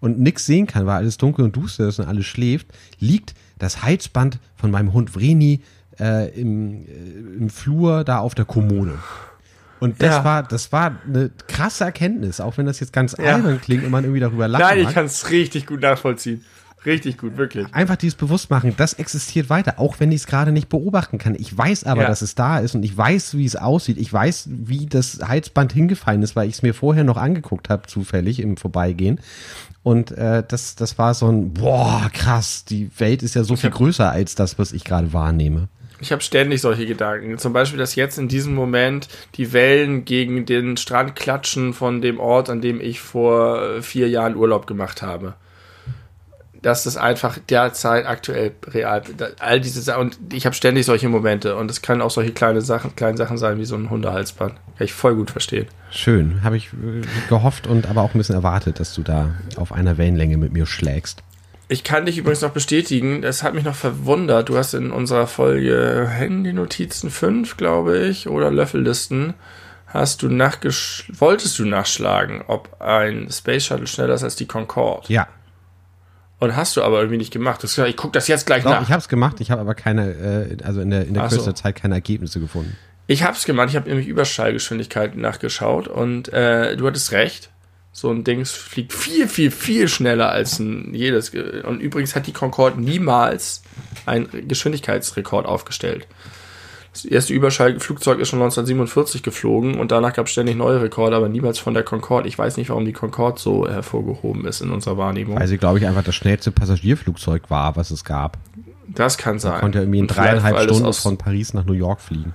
und 0.00 0.20
nichts 0.20 0.46
sehen 0.46 0.66
kann, 0.66 0.86
weil 0.86 0.96
alles 0.96 1.16
dunkel 1.16 1.44
und 1.44 1.56
duster 1.56 1.88
ist 1.88 1.98
und 1.98 2.06
alles 2.06 2.26
schläft, 2.26 2.66
liegt 2.98 3.34
das 3.58 3.82
Halsband 3.82 4.38
von 4.56 4.70
meinem 4.70 4.92
Hund 4.92 5.14
Vreni 5.14 5.60
äh, 5.98 6.28
im, 6.38 6.86
äh, 6.86 7.38
im 7.38 7.50
Flur 7.50 8.04
da 8.04 8.18
auf 8.18 8.34
der 8.34 8.44
Kommode. 8.44 8.98
Und 9.82 10.00
das 10.00 10.10
Ja. 10.18 10.24
war, 10.24 10.42
das 10.44 10.70
war 10.70 10.96
eine 11.06 11.30
krasse 11.48 11.82
Erkenntnis, 11.82 12.40
auch 12.40 12.56
wenn 12.56 12.66
das 12.66 12.78
jetzt 12.78 12.92
ganz 12.92 13.16
Ja. 13.18 13.34
albern 13.34 13.60
klingt 13.60 13.82
und 13.84 13.90
man 13.90 14.04
irgendwie 14.04 14.20
darüber 14.20 14.46
lachen 14.46 14.62
Nein, 14.62 14.78
ich 14.78 14.94
kann 14.94 15.06
es 15.06 15.28
richtig 15.30 15.66
gut 15.66 15.80
nachvollziehen. 15.82 16.44
Richtig 16.86 17.18
gut, 17.18 17.36
wirklich. 17.36 17.66
Einfach 17.72 17.96
dieses 17.96 18.14
Bewusstmachen, 18.16 18.74
das 18.76 18.92
existiert 18.94 19.50
weiter, 19.50 19.78
auch 19.78 19.98
wenn 19.98 20.10
ich 20.12 20.22
es 20.22 20.26
gerade 20.28 20.52
nicht 20.52 20.68
beobachten 20.68 21.18
kann. 21.18 21.34
Ich 21.36 21.56
weiß 21.56 21.82
aber, 21.84 22.02
Ja. 22.02 22.08
dass 22.08 22.22
es 22.22 22.34
da 22.36 22.58
ist 22.58 22.74
und 22.76 22.84
ich 22.84 22.96
weiß, 22.96 23.36
wie 23.36 23.44
es 23.44 23.56
aussieht. 23.56 23.98
Ich 23.98 24.12
weiß, 24.12 24.48
wie 24.50 24.86
das 24.86 25.18
Halsband 25.24 25.72
hingefallen 25.72 26.22
ist, 26.22 26.34
weil 26.36 26.48
ich 26.48 26.54
es 26.56 26.62
mir 26.62 26.74
vorher 26.74 27.02
noch 27.04 27.16
angeguckt 27.16 27.68
habe, 27.68 27.86
zufällig 27.88 28.38
im 28.40 28.56
Vorbeigehen. 28.56 29.18
Und 29.84 30.12
äh, 30.12 30.44
das, 30.46 30.76
das 30.76 30.96
war 30.98 31.14
so 31.14 31.28
ein, 31.28 31.52
boah, 31.54 32.08
krass, 32.12 32.64
die 32.64 32.88
Welt 32.98 33.22
ist 33.24 33.34
ja 33.34 33.42
so 33.44 33.56
viel 33.56 33.70
größer 33.70 34.10
als 34.10 34.36
das, 34.36 34.58
was 34.60 34.72
ich 34.72 34.84
gerade 34.84 35.12
wahrnehme. 35.12 35.68
Ich 36.02 36.10
habe 36.10 36.20
ständig 36.20 36.60
solche 36.60 36.84
Gedanken. 36.84 37.38
Zum 37.38 37.52
Beispiel, 37.52 37.78
dass 37.78 37.94
jetzt 37.94 38.18
in 38.18 38.26
diesem 38.26 38.56
Moment 38.56 39.06
die 39.36 39.52
Wellen 39.52 40.04
gegen 40.04 40.44
den 40.46 40.76
Strand 40.76 41.14
klatschen 41.14 41.72
von 41.72 42.02
dem 42.02 42.18
Ort, 42.18 42.50
an 42.50 42.60
dem 42.60 42.80
ich 42.80 43.00
vor 43.00 43.62
äh, 43.62 43.82
vier 43.82 44.08
Jahren 44.08 44.34
Urlaub 44.34 44.66
gemacht 44.66 45.00
habe. 45.00 45.34
Dass 46.60 46.82
das 46.82 46.96
einfach 46.96 47.38
derzeit 47.38 48.04
aktuell 48.04 48.50
real, 48.66 49.02
all 49.38 49.60
diese 49.60 49.80
Sachen, 49.80 50.00
und 50.00 50.18
ich 50.32 50.44
habe 50.44 50.56
ständig 50.56 50.86
solche 50.86 51.08
Momente 51.08 51.54
und 51.54 51.70
es 51.70 51.82
können 51.82 52.02
auch 52.02 52.10
solche 52.10 52.32
kleine 52.32 52.62
Sachen, 52.62 52.96
kleine 52.96 53.16
Sachen 53.16 53.38
sein 53.38 53.58
wie 53.58 53.64
so 53.64 53.76
ein 53.76 53.88
Hundehalsband. 53.88 54.54
Kann 54.54 54.84
ich 54.84 54.92
voll 54.92 55.14
gut 55.14 55.30
verstehen. 55.30 55.68
Schön, 55.92 56.42
habe 56.42 56.56
ich 56.56 56.70
äh, 56.72 57.02
gehofft 57.28 57.68
und 57.68 57.88
aber 57.88 58.02
auch 58.02 58.12
ein 58.12 58.18
bisschen 58.18 58.34
erwartet, 58.34 58.80
dass 58.80 58.92
du 58.92 59.02
da 59.02 59.36
auf 59.54 59.70
einer 59.70 59.98
Wellenlänge 59.98 60.36
mit 60.36 60.52
mir 60.52 60.66
schlägst. 60.66 61.22
Ich 61.72 61.84
kann 61.84 62.04
dich 62.04 62.18
übrigens 62.18 62.42
noch 62.42 62.50
bestätigen, 62.50 63.22
es 63.24 63.42
hat 63.42 63.54
mich 63.54 63.64
noch 63.64 63.74
verwundert, 63.74 64.50
du 64.50 64.58
hast 64.58 64.74
in 64.74 64.90
unserer 64.90 65.26
Folge 65.26 66.06
Handy-Notizen 66.06 67.08
5, 67.08 67.56
glaube 67.56 67.98
ich, 67.98 68.28
oder 68.28 68.50
Löffellisten, 68.50 69.32
hast 69.86 70.20
du 70.20 70.28
nachgesch 70.28 71.10
wolltest 71.18 71.58
du 71.58 71.64
nachschlagen, 71.64 72.42
ob 72.46 72.78
ein 72.82 73.30
Space 73.30 73.64
Shuttle 73.64 73.86
schneller 73.86 74.12
ist 74.12 74.22
als 74.22 74.36
die 74.36 74.44
Concorde. 74.44 75.10
Ja, 75.10 75.28
Und 76.40 76.56
hast 76.56 76.76
du 76.76 76.82
aber 76.82 76.98
irgendwie 76.98 77.16
nicht 77.16 77.32
gemacht. 77.32 77.62
Du 77.62 77.64
hast 77.64 77.76
gesagt, 77.76 77.88
ich 77.88 77.96
gucke 77.96 78.12
das 78.12 78.28
jetzt 78.28 78.44
gleich 78.44 78.64
doch, 78.64 78.72
nach. 78.72 78.82
ich 78.82 78.90
habe 78.90 79.00
es 79.00 79.08
gemacht, 79.08 79.40
ich 79.40 79.50
habe 79.50 79.62
aber 79.62 79.74
keine, 79.74 80.10
äh, 80.10 80.56
also 80.64 80.82
in 80.82 80.90
der, 80.90 81.06
in 81.06 81.14
der 81.14 81.22
Ach 81.22 81.28
Kürze 81.30 81.44
so. 81.44 81.52
der 81.52 81.54
Zeit 81.54 81.76
keine 81.76 81.94
Ergebnisse 81.94 82.38
gefunden. 82.38 82.76
Ich 83.06 83.22
habe 83.22 83.34
es 83.34 83.46
gemacht, 83.46 83.70
ich 83.70 83.76
habe 83.76 83.88
nämlich 83.88 84.08
Überschallgeschwindigkeit 84.08 85.16
nachgeschaut 85.16 85.88
und 85.88 86.30
äh, 86.34 86.76
du 86.76 86.86
hattest 86.86 87.12
recht. 87.12 87.48
So 87.94 88.10
ein 88.10 88.24
Ding 88.24 88.44
fliegt 88.46 88.92
viel, 88.94 89.28
viel, 89.28 89.50
viel 89.50 89.86
schneller 89.86 90.30
als 90.30 90.58
ein 90.58 90.94
jedes. 90.94 91.30
Und 91.30 91.80
übrigens 91.80 92.16
hat 92.16 92.26
die 92.26 92.32
Concorde 92.32 92.80
niemals 92.80 93.62
einen 94.06 94.28
Geschwindigkeitsrekord 94.48 95.44
aufgestellt. 95.46 96.06
Das 96.94 97.04
erste 97.06 97.32
Überschallflugzeug 97.32 98.18
ist 98.18 98.28
schon 98.28 98.38
1947 98.40 99.22
geflogen 99.22 99.78
und 99.78 99.92
danach 99.92 100.12
gab 100.12 100.26
es 100.26 100.32
ständig 100.32 100.56
neue 100.56 100.82
Rekorde, 100.82 101.16
aber 101.16 101.28
niemals 101.30 101.58
von 101.58 101.72
der 101.74 101.82
Concorde. 101.84 102.28
Ich 102.28 102.38
weiß 102.38 102.56
nicht, 102.58 102.68
warum 102.70 102.84
die 102.84 102.92
Concorde 102.92 103.40
so 103.40 103.66
hervorgehoben 103.68 104.44
ist 104.46 104.60
in 104.60 104.70
unserer 104.70 104.98
Wahrnehmung. 104.98 105.38
Weil 105.38 105.48
sie, 105.48 105.56
glaube 105.56 105.78
ich, 105.78 105.86
einfach 105.86 106.04
das 106.04 106.14
schnellste 106.14 106.50
Passagierflugzeug 106.50 107.48
war, 107.48 107.76
was 107.76 107.90
es 107.90 108.04
gab. 108.04 108.36
das 108.88 109.16
kann 109.16 109.38
sein. 109.38 109.60
Konnte 109.60 109.78
irgendwie 109.80 110.00
in 110.00 110.06
dreieinhalb 110.06 110.60
Stunden 110.60 110.84
aus- 110.86 110.98
von 110.98 111.16
Paris 111.16 111.54
nach 111.54 111.64
New 111.64 111.72
York 111.72 112.00
fliegen. 112.02 112.34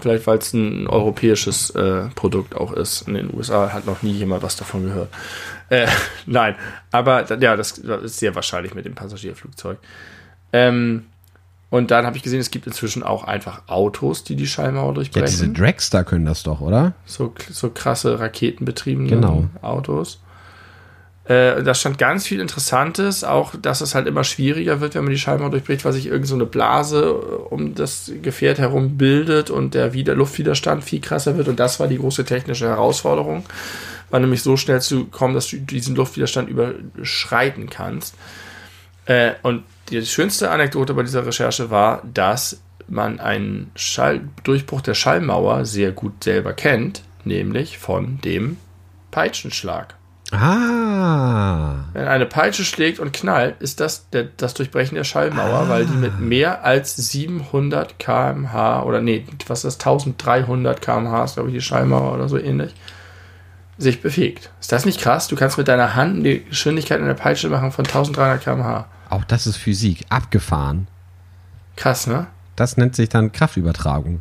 Vielleicht, 0.00 0.26
weil 0.26 0.38
es 0.38 0.52
ein 0.52 0.86
europäisches 0.86 1.70
äh, 1.70 2.08
Produkt 2.14 2.54
auch 2.56 2.72
ist. 2.72 3.08
In 3.08 3.14
den 3.14 3.34
USA 3.34 3.72
hat 3.72 3.86
noch 3.86 4.02
nie 4.02 4.12
jemand 4.12 4.42
was 4.42 4.56
davon 4.56 4.84
gehört. 4.84 5.08
Äh, 5.68 5.86
nein, 6.26 6.56
aber 6.90 7.26
ja, 7.38 7.56
das, 7.56 7.80
das 7.82 8.02
ist 8.02 8.18
sehr 8.18 8.34
wahrscheinlich 8.34 8.74
mit 8.74 8.84
dem 8.84 8.94
Passagierflugzeug. 8.94 9.78
Ähm, 10.52 11.04
Und 11.70 11.92
dann 11.92 12.04
habe 12.04 12.16
ich 12.16 12.24
gesehen, 12.24 12.40
es 12.40 12.50
gibt 12.50 12.66
inzwischen 12.66 13.04
auch 13.04 13.22
einfach 13.22 13.62
Autos, 13.68 14.24
die 14.24 14.34
die 14.34 14.48
Schallmauer 14.48 14.94
durchbrechen. 14.94 15.26
Ja, 15.26 15.30
diese 15.30 15.48
Dragster 15.48 16.02
können 16.02 16.24
das 16.24 16.42
doch, 16.42 16.60
oder? 16.60 16.94
So, 17.04 17.32
so 17.48 17.70
krasse 17.70 18.18
raketenbetriebene 18.18 19.08
genau. 19.08 19.44
Autos. 19.62 20.20
Äh, 21.30 21.62
da 21.62 21.74
stand 21.74 21.96
ganz 21.96 22.26
viel 22.26 22.40
Interessantes, 22.40 23.22
auch 23.22 23.54
dass 23.54 23.82
es 23.82 23.94
halt 23.94 24.08
immer 24.08 24.24
schwieriger 24.24 24.80
wird, 24.80 24.96
wenn 24.96 25.04
man 25.04 25.12
die 25.12 25.18
Schallmauer 25.18 25.52
durchbricht, 25.52 25.84
weil 25.84 25.92
sich 25.92 26.06
irgend 26.06 26.26
so 26.26 26.44
Blase 26.44 27.02
äh, 27.02 27.54
um 27.54 27.76
das 27.76 28.10
Gefährt 28.20 28.58
herum 28.58 28.96
bildet 28.96 29.48
und 29.48 29.74
der 29.74 29.92
Wider 29.92 30.16
Luftwiderstand 30.16 30.82
viel 30.82 31.00
krasser 31.00 31.36
wird. 31.38 31.46
Und 31.46 31.60
das 31.60 31.78
war 31.78 31.86
die 31.86 31.98
große 31.98 32.24
technische 32.24 32.66
Herausforderung, 32.66 33.44
war 34.10 34.18
nämlich 34.18 34.42
so 34.42 34.56
schnell 34.56 34.80
zu 34.80 35.04
kommen, 35.04 35.34
dass 35.34 35.46
du 35.46 35.58
diesen 35.58 35.94
Luftwiderstand 35.94 36.48
überschreiten 36.48 37.70
kannst. 37.70 38.16
Äh, 39.04 39.34
und 39.44 39.62
die 39.90 40.04
schönste 40.04 40.50
Anekdote 40.50 40.94
bei 40.94 41.04
dieser 41.04 41.24
Recherche 41.24 41.70
war, 41.70 42.02
dass 42.12 42.60
man 42.88 43.20
einen 43.20 43.70
Schall 43.76 44.22
Durchbruch 44.42 44.80
der 44.80 44.94
Schallmauer 44.94 45.64
sehr 45.64 45.92
gut 45.92 46.24
selber 46.24 46.54
kennt, 46.54 47.04
nämlich 47.24 47.78
von 47.78 48.20
dem 48.20 48.56
Peitschenschlag. 49.12 49.99
Ah. 50.32 51.84
Wenn 51.92 52.06
eine 52.06 52.26
Peitsche 52.26 52.64
schlägt 52.64 53.00
und 53.00 53.12
knallt, 53.12 53.60
ist 53.60 53.80
das 53.80 54.08
der, 54.10 54.24
das 54.36 54.54
Durchbrechen 54.54 54.94
der 54.94 55.04
Schallmauer, 55.04 55.66
ah. 55.66 55.68
weil 55.68 55.86
die 55.86 55.96
mit 55.96 56.20
mehr 56.20 56.64
als 56.64 56.96
700 56.96 57.98
km/h 57.98 58.82
oder 58.84 59.00
nee, 59.00 59.24
was 59.46 59.64
ist 59.64 59.80
das, 59.80 59.86
1300 59.86 60.80
km/h 60.80 61.24
ist, 61.24 61.34
glaube 61.34 61.48
ich, 61.48 61.56
die 61.56 61.60
Schallmauer 61.60 62.14
oder 62.14 62.28
so 62.28 62.38
ähnlich, 62.38 62.74
sich 63.78 64.02
bewegt. 64.02 64.50
Ist 64.60 64.72
das 64.72 64.84
nicht 64.84 65.00
krass? 65.00 65.26
Du 65.26 65.36
kannst 65.36 65.58
mit 65.58 65.68
deiner 65.68 65.94
Hand 65.94 66.24
die 66.24 66.44
Geschwindigkeit 66.44 67.00
in 67.00 67.06
der 67.06 67.14
Peitsche 67.14 67.48
machen 67.48 67.72
von 67.72 67.84
1300 67.84 68.42
km/h. 68.42 68.86
Auch 69.08 69.24
das 69.24 69.46
ist 69.46 69.56
Physik. 69.56 70.06
Abgefahren. 70.10 70.86
Krass, 71.76 72.06
ne? 72.06 72.26
Das 72.54 72.76
nennt 72.76 72.94
sich 72.94 73.08
dann 73.08 73.32
Kraftübertragung. 73.32 74.20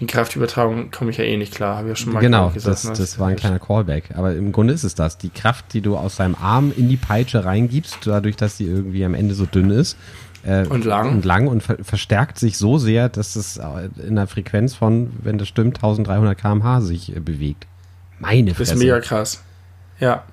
Die 0.00 0.06
Kraftübertragung 0.06 0.90
komme 0.90 1.10
ich 1.10 1.16
ja 1.16 1.24
eh 1.24 1.36
nicht 1.38 1.54
klar, 1.54 1.76
habe 1.76 1.88
ich 1.88 1.98
ja 1.98 2.04
schon 2.04 2.12
mal 2.12 2.20
genau, 2.20 2.50
gesagt. 2.50 2.82
Genau, 2.82 2.90
das, 2.90 2.98
das 2.98 3.18
war 3.18 3.28
ein 3.28 3.36
kleiner 3.36 3.58
Callback. 3.58 4.10
Aber 4.14 4.34
im 4.34 4.52
Grunde 4.52 4.74
ist 4.74 4.84
es 4.84 4.94
das. 4.94 5.16
Die 5.16 5.30
Kraft, 5.30 5.72
die 5.72 5.80
du 5.80 5.96
aus 5.96 6.16
deinem 6.16 6.34
Arm 6.34 6.72
in 6.76 6.88
die 6.88 6.98
Peitsche 6.98 7.44
reingibst, 7.44 8.00
dadurch, 8.04 8.36
dass 8.36 8.58
sie 8.58 8.66
irgendwie 8.66 9.04
am 9.04 9.14
Ende 9.14 9.34
so 9.34 9.46
dünn 9.46 9.70
ist. 9.70 9.96
Äh, 10.44 10.66
und 10.66 10.84
lang. 10.84 11.10
Und 11.10 11.24
lang 11.24 11.46
und 11.48 11.62
ver 11.62 11.78
verstärkt 11.82 12.38
sich 12.38 12.58
so 12.58 12.76
sehr, 12.76 13.08
dass 13.08 13.36
es 13.36 13.56
in 13.56 14.10
einer 14.10 14.26
Frequenz 14.26 14.74
von, 14.74 15.12
wenn 15.22 15.38
das 15.38 15.48
stimmt, 15.48 15.78
1300 15.78 16.38
km/h 16.38 16.82
sich 16.82 17.16
äh, 17.16 17.20
bewegt. 17.20 17.66
Meine 18.18 18.54
Fresse. 18.54 18.72
Das 18.72 18.78
ist 18.78 18.84
mega 18.84 19.00
krass. 19.00 19.42
Ja. 19.98 20.24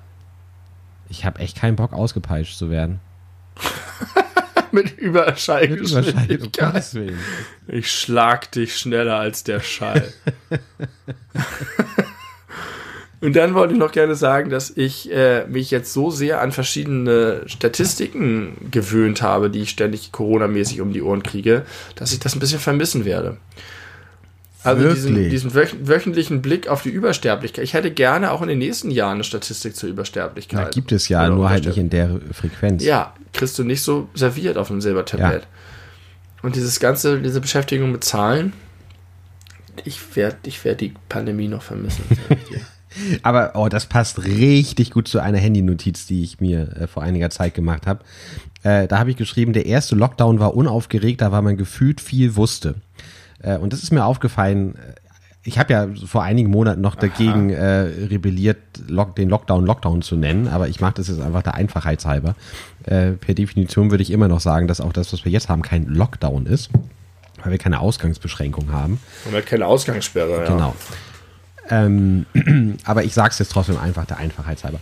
Ich 1.08 1.24
habe 1.24 1.40
echt 1.40 1.56
keinen 1.56 1.76
Bock, 1.76 1.92
ausgepeitscht 1.92 2.56
zu 2.56 2.70
werden. 2.70 3.00
Mit 4.74 4.98
Überschallgeschwindigkeit. 4.98 6.84
Ich 7.68 7.92
schlag 7.92 8.50
dich 8.50 8.76
schneller 8.76 9.16
als 9.18 9.44
der 9.44 9.60
Schall. 9.60 10.12
Und 13.20 13.36
dann 13.36 13.54
wollte 13.54 13.72
ich 13.72 13.78
noch 13.78 13.92
gerne 13.92 14.16
sagen, 14.16 14.50
dass 14.50 14.70
ich 14.70 15.10
äh, 15.10 15.46
mich 15.46 15.70
jetzt 15.70 15.92
so 15.92 16.10
sehr 16.10 16.42
an 16.42 16.52
verschiedene 16.52 17.42
Statistiken 17.46 18.68
gewöhnt 18.70 19.22
habe, 19.22 19.48
die 19.48 19.62
ich 19.62 19.70
ständig 19.70 20.12
Corona-mäßig 20.12 20.80
um 20.82 20.92
die 20.92 21.00
Ohren 21.02 21.22
kriege, 21.22 21.64
dass 21.94 22.12
ich 22.12 22.18
das 22.18 22.34
ein 22.34 22.40
bisschen 22.40 22.58
vermissen 22.58 23.06
werde. 23.06 23.38
Also 24.64 24.88
diesen, 24.88 25.30
diesen, 25.30 25.54
wöchentlichen 25.54 26.40
Blick 26.40 26.68
auf 26.68 26.82
die 26.82 26.88
Übersterblichkeit. 26.88 27.64
Ich 27.64 27.74
hätte 27.74 27.90
gerne 27.90 28.32
auch 28.32 28.40
in 28.40 28.48
den 28.48 28.58
nächsten 28.58 28.90
Jahren 28.90 29.14
eine 29.14 29.24
Statistik 29.24 29.76
zur 29.76 29.90
Übersterblichkeit. 29.90 30.66
Da 30.66 30.70
gibt 30.70 30.90
es 30.90 31.08
ja, 31.08 31.28
nur 31.28 31.50
halt 31.50 31.66
nicht 31.66 31.76
in 31.76 31.90
der 31.90 32.20
Frequenz. 32.32 32.82
Ja, 32.82 33.14
kriegst 33.32 33.58
du 33.58 33.64
nicht 33.64 33.82
so 33.82 34.08
serviert 34.14 34.56
auf 34.56 34.70
einem 34.70 34.80
Silbertablett. 34.80 35.42
Ja. 35.42 35.48
Und 36.42 36.56
dieses 36.56 36.80
ganze, 36.80 37.20
diese 37.20 37.40
Beschäftigung 37.40 37.92
mit 37.92 38.04
Zahlen, 38.04 38.54
ich 39.84 40.16
werde 40.16 40.36
ich 40.46 40.64
werd 40.64 40.80
die 40.80 40.94
Pandemie 41.08 41.48
noch 41.48 41.62
vermissen. 41.62 42.04
Aber 43.22 43.52
oh, 43.54 43.68
das 43.68 43.86
passt 43.86 44.24
richtig 44.24 44.92
gut 44.92 45.08
zu 45.08 45.18
einer 45.18 45.38
Handynotiz, 45.38 46.06
die 46.06 46.22
ich 46.22 46.40
mir 46.40 46.76
äh, 46.76 46.86
vor 46.86 47.02
einiger 47.02 47.30
Zeit 47.30 47.54
gemacht 47.54 47.86
habe. 47.86 48.04
Äh, 48.62 48.86
da 48.88 48.98
habe 48.98 49.10
ich 49.10 49.16
geschrieben, 49.16 49.52
der 49.52 49.66
erste 49.66 49.96
Lockdown 49.96 50.38
war 50.38 50.54
unaufgeregt, 50.54 51.20
da 51.20 51.32
war 51.32 51.42
man 51.42 51.56
gefühlt 51.56 52.00
viel 52.00 52.36
wusste. 52.36 52.76
Äh, 53.44 53.58
und 53.58 53.72
das 53.72 53.82
ist 53.82 53.92
mir 53.92 54.04
aufgefallen, 54.04 54.76
äh, 54.76 54.94
ich 55.46 55.58
habe 55.58 55.72
ja 55.72 55.88
vor 56.06 56.22
einigen 56.22 56.50
Monaten 56.50 56.80
noch 56.80 56.94
dagegen 56.94 57.50
äh, 57.50 57.80
rebelliert, 58.08 58.56
Lock, 58.88 59.14
den 59.14 59.28
Lockdown 59.28 59.66
Lockdown 59.66 60.00
zu 60.00 60.16
nennen, 60.16 60.48
aber 60.48 60.68
ich 60.68 60.80
mache 60.80 60.94
das 60.94 61.08
jetzt 61.08 61.20
einfach 61.20 61.42
der 61.42 61.54
Einfachheit 61.54 62.02
halber. 62.06 62.34
Äh, 62.84 63.12
per 63.12 63.34
Definition 63.34 63.90
würde 63.90 64.02
ich 64.02 64.10
immer 64.10 64.26
noch 64.26 64.40
sagen, 64.40 64.68
dass 64.68 64.80
auch 64.80 64.92
das, 64.92 65.12
was 65.12 65.26
wir 65.26 65.32
jetzt 65.32 65.50
haben, 65.50 65.60
kein 65.60 65.84
Lockdown 65.84 66.46
ist, 66.46 66.70
weil 67.42 67.52
wir 67.52 67.58
keine 67.58 67.80
Ausgangsbeschränkung 67.80 68.72
haben. 68.72 68.98
Und 69.26 69.34
wir 69.34 69.42
keine 69.42 69.66
Ausgangssperre, 69.66 70.44
ja. 70.44 70.44
Genau. 70.46 70.74
Ähm, 71.68 72.24
aber 72.84 73.04
ich 73.04 73.12
sage 73.12 73.30
es 73.30 73.38
jetzt 73.38 73.52
trotzdem 73.52 73.78
einfach 73.78 74.06
der 74.06 74.16
Einfachheit 74.16 74.64
halber. 74.64 74.80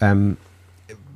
Ähm, 0.00 0.36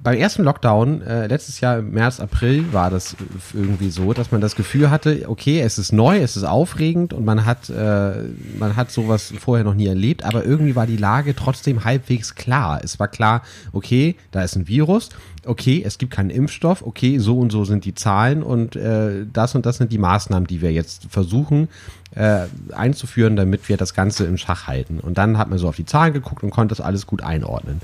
beim 0.02 0.18
ersten 0.18 0.43
Lockdown, 0.44 1.02
äh, 1.02 1.27
letztes 1.27 1.60
Jahr 1.60 1.78
im 1.78 1.90
März, 1.90 2.20
April, 2.20 2.72
war 2.72 2.90
das 2.90 3.16
irgendwie 3.52 3.90
so, 3.90 4.12
dass 4.12 4.31
man 4.31 4.40
das 4.40 4.56
Gefühl 4.56 4.90
hatte, 4.90 5.24
okay, 5.28 5.60
es 5.60 5.78
ist 5.78 5.93
neu, 5.93 6.18
es 6.18 6.36
ist 6.36 6.44
aufregend 6.44 7.12
und 7.12 7.24
man 7.24 7.44
hat, 7.44 7.68
äh, 7.68 8.12
man 8.59 8.77
hat 8.77 8.90
sowas 8.90 9.32
vorher 9.39 9.64
noch 9.64 9.74
nie 9.74 9.86
erlebt, 9.86 10.24
aber 10.24 10.44
irgendwie 10.44 10.74
war 10.74 10.86
die 10.86 10.97
Lage 10.97 11.36
trotzdem 11.36 11.85
halbwegs 11.85 12.35
klar. 12.35 12.81
Es 12.82 12.98
war 12.98 13.09
klar, 13.09 13.43
okay, 13.72 14.16
da 14.31 14.43
ist 14.43 14.56
ein 14.56 14.68
Virus, 14.68 15.10
okay, 15.44 15.82
es 15.85 15.98
gibt 15.98 16.12
keinen 16.12 16.31
Impfstoff, 16.31 16.82
okay, 16.82 17.18
so 17.18 17.39
und 17.39 17.51
so 17.51 17.64
sind 17.64 17.85
die 17.85 17.94
Zahlen 17.94 18.43
und 18.43 18.77
äh, 18.77 19.27
das 19.31 19.55
und 19.55 19.66
das 19.66 19.77
sind 19.77 19.93
die 19.93 19.98
Maßnahmen, 19.98 20.47
die 20.47 20.62
wir 20.62 20.72
jetzt 20.72 21.06
versuchen 21.10 21.68
äh, 22.14 22.47
einzuführen, 22.72 23.36
damit 23.36 23.68
wir 23.68 23.77
das 23.77 23.94
Ganze 23.94 24.24
im 24.24 24.36
Schach 24.36 24.66
halten. 24.66 24.98
Und 24.98 25.18
dann 25.18 25.39
hat 25.39 25.48
man 25.48 25.59
so 25.59 25.68
auf 25.68 25.77
die 25.77 25.86
Zahlen 25.86 26.12
geguckt 26.12 26.43
und 26.43 26.51
konnte 26.51 26.74
das 26.74 26.85
alles 26.85 27.06
gut 27.06 27.22
einordnen. 27.22 27.81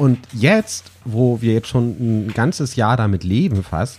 Und 0.00 0.18
jetzt, 0.32 0.90
wo 1.04 1.42
wir 1.42 1.52
jetzt 1.52 1.68
schon 1.68 1.90
ein 1.90 2.32
ganzes 2.32 2.74
Jahr 2.74 2.96
damit 2.96 3.22
leben 3.22 3.62
fast, 3.62 3.98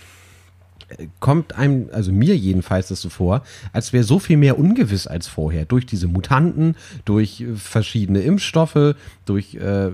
kommt 1.19 1.53
einem, 1.56 1.90
also 1.91 2.11
mir 2.11 2.36
jedenfalls 2.36 2.88
das 2.88 3.02
so 3.02 3.10
vor, 3.10 3.44
als 3.72 3.94
wäre 3.94 4.03
so 4.03 4.18
viel 4.18 4.38
mehr 4.38 4.57
ungewiss 4.57 5.06
als 5.06 5.28
vorher. 5.28 5.65
Durch 5.65 5.86
diese 5.86 6.07
Mutanten, 6.07 6.76
durch 7.06 7.45
verschiedene 7.56 8.22
Impfstoffe, 8.22 8.95
durch 9.28 9.53
äh, 9.53 9.91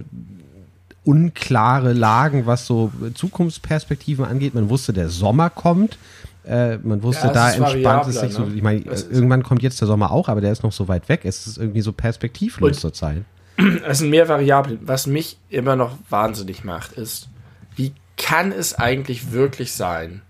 unklare 1.04 1.92
Lagen, 1.92 2.46
was 2.46 2.66
so 2.66 2.90
Zukunftsperspektiven 3.14 4.24
angeht. 4.24 4.56
Man 4.56 4.70
wusste, 4.70 4.94
der 4.94 5.10
Sommer 5.10 5.50
kommt. 5.50 5.98
Äh, 6.46 6.78
man 6.78 7.04
wusste, 7.04 7.28
ja, 7.28 7.34
da 7.34 7.52
entspannt 7.52 8.08
es 8.08 8.22
sich 8.22 8.32
so. 8.32 8.46
Ne? 8.46 8.56
Ich 8.56 8.62
meine, 8.62 8.80
irgendwann 8.80 9.44
kommt 9.44 9.62
jetzt 9.62 9.82
der 9.82 9.90
Sommer 9.90 10.12
auch, 10.12 10.30
aber 10.30 10.40
der 10.40 10.54
ist 10.54 10.64
noch 10.64 10.72
so 10.72 10.88
weit 10.88 11.10
weg. 11.10 11.26
Es 11.26 11.48
ist 11.48 11.58
irgendwie 11.58 11.82
so 11.82 11.92
perspektivlos 11.92 12.80
zur 12.80 12.94
Zeit 12.94 13.26
es 13.86 14.00
sind 14.00 14.10
mehr 14.10 14.30
Variablen. 14.30 14.80
Was 14.84 15.08
mich 15.08 15.38
immer 15.50 15.76
noch 15.76 15.98
wahnsinnig 16.10 16.64
macht, 16.64 16.94
ist, 16.94 17.30
wie 17.76 17.94
kann 18.18 18.52
es 18.52 18.76
eigentlich 18.76 19.32
wirklich 19.32 19.74
sein, 19.74 20.22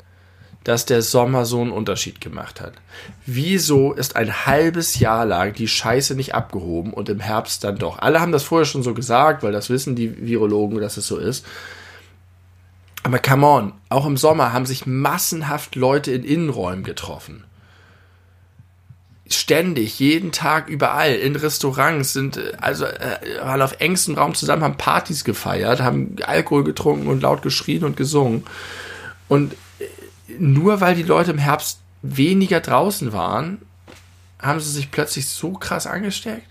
dass 0.63 0.85
der 0.85 1.01
Sommer 1.01 1.45
so 1.45 1.61
einen 1.61 1.71
Unterschied 1.71 2.19
gemacht 2.19 2.59
hat? 2.59 2.73
Wieso 3.25 3.93
ist 3.93 4.15
ein 4.15 4.45
halbes 4.45 4.99
Jahr 4.99 5.25
lang 5.25 5.53
die 5.53 5.67
Scheiße 5.67 6.15
nicht 6.15 6.35
abgehoben 6.35 6.93
und 6.93 7.09
im 7.09 7.19
Herbst 7.19 7.63
dann 7.63 7.77
doch? 7.77 7.99
Alle 7.99 8.19
haben 8.19 8.31
das 8.31 8.43
vorher 8.43 8.65
schon 8.65 8.83
so 8.83 8.93
gesagt, 8.93 9.43
weil 9.43 9.53
das 9.53 9.69
wissen 9.69 9.95
die 9.95 10.25
Virologen, 10.27 10.79
dass 10.79 10.97
es 10.97 11.07
so 11.07 11.17
ist. 11.17 11.45
Aber 13.03 13.19
come 13.19 13.47
on, 13.47 13.73
auch 13.87 14.05
im 14.05 14.17
Sommer 14.17 14.51
haben 14.51 14.65
sich 14.65 14.85
massenhaft 14.85 15.75
Leute 15.75 16.11
in 16.11 16.25
Innenräumen 16.25 16.83
getroffen 16.83 17.45
ständig, 19.29 19.99
jeden 19.99 20.31
Tag, 20.31 20.69
überall, 20.69 21.13
in 21.13 21.35
Restaurants, 21.35 22.13
sind 22.13 22.37
äh, 22.37 22.53
also 22.59 22.85
äh, 22.85 23.17
waren 23.41 23.61
auf 23.61 23.79
engstem 23.79 24.15
Raum 24.15 24.35
zusammen, 24.35 24.63
haben 24.63 24.77
Partys 24.77 25.23
gefeiert, 25.23 25.81
haben 25.81 26.15
Alkohol 26.25 26.63
getrunken 26.63 27.07
und 27.07 27.21
laut 27.21 27.41
geschrien 27.41 27.83
und 27.83 27.97
gesungen. 27.97 28.43
Und 29.27 29.53
äh, 29.79 29.85
nur 30.39 30.81
weil 30.81 30.95
die 30.95 31.03
Leute 31.03 31.31
im 31.31 31.37
Herbst 31.37 31.79
weniger 32.01 32.59
draußen 32.59 33.13
waren, 33.13 33.59
haben 34.39 34.59
sie 34.59 34.71
sich 34.71 34.91
plötzlich 34.91 35.27
so 35.27 35.53
krass 35.53 35.87
angesteckt. 35.87 36.43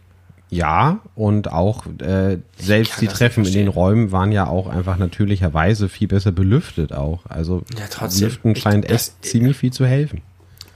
Ja, 0.48 1.00
und 1.16 1.50
auch 1.50 1.86
äh, 1.98 2.38
selbst 2.56 3.00
die 3.00 3.08
Treffen 3.08 3.44
in 3.44 3.52
den 3.52 3.68
Räumen 3.68 4.12
waren 4.12 4.30
ja 4.30 4.46
auch 4.46 4.68
einfach 4.68 4.96
natürlicherweise 4.96 5.88
viel 5.88 6.06
besser 6.06 6.30
belüftet 6.30 6.92
auch. 6.92 7.26
Also 7.28 7.64
ja, 7.76 7.86
trotzdem, 7.90 8.28
Lüften 8.28 8.56
scheint 8.56 8.84
ich, 8.84 8.90
das, 8.92 9.08
echt 9.08 9.24
ziemlich 9.24 9.56
viel 9.56 9.72
zu 9.72 9.84
helfen. 9.86 10.22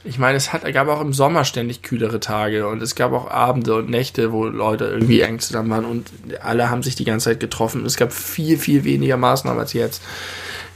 Ich 0.02 0.18
meine, 0.18 0.39
es 0.39 0.52
hat, 0.52 0.70
gab 0.72 0.89
auch 0.89 1.02
im 1.02 1.12
Sommer 1.12 1.44
ständig 1.44 1.82
kühlere 1.82 2.20
Tage 2.20 2.66
und 2.66 2.82
es 2.82 2.94
gab 2.94 3.12
auch 3.12 3.31
Abende 3.31 3.74
und 3.74 3.90
Nächte, 3.90 4.32
wo 4.32 4.47
Leute 4.47 4.86
irgendwie 4.86 5.20
eng 5.20 5.40
zusammen 5.40 5.70
waren 5.70 5.85
und 5.85 6.10
alle 6.40 6.70
haben 6.70 6.82
sich 6.82 6.94
die 6.94 7.05
ganze 7.05 7.31
Zeit 7.31 7.40
getroffen. 7.40 7.85
Es 7.85 7.97
gab 7.97 8.12
viel, 8.12 8.56
viel 8.56 8.85
weniger 8.85 9.18
Maßnahmen 9.18 9.60
als 9.60 9.74
jetzt. 9.74 10.02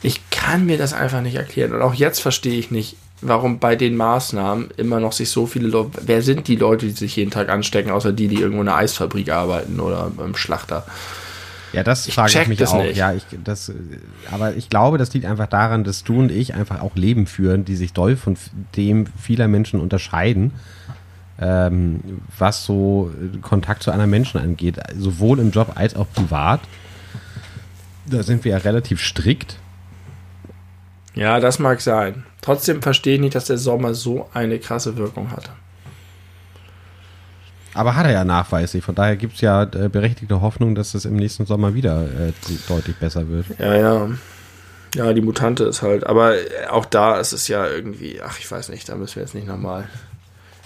Ich 0.02 0.20
kann 0.30 0.66
mir 0.66 0.76
das 0.76 0.92
einfach 0.92 1.22
nicht 1.22 1.36
erklären. 1.36 1.72
Und 1.72 1.80
auch 1.80 1.94
jetzt 1.94 2.20
verstehe 2.20 2.58
ich 2.58 2.70
nicht, 2.70 2.96
warum 3.22 3.58
bei 3.58 3.74
den 3.74 3.96
Maßnahmen 3.96 4.72
immer 4.76 5.00
noch 5.00 5.12
sich 5.12 5.30
so 5.30 5.46
viele 5.46 5.68
Leute, 5.68 5.92
wer 6.02 6.20
sind 6.20 6.46
die 6.46 6.56
Leute, 6.56 6.86
die 6.86 6.92
sich 6.92 7.16
jeden 7.16 7.30
Tag 7.30 7.48
anstecken, 7.48 7.90
außer 7.90 8.12
die, 8.12 8.28
die 8.28 8.40
irgendwo 8.40 8.60
in 8.60 8.68
einer 8.68 8.76
Eisfabrik 8.76 9.30
arbeiten 9.30 9.80
oder 9.80 10.10
beim 10.14 10.36
Schlachter? 10.36 10.84
Ja, 11.74 11.82
das 11.82 12.06
Ich 12.06 12.14
frage 12.14 12.40
ich 12.40 12.48
mich 12.48 12.66
auch. 12.66 12.82
nicht. 12.82 12.96
Ja, 12.96 13.12
ich, 13.12 13.24
das, 13.42 13.72
aber 14.30 14.54
ich 14.54 14.68
glaube, 14.68 14.98
das 14.98 15.12
liegt 15.12 15.26
einfach 15.26 15.46
daran, 15.46 15.84
dass 15.84 16.04
du 16.04 16.18
und 16.18 16.30
ich 16.30 16.54
einfach 16.54 16.80
auch 16.80 16.96
Leben 16.96 17.26
führen, 17.26 17.64
die 17.64 17.76
sich 17.76 17.92
doll 17.92 18.16
von 18.16 18.36
dem 18.76 19.06
vieler 19.20 19.48
Menschen 19.48 19.80
unterscheiden, 19.80 20.52
ähm, 21.40 22.00
was 22.38 22.64
so 22.64 23.10
äh, 23.12 23.38
Kontakt 23.38 23.82
zu 23.82 23.90
anderen 23.90 24.10
Menschen 24.10 24.40
angeht, 24.40 24.78
sowohl 24.96 25.38
im 25.40 25.50
Job 25.50 25.72
als 25.74 25.96
auch 25.96 26.06
privat. 26.12 26.60
Da 28.06 28.22
sind 28.22 28.44
wir 28.44 28.52
ja 28.52 28.58
relativ 28.58 29.00
strikt. 29.00 29.58
Ja, 31.14 31.40
das 31.40 31.58
mag 31.58 31.80
sein. 31.80 32.24
Trotzdem 32.40 32.82
verstehe 32.82 33.14
ich 33.14 33.20
nicht, 33.20 33.34
dass 33.34 33.46
der 33.46 33.58
Sommer 33.58 33.94
so 33.94 34.28
eine 34.34 34.58
krasse 34.58 34.96
Wirkung 34.96 35.30
hatte. 35.30 35.50
Aber 37.74 37.96
hat 37.96 38.06
er 38.06 38.12
ja 38.12 38.24
nachweislich. 38.24 38.84
Von 38.84 38.94
daher 38.94 39.16
gibt 39.16 39.34
es 39.34 39.40
ja 39.40 39.64
äh, 39.64 39.88
berechtigte 39.88 40.40
Hoffnung, 40.40 40.74
dass 40.74 40.94
es 40.94 41.04
im 41.04 41.16
nächsten 41.16 41.44
Sommer 41.44 41.74
wieder 41.74 42.04
äh, 42.04 42.32
deutlich 42.68 42.96
besser 42.96 43.28
wird. 43.28 43.46
Ja, 43.58 43.76
ja. 43.76 44.08
Ja, 44.94 45.12
die 45.12 45.22
Mutante 45.22 45.64
ist 45.64 45.82
halt. 45.82 46.06
Aber 46.06 46.34
auch 46.70 46.84
da 46.84 47.18
ist 47.18 47.32
es 47.32 47.48
ja 47.48 47.66
irgendwie, 47.66 48.20
ach, 48.22 48.38
ich 48.38 48.48
weiß 48.48 48.68
nicht, 48.68 48.88
da 48.88 48.94
müssen 48.94 49.16
wir 49.16 49.22
jetzt 49.22 49.34
nicht 49.34 49.48
nochmal 49.48 49.88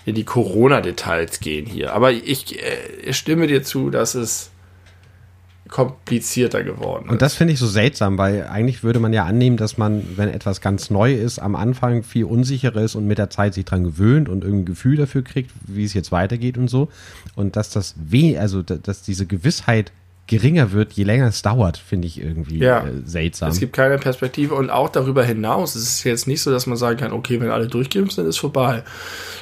in 0.05 0.14
die 0.14 0.24
Corona-Details 0.24 1.40
gehen 1.40 1.66
hier. 1.66 1.94
Aber 1.94 2.12
ich, 2.12 2.62
äh, 2.62 2.76
ich 3.02 3.16
stimme 3.16 3.47
dir 3.47 3.62
zu, 3.62 3.90
dass 3.90 4.14
es 4.14 4.51
komplizierter 5.68 6.62
geworden 6.64 7.08
Und 7.08 7.22
das 7.22 7.34
finde 7.34 7.52
ich 7.52 7.58
so 7.58 7.66
seltsam, 7.66 8.18
weil 8.18 8.46
eigentlich 8.46 8.82
würde 8.82 8.98
man 8.98 9.12
ja 9.12 9.24
annehmen, 9.24 9.56
dass 9.56 9.78
man, 9.78 10.02
wenn 10.16 10.28
etwas 10.28 10.60
ganz 10.60 10.90
neu 10.90 11.14
ist, 11.14 11.38
am 11.38 11.54
Anfang 11.54 12.02
viel 12.02 12.24
unsicherer 12.24 12.82
ist 12.82 12.94
und 12.94 13.06
mit 13.06 13.18
der 13.18 13.30
Zeit 13.30 13.54
sich 13.54 13.64
dran 13.64 13.84
gewöhnt 13.84 14.28
und 14.28 14.42
irgendein 14.44 14.66
Gefühl 14.66 14.96
dafür 14.96 15.22
kriegt, 15.22 15.50
wie 15.66 15.84
es 15.84 15.94
jetzt 15.94 16.10
weitergeht 16.12 16.58
und 16.58 16.68
so. 16.68 16.88
Und 17.36 17.56
dass 17.56 17.70
das 17.70 17.94
weh, 17.96 18.38
also 18.38 18.62
da- 18.62 18.76
dass 18.76 19.02
diese 19.02 19.26
Gewissheit 19.26 19.92
geringer 20.28 20.70
wird, 20.72 20.92
je 20.92 21.02
länger 21.05 21.26
es 21.26 21.42
dauert, 21.42 21.76
finde 21.78 22.06
ich 22.06 22.20
irgendwie 22.20 22.59
Ja. 22.59 22.86
äh, 22.86 23.02
seltsam. 23.05 23.50
Es 23.50 23.59
gibt 23.59 23.72
keine 23.72 23.98
Perspektive 23.98 24.55
und 24.55 24.70
auch 24.70 24.88
darüber 24.88 25.24
hinaus 25.24 25.74
ist 25.74 25.82
es 25.82 26.05
jetzt 26.05 26.28
nicht 26.28 26.42
so, 26.42 26.50
dass 26.52 26.66
man 26.66 26.76
sagen 26.76 26.98
kann, 26.98 27.12
okay, 27.12 27.40
wenn 27.40 27.50
alle 27.50 27.66
durchgeimpft 27.66 28.12
sind, 28.14 28.26
ist 28.26 28.38
vorbei. 28.38 28.84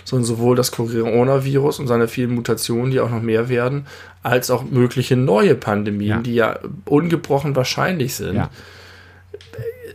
Sondern 0.04 0.24
sowohl 0.24 0.56
das 0.56 0.70
Coronavirus 0.72 1.80
und 1.80 1.88
seine 1.88 2.08
vielen 2.08 2.30
Mutationen, 2.34 2.90
die 2.92 3.00
auch 3.00 3.10
noch 3.10 3.20
mehr 3.20 3.48
werden, 3.50 3.86
als 4.22 4.50
auch 4.50 4.64
mögliche 4.64 5.16
neue 5.16 5.54
Pandemien, 5.54 6.08
Ja. 6.08 6.22
die 6.22 6.34
ja 6.34 6.58
ungebrochen 6.86 7.54
wahrscheinlich 7.54 8.14
sind. 8.14 8.36
Ja. 8.36 8.50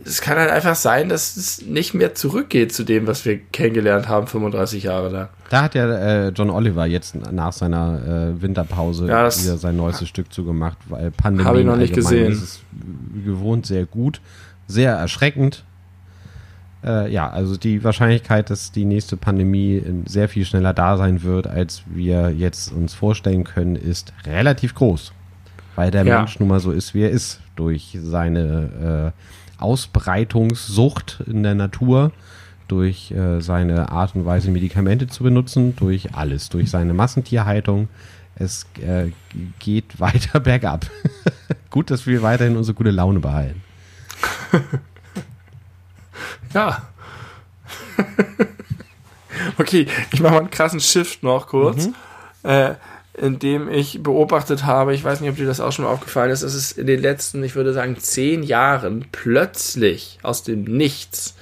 Es 0.04 0.20
kann 0.20 0.36
halt 0.38 0.50
einfach 0.50 0.74
sein, 0.74 1.08
dass 1.08 1.36
es 1.36 1.62
nicht 1.66 1.94
mehr 1.94 2.14
zurückgeht 2.14 2.72
zu 2.72 2.82
dem, 2.84 3.06
was 3.06 3.24
wir 3.24 3.38
kennengelernt 3.38 4.08
haben, 4.08 4.26
35 4.26 4.82
Jahre 4.84 5.08
lang. 5.10 5.28
Da 5.50 5.62
hat 5.62 5.74
ja 5.74 5.86
äh, 5.90 6.28
John 6.30 6.50
Oliver 6.50 6.86
jetzt 6.86 7.14
nach 7.32 7.52
seiner 7.52 8.32
äh, 8.36 8.42
Winterpause 8.42 9.06
Ja, 9.06 9.22
das- 9.24 9.44
wieder 9.44 9.58
sein 9.58 9.76
neuestes 9.76 10.08
Stück 10.08 10.32
zugemacht, 10.32 10.78
weil 10.88 11.10
Pandemie 11.10 11.48
Hab 11.48 11.56
ich 11.56 11.64
noch 11.66 11.76
nicht 11.76 11.94
gesehen. 11.94 12.32
ist 12.32 12.42
es 12.42 12.60
wie 12.72 13.22
gewohnt 13.22 13.66
sehr 13.66 13.86
gut, 13.86 14.20
sehr 14.66 14.92
erschreckend. 14.94 15.64
Äh, 16.84 17.12
ja, 17.12 17.30
also 17.30 17.56
die 17.56 17.84
Wahrscheinlichkeit, 17.84 18.50
dass 18.50 18.72
die 18.72 18.84
nächste 18.84 19.16
Pandemie 19.16 19.82
sehr 20.06 20.28
viel 20.28 20.44
schneller 20.44 20.74
da 20.74 20.96
sein 20.96 21.22
wird, 21.22 21.46
als 21.46 21.82
wir 21.86 22.30
jetzt 22.30 22.72
uns 22.72 22.92
vorstellen 22.94 23.44
können, 23.44 23.76
ist 23.76 24.12
relativ 24.26 24.74
groß. 24.74 25.12
Weil 25.76 25.90
der 25.92 26.04
Ja. 26.04 26.18
Mensch 26.18 26.40
nun 26.40 26.48
mal 26.48 26.58
so 26.60 26.72
ist, 26.72 26.92
wie 26.92 27.02
er 27.02 27.10
ist, 27.10 27.40
durch 27.54 27.96
seine 28.02 29.12
äh, 29.14 29.41
Ausbreitungssucht 29.62 31.22
in 31.26 31.42
der 31.42 31.54
Natur, 31.54 32.12
durch 32.68 33.10
äh, 33.10 33.40
seine 33.40 33.90
Art 33.90 34.14
und 34.14 34.24
Weise, 34.24 34.50
Medikamente 34.50 35.06
zu 35.06 35.22
benutzen, 35.22 35.76
durch 35.76 36.14
alles, 36.14 36.48
durch 36.48 36.70
seine 36.70 36.94
Massentierhaltung. 36.94 37.88
Es 38.34 38.66
äh, 38.80 39.10
geht 39.58 40.00
weiter 40.00 40.40
bergab. 40.40 40.86
Gut, 41.70 41.90
dass 41.90 42.06
wir 42.06 42.22
weiterhin 42.22 42.56
unsere 42.56 42.74
gute 42.74 42.90
Laune 42.90 43.20
behalten. 43.20 43.62
Ja. 46.54 46.82
okay, 49.56 49.86
ich 50.12 50.20
mache 50.20 50.32
mal 50.34 50.40
einen 50.40 50.50
krassen 50.50 50.80
Shift 50.80 51.22
noch 51.22 51.46
kurz, 51.46 51.88
äh, 52.42 52.74
indem 53.14 53.68
ich 53.68 54.02
beobachtet 54.02 54.64
habe, 54.64 54.94
ich 54.94 55.04
weiß 55.04 55.20
nicht, 55.20 55.30
ob 55.30 55.36
dir 55.36 55.46
das 55.46 55.60
auch 55.60 55.72
schon 55.72 55.84
mal 55.84 55.90
aufgefallen 55.90 56.30
ist, 56.30 56.42
dass 56.42 56.54
es 56.54 56.72
in 56.72 56.86
den 56.86 57.00
letzten, 57.00 57.44
ich 57.44 57.54
würde 57.54 57.72
sagen, 57.72 57.98
zehn 57.98 58.42
Jahren 58.42 59.06
plötzlich 59.12 60.18
aus 60.22 60.42
dem 60.42 60.64
Nichts, 60.64 61.34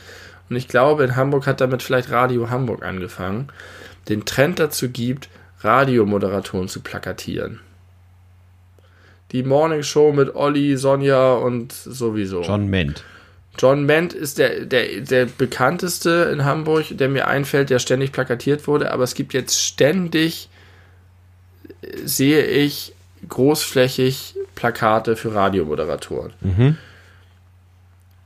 und 0.48 0.56
ich 0.56 0.66
glaube, 0.66 1.04
in 1.04 1.14
Hamburg 1.14 1.46
hat 1.46 1.60
damit 1.60 1.82
vielleicht 1.82 2.10
Radio 2.10 2.50
Hamburg 2.50 2.84
angefangen, 2.84 3.48
den 4.08 4.24
Trend 4.24 4.58
dazu 4.58 4.88
gibt, 4.88 5.28
Radiomoderatoren 5.60 6.68
zu 6.68 6.80
plakatieren. 6.80 7.60
Die 9.30 9.44
Morning 9.44 9.84
Show 9.84 10.12
mit 10.12 10.34
Olli, 10.34 10.76
Sonja 10.76 11.34
und 11.34 11.72
sowieso. 11.72 12.42
John 12.42 12.66
Ment. 12.66 13.04
John 13.58 13.84
Ment 13.84 14.12
ist 14.12 14.38
der, 14.38 14.64
der, 14.64 15.02
der 15.02 15.26
bekannteste 15.26 16.30
in 16.32 16.44
Hamburg, 16.44 16.86
der 16.90 17.08
mir 17.08 17.28
einfällt, 17.28 17.70
der 17.70 17.78
ständig 17.78 18.10
plakatiert 18.10 18.66
wurde, 18.66 18.92
aber 18.92 19.04
es 19.04 19.14
gibt 19.14 19.32
jetzt 19.32 19.60
ständig, 19.60 20.48
sehe 22.04 22.44
ich, 22.44 22.94
großflächig 23.28 24.34
Plakate 24.54 25.16
für 25.16 25.34
Radiomoderatoren. 25.34 26.32
Mhm. 26.40 26.76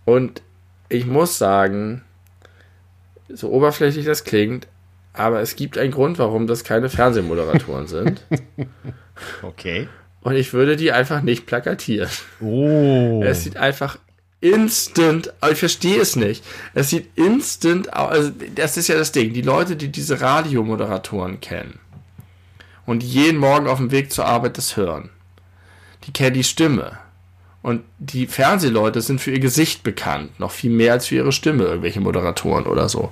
Und 0.04 0.42
ich 0.88 1.06
muss 1.06 1.38
sagen, 1.38 2.02
so 3.28 3.50
oberflächlich 3.50 4.04
das 4.04 4.24
klingt, 4.24 4.68
aber 5.12 5.40
es 5.40 5.56
gibt 5.56 5.78
einen 5.78 5.92
Grund, 5.92 6.18
warum 6.18 6.46
das 6.46 6.64
keine 6.64 6.88
Fernsehmoderatoren 6.88 7.86
sind. 7.86 8.22
Okay. 9.42 9.86
Und 10.22 10.34
ich 10.34 10.52
würde 10.54 10.74
die 10.74 10.90
einfach 10.90 11.22
nicht 11.22 11.46
plakatieren. 11.46 12.10
Oh. 12.40 13.22
Es 13.24 13.44
sieht 13.44 13.56
einfach 13.56 13.96
instant, 14.40 15.32
ich 15.48 15.58
verstehe 15.58 16.00
es 16.00 16.16
nicht. 16.16 16.44
Es 16.74 16.90
sieht 16.90 17.16
instant 17.16 17.92
aus, 17.92 18.10
also 18.10 18.32
das 18.56 18.76
ist 18.76 18.88
ja 18.88 18.96
das 18.96 19.12
Ding. 19.12 19.32
Die 19.32 19.42
Leute, 19.42 19.76
die 19.76 19.86
diese 19.86 20.20
Radiomoderatoren 20.20 21.40
kennen 21.40 21.78
und 22.86 23.02
jeden 23.02 23.38
Morgen 23.38 23.66
auf 23.66 23.78
dem 23.78 23.90
Weg 23.90 24.12
zur 24.12 24.26
Arbeit 24.26 24.58
das 24.58 24.76
hören, 24.76 25.10
die 26.04 26.12
kennen 26.12 26.34
die 26.34 26.44
Stimme. 26.44 26.98
Und 27.62 27.82
die 27.98 28.26
Fernsehleute 28.26 29.00
sind 29.00 29.22
für 29.22 29.30
ihr 29.30 29.40
Gesicht 29.40 29.82
bekannt, 29.82 30.38
noch 30.38 30.50
viel 30.50 30.70
mehr 30.70 30.92
als 30.92 31.06
für 31.06 31.14
ihre 31.14 31.32
Stimme, 31.32 31.64
irgendwelche 31.64 32.00
Moderatoren 32.00 32.66
oder 32.66 32.90
so. 32.90 33.10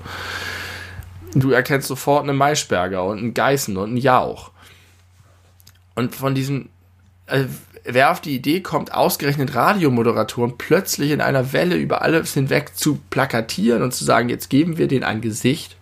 Du 1.35 1.53
erkennst 1.53 1.89
sofort 1.89 2.29
einen 2.29 2.37
Maischberger 2.37 3.03
und 3.03 3.19
einen 3.19 3.35
Geißen 3.35 3.75
und 3.79 3.89
einen 3.89 3.97
Jauch. 3.97 4.51
Und 5.95 6.15
von 6.15 6.35
diesen, 6.35 6.69
also 7.27 7.49
wer 7.85 8.11
auf 8.11 8.21
die 8.21 8.35
Idee 8.35 8.61
kommt, 8.61 8.93
ausgerechnet 8.93 9.55
Radiomoderatoren 9.55 10.59
plötzlich 10.59 11.13
in 11.13 11.23
einer 11.23 11.55
Welle 11.55 11.77
über 11.77 12.03
alles 12.03 12.35
hinweg 12.35 12.77
zu 12.77 13.01
plakatieren 13.09 13.83
und 13.83 13.95
zu 13.95 14.05
sagen, 14.05 14.29
jetzt 14.29 14.51
geben 14.51 14.77
wir 14.77 14.87
denen 14.87 15.05
ein 15.05 15.23
Gesicht. 15.23 15.77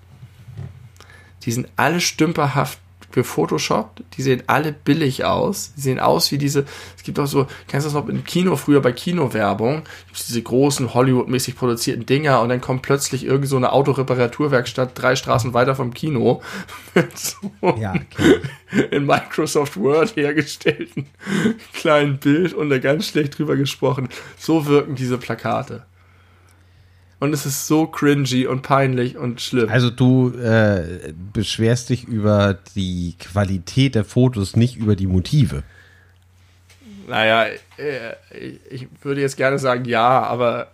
Die 1.43 1.53
sind 1.53 1.69
alle 1.75 2.01
stümperhaft 2.01 2.79
gefotoshoppt, 3.13 4.03
die 4.15 4.23
sehen 4.23 4.43
alle 4.47 4.73
billig 4.73 5.25
aus. 5.25 5.73
Die 5.77 5.81
sehen 5.81 6.01
aus 6.01 6.31
wie 6.33 6.39
diese, 6.39 6.65
es 6.97 7.03
gibt 7.03 7.19
auch 7.19 7.27
so, 7.27 7.47
kennst 7.69 7.87
du 7.87 7.93
das 7.93 7.95
noch 7.95 8.09
im 8.09 8.25
Kino, 8.25 8.57
früher 8.57 8.81
bei 8.81 8.93
Kinowerbung, 8.93 9.83
diese 10.13 10.43
großen 10.43 10.95
Hollywood-mäßig 10.95 11.57
produzierten 11.57 12.07
Dinger 12.07 12.41
und 12.41 12.49
dann 12.49 12.61
kommt 12.61 12.83
plötzlich 12.83 13.25
irgend 13.25 13.49
so 13.49 13.57
eine 13.57 13.73
Autoreparaturwerkstatt 13.73 14.91
drei 14.95 15.17
Straßen 15.17 15.55
weiter 15.55 15.75
vom 15.75 15.95
Kino 15.95 16.43
mit 16.95 17.19
so 17.19 17.51
Ja, 17.79 17.95
okay. 17.95 18.41
in 18.91 19.07
Microsoft 19.07 19.77
Word 19.77 20.17
hergestellten 20.17 21.07
kleinen 21.73 22.19
Bild 22.19 22.55
und 22.55 22.71
da 22.71 22.79
ganz 22.79 23.09
schlecht 23.09 23.39
drüber 23.39 23.57
gesprochen. 23.57 24.09
So 24.39 24.67
wirken 24.67 24.95
diese 24.95 25.19
Plakate. 25.19 25.85
Und 27.21 27.35
es 27.35 27.45
ist 27.45 27.67
so 27.67 27.87
cringy 27.87 28.47
und 28.47 28.63
peinlich 28.63 29.19
und 29.19 29.43
schlimm. 29.43 29.69
Also 29.69 29.91
du 29.91 30.31
äh, 30.39 31.13
beschwerst 31.33 31.91
dich 31.91 32.09
über 32.09 32.59
die 32.75 33.15
Qualität 33.19 33.95
der 33.95 34.05
Fotos, 34.05 34.57
nicht 34.57 34.77
über 34.77 34.97
die 34.97 35.07
Motive. 35.07 35.63
naja, 37.07 37.45
äh, 37.77 38.15
ich 38.71 38.89
würde 39.03 39.21
jetzt 39.21 39.37
gerne 39.37 39.59
sagen 39.59 39.85
ja, 39.85 40.23
aber 40.23 40.69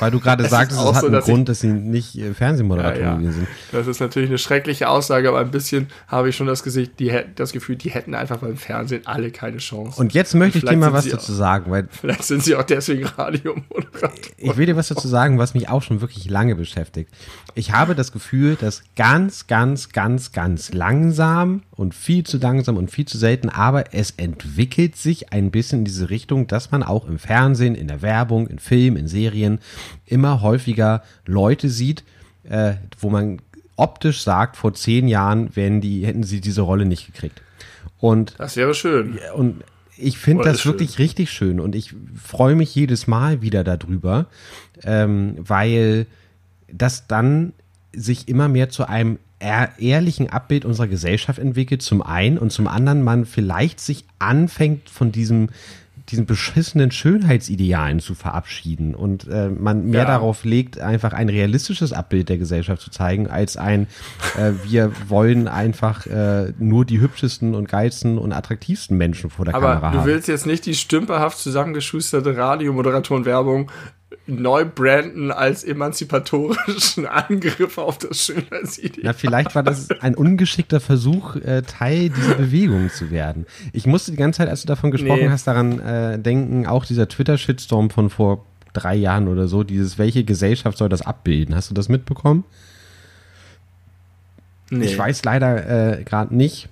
Weil 0.00 0.10
du 0.10 0.20
gerade 0.20 0.44
Es 0.44 0.50
sagtest, 0.50 0.78
ist 0.80 0.84
es 0.84 0.90
auch 0.90 0.94
hat 0.94 1.00
so, 1.02 1.06
einen 1.08 1.20
Grund, 1.20 1.48
dass 1.48 1.60
sie 1.60 1.68
nicht 1.68 2.16
äh, 2.18 2.32
Fernsehmoderatoren 2.34 3.20
Ja, 3.20 3.26
ja. 3.26 3.32
sind. 3.32 3.46
das 3.72 3.86
ist 3.86 4.00
natürlich 4.00 4.28
eine 4.30 4.38
schreckliche 4.38 4.88
Aussage, 4.88 5.28
aber 5.28 5.40
ein 5.40 5.50
bisschen 5.50 5.88
habe 6.08 6.28
ich 6.30 6.36
schon 6.36 6.46
das, 6.46 6.62
Gesicht, 6.62 6.98
die, 6.98 7.12
das 7.34 7.52
Gefühl, 7.52 7.76
die 7.76 7.90
hätten 7.90 8.14
einfach 8.14 8.38
beim 8.38 8.56
Fernsehen 8.56 9.02
alle 9.06 9.30
keine 9.30 9.58
Chance. 9.58 10.00
Und 10.00 10.14
jetzt 10.14 10.34
möchte 10.34 10.58
ich 10.58 10.64
dir 10.64 10.76
mal 10.76 10.92
was 10.92 11.08
dazu 11.08 11.32
sagen, 11.32 11.70
weil 11.70 11.88
Vielleicht 11.90 12.24
sind 12.24 12.42
sie 12.42 12.56
auch 12.56 12.62
deswegen 12.62 13.04
Radiomoderatoren. 13.06 14.12
ich 14.38 14.56
will 14.56 14.66
dir 14.66 14.76
was 14.76 14.88
dazu 14.88 15.08
sagen, 15.08 15.38
was 15.38 15.54
mich 15.54 15.68
auch 15.68 15.82
schon 15.82 16.00
wirklich 16.00 16.28
lange 16.28 16.54
beschäftigt. 16.54 17.10
Ich 17.54 17.72
habe 17.72 17.94
das 17.94 18.12
Gefühl, 18.12 18.56
dass 18.56 18.82
ganz, 18.96 19.46
ganz, 19.46 19.90
ganz, 19.90 20.32
ganz 20.32 20.72
langsam 20.72 21.62
und 21.70 21.94
viel 21.94 22.24
zu 22.24 22.38
langsam 22.38 22.76
und 22.76 22.90
viel 22.90 23.06
zu 23.06 23.18
selten, 23.18 23.48
aber 23.48 23.94
es 23.94 24.12
entwickelt 24.12 24.96
sich 24.96 25.32
ein 25.32 25.50
bisschen 25.50 25.80
in 25.80 25.84
diese 25.86 26.10
Richtung, 26.10 26.46
dass 26.46 26.70
man 26.70 26.82
auch 26.82 27.06
im 27.06 27.18
Fernsehen, 27.18 27.74
in 27.74 27.88
der 27.88 28.02
Werbung, 28.02 28.46
in 28.46 28.58
Filmen, 28.58 28.96
in 28.96 29.08
Serien 29.08 29.58
immer 30.04 30.40
häufiger 30.42 31.02
Leute 31.26 31.68
sieht, 31.68 32.04
äh, 32.44 32.74
wo 32.98 33.10
man 33.10 33.40
optisch 33.76 34.22
sagt, 34.22 34.56
vor 34.56 34.72
zehn 34.74 35.06
Jahren 35.08 35.54
wären 35.54 35.80
die, 35.80 36.06
hätten 36.06 36.22
sie 36.22 36.40
diese 36.40 36.62
Rolle 36.62 36.86
nicht 36.86 37.06
gekriegt. 37.06 37.42
Und 37.98 38.34
Das 38.38 38.56
wäre 38.56 38.74
schön. 38.74 39.18
und 39.34 39.62
ich 39.98 40.18
finde 40.18 40.44
das 40.44 40.58
ist 40.58 40.66
wirklich 40.66 40.98
richtig 40.98 41.30
schön 41.30 41.58
und 41.58 41.74
ich 41.74 41.94
freue 42.22 42.54
mich 42.54 42.74
jedes 42.74 43.06
Mal 43.06 43.40
wieder 43.40 43.64
darüber, 43.64 44.26
ähm, 44.82 45.36
weil 45.38 46.06
das 46.70 47.06
dann 47.06 47.52
sich 47.94 48.28
immer 48.28 48.48
mehr 48.48 48.68
zu 48.68 48.86
einem 48.86 49.18
ehr- 49.40 49.70
ehrlichen 49.78 50.28
Abbild 50.28 50.66
unserer 50.66 50.86
Gesellschaft 50.86 51.38
entwickelt, 51.38 51.80
zum 51.80 52.02
einen 52.02 52.36
und 52.36 52.52
zum 52.52 52.66
anderen 52.68 53.02
man 53.02 53.24
vielleicht 53.24 53.80
sich 53.80 54.04
anfängt 54.18 54.90
von 54.90 55.12
diesem 55.12 55.48
diesen 56.08 56.26
beschissenen 56.26 56.90
Schönheitsidealen 56.90 58.00
zu 58.00 58.14
verabschieden 58.14 58.94
und 58.94 59.26
äh, 59.28 59.48
man 59.48 59.86
mehr 59.86 60.02
Ja. 60.02 60.06
darauf 60.06 60.44
legt, 60.44 60.78
einfach 60.80 61.12
ein 61.12 61.28
realistisches 61.28 61.92
Abbild 61.92 62.28
der 62.28 62.38
Gesellschaft 62.38 62.80
zu 62.82 62.90
zeigen, 62.90 63.26
als 63.28 63.56
ein 63.56 63.86
äh, 64.38 64.52
wir 64.64 64.92
wollen 65.08 65.48
einfach 65.48 66.06
äh, 66.06 66.52
nur 66.58 66.84
die 66.84 67.00
hübschesten 67.00 67.54
und 67.54 67.68
geilsten 67.68 68.18
und 68.18 68.32
attraktivsten 68.32 68.96
Menschen 68.96 69.30
vor 69.30 69.44
der 69.44 69.54
Aber 69.54 69.66
Kamera 69.74 69.90
du 69.92 69.98
haben. 69.98 70.06
willst 70.06 70.28
jetzt 70.28 70.46
nicht 70.46 70.64
die 70.66 70.74
stümperhaft 70.74 71.38
zusammengeschusterte 71.38 72.36
Radiomoderatorenwerbung 72.36 73.70
neu 74.26 74.64
branden 74.64 75.30
als 75.32 75.64
emanzipatorischen 75.64 77.06
Angriff 77.06 77.78
auf 77.78 77.98
das 77.98 78.24
Schönheitsideal. 78.26 79.00
Na, 79.02 79.12
vielleicht 79.12 79.54
war 79.54 79.62
das 79.62 79.90
ein 80.00 80.14
ungeschickter 80.14 80.80
Versuch, 80.80 81.36
äh, 81.36 81.62
Teil 81.62 82.10
dieser 82.10 82.34
Bewegung 82.34 82.90
zu 82.90 83.10
werden. 83.10 83.46
Ich 83.72 83.86
musste 83.86 84.12
die 84.12 84.16
ganze 84.16 84.38
Zeit, 84.38 84.48
als 84.48 84.62
du 84.62 84.68
davon 84.68 84.90
gesprochen 84.90 85.24
Nee. 85.24 85.28
hast, 85.30 85.46
daran 85.46 85.80
äh, 85.80 86.18
denken, 86.18 86.66
auch 86.66 86.84
dieser 86.84 87.08
Twitter-Shitstorm 87.08 87.90
von 87.90 88.10
vor 88.10 88.44
drei 88.72 88.94
Jahren 88.94 89.26
oder 89.28 89.48
so, 89.48 89.64
dieses, 89.64 89.98
welche 89.98 90.22
Gesellschaft 90.24 90.78
soll 90.78 90.88
das 90.88 91.02
abbilden? 91.02 91.54
Hast 91.54 91.70
du 91.70 91.74
das 91.74 91.88
mitbekommen? 91.88 92.44
Nee. 94.70 94.84
Ich 94.86 94.98
weiß 94.98 95.24
leider 95.24 95.98
äh, 95.98 96.04
gerade 96.04 96.34
nicht, 96.34 96.68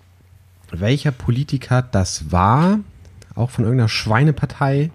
welcher 0.70 1.12
Politiker 1.12 1.82
das 1.82 2.32
war, 2.32 2.80
auch 3.34 3.50
von 3.50 3.64
irgendeiner 3.64 3.88
Schweinepartei, 3.88 4.90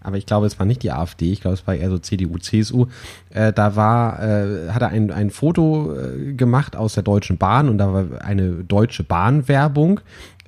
aber 0.00 0.16
ich 0.16 0.26
glaube, 0.26 0.46
es 0.46 0.58
war 0.58 0.66
nicht 0.66 0.82
die 0.82 0.92
AfD, 0.92 1.32
ich 1.32 1.40
glaube, 1.40 1.54
es 1.54 1.66
war 1.66 1.74
eher 1.74 1.90
so 1.90 1.98
CDU, 1.98 2.38
CSU. 2.38 2.86
Äh, 3.30 3.52
da 3.52 3.76
war, 3.76 4.22
äh, 4.22 4.70
hat 4.70 4.82
er 4.82 4.88
ein, 4.88 5.10
ein 5.10 5.30
Foto 5.30 5.94
äh, 5.94 6.34
gemacht 6.34 6.76
aus 6.76 6.94
der 6.94 7.02
Deutschen 7.02 7.36
Bahn 7.36 7.68
und 7.68 7.78
da 7.78 7.92
war 7.92 8.22
eine 8.22 8.64
deutsche 8.64 9.04
Bahnwerbung. 9.04 10.00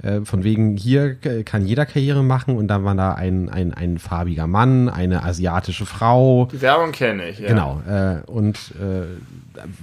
Äh, 0.03 0.23
von 0.25 0.45
wegen, 0.45 0.77
hier 0.77 1.15
kann 1.45 1.67
jeder 1.67 1.85
Karriere 1.87 2.23
machen 2.25 2.57
und 2.57 2.69
dann 2.69 2.85
war 2.85 2.95
da 2.95 3.13
ein, 3.15 3.49
ein, 3.49 3.75
ein 3.75 3.99
farbiger 3.99 4.47
Mann, 4.47 4.89
eine 4.89 5.25
asiatische 5.25 5.85
Frau, 5.87 6.49
Die 6.51 6.61
Werbung 6.63 6.93
kenne 6.93 7.29
ich, 7.29 7.39
ja. 7.39 7.49
Genau. 7.49 7.83
Äh, 7.89 8.21
und 8.31 8.57
äh, 8.81 9.05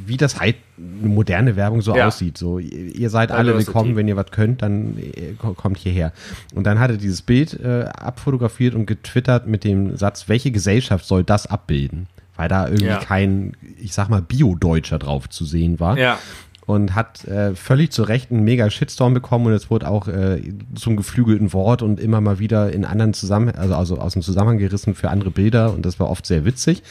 wie 0.06 0.18
das 0.18 0.40
halt 0.40 0.56
eine 0.78 1.10
moderne 1.10 1.56
Werbung 1.56 1.82
so 1.82 1.96
Ja. 1.96 2.08
aussieht. 2.08 2.38
So, 2.38 2.58
ihr 2.60 3.10
seid 3.10 3.32
alle 3.32 3.56
willkommen, 3.58 3.96
wenn 3.96 4.08
ihr 4.08 4.16
was 4.16 4.32
könnt, 4.32 4.62
dann 4.62 4.98
äh, 4.98 5.34
ko- 5.38 5.54
kommt 5.54 5.78
hierher. 5.78 6.12
Und 6.56 6.66
dann 6.66 6.80
hat 6.80 6.90
er 6.92 6.98
dieses 6.98 7.22
Bild 7.22 7.60
äh, 7.60 7.86
abfotografiert 7.86 8.74
und 8.76 8.86
getwittert 8.88 9.48
mit 9.48 9.64
dem 9.64 9.98
Satz, 9.98 10.28
welche 10.30 10.52
Gesellschaft 10.52 11.06
soll 11.06 11.24
das 11.24 11.46
abbilden? 11.48 12.08
Weil 12.36 12.50
da 12.50 12.66
irgendwie 12.68 12.86
Ja. 12.86 12.98
kein, 13.00 13.54
ich 13.82 13.94
sag 13.94 14.10
mal, 14.10 14.22
Bio-Deutscher 14.22 15.00
drauf 15.00 15.28
zu 15.30 15.44
sehen 15.44 15.80
war 15.80 15.98
Ja. 15.98 16.20
Und 16.68 16.96
hat 16.96 17.24
äh, 17.26 17.56
völlig 17.56 17.92
zu 17.92 18.04
Recht 18.04 18.30
einen 18.30 18.44
mega 18.44 18.70
Shitstorm 18.70 19.14
bekommen 19.14 19.48
und 19.48 19.54
es 19.54 19.72
wurde 19.72 19.88
auch 19.88 20.10
äh, 20.10 20.42
zum 20.76 20.98
geflügelten 20.98 21.54
Wort 21.54 21.82
und 21.82 21.98
immer 21.98 22.20
mal 22.20 22.40
wieder 22.40 22.72
in 22.74 22.84
anderen 22.84 23.14
Zusammen 23.14 23.56
also, 23.56 23.74
also 23.74 23.98
aus 23.98 24.14
dem 24.14 24.22
Zusammenhang 24.22 24.58
gerissen 24.58 24.94
für 24.94 25.10
andere 25.10 25.32
Bilder 25.32 25.74
und 25.74 25.86
das 25.86 26.00
war 26.00 26.10
oft 26.10 26.26
sehr 26.26 26.44
witzig. 26.44 26.84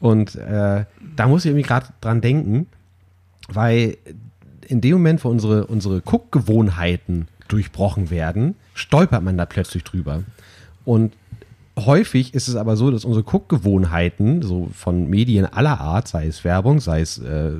Und 0.00 0.36
äh, 0.36 0.86
da 1.16 1.28
muss 1.28 1.44
ich 1.44 1.50
irgendwie 1.50 1.68
gerade 1.68 1.88
dran 2.00 2.22
denken, 2.22 2.66
weil 3.48 3.98
in 4.66 4.80
dem 4.80 4.92
Moment, 4.94 5.22
wo 5.22 5.28
unsere, 5.28 5.66
unsere 5.66 6.00
Guckgewohnheiten 6.00 7.28
durchbrochen 7.48 8.08
werden, 8.08 8.54
stolpert 8.72 9.22
man 9.22 9.36
da 9.36 9.44
plötzlich 9.44 9.84
drüber. 9.84 10.22
Und 10.86 11.12
häufig 11.86 12.34
ist 12.34 12.48
es 12.48 12.56
aber 12.56 12.76
so, 12.76 12.90
dass 12.90 13.04
unsere 13.04 13.24
Guckgewohnheiten, 13.24 14.42
so 14.42 14.70
von 14.74 15.08
Medien 15.08 15.46
aller 15.46 15.80
Art, 15.80 16.08
sei 16.08 16.26
es 16.26 16.44
Werbung, 16.44 16.80
sei 16.80 17.00
es 17.00 17.18
äh, 17.18 17.52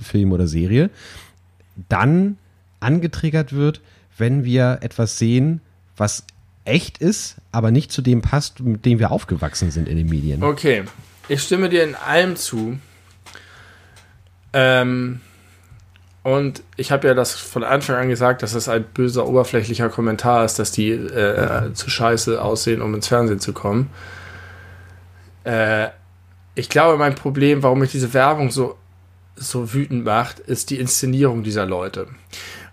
Film 0.00 0.32
oder 0.32 0.46
Serie, 0.46 0.90
dann 1.88 2.38
angetriggert 2.80 3.52
wird, 3.52 3.80
wenn 4.16 4.44
wir 4.44 4.78
etwas 4.82 5.18
sehen, 5.18 5.60
was 5.96 6.24
echt 6.64 6.98
ist, 6.98 7.36
aber 7.50 7.70
nicht 7.70 7.90
zu 7.92 8.02
dem 8.02 8.20
passt, 8.20 8.60
mit 8.60 8.84
dem 8.84 8.98
wir 8.98 9.10
aufgewachsen 9.10 9.70
sind 9.70 9.88
in 9.88 9.96
den 9.96 10.08
Medien. 10.08 10.42
Okay, 10.42 10.84
ich 11.28 11.42
stimme 11.42 11.68
dir 11.68 11.84
in 11.84 11.94
allem 11.94 12.36
zu. 12.36 12.78
Ähm, 14.52 15.20
und 16.28 16.62
ich 16.76 16.92
habe 16.92 17.08
ja 17.08 17.14
das 17.14 17.32
von 17.32 17.64
Anfang 17.64 17.96
an 17.96 18.08
gesagt, 18.10 18.42
dass 18.42 18.52
das 18.52 18.68
ein 18.68 18.84
böser, 18.84 19.26
oberflächlicher 19.26 19.88
Kommentar 19.88 20.44
ist, 20.44 20.58
dass 20.58 20.70
die 20.72 20.90
äh, 20.90 21.72
zu 21.72 21.88
scheiße 21.88 22.42
aussehen, 22.42 22.82
um 22.82 22.94
ins 22.94 23.08
Fernsehen 23.08 23.40
zu 23.40 23.54
kommen. 23.54 23.88
Äh, 25.44 25.88
ich 26.54 26.68
glaube, 26.68 26.98
mein 26.98 27.14
Problem, 27.14 27.62
warum 27.62 27.78
mich 27.78 27.92
diese 27.92 28.12
Werbung 28.12 28.50
so, 28.50 28.76
so 29.36 29.72
wütend 29.72 30.04
macht, 30.04 30.38
ist 30.38 30.68
die 30.68 30.78
Inszenierung 30.78 31.44
dieser 31.44 31.64
Leute. 31.64 32.08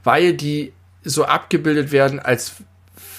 Weil 0.04 0.34
die 0.34 0.74
so 1.06 1.24
abgebildet 1.24 1.94
werden, 1.94 2.20
als 2.20 2.56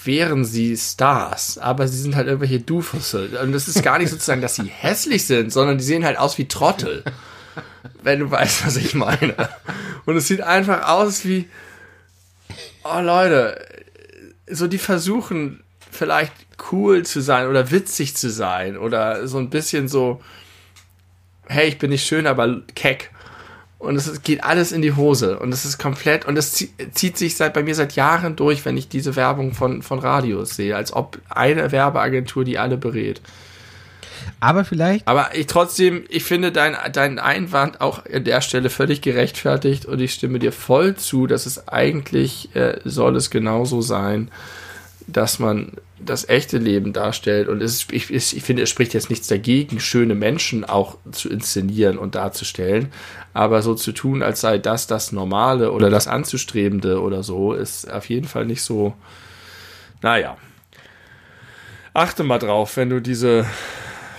wären 0.03 0.45
sie 0.45 0.77
Stars, 0.77 1.57
aber 1.57 1.87
sie 1.87 1.97
sind 1.99 2.15
halt 2.15 2.27
irgendwelche 2.27 2.59
Dufusse. 2.59 3.27
Und 3.41 3.55
es 3.55 3.67
ist 3.67 3.81
gar 3.81 3.97
nicht 3.97 4.11
sozusagen, 4.11 4.41
dass 4.41 4.53
sie 4.53 4.65
hässlich 4.65 5.25
sind, 5.25 5.51
sondern 5.51 5.79
die 5.79 5.83
sehen 5.83 6.05
halt 6.05 6.19
aus 6.19 6.37
wie 6.37 6.47
Trottel. 6.47 7.03
Wenn 8.03 8.19
du 8.19 8.31
weißt, 8.31 8.65
was 8.65 8.75
ich 8.77 8.93
meine. 8.93 9.35
Und 10.05 10.15
es 10.17 10.27
sieht 10.27 10.41
einfach 10.41 10.87
aus 10.87 11.25
wie, 11.25 11.47
oh 12.83 12.99
Leute, 13.01 13.59
so 14.49 14.67
die 14.67 14.77
versuchen 14.77 15.63
vielleicht 15.91 16.33
cool 16.71 17.03
zu 17.03 17.21
sein 17.21 17.47
oder 17.47 17.71
witzig 17.71 18.15
zu 18.15 18.29
sein 18.29 18.77
oder 18.77 19.27
so 19.27 19.37
ein 19.37 19.49
bisschen 19.49 19.87
so, 19.87 20.21
hey, 21.47 21.67
ich 21.67 21.77
bin 21.77 21.89
nicht 21.89 22.05
schön, 22.05 22.27
aber 22.27 22.61
keck. 22.75 23.11
Und 23.79 23.95
es 23.95 24.23
geht 24.23 24.43
alles 24.43 24.71
in 24.71 24.81
die 24.81 24.93
Hose 24.93 25.37
und 25.37 25.53
es 25.53 25.63
ist 25.63 25.77
komplett 25.77 26.25
und 26.25 26.35
es 26.35 26.51
zie- 26.55 26.71
zieht 26.93 27.15
sich 27.15 27.37
seit 27.37 27.53
bei 27.53 27.61
mir 27.61 27.75
seit 27.75 27.93
Jahren 27.93 28.35
durch, 28.35 28.65
wenn 28.65 28.75
ich 28.75 28.89
diese 28.89 29.15
Werbung 29.15 29.53
von 29.53 29.83
von 29.83 29.99
Radios 29.99 30.55
sehe, 30.55 30.75
als 30.75 30.93
ob 30.93 31.19
eine 31.29 31.71
Werbeagentur 31.71 32.43
die 32.43 32.57
alle 32.57 32.77
berät. 32.77 33.21
Aber 34.39 34.65
vielleicht, 34.65 35.07
Aber 35.07 35.35
ich 35.35 35.47
trotzdem, 35.47 36.03
ich 36.09 36.23
finde 36.23 36.51
dein 36.51 36.75
dein 36.91 37.19
Einwand 37.19 37.81
auch 37.81 38.05
an 38.05 38.23
der 38.23 38.41
Stelle 38.41 38.69
völlig 38.69 39.01
gerechtfertigt 39.01 39.85
und 39.85 39.99
ich 39.99 40.13
stimme 40.13 40.39
dir 40.39 40.51
voll 40.51 40.95
zu, 40.95 41.27
dass 41.27 41.45
es 41.45 41.67
eigentlich 41.67 42.55
äh, 42.55 42.79
soll 42.83 43.15
es 43.15 43.29
genauso 43.29 43.81
sein, 43.81 44.29
dass 45.07 45.39
man 45.39 45.73
das 45.99 46.29
echte 46.29 46.57
Leben 46.57 46.93
darstellt 46.93 47.47
und 47.47 47.61
es, 47.61 47.87
ich 47.91 48.11
ich 48.11 48.43
finde, 48.43 48.63
es 48.63 48.69
spricht 48.69 48.93
jetzt 48.93 49.09
nichts 49.09 49.27
dagegen, 49.27 49.79
schöne 49.79 50.13
Menschen 50.13 50.63
auch 50.63 50.97
zu 51.11 51.29
inszenieren 51.29 51.97
und 51.97 52.15
darzustellen, 52.15 52.91
aber 53.33 53.61
so 53.61 53.73
zu 53.73 53.93
tun, 53.93 54.21
als 54.21 54.41
sei 54.41 54.57
das 54.59 54.85
das 54.85 55.11
Normale 55.11 55.71
oder 55.71 55.89
das 55.89 56.07
Anzustrebende 56.07 57.01
oder 57.01 57.23
so, 57.23 57.53
ist 57.53 57.91
auf 57.91 58.09
jeden 58.09 58.27
Fall 58.27 58.45
nicht 58.45 58.61
so, 58.61 58.93
naja. 60.01 60.37
Achte 61.93 62.23
mal 62.23 62.37
drauf, 62.37 62.77
wenn 62.77 62.91
du 62.91 63.01
diese 63.01 63.47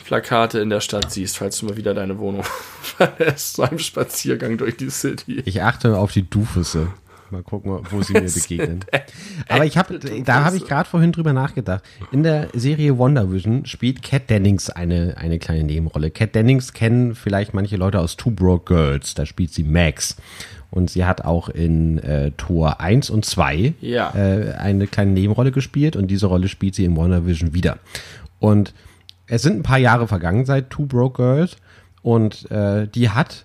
Plakate 0.09 0.59
in 0.61 0.71
der 0.71 0.81
Stadt 0.81 1.13
siehst, 1.13 1.37
falls 1.37 1.59
du 1.59 1.67
mal 1.67 1.77
wieder 1.77 1.93
deine 1.93 2.19
Wohnung 2.19 2.43
verlässt, 2.83 3.57
zu 3.57 3.63
einem 3.63 3.79
Spaziergang 3.79 4.57
durch 4.57 4.79
die 4.79 4.89
City. 4.89 5.43
ich 5.45 5.63
achte 5.63 5.99
auf 5.99 6.13
die 6.13 6.29
Dufusse. 6.29 6.89
Mal 7.31 7.43
gucken, 7.43 7.81
wo 7.91 8.01
sie 8.01 8.15
mir 8.15 8.23
begegnen. 8.35 8.81
Aber 9.51 9.67
ich 9.67 9.77
habe, 9.77 9.99
da 10.25 10.45
habe 10.45 10.57
ich 10.57 10.65
gerade 10.65 10.89
vorhin 10.89 11.13
drüber 11.13 11.35
nachgedacht. 11.35 11.83
In 12.11 12.23
der 12.23 12.49
Serie 12.55 12.97
Wonder 12.97 13.31
Vision 13.31 13.67
spielt 13.67 14.03
Kat 14.03 14.31
Dennings 14.31 14.71
eine, 14.71 15.15
eine 15.19 15.39
kleine 15.39 15.65
Nebenrolle. 15.65 16.11
Kat 16.11 16.35
Dennings 16.35 16.73
kennen 16.73 17.15
vielleicht 17.15 17.53
manche 17.53 17.77
Leute 17.77 18.01
aus 18.01 18.17
Two 18.17 18.31
Broke 18.31 18.73
Girls. 18.75 19.13
Da 19.13 19.27
spielt 19.27 19.53
sie 19.53 19.63
Max. 19.63 20.17
Und 20.71 20.89
sie 20.89 21.05
hat 21.05 21.23
auch 21.27 21.51
in 21.51 21.99
äh, 21.99 22.31
Tor 22.39 22.81
1 22.81 23.11
und 23.11 23.27
2 23.27 23.75
Ja. 23.83 24.15
äh, 24.15 24.53
eine 24.55 24.87
kleine 24.87 25.13
Nebenrolle 25.13 25.53
gespielt 25.53 25.97
und 25.97 26.07
diese 26.11 26.27
Rolle 26.29 26.49
spielt 26.49 26.75
sie 26.75 26.87
in 26.87 26.97
Wonder 26.97 27.27
Vision 27.27 27.53
wieder. 27.53 27.77
Und 28.39 28.73
es 29.29 29.43
sind 29.43 29.57
ein 29.59 29.63
paar 29.63 29.79
Jahre 29.79 30.09
vergangen 30.09 30.45
seit 30.47 30.71
Two 30.71 30.87
Broke 30.87 31.23
Girls 31.23 31.57
und 32.03 32.51
äh, 32.51 32.87
die 32.89 33.11
hat 33.11 33.45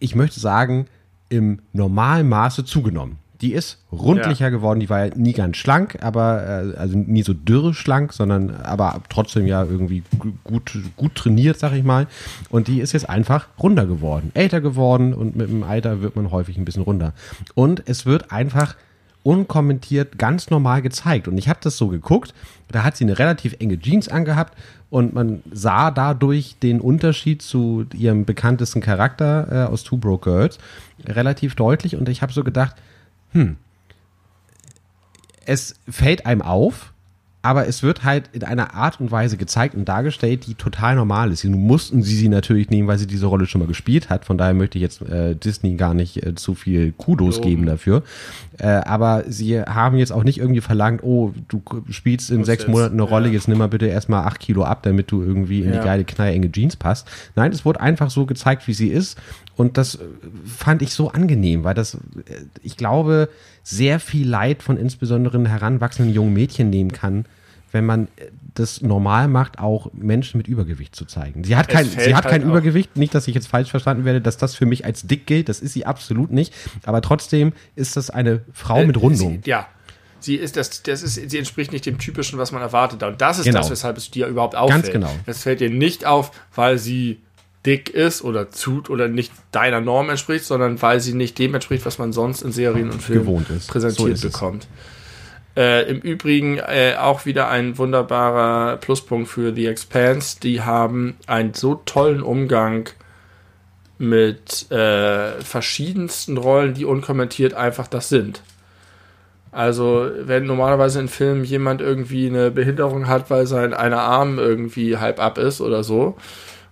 ich 0.00 0.14
möchte 0.14 0.38
sagen, 0.38 0.86
im 1.28 1.58
normalen 1.72 2.28
Maße 2.28 2.64
zugenommen. 2.64 3.16
Die 3.40 3.52
ist 3.52 3.78
rundlicher 3.92 4.50
geworden, 4.50 4.80
die 4.80 4.88
war 4.88 5.06
ja 5.06 5.14
nie 5.16 5.32
ganz 5.32 5.56
schlank, 5.56 5.98
aber 6.02 6.72
äh, 6.74 6.76
also 6.76 6.96
nie 6.96 7.22
so 7.22 7.34
dürre 7.34 7.74
schlank, 7.74 8.12
sondern 8.12 8.50
aber 8.62 9.00
trotzdem 9.08 9.46
ja 9.46 9.62
irgendwie 9.64 10.02
gu- 10.18 10.32
gut, 10.44 10.76
gut 10.96 11.14
trainiert, 11.16 11.58
sag 11.58 11.72
ich 11.72 11.82
mal. 11.84 12.06
Und 12.48 12.68
die 12.68 12.80
ist 12.80 12.92
jetzt 12.92 13.08
einfach 13.08 13.48
runder 13.60 13.86
geworden, 13.86 14.30
älter 14.34 14.60
geworden 14.60 15.14
und 15.14 15.34
mit 15.36 15.48
dem 15.48 15.62
Alter 15.64 16.00
wird 16.00 16.14
man 16.16 16.30
häufig 16.30 16.56
ein 16.58 16.64
bisschen 16.64 16.82
runder. 16.84 17.12
Und 17.54 17.82
es 17.86 18.06
wird 18.06 18.30
einfach 18.32 18.76
unkommentiert 19.22 20.18
ganz 20.18 20.50
normal 20.50 20.82
gezeigt. 20.82 21.28
Und 21.28 21.38
ich 21.38 21.48
habe 21.48 21.58
das 21.62 21.76
so 21.76 21.88
geguckt, 21.88 22.34
da 22.68 22.84
hat 22.84 22.96
sie 22.96 23.04
eine 23.04 23.18
relativ 23.18 23.56
enge 23.58 23.78
Jeans 23.78 24.08
angehabt 24.08 24.56
und 24.90 25.12
man 25.14 25.42
sah 25.50 25.90
dadurch 25.90 26.56
den 26.62 26.80
Unterschied 26.80 27.42
zu 27.42 27.86
ihrem 27.94 28.24
bekanntesten 28.24 28.80
Charakter 28.80 29.48
äh, 29.50 29.70
aus 29.70 29.84
Two 29.84 29.98
Broke 29.98 30.30
Girls 30.30 30.58
relativ 31.04 31.54
deutlich. 31.54 31.96
Und 31.96 32.08
ich 32.08 32.22
habe 32.22 32.32
so 32.32 32.42
gedacht, 32.42 32.76
hm, 33.32 33.56
es 35.44 35.74
fällt 35.88 36.26
einem 36.26 36.42
auf, 36.42 36.92
aber 37.40 37.68
es 37.68 37.84
wird 37.84 38.02
halt 38.02 38.30
in 38.32 38.42
einer 38.42 38.74
Art 38.74 39.00
und 39.00 39.12
Weise 39.12 39.36
gezeigt 39.36 39.76
und 39.76 39.88
dargestellt, 39.88 40.46
die 40.46 40.54
total 40.54 40.96
normal 40.96 41.30
ist. 41.30 41.44
Nun 41.44 41.62
mussten 41.62 42.02
sie 42.02 42.16
sie 42.16 42.28
natürlich 42.28 42.68
nehmen, 42.68 42.88
weil 42.88 42.98
sie 42.98 43.06
diese 43.06 43.26
Rolle 43.26 43.46
schon 43.46 43.60
mal 43.60 43.68
gespielt 43.68 44.10
hat. 44.10 44.24
Von 44.24 44.36
daher 44.36 44.54
möchte 44.54 44.76
ich 44.76 44.82
jetzt 44.82 45.02
äh, 45.02 45.36
Disney 45.36 45.76
gar 45.76 45.94
nicht 45.94 46.26
äh, 46.26 46.34
zu 46.34 46.54
viel 46.54 46.92
Kudos 46.92 47.38
oh. 47.38 47.42
geben 47.42 47.64
dafür. 47.64 48.02
Äh, 48.58 48.66
aber 48.66 49.24
sie 49.28 49.60
haben 49.60 49.98
jetzt 49.98 50.10
auch 50.10 50.24
nicht 50.24 50.38
irgendwie 50.38 50.60
verlangt, 50.60 51.04
oh, 51.04 51.32
du 51.46 51.62
spielst 51.90 52.30
in 52.30 52.44
sechs 52.44 52.64
jetzt, 52.64 52.72
Monaten 52.72 52.94
eine 52.94 53.02
Rolle, 53.02 53.28
ja. 53.28 53.34
jetzt 53.34 53.46
nimm 53.46 53.58
mal 53.58 53.68
bitte 53.68 53.86
erstmal 53.86 54.24
acht 54.24 54.40
Kilo 54.40 54.64
ab, 54.64 54.82
damit 54.82 55.12
du 55.12 55.22
irgendwie 55.22 55.60
in 55.62 55.72
ja. 55.72 55.78
die 55.78 55.84
geile 55.84 56.04
knallenge 56.04 56.50
Jeans 56.50 56.74
passt. 56.74 57.08
Nein, 57.36 57.52
es 57.52 57.64
wurde 57.64 57.80
einfach 57.80 58.10
so 58.10 58.26
gezeigt, 58.26 58.66
wie 58.66 58.74
sie 58.74 58.88
ist. 58.88 59.16
Und 59.58 59.76
das 59.76 59.96
äh, 59.96 60.04
fand 60.46 60.82
ich 60.82 60.92
so 60.92 61.10
angenehm, 61.10 61.64
weil 61.64 61.74
das, 61.74 61.94
äh, 61.94 61.98
ich 62.62 62.76
glaube, 62.76 63.28
sehr 63.64 63.98
viel 63.98 64.26
Leid 64.26 64.62
von 64.62 64.76
insbesondere 64.76 65.46
heranwachsenden 65.48 66.14
jungen 66.14 66.32
Mädchen 66.32 66.70
nehmen 66.70 66.92
kann, 66.92 67.24
wenn 67.72 67.84
man 67.84 68.06
das 68.54 68.82
normal 68.82 69.26
macht, 69.26 69.58
auch 69.58 69.90
Menschen 69.92 70.38
mit 70.38 70.46
Übergewicht 70.46 70.94
zu 70.94 71.06
zeigen. 71.06 71.42
Sie 71.42 71.56
hat 71.56 71.68
kein, 71.68 71.86
sie 71.86 72.14
hat 72.14 72.24
halt 72.24 72.40
kein 72.40 72.42
Übergewicht, 72.48 72.96
nicht, 72.96 73.12
dass 73.14 73.26
ich 73.26 73.34
jetzt 73.34 73.48
falsch 73.48 73.70
verstanden 73.70 74.04
werde, 74.04 74.20
dass 74.20 74.36
das 74.36 74.54
für 74.54 74.64
mich 74.64 74.84
als 74.84 75.02
dick 75.08 75.26
gilt, 75.26 75.48
das 75.48 75.58
ist 75.58 75.72
sie 75.72 75.84
absolut 75.84 76.30
nicht, 76.30 76.54
aber 76.84 77.02
trotzdem 77.02 77.52
ist 77.74 77.96
das 77.96 78.10
eine 78.10 78.42
Frau 78.52 78.78
äh, 78.78 78.86
mit 78.86 78.96
Rundung. 78.96 79.40
Sie, 79.44 79.50
ja. 79.50 79.66
Sie 80.20 80.36
ist 80.36 80.56
das, 80.56 80.84
das 80.84 81.02
ist, 81.02 81.30
sie 81.30 81.38
entspricht 81.38 81.72
nicht 81.72 81.84
dem 81.84 81.98
typischen, 81.98 82.38
was 82.38 82.52
man 82.52 82.62
erwartet. 82.62 83.02
Und 83.02 83.20
das 83.20 83.38
ist 83.38 83.44
genau. 83.44 83.58
das, 83.58 83.70
weshalb 83.70 83.96
es 83.96 84.10
dir 84.10 84.26
überhaupt 84.26 84.56
auffällt. 84.56 84.84
Ganz 84.84 84.92
genau. 84.92 85.10
Es 85.26 85.42
fällt 85.42 85.60
dir 85.60 85.70
nicht 85.70 86.06
auf, 86.06 86.32
weil 86.54 86.78
sie 86.78 87.20
dick 87.68 87.90
ist 87.90 88.24
oder 88.24 88.50
zu 88.50 88.82
oder 88.88 89.08
nicht 89.08 89.30
deiner 89.52 89.82
Norm 89.82 90.08
entspricht, 90.08 90.46
sondern 90.46 90.80
weil 90.80 91.00
sie 91.00 91.12
nicht 91.12 91.38
dem 91.38 91.54
entspricht, 91.54 91.84
was 91.84 91.98
man 91.98 92.14
sonst 92.14 92.40
in 92.40 92.50
Serien 92.50 92.90
und 92.90 93.02
Filmen 93.02 93.44
präsentiert 93.66 94.16
so 94.16 94.28
bekommt. 94.28 94.66
Äh, 95.54 95.90
Im 95.90 95.98
Übrigen 95.98 96.56
äh, 96.56 96.94
auch 96.98 97.26
wieder 97.26 97.48
ein 97.50 97.76
wunderbarer 97.76 98.78
Pluspunkt 98.78 99.28
für 99.28 99.54
The 99.54 99.66
Expanse. 99.66 100.40
Die 100.40 100.62
haben 100.62 101.16
einen 101.26 101.52
so 101.52 101.74
tollen 101.74 102.22
Umgang 102.22 102.88
mit 103.98 104.70
äh, 104.70 105.32
verschiedensten 105.42 106.38
Rollen, 106.38 106.72
die 106.72 106.86
unkommentiert 106.86 107.52
einfach 107.52 107.86
das 107.86 108.08
sind. 108.08 108.40
Also, 109.52 110.08
wenn 110.20 110.46
normalerweise 110.46 111.00
in 111.00 111.08
Filmen 111.08 111.44
jemand 111.44 111.82
irgendwie 111.82 112.28
eine 112.28 112.50
Behinderung 112.50 113.08
hat, 113.08 113.28
weil 113.28 113.46
sein 113.46 113.74
einer 113.74 114.00
Arm 114.00 114.38
irgendwie 114.38 114.96
halb 114.96 115.20
ab 115.20 115.36
ist 115.36 115.60
oder 115.60 115.82
so, 115.82 116.16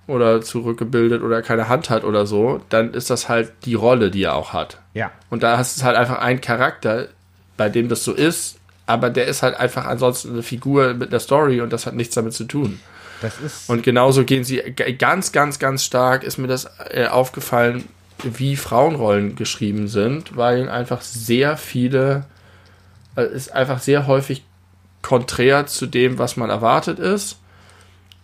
oder 0.06 0.40
zurückgebildet 0.40 1.22
oder 1.22 1.42
keine 1.42 1.68
Hand 1.68 1.90
hat 1.90 2.04
oder 2.04 2.26
so, 2.26 2.60
dann 2.68 2.94
ist 2.94 3.10
das 3.10 3.28
halt 3.28 3.52
die 3.64 3.74
Rolle, 3.74 4.10
die 4.10 4.22
er 4.22 4.34
auch 4.34 4.52
hat. 4.52 4.78
Ja. 4.94 5.10
Und 5.30 5.42
da 5.42 5.58
hast 5.58 5.80
du 5.80 5.84
halt 5.84 5.96
einfach 5.96 6.18
einen 6.18 6.40
Charakter, 6.40 7.08
bei 7.56 7.68
dem 7.68 7.88
das 7.88 8.04
so 8.04 8.12
ist, 8.12 8.58
aber 8.86 9.10
der 9.10 9.26
ist 9.26 9.42
halt 9.42 9.56
einfach 9.56 9.86
ansonsten 9.86 10.32
eine 10.32 10.42
Figur 10.42 10.94
mit 10.94 11.10
einer 11.10 11.20
Story 11.20 11.60
und 11.60 11.72
das 11.72 11.86
hat 11.86 11.94
nichts 11.94 12.14
damit 12.14 12.34
zu 12.34 12.44
tun. 12.44 12.80
Das 13.20 13.40
ist 13.40 13.68
und 13.68 13.82
genauso 13.82 14.24
gehen 14.24 14.44
sie 14.44 14.58
ganz, 14.98 15.32
ganz, 15.32 15.58
ganz 15.58 15.84
stark, 15.84 16.22
ist 16.22 16.38
mir 16.38 16.48
das 16.48 16.70
äh, 16.90 17.06
aufgefallen, 17.06 17.84
wie 18.22 18.56
Frauenrollen 18.56 19.36
geschrieben 19.36 19.88
sind, 19.88 20.36
weil 20.36 20.68
einfach 20.68 21.00
sehr 21.00 21.56
viele, 21.56 22.26
äh, 23.16 23.26
ist 23.26 23.52
einfach 23.52 23.80
sehr 23.80 24.06
häufig 24.06 24.44
konträr 25.02 25.66
zu 25.66 25.86
dem, 25.86 26.18
was 26.18 26.36
man 26.36 26.50
erwartet 26.50 26.98
ist 26.98 27.38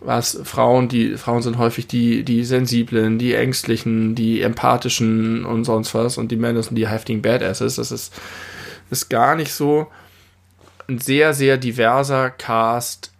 was 0.04 0.38
Frauen, 0.44 0.88
die 0.88 1.16
Frauen 1.16 1.42
sind 1.42 1.58
häufig 1.58 1.86
die, 1.86 2.24
die 2.24 2.44
sensiblen, 2.44 3.18
die 3.18 3.34
ängstlichen, 3.34 4.14
die 4.14 4.40
empathischen 4.42 5.44
und 5.44 5.64
sonst 5.64 5.94
was 5.94 6.18
und 6.18 6.30
die 6.30 6.36
Männer 6.36 6.62
sind 6.62 6.76
die 6.76 6.88
heftigen 6.88 7.22
Badasses. 7.22 7.76
Das 7.76 7.90
ist, 7.90 8.12
ist 8.90 9.08
gar 9.08 9.36
nicht 9.36 9.52
so 9.52 9.88
ein 10.88 10.98
sehr, 10.98 11.34
sehr 11.34 11.56
diverser 11.56 12.30
Cast 12.30 13.11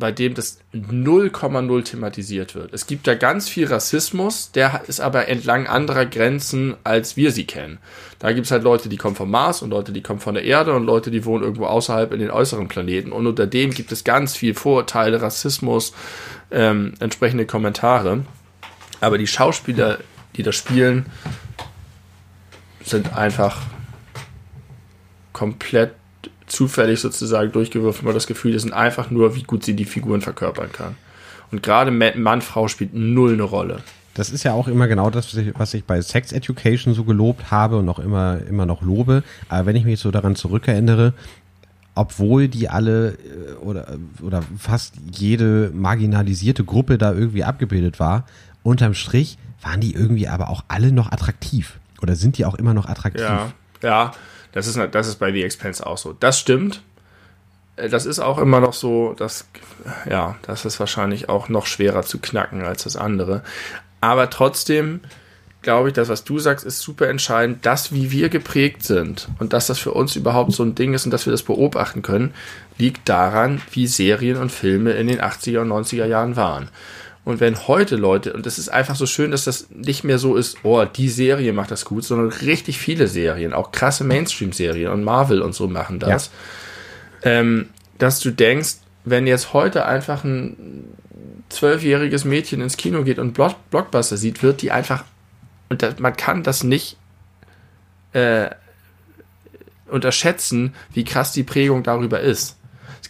bei 0.00 0.10
dem 0.10 0.34
das 0.34 0.58
0,0 0.74 1.84
thematisiert 1.84 2.56
wird. 2.56 2.74
Es 2.74 2.88
gibt 2.88 3.06
da 3.06 3.14
ganz 3.14 3.48
viel 3.48 3.66
Rassismus, 3.66 4.50
der 4.50 4.82
ist 4.88 5.00
aber 5.00 5.28
entlang 5.28 5.68
anderer 5.68 6.06
Grenzen, 6.06 6.74
als 6.82 7.16
wir 7.16 7.30
sie 7.30 7.46
kennen. 7.46 7.78
Da 8.18 8.32
gibt 8.32 8.46
es 8.46 8.50
halt 8.50 8.64
Leute, 8.64 8.88
die 8.88 8.96
kommen 8.96 9.14
vom 9.14 9.30
Mars 9.30 9.62
und 9.62 9.70
Leute, 9.70 9.92
die 9.92 10.02
kommen 10.02 10.18
von 10.18 10.34
der 10.34 10.44
Erde 10.44 10.74
und 10.74 10.84
Leute, 10.84 11.12
die 11.12 11.24
wohnen 11.24 11.44
irgendwo 11.44 11.66
außerhalb 11.66 12.12
in 12.12 12.18
den 12.18 12.30
äußeren 12.30 12.66
Planeten. 12.66 13.12
Und 13.12 13.28
unter 13.28 13.46
dem 13.46 13.70
gibt 13.70 13.92
es 13.92 14.02
ganz 14.02 14.36
viel 14.36 14.54
Vorurteile, 14.54 15.22
Rassismus, 15.22 15.92
ähm, 16.50 16.94
entsprechende 16.98 17.46
Kommentare. 17.46 18.24
Aber 19.00 19.18
die 19.18 19.28
Schauspieler, 19.28 19.98
die 20.36 20.42
da 20.42 20.52
spielen, 20.52 21.06
sind 22.82 23.14
einfach 23.14 23.62
komplett 25.32 25.92
zufällig 26.50 27.00
sozusagen 27.00 27.52
durchgewürfelt, 27.52 28.04
man 28.04 28.14
das 28.14 28.26
Gefühl, 28.26 28.52
das 28.52 28.62
sind 28.62 28.72
einfach 28.72 29.10
nur, 29.10 29.34
wie 29.36 29.42
gut 29.42 29.64
sie 29.64 29.74
die 29.74 29.84
Figuren 29.84 30.20
verkörpern 30.20 30.72
kann. 30.72 30.96
Und 31.50 31.62
gerade 31.62 31.90
Mann, 31.90 32.42
Frau 32.42 32.68
spielt 32.68 32.94
null 32.94 33.32
eine 33.32 33.42
Rolle. 33.42 33.78
Das 34.14 34.30
ist 34.30 34.42
ja 34.42 34.52
auch 34.52 34.68
immer 34.68 34.88
genau 34.88 35.10
das, 35.10 35.32
was 35.32 35.36
ich, 35.36 35.52
was 35.56 35.74
ich 35.74 35.84
bei 35.84 36.00
Sex 36.02 36.32
Education 36.32 36.94
so 36.94 37.04
gelobt 37.04 37.50
habe 37.50 37.78
und 37.78 37.88
auch 37.88 37.98
immer, 37.98 38.40
immer 38.48 38.66
noch 38.66 38.82
lobe. 38.82 39.22
Aber 39.48 39.66
wenn 39.66 39.76
ich 39.76 39.84
mich 39.84 40.00
so 40.00 40.10
daran 40.10 40.36
zurückerinnere, 40.36 41.14
obwohl 41.94 42.48
die 42.48 42.68
alle 42.68 43.10
äh, 43.10 43.54
oder, 43.60 43.98
oder 44.22 44.42
fast 44.58 44.94
jede 45.12 45.70
marginalisierte 45.74 46.64
Gruppe 46.64 46.98
da 46.98 47.12
irgendwie 47.12 47.44
abgebildet 47.44 48.00
war, 48.00 48.26
unterm 48.62 48.94
Strich 48.94 49.38
waren 49.62 49.80
die 49.80 49.94
irgendwie 49.94 50.28
aber 50.28 50.50
auch 50.50 50.64
alle 50.68 50.92
noch 50.92 51.12
attraktiv. 51.12 51.78
Oder 52.02 52.16
sind 52.16 52.38
die 52.38 52.44
auch 52.44 52.54
immer 52.54 52.74
noch 52.74 52.86
attraktiv? 52.86 53.22
Ja, 53.22 53.52
ja. 53.82 54.12
Das 54.52 54.66
ist, 54.66 54.78
das 54.92 55.06
ist 55.06 55.16
bei 55.16 55.32
The 55.32 55.42
Expense 55.44 55.86
auch 55.86 55.98
so. 55.98 56.12
Das 56.12 56.38
stimmt. 56.38 56.82
Äh, 57.76 57.88
das 57.88 58.06
ist 58.06 58.18
auch 58.18 58.38
immer 58.38 58.60
noch 58.60 58.72
so, 58.72 59.14
dass, 59.14 59.46
ja, 60.08 60.36
das 60.42 60.64
ist 60.64 60.80
wahrscheinlich 60.80 61.28
auch 61.28 61.48
noch 61.48 61.66
schwerer 61.66 62.02
zu 62.02 62.18
knacken 62.18 62.62
als 62.62 62.84
das 62.84 62.96
andere. 62.96 63.42
Aber 64.00 64.30
trotzdem 64.30 65.00
glaube 65.62 65.88
ich, 65.88 65.94
das, 65.94 66.08
was 66.08 66.24
du 66.24 66.38
sagst, 66.38 66.64
ist 66.64 66.80
super 66.80 67.08
entscheidend. 67.08 67.66
Das, 67.66 67.92
wie 67.92 68.10
wir 68.10 68.28
geprägt 68.28 68.82
sind 68.82 69.28
und 69.38 69.52
dass 69.52 69.66
das 69.66 69.78
für 69.78 69.92
uns 69.92 70.16
überhaupt 70.16 70.52
so 70.52 70.62
ein 70.62 70.74
Ding 70.74 70.94
ist 70.94 71.04
und 71.04 71.10
dass 71.10 71.26
wir 71.26 71.32
das 71.32 71.42
beobachten 71.42 72.02
können, 72.02 72.34
liegt 72.78 73.08
daran, 73.08 73.60
wie 73.72 73.86
Serien 73.86 74.36
und 74.36 74.50
Filme 74.50 74.92
in 74.92 75.06
den 75.06 75.20
80er 75.20 75.60
und 75.60 75.68
90er 75.68 76.06
Jahren 76.06 76.36
waren. 76.36 76.68
Und 77.24 77.40
wenn 77.40 77.68
heute 77.68 77.96
Leute, 77.96 78.32
und 78.32 78.46
das 78.46 78.58
ist 78.58 78.70
einfach 78.70 78.96
so 78.96 79.06
schön, 79.06 79.30
dass 79.30 79.44
das 79.44 79.68
nicht 79.70 80.04
mehr 80.04 80.18
so 80.18 80.36
ist, 80.36 80.58
oh, 80.62 80.84
die 80.84 81.10
Serie 81.10 81.52
macht 81.52 81.70
das 81.70 81.84
gut, 81.84 82.04
sondern 82.04 82.28
richtig 82.28 82.78
viele 82.78 83.06
Serien, 83.08 83.52
auch 83.52 83.72
krasse 83.72 84.04
Mainstream-Serien 84.04 84.90
und 84.90 85.04
Marvel 85.04 85.42
und 85.42 85.54
so 85.54 85.68
machen 85.68 85.98
das, 85.98 86.30
ja. 87.22 87.32
ähm, 87.32 87.68
dass 87.98 88.20
du 88.20 88.30
denkst, 88.30 88.76
wenn 89.04 89.26
jetzt 89.26 89.52
heute 89.52 89.84
einfach 89.84 90.24
ein 90.24 90.84
zwölfjähriges 91.50 92.24
Mädchen 92.24 92.62
ins 92.62 92.76
Kino 92.76 93.02
geht 93.02 93.18
und 93.18 93.34
Blockbuster 93.34 94.16
sieht, 94.16 94.42
wird 94.42 94.62
die 94.62 94.70
einfach, 94.70 95.04
und 95.68 95.82
das, 95.82 95.98
man 95.98 96.16
kann 96.16 96.42
das 96.42 96.64
nicht 96.64 96.96
äh, 98.12 98.48
unterschätzen, 99.88 100.74
wie 100.94 101.04
krass 101.04 101.32
die 101.32 101.42
Prägung 101.42 101.82
darüber 101.82 102.20
ist 102.20 102.59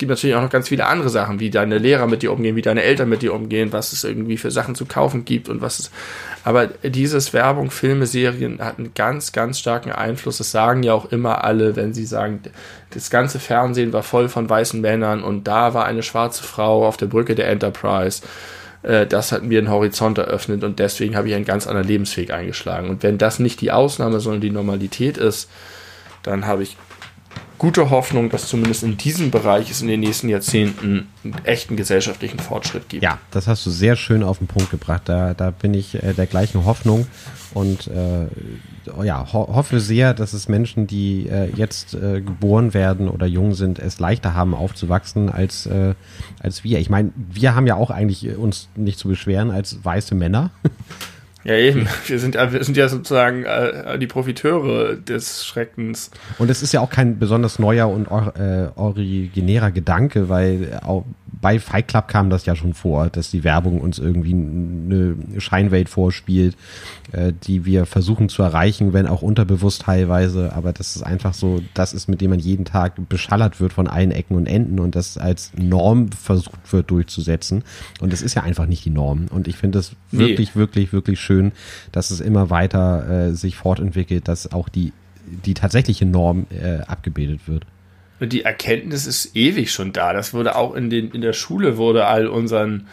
gibt 0.01 0.11
natürlich 0.11 0.35
auch 0.35 0.43
noch 0.43 0.51
ganz 0.51 0.69
viele 0.69 0.87
andere 0.87 1.11
Sachen, 1.11 1.39
wie 1.39 1.51
deine 1.51 1.79
Lehrer 1.79 2.07
mit 2.07 2.23
dir 2.23 2.33
umgehen, 2.33 2.57
wie 2.57 2.63
deine 2.63 2.83
Eltern 2.83 3.09
mit 3.09 3.21
dir 3.21 3.35
umgehen, 3.35 3.73
was 3.73 3.93
es 3.93 4.03
irgendwie 4.03 4.39
für 4.39 4.51
Sachen 4.51 4.75
zu 4.75 4.87
kaufen 4.87 5.25
gibt 5.25 5.49
und 5.49 5.61
was 5.61 5.79
es. 5.79 5.91
Aber 6.43 6.67
dieses 6.67 7.33
Werbung, 7.35 7.71
Filme, 7.71 8.07
Serien 8.07 8.61
hat 8.61 8.79
einen 8.79 8.95
ganz, 8.95 9.33
ganz 9.33 9.59
starken 9.59 9.93
Einfluss. 9.93 10.39
Das 10.39 10.51
sagen 10.51 10.83
ja 10.83 10.95
auch 10.95 11.13
immer 11.13 11.45
alle, 11.45 11.77
wenn 11.77 11.93
sie 11.93 12.07
sagen, 12.07 12.41
das 12.95 13.11
ganze 13.11 13.39
Fernsehen 13.39 13.93
war 13.93 14.03
voll 14.03 14.31
von 14.31 14.49
weißen 14.49 14.81
Männern 14.81 15.23
und 15.23 15.47
da 15.47 15.75
war 15.75 15.85
eine 15.85 16.03
schwarze 16.03 16.43
Frau 16.43 16.87
auf 16.87 16.97
der 16.97 17.07
Brücke 17.07 17.35
der 17.35 17.49
Enterprise 17.49 18.23
äh, 18.83 19.07
das 19.07 19.33
hat 19.33 19.43
mir 19.43 19.59
einen 19.59 19.71
Horizont 19.71 20.17
eröffnet 20.17 20.65
und 20.65 20.79
deswegen 20.79 21.15
habe 21.15 21.29
ich 21.29 21.35
einen 21.35 21.45
ganz 21.45 21.67
anderen 21.67 21.87
Lebensweg 21.87 22.31
eingeschlagen. 22.31 22.89
Und 22.89 23.03
wenn 23.03 23.19
das 23.19 23.39
nicht 23.39 23.61
die 23.61 23.71
Ausnahme, 23.71 24.19
sondern 24.21 24.41
die 24.41 24.51
Normalität 24.51 25.19
ist, 25.19 25.51
dann 26.23 26.47
habe 26.47 26.63
ich 26.63 26.79
gute 27.61 27.91
Hoffnung, 27.91 28.31
dass 28.31 28.49
zumindest 28.49 28.83
in 28.83 28.97
diesem 28.97 29.31
Bereich 29.31 29.71
es 29.71 29.83
in 29.83 29.89
den 29.89 30.01
nächsten 30.01 30.31
Jahrzehnten 30.31 31.09
einen 31.23 31.37
echten 31.45 31.77
gesellschaftlichen 31.77 32.39
Fortschritt 32.39 32.89
gibt. 32.89 33.03
Ja, 33.03 33.19
das 33.31 33.47
hast 33.47 33.67
du 33.67 33.71
sehr 33.71 33.97
schön 33.97 34.23
auf 34.23 34.39
den 34.39 34.47
Punkt 34.47 34.71
gebracht. 34.71 35.03
Da, 35.05 35.35
da 35.35 35.51
bin 35.51 35.75
ich 35.75 36.03
äh, 36.03 36.15
der 36.15 36.27
gleichen 36.27 36.65
Hoffnung 36.65 37.07
und 37.53 37.87
äh, 37.89 39.05
ja, 39.05 39.31
ho 39.31 39.55
hoffe 39.55 39.79
sehr, 39.79 40.15
dass 40.15 40.33
es 40.33 40.49
Menschen, 40.49 40.87
die 40.87 41.29
äh, 41.29 41.51
jetzt 41.55 41.93
äh, 41.93 42.23
geboren 42.23 42.73
werden 42.73 43.09
oder 43.11 43.27
jung 43.27 43.53
sind, 43.53 43.79
es 43.79 44.01
leichter 44.01 44.33
haben 44.35 44.55
aufzuwachsen 44.55 45.29
als, 45.29 45.67
äh, 45.67 45.95
als 46.43 46.65
wir. 46.65 46.79
Ich 46.79 46.89
meine, 46.89 47.13
wir 47.15 47.55
haben 47.55 47.67
ja 47.67 47.75
auch 47.75 47.91
eigentlich 47.91 48.39
uns 48.39 48.71
nicht 48.75 48.99
zu 48.99 49.09
beschweren 49.09 49.51
als 49.51 49.85
weiße 49.85 50.15
Männer. 50.15 50.51
Ja, 51.45 51.55
eben. 51.55 51.87
Wir 52.07 52.19
sind, 52.19 52.35
wir 52.35 52.65
sind 52.65 52.77
ja 52.77 52.89
sozusagen 52.89 53.45
äh, 53.45 53.99
die 53.99 54.07
Profiteure 54.07 54.97
des 54.97 55.47
Schreckens. 55.47 56.11
Und 56.39 56.51
es 56.51 56.63
ist 56.63 56.73
ja 56.73 56.81
auch 56.81 56.91
kein 56.91 57.19
besonders 57.19 57.59
neuer 57.59 57.89
und 57.89 58.07
äh, 58.09 58.69
originärer 58.75 59.71
Gedanke, 59.71 60.29
weil 60.29 60.81
auch 60.83 61.05
bei 61.41 61.59
Fight 61.59 61.89
Club 61.89 62.09
kam 62.09 62.31
das 62.31 62.47
ja 62.47 62.57
schon 62.57 62.75
vor, 62.75 63.09
dass 63.09 63.31
die 63.31 63.45
Werbung 63.45 63.81
uns 63.81 63.99
irgendwie 63.99 64.33
eine 64.33 65.17
Scheinwelt 65.39 65.89
vorspielt, 65.89 66.57
äh, 67.13 67.33
die 67.45 67.65
wir 67.65 67.87
versuchen 67.87 68.29
zu 68.29 68.43
erreichen, 68.43 68.93
wenn 68.93 69.07
auch 69.07 69.23
unterbewusst 69.23 69.83
teilweise. 69.83 70.53
Aber 70.53 70.73
das 70.73 70.97
ist 70.97 71.03
einfach 71.03 71.35
so, 71.35 71.63
das 71.75 71.93
ist, 71.93 72.09
mit 72.09 72.21
dem 72.21 72.31
man 72.31 72.39
jeden 72.39 72.65
Tag 72.65 73.09
beschallert 73.09 73.61
wird 73.61 73.73
von 73.73 73.87
allen 73.87 74.11
Ecken 74.11 74.37
und 74.37 74.47
Enden 74.47 74.81
und 74.81 74.95
das 74.95 75.19
als 75.19 75.53
Norm 75.57 76.11
versucht 76.13 76.73
wird 76.73 76.91
durchzusetzen. 76.91 77.65
Und 78.01 78.13
das 78.13 78.23
ist 78.23 78.35
ja 78.35 78.43
einfach 78.43 78.67
nicht 78.67 78.85
die 78.85 78.91
Norm. 78.91 79.27
Und 79.31 79.49
ich 79.49 79.57
finde 79.57 79.79
es 79.79 79.93
wirklich, 80.11 80.55
nee. 80.55 80.61
wirklich, 80.61 80.93
wirklich 80.93 81.21
schön, 81.21 81.53
dass 81.93 82.11
es 82.11 82.21
immer 82.21 82.51
weiter 82.51 83.09
äh, 83.29 83.35
sich 83.35 83.57
fortentwickelt, 83.57 84.29
dass 84.29 84.53
auch 84.53 84.69
die, 84.69 84.93
die 85.45 85.55
tatsächliche 85.55 86.07
Norm 86.07 86.47
äh, 86.51 86.81
abgebildet 86.81 87.47
wird. 87.47 87.67
Und 88.21 88.33
die 88.33 88.45
Erkenntnis 88.45 89.07
ist 89.07 89.35
ewig 89.35 89.73
schon 89.73 89.93
da. 89.93 90.13
Das 90.13 90.35
wurde 90.35 90.55
auch 90.55 90.75
in, 90.75 90.91
den, 90.91 91.11
in 91.11 91.23
der 91.23 91.33
Schule, 91.33 91.79
wurde 91.79 92.07
all 92.07 92.27
unseren, 92.27 92.87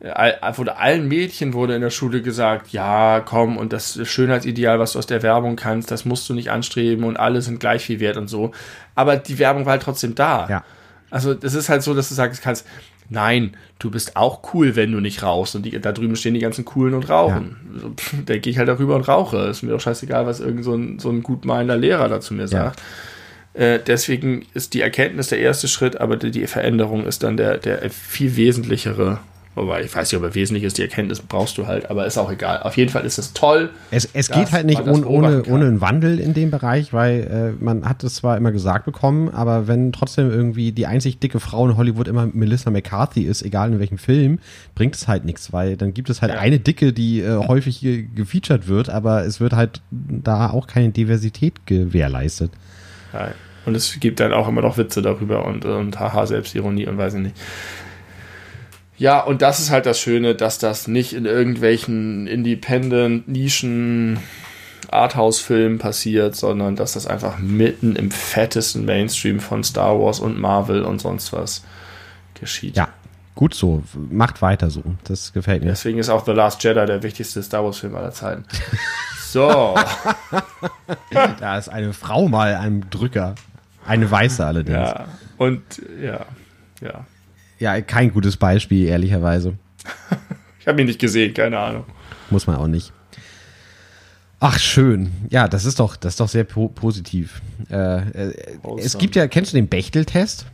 all, 0.00 0.36
wurde 0.56 0.76
allen 0.76 1.06
Mädchen 1.06 1.52
wurde 1.52 1.76
in 1.76 1.80
der 1.80 1.90
Schule 1.90 2.22
gesagt, 2.22 2.72
ja, 2.72 3.20
komm, 3.20 3.56
und 3.56 3.72
das 3.72 4.00
Schönheitsideal, 4.06 4.80
was 4.80 4.92
du 4.92 4.98
aus 4.98 5.06
der 5.06 5.22
Werbung 5.22 5.54
kannst, 5.54 5.90
das 5.90 6.04
musst 6.04 6.28
du 6.28 6.34
nicht 6.34 6.50
anstreben 6.50 7.04
und 7.04 7.16
alle 7.16 7.40
sind 7.40 7.60
gleich 7.60 7.84
viel 7.84 8.00
wert 8.00 8.16
und 8.16 8.28
so. 8.28 8.50
Aber 8.96 9.16
die 9.16 9.38
Werbung 9.38 9.64
war 9.64 9.72
halt 9.72 9.82
trotzdem 9.82 10.14
da. 10.16 10.48
Ja. 10.50 10.64
Also, 11.10 11.34
das 11.34 11.54
ist 11.54 11.68
halt 11.68 11.84
so, 11.84 11.94
dass 11.94 12.08
du 12.08 12.16
sagen 12.16 12.36
kannst, 12.42 12.66
nein, 13.08 13.56
du 13.78 13.90
bist 13.90 14.16
auch 14.16 14.54
cool, 14.54 14.74
wenn 14.74 14.90
du 14.90 14.98
nicht 14.98 15.22
rauchst. 15.22 15.54
Und 15.54 15.64
die, 15.64 15.78
da 15.80 15.92
drüben 15.92 16.16
stehen 16.16 16.34
die 16.34 16.40
ganzen 16.40 16.64
Coolen 16.64 16.94
und 16.94 17.08
rauchen. 17.08 17.56
Ja. 17.74 17.80
So, 17.80 17.94
da 18.26 18.36
gehe 18.38 18.50
ich 18.50 18.58
halt 18.58 18.68
darüber 18.68 18.96
und 18.96 19.06
rauche. 19.06 19.36
Ist 19.46 19.62
mir 19.62 19.70
doch 19.70 19.80
scheißegal, 19.80 20.26
was 20.26 20.40
irgend 20.40 20.64
so 20.64 20.74
ein, 20.74 20.98
so 20.98 21.10
ein 21.10 21.22
gutmeinender 21.22 21.76
Lehrer 21.76 22.08
dazu 22.08 22.34
mir 22.34 22.48
sagt. 22.48 22.80
Ja. 22.80 22.86
Äh, 23.54 23.78
deswegen 23.84 24.44
ist 24.52 24.74
die 24.74 24.80
Erkenntnis 24.80 25.28
der 25.28 25.38
erste 25.38 25.68
Schritt, 25.68 26.00
aber 26.00 26.16
die, 26.16 26.30
die 26.30 26.46
Veränderung 26.46 27.06
ist 27.06 27.22
dann 27.22 27.36
der, 27.36 27.58
der 27.58 27.88
viel 27.90 28.36
wesentlichere 28.36 29.20
Wobei, 29.54 29.82
ich 29.84 29.94
weiß 29.94 30.10
nicht, 30.10 30.18
ob 30.18 30.24
er 30.24 30.34
wesentlich 30.34 30.64
ist, 30.64 30.78
die 30.78 30.82
Erkenntnis 30.82 31.20
brauchst 31.20 31.58
du 31.58 31.68
halt, 31.68 31.88
aber 31.88 32.06
ist 32.06 32.18
auch 32.18 32.30
egal. 32.30 32.62
Auf 32.62 32.76
jeden 32.76 32.90
Fall 32.90 33.04
ist 33.04 33.18
es 33.18 33.34
toll. 33.34 33.70
Es, 33.92 34.08
es 34.12 34.28
geht 34.28 34.50
halt 34.50 34.66
nicht 34.66 34.80
ohne, 34.80 35.06
ohne, 35.06 35.44
ohne 35.44 35.66
einen 35.66 35.80
Wandel 35.80 36.18
in 36.18 36.34
dem 36.34 36.50
Bereich, 36.50 36.92
weil 36.92 37.54
äh, 37.60 37.64
man 37.64 37.88
hat 37.88 38.02
es 38.02 38.16
zwar 38.16 38.36
immer 38.36 38.50
gesagt 38.50 38.84
bekommen, 38.84 39.28
aber 39.28 39.68
wenn 39.68 39.92
trotzdem 39.92 40.28
irgendwie 40.28 40.72
die 40.72 40.86
einzig 40.86 41.20
dicke 41.20 41.38
Frau 41.38 41.68
in 41.68 41.76
Hollywood 41.76 42.08
immer 42.08 42.26
Melissa 42.32 42.70
McCarthy 42.70 43.22
ist, 43.22 43.42
egal 43.42 43.72
in 43.72 43.78
welchem 43.78 43.98
Film, 43.98 44.40
bringt 44.74 44.96
es 44.96 45.06
halt 45.06 45.24
nichts, 45.24 45.52
weil 45.52 45.76
dann 45.76 45.94
gibt 45.94 46.10
es 46.10 46.20
halt 46.20 46.32
ja. 46.32 46.40
eine 46.40 46.58
Dicke, 46.58 46.92
die 46.92 47.20
äh, 47.20 47.36
häufig 47.46 47.80
gefeatured 48.16 48.66
wird, 48.66 48.90
aber 48.90 49.24
es 49.24 49.38
wird 49.38 49.52
halt 49.52 49.82
da 49.90 50.50
auch 50.50 50.66
keine 50.66 50.90
Diversität 50.90 51.64
gewährleistet. 51.64 52.50
Ja. 53.12 53.28
Und 53.66 53.74
es 53.74 53.98
gibt 54.00 54.20
dann 54.20 54.32
auch 54.32 54.48
immer 54.48 54.62
noch 54.62 54.76
Witze 54.76 55.02
darüber 55.02 55.44
und, 55.46 55.64
und 55.64 55.98
haha, 55.98 56.26
Selbstironie 56.26 56.86
und 56.86 56.98
weiß 56.98 57.14
ich 57.14 57.20
nicht. 57.20 57.36
Ja, 58.96 59.20
und 59.20 59.42
das 59.42 59.58
ist 59.58 59.70
halt 59.70 59.86
das 59.86 59.98
Schöne, 59.98 60.34
dass 60.34 60.58
das 60.58 60.86
nicht 60.86 61.14
in 61.14 61.24
irgendwelchen 61.24 62.26
Independent, 62.26 63.26
Nischen, 63.26 64.18
Arthouse-Filmen 64.90 65.78
passiert, 65.78 66.36
sondern 66.36 66.76
dass 66.76 66.92
das 66.92 67.06
einfach 67.06 67.38
mitten 67.38 67.96
im 67.96 68.10
fettesten 68.10 68.84
Mainstream 68.84 69.40
von 69.40 69.64
Star 69.64 69.98
Wars 69.98 70.20
und 70.20 70.38
Marvel 70.38 70.82
und 70.82 71.00
sonst 71.00 71.32
was 71.32 71.64
geschieht. 72.34 72.76
Ja, 72.76 72.88
gut 73.34 73.54
so. 73.54 73.82
Macht 74.10 74.40
weiter 74.40 74.70
so. 74.70 74.82
Das 75.04 75.32
gefällt 75.32 75.62
mir. 75.62 75.70
Deswegen 75.70 75.98
ist 75.98 76.08
auch 76.08 76.24
The 76.24 76.32
Last 76.32 76.62
Jedi 76.62 76.86
der 76.86 77.02
wichtigste 77.02 77.42
Star 77.42 77.64
Wars-Film 77.64 77.94
aller 77.96 78.12
Zeiten. 78.12 78.44
So. 79.34 79.74
da 81.40 81.58
ist 81.58 81.68
eine 81.68 81.92
Frau 81.92 82.28
mal 82.28 82.54
ein 82.54 82.86
Drücker. 82.88 83.34
Eine 83.86 84.10
weiße 84.10 84.44
allerdings. 84.44 84.76
Ja, 84.76 85.06
und 85.36 85.62
ja, 86.02 86.26
ja. 86.80 87.06
Ja, 87.58 87.80
kein 87.80 88.12
gutes 88.12 88.36
Beispiel, 88.36 88.88
ehrlicherweise. 88.88 89.54
ich 90.60 90.66
habe 90.66 90.80
ihn 90.80 90.86
nicht 90.86 91.00
gesehen, 91.00 91.32
keine 91.34 91.58
Ahnung. 91.58 91.84
Muss 92.30 92.46
man 92.46 92.56
auch 92.56 92.66
nicht. 92.66 92.92
Ach, 94.40 94.58
schön. 94.58 95.10
Ja, 95.30 95.48
das 95.48 95.64
ist 95.64 95.80
doch, 95.80 95.96
das 95.96 96.14
ist 96.14 96.20
doch 96.20 96.28
sehr 96.28 96.44
po 96.44 96.68
positiv. 96.68 97.40
Äh, 97.70 98.28
äh, 98.28 98.34
es 98.78 98.98
gibt 98.98 99.16
ja, 99.16 99.26
kennst 99.26 99.52
du 99.52 99.56
den 99.56 99.68
Bechtel-Test? 99.68 100.46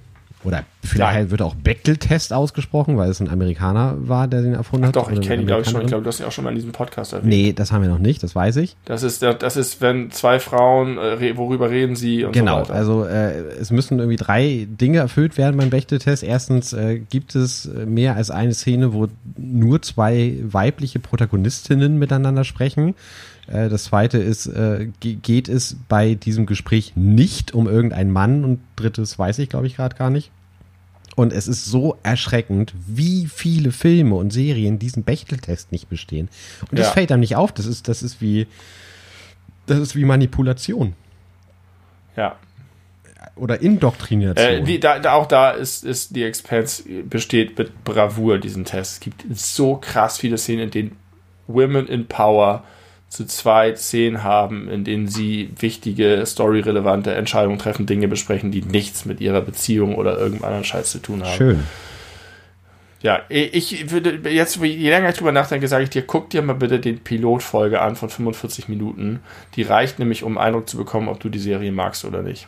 Oder 0.42 0.64
vielleicht 0.82 1.24
ja. 1.24 1.30
wird 1.30 1.42
auch 1.42 1.54
Bechtel-Test 1.54 2.32
ausgesprochen, 2.32 2.96
weil 2.96 3.10
es 3.10 3.20
ein 3.20 3.28
Amerikaner 3.28 3.96
war, 3.98 4.26
der 4.26 4.40
den 4.40 4.54
erfunden 4.54 4.86
hat. 4.86 4.96
Doch, 4.96 5.10
ich 5.10 5.20
kenne 5.20 5.42
ihn, 5.42 5.46
glaube 5.46 5.62
ich, 5.62 5.68
schon. 5.68 5.82
Ich 5.82 5.88
glaube, 5.88 6.02
du 6.02 6.08
hast 6.08 6.20
ihn 6.20 6.26
auch 6.26 6.32
schon 6.32 6.44
mal 6.44 6.50
in 6.50 6.56
diesem 6.56 6.72
Podcast 6.72 7.12
erwähnt. 7.12 7.28
Nee, 7.28 7.52
das 7.52 7.72
haben 7.72 7.82
wir 7.82 7.90
noch 7.90 7.98
nicht, 7.98 8.22
das 8.22 8.34
weiß 8.34 8.56
ich. 8.56 8.76
Das 8.86 9.02
ist, 9.02 9.22
das 9.22 9.56
ist 9.56 9.82
wenn 9.82 10.10
zwei 10.10 10.40
Frauen, 10.40 10.96
äh, 10.96 11.36
worüber 11.36 11.70
reden 11.70 11.94
sie 11.94 12.24
und 12.24 12.32
genau, 12.32 12.64
so 12.64 12.70
weiter. 12.70 12.84
Genau, 12.84 13.00
also 13.02 13.04
äh, 13.04 13.60
es 13.60 13.70
müssen 13.70 13.98
irgendwie 13.98 14.16
drei 14.16 14.66
Dinge 14.68 14.98
erfüllt 14.98 15.36
werden 15.36 15.58
beim 15.58 15.68
Bechtel-Test. 15.68 16.22
Erstens 16.22 16.72
äh, 16.72 16.98
gibt 16.98 17.34
es 17.34 17.70
mehr 17.86 18.16
als 18.16 18.30
eine 18.30 18.54
Szene, 18.54 18.94
wo 18.94 19.08
nur 19.36 19.82
zwei 19.82 20.38
weibliche 20.42 21.00
Protagonistinnen 21.00 21.98
miteinander 21.98 22.44
sprechen. 22.44 22.94
Äh, 23.50 23.68
das 23.68 23.84
zweite 23.84 24.18
ist, 24.18 24.46
äh, 24.46 24.88
geht 25.00 25.48
es 25.48 25.76
bei 25.88 26.14
diesem 26.14 26.46
Gespräch 26.46 26.92
nicht 26.94 27.52
um 27.52 27.68
irgendeinen 27.68 28.10
Mann 28.10 28.44
und 28.44 28.60
drittes 28.76 29.18
weiß 29.18 29.38
ich, 29.40 29.48
glaube 29.48 29.66
ich, 29.66 29.76
gerade 29.76 29.96
gar 29.96 30.10
nicht. 30.10 30.30
Und 31.16 31.32
es 31.32 31.48
ist 31.48 31.66
so 31.66 31.98
erschreckend, 32.02 32.72
wie 32.86 33.26
viele 33.26 33.72
Filme 33.72 34.14
und 34.14 34.32
Serien 34.32 34.78
diesen 34.78 35.02
Bechteltest 35.02 35.72
nicht 35.72 35.88
bestehen. 35.88 36.28
Und 36.70 36.78
das 36.78 36.86
ja. 36.86 36.92
fällt 36.92 37.12
einem 37.12 37.20
nicht 37.20 37.36
auf. 37.36 37.52
Das 37.52 37.66
ist, 37.66 37.88
das 37.88 38.02
ist 38.02 38.22
wie, 38.22 38.46
das 39.66 39.78
ist 39.78 39.96
wie 39.96 40.04
Manipulation. 40.04 40.94
Ja. 42.16 42.36
Oder 43.34 43.60
Indoktrination. 43.60 44.62
Äh, 44.62 44.62
die, 44.62 44.80
da, 44.80 44.98
da, 44.98 45.12
auch 45.12 45.26
da 45.26 45.50
ist, 45.50 45.84
ist 45.84 46.14
die 46.14 46.22
Expense 46.22 46.84
besteht 47.02 47.58
mit 47.58 47.84
Bravour 47.84 48.38
diesen 48.38 48.64
Test. 48.64 48.94
Es 48.94 49.00
gibt 49.00 49.24
so 49.34 49.76
krass 49.76 50.16
viele 50.16 50.38
Szenen, 50.38 50.64
in 50.64 50.70
denen 50.70 50.96
Women 51.48 51.86
in 51.86 52.06
Power 52.06 52.64
zu 53.10 53.26
zweit 53.26 53.78
Szenen 53.78 54.22
haben, 54.22 54.68
in 54.68 54.84
denen 54.84 55.08
sie 55.08 55.50
wichtige, 55.58 56.22
storyrelevante 56.24 57.12
Entscheidungen 57.12 57.58
treffen, 57.58 57.84
Dinge 57.84 58.06
besprechen, 58.06 58.52
die 58.52 58.62
nichts 58.62 59.04
mit 59.04 59.20
ihrer 59.20 59.40
Beziehung 59.40 59.96
oder 59.96 60.16
irgendeinem 60.16 60.44
anderen 60.44 60.64
Scheiß 60.64 60.92
zu 60.92 61.00
tun 61.00 61.24
haben. 61.24 61.36
Schön. 61.36 61.64
Ja, 63.02 63.22
ich 63.28 63.90
würde 63.90 64.20
jetzt, 64.30 64.56
je 64.56 64.90
länger 64.90 65.08
ich 65.08 65.16
drüber 65.16 65.32
nachdenke, 65.32 65.66
sage 65.66 65.84
ich 65.84 65.90
dir, 65.90 66.02
guck 66.02 66.30
dir 66.30 66.42
mal 66.42 66.52
bitte 66.52 66.78
den 66.78 67.00
Pilotfolge 67.00 67.80
an 67.80 67.96
von 67.96 68.10
45 68.10 68.68
Minuten. 68.68 69.20
Die 69.56 69.62
reicht 69.62 69.98
nämlich, 69.98 70.22
um 70.22 70.38
Eindruck 70.38 70.68
zu 70.68 70.76
bekommen, 70.76 71.08
ob 71.08 71.18
du 71.18 71.30
die 71.30 71.38
Serie 71.38 71.72
magst 71.72 72.04
oder 72.04 72.22
nicht. 72.22 72.46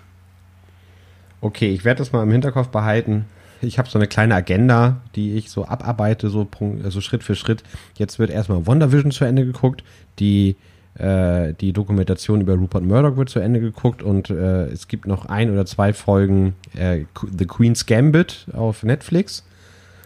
Okay, 1.40 1.70
ich 1.70 1.84
werde 1.84 1.98
das 1.98 2.12
mal 2.12 2.22
im 2.22 2.30
Hinterkopf 2.30 2.68
behalten 2.68 3.24
ich 3.62 3.78
habe 3.78 3.88
so 3.88 3.98
eine 3.98 4.08
kleine 4.08 4.34
Agenda, 4.34 5.00
die 5.14 5.34
ich 5.34 5.50
so 5.50 5.66
abarbeite, 5.66 6.28
so, 6.28 6.48
also 6.82 7.00
Schritt 7.00 7.22
für 7.22 7.34
Schritt. 7.34 7.62
Jetzt 7.96 8.18
wird 8.18 8.30
erstmal 8.30 8.66
WandaVision 8.66 9.10
zu 9.12 9.24
Ende 9.24 9.44
geguckt, 9.44 9.84
die, 10.18 10.56
äh, 10.98 11.54
die 11.54 11.72
Dokumentation 11.72 12.40
über 12.40 12.54
Rupert 12.54 12.84
Murdoch 12.84 13.16
wird 13.16 13.28
zu 13.28 13.40
Ende 13.40 13.60
geguckt 13.60 14.02
und 14.02 14.30
äh, 14.30 14.66
es 14.66 14.88
gibt 14.88 15.06
noch 15.06 15.26
ein 15.26 15.50
oder 15.50 15.66
zwei 15.66 15.92
Folgen 15.92 16.54
äh, 16.76 17.04
The 17.38 17.46
Queen's 17.46 17.86
Gambit 17.86 18.46
auf 18.52 18.82
Netflix, 18.82 19.44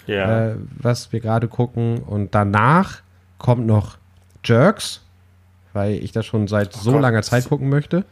ja. 0.07 0.51
Äh, 0.51 0.57
was 0.79 1.13
wir 1.13 1.21
gerade 1.21 1.49
gucken. 1.49 1.99
Und 1.99 2.35
danach 2.35 3.01
kommt 3.39 3.67
noch 3.67 3.99
Jerks, 4.45 5.03
weil 5.73 5.95
ich 5.95 6.13
das 6.13 6.27
schon 6.27 6.49
seit 6.49 6.75
oh 6.77 6.81
so 6.81 6.93
Gott. 6.93 7.03
langer 7.03 7.23
Zeit 7.23 7.49
gucken 7.49 7.69
möchte. 7.69 8.05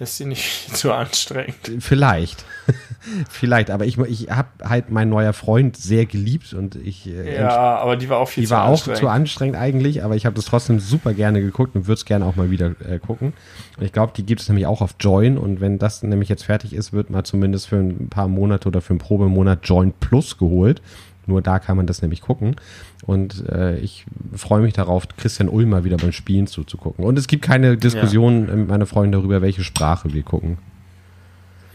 Ist 0.00 0.16
sie 0.16 0.26
nicht 0.26 0.68
zu 0.76 0.92
anstrengend? 0.92 1.56
Vielleicht. 1.80 2.44
Vielleicht, 3.30 3.70
aber 3.70 3.86
ich, 3.86 3.98
ich 3.98 4.30
habe 4.30 4.48
halt 4.62 4.90
mein 4.90 5.08
neuer 5.08 5.32
Freund 5.32 5.76
sehr 5.76 6.06
geliebt 6.06 6.52
und 6.52 6.76
ich. 6.76 7.06
Äh, 7.06 7.36
ja, 7.36 7.76
aber 7.78 7.96
die 7.96 8.08
war 8.08 8.18
auch 8.18 8.28
viel 8.28 8.42
die 8.42 8.48
zu 8.48 8.54
war 8.54 8.64
anstrengend. 8.64 8.96
auch 8.96 9.00
zu 9.00 9.08
anstrengend 9.08 9.56
eigentlich, 9.56 10.04
aber 10.04 10.14
ich 10.14 10.26
habe 10.26 10.36
das 10.36 10.44
trotzdem 10.44 10.78
super 10.78 11.14
gerne 11.14 11.40
geguckt 11.40 11.74
und 11.74 11.86
würde 11.86 11.98
es 11.98 12.04
gerne 12.04 12.26
auch 12.26 12.36
mal 12.36 12.50
wieder 12.50 12.74
äh, 12.86 12.98
gucken. 12.98 13.32
Und 13.78 13.84
ich 13.84 13.92
glaube, 13.92 14.12
die 14.16 14.26
gibt 14.26 14.40
es 14.40 14.48
nämlich 14.48 14.66
auch 14.66 14.82
auf 14.82 14.96
Join 15.00 15.38
und 15.38 15.60
wenn 15.60 15.78
das 15.78 16.02
nämlich 16.02 16.28
jetzt 16.28 16.44
fertig 16.44 16.74
ist, 16.74 16.92
wird 16.92 17.10
mal 17.10 17.24
zumindest 17.24 17.68
für 17.68 17.76
ein 17.76 18.08
paar 18.08 18.28
Monate 18.28 18.68
oder 18.68 18.80
für 18.80 18.90
einen 18.90 18.98
Probemonat 18.98 19.60
Join 19.64 19.92
Plus 19.92 20.36
geholt. 20.36 20.82
Nur 21.28 21.42
da 21.42 21.58
kann 21.58 21.76
man 21.76 21.86
das 21.86 22.00
nämlich 22.00 22.22
gucken. 22.22 22.56
Und 23.04 23.46
äh, 23.48 23.76
ich 23.78 24.06
freue 24.34 24.62
mich 24.62 24.72
darauf, 24.72 25.06
Christian 25.18 25.50
Ulmer 25.50 25.84
wieder 25.84 25.98
beim 25.98 26.12
Spielen 26.12 26.46
zuzugucken. 26.46 27.04
Und 27.04 27.18
es 27.18 27.28
gibt 27.28 27.44
keine 27.44 27.76
Diskussion 27.76 28.48
ja. 28.48 28.56
mit 28.56 28.68
meiner 28.68 28.86
Freundin 28.86 29.12
darüber, 29.12 29.42
welche 29.42 29.62
Sprache 29.62 30.12
wir 30.14 30.22
gucken. 30.22 30.56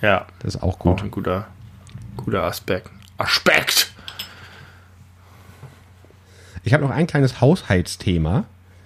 Ja. 0.02 0.26
Das 0.40 0.56
ist 0.56 0.64
auch 0.64 0.80
gut. 0.80 1.00
Auch 1.00 1.04
ein 1.04 1.12
guter, 1.12 1.48
guter 2.18 2.44
Aspekt. 2.44 2.90
Aspekt! 3.18 3.92
Ich 6.64 6.74
habe 6.74 6.84
noch 6.84 6.92
ein 6.92 7.06
kleines 7.06 7.40
Haushaltsthema, 7.40 8.46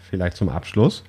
vielleicht 0.09 0.35
zum 0.35 0.49
Abschluss. 0.49 1.03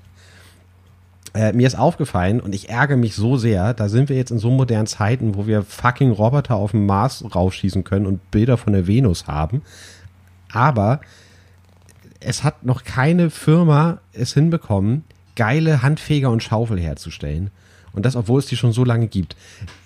Äh, 1.34 1.52
mir 1.52 1.66
ist 1.66 1.78
aufgefallen 1.78 2.40
und 2.40 2.54
ich 2.54 2.70
ärgere 2.70 2.96
mich 2.96 3.14
so 3.14 3.36
sehr, 3.36 3.74
da 3.74 3.88
sind 3.88 4.08
wir 4.08 4.16
jetzt 4.16 4.30
in 4.30 4.38
so 4.38 4.50
modernen 4.50 4.86
Zeiten, 4.86 5.34
wo 5.34 5.46
wir 5.46 5.62
fucking 5.62 6.10
Roboter 6.10 6.56
auf 6.56 6.70
dem 6.70 6.86
Mars 6.86 7.24
rausschießen 7.34 7.84
können 7.84 8.06
und 8.06 8.30
Bilder 8.30 8.56
von 8.56 8.72
der 8.72 8.86
Venus 8.86 9.26
haben. 9.26 9.62
Aber 10.50 11.00
es 12.20 12.44
hat 12.44 12.64
noch 12.64 12.84
keine 12.84 13.30
Firma 13.30 14.00
es 14.12 14.34
hinbekommen, 14.34 15.04
geile 15.36 15.82
Handfeger 15.82 16.30
und 16.30 16.42
Schaufel 16.42 16.80
herzustellen. 16.80 17.50
Und 17.92 18.04
das, 18.04 18.16
obwohl 18.16 18.40
es 18.40 18.46
die 18.46 18.56
schon 18.56 18.72
so 18.72 18.84
lange 18.84 19.08
gibt. 19.08 19.36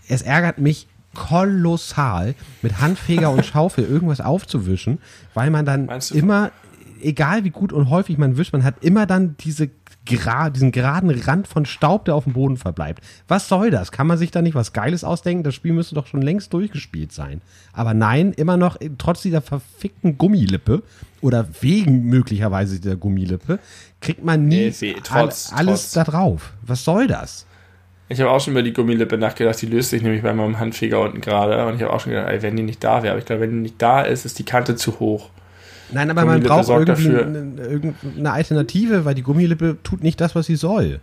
Es 0.09 0.23
ärgert 0.23 0.59
mich 0.59 0.89
kolossal, 1.14 2.35
mit 2.62 2.81
Handfeger 2.81 3.31
und 3.31 3.44
Schaufel 3.44 3.85
irgendwas 3.85 4.20
aufzuwischen, 4.20 4.98
weil 5.35 5.51
man 5.51 5.66
dann 5.66 5.90
immer, 6.12 6.52
egal 7.02 7.44
wie 7.44 7.51
gut 7.51 7.73
und 7.73 7.90
häufig 7.90 8.16
man 8.19 8.39
wischt, 8.39 8.52
man 8.52 8.64
hat 8.64 8.82
immer 8.82 9.06
dann 9.06 9.36
diese 9.39 9.69
gra 10.04 10.50
diesen 10.50 10.72
geraden 10.72 11.10
Rand 11.10 11.46
von 11.46 11.64
Staub, 11.64 12.04
der 12.06 12.14
auf 12.16 12.24
dem 12.24 12.32
Boden 12.32 12.56
verbleibt. 12.56 13.04
Was 13.28 13.48
soll 13.48 13.70
das? 13.70 13.92
Kann 13.92 14.06
man 14.06 14.18
sich 14.18 14.30
da 14.32 14.42
nicht 14.42 14.54
was 14.54 14.72
Geiles 14.72 15.04
ausdenken? 15.04 15.44
Das 15.44 15.54
Spiel 15.54 15.72
müsste 15.72 15.94
doch 15.94 16.06
schon 16.08 16.22
längst 16.22 16.52
durchgespielt 16.52 17.12
sein. 17.12 17.40
Aber 17.72 17.94
nein, 17.94 18.32
immer 18.32 18.56
noch, 18.56 18.80
äh, 18.80 18.90
trotz 18.98 19.22
dieser 19.22 19.40
verfickten 19.42 20.18
Gummilippe 20.18 20.82
oder 21.20 21.46
wegen 21.60 22.06
möglicherweise 22.06 22.80
dieser 22.80 22.96
Gummilippe, 22.96 23.60
kriegt 24.00 24.24
man 24.24 24.46
nie 24.48 24.66
Nee, 24.70 24.74
weh, 24.80 24.94
trotz- 25.02 25.52
all, 25.52 25.58
alles 25.60 25.92
trotz. 25.92 25.92
da 25.92 26.04
drauf. 26.10 26.52
Was 26.62 26.84
soll 26.84 27.06
das? 27.06 27.46
Ich 28.08 28.20
habe 28.20 28.30
auch 28.30 28.40
schon 28.40 28.52
über 28.52 28.62
die 28.62 28.72
Gummilippe 28.74 29.16
nachgedacht, 29.16 29.62
die 29.62 29.66
löst 29.66 29.90
sich 29.90 30.02
nämlich 30.02 30.22
bei 30.22 30.34
meinem 30.34 30.58
Handfeger 30.58 31.00
unten 31.00 31.20
gerade. 31.20 31.64
Und 31.66 31.76
ich 31.76 31.82
habe 31.82 31.92
auch 31.92 32.00
schon 32.00 32.12
gedacht, 32.12 32.28
ey, 32.30 32.42
wenn 32.42 32.56
die 32.56 32.62
nicht 32.62 32.82
da 32.84 33.02
wäre. 33.02 33.12
Aber 33.12 33.20
ich 33.20 33.24
glaube, 33.24 33.42
wenn 33.42 33.50
die 33.52 33.56
nicht 33.62 33.80
da 33.80 34.02
ist, 34.02 34.26
ist 34.26 34.38
die 34.38 34.44
Kante 34.44 34.74
zu 34.76 34.98
hoch. 35.00 35.30
Nein, 35.93 36.10
aber 36.10 36.24
man 36.24 36.43
braucht 36.43 36.69
irgendwie 36.69 36.86
dafür. 36.86 37.27
eine, 37.27 37.62
irgendeine 37.62 38.32
Alternative, 38.32 39.05
weil 39.05 39.14
die 39.14 39.23
Gummilippe 39.23 39.78
tut 39.82 40.02
nicht 40.02 40.20
das, 40.20 40.35
was 40.35 40.47
sie 40.47 40.56
soll. 40.56 41.01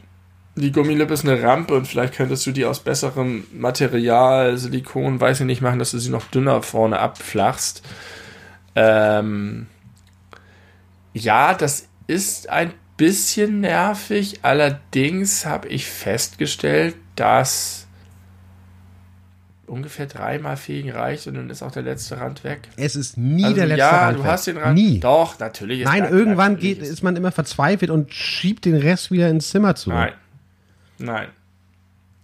Die 0.56 0.72
Gummilippe 0.72 1.14
ist 1.14 1.26
eine 1.26 1.42
Rampe 1.42 1.76
und 1.76 1.88
vielleicht 1.88 2.16
könntest 2.16 2.46
du 2.46 2.52
die 2.52 2.66
aus 2.66 2.80
besserem 2.80 3.46
Material, 3.54 4.58
Silikon, 4.58 5.22
weiß 5.22 5.42
ich 5.42 5.46
nicht, 5.46 5.62
machen, 5.62 5.80
dass 5.80 5.92
du 5.92 6.00
sie 6.00 6.10
noch 6.10 6.26
dünner 6.26 6.62
vorne 6.62 7.00
abflachst. 7.00 7.84
Ähm, 8.76 9.68
ja, 11.14 11.54
das 11.54 11.88
ist 12.08 12.50
ein 12.50 12.74
bisschen 12.98 13.62
nervig. 13.62 14.40
Allerdings 14.42 15.46
habe 15.46 15.68
ich 15.70 15.86
festgestellt, 15.86 16.96
dass 17.16 17.88
ungefähr 19.70 20.06
dreimal 20.08 20.58
Fegen 20.58 20.92
reicht 20.92 21.28
und 21.28 21.36
dann 21.36 21.50
ist 21.50 21.62
auch 21.64 21.72
der 21.72 21.84
letzte 21.84 22.20
Rand 22.20 22.44
weg. 22.44 22.62
Es 22.76 22.96
ist 22.96 23.18
nie 23.18 23.44
Also 23.44 23.56
der 23.56 23.66
letzte 23.68 23.80
ja, 23.80 24.06
Rand 24.06 24.18
du 24.20 24.24
weg. 24.24 24.30
hast 24.32 24.48
den 24.48 24.58
Rand. 24.58 24.76
Nie. 24.76 25.00
Doch, 25.00 25.38
natürlich. 25.40 25.80
ist 25.82 25.86
Nein, 25.86 26.04
da- 26.04 26.10
irgendwann 26.10 26.58
geht, 26.58 26.80
ist 26.80 27.04
man 27.04 27.16
immer 27.16 27.32
verzweifelt 27.32 27.92
und 27.92 28.14
schiebt 28.14 28.66
den 28.66 28.76
Rest 28.76 29.12
wieder 29.12 29.30
ins 29.30 29.50
Zimmer 29.50 29.76
zurück. 29.76 29.96
Nein. 29.98 30.14
Nein. 30.98 31.28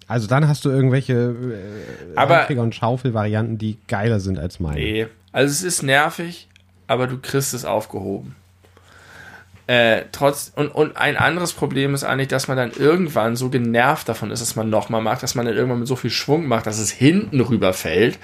Also 0.08 0.28
dann 0.28 0.48
hast 0.48 0.66
du 0.66 0.70
irgendwelche 0.70 1.14
äh, 1.14 2.16
Aber- 2.18 2.40
Handfeger- 2.42 2.62
und 2.62 2.76
Schaufel-Varianten, 2.76 3.58
die 3.58 3.78
geiler 3.88 4.20
sind 4.20 4.38
als 4.38 4.60
meine. 4.60 4.80
Nee. 4.80 5.08
Also 5.32 5.52
es 5.52 5.64
ist 5.64 5.82
nervig, 5.84 6.48
aber 6.88 7.08
du 7.08 7.18
kriegst 7.18 7.54
es 7.54 7.66
aufgehoben. 7.66 8.36
Äh, 9.68 10.04
trotz, 10.12 10.52
und, 10.56 10.68
und 10.68 10.96
ein 10.96 11.18
anderes 11.18 11.52
Problem 11.54 11.96
ist 11.96 12.04
eigentlich, 12.04 12.28
dass 12.28 12.48
man 12.48 12.56
dann 12.56 12.72
irgendwann 12.72 13.36
so 13.36 13.50
genervt 13.50 14.08
davon 14.08 14.30
ist, 14.30 14.40
dass 14.40 14.56
man 14.56 14.70
nochmal 14.70 15.02
macht, 15.02 15.24
dass 15.24 15.34
man 15.34 15.48
dann 15.48 15.56
irgendwann 15.56 15.80
mit 15.80 15.88
so 15.88 15.96
viel 15.96 16.12
Schwung 16.12 16.48
macht, 16.48 16.68
dass 16.68 16.78
es 16.78 16.92
hinten 16.92 17.42
rüberfällt, 17.42 18.20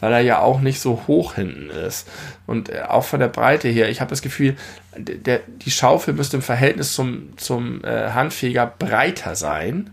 weil 0.00 0.14
er 0.14 0.20
ja 0.20 0.38
auch 0.38 0.60
nicht 0.60 0.80
so 0.80 1.02
hoch 1.06 1.34
hinten 1.34 1.68
ist. 1.68 2.08
Und 2.46 2.70
äh, 2.70 2.82
auch 2.88 3.04
von 3.04 3.20
der 3.20 3.28
Breite 3.28 3.68
her, 3.68 3.90
ich 3.90 4.00
habe 4.00 4.08
das 4.08 4.22
Gefühl, 4.22 4.56
der, 4.96 5.40
die 5.46 5.70
Schaufel 5.70 6.14
müsste 6.14 6.38
im 6.38 6.42
Verhältnis 6.42 6.94
zum, 6.94 7.36
zum 7.36 7.84
äh, 7.84 8.12
Handfeger 8.12 8.66
breiter 8.78 9.36
sein. 9.36 9.90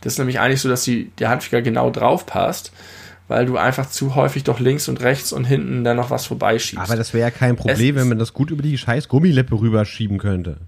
Das 0.00 0.12
ist 0.12 0.18
nämlich 0.20 0.38
eigentlich 0.38 0.60
so, 0.60 0.68
dass 0.68 0.84
die, 0.84 1.10
der 1.18 1.28
Handfeger 1.28 1.62
genau 1.62 1.90
drauf 1.90 2.24
passt, 2.24 2.70
weil 3.28 3.46
du 3.46 3.56
einfach 3.56 3.88
zu 3.88 4.14
häufig 4.14 4.44
doch 4.44 4.60
links 4.60 4.88
und 4.88 5.00
rechts 5.00 5.32
und 5.32 5.44
hinten 5.44 5.82
dann 5.84 5.96
noch 5.96 6.10
was 6.10 6.26
vorbeischiebst. 6.26 6.84
Aber 6.84 6.96
das 6.96 7.12
wäre 7.12 7.22
ja 7.28 7.30
kein 7.30 7.56
Problem, 7.56 7.96
Es- 7.96 8.00
wenn 8.02 8.08
man 8.08 8.18
das 8.18 8.32
gut 8.32 8.50
über 8.50 8.62
die 8.62 8.78
scheiß 8.78 9.08
Gummilippe 9.08 9.58
rüberschieben 9.58 10.18
könnte. 10.18 10.58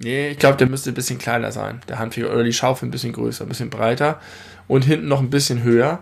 Nee, 0.00 0.30
ich 0.30 0.38
glaube, 0.38 0.56
der 0.56 0.68
müsste 0.68 0.90
ein 0.90 0.94
bisschen 0.94 1.18
kleiner 1.18 1.52
sein, 1.52 1.80
der 1.88 1.98
Handfeger. 1.98 2.32
Oder 2.32 2.42
die 2.44 2.52
Schaufel 2.52 2.88
ein 2.88 2.90
bisschen 2.90 3.12
größer, 3.12 3.44
ein 3.44 3.48
bisschen 3.48 3.70
breiter 3.70 4.20
und 4.66 4.84
hinten 4.84 5.08
noch 5.08 5.20
ein 5.20 5.30
bisschen 5.30 5.62
höher. 5.62 6.00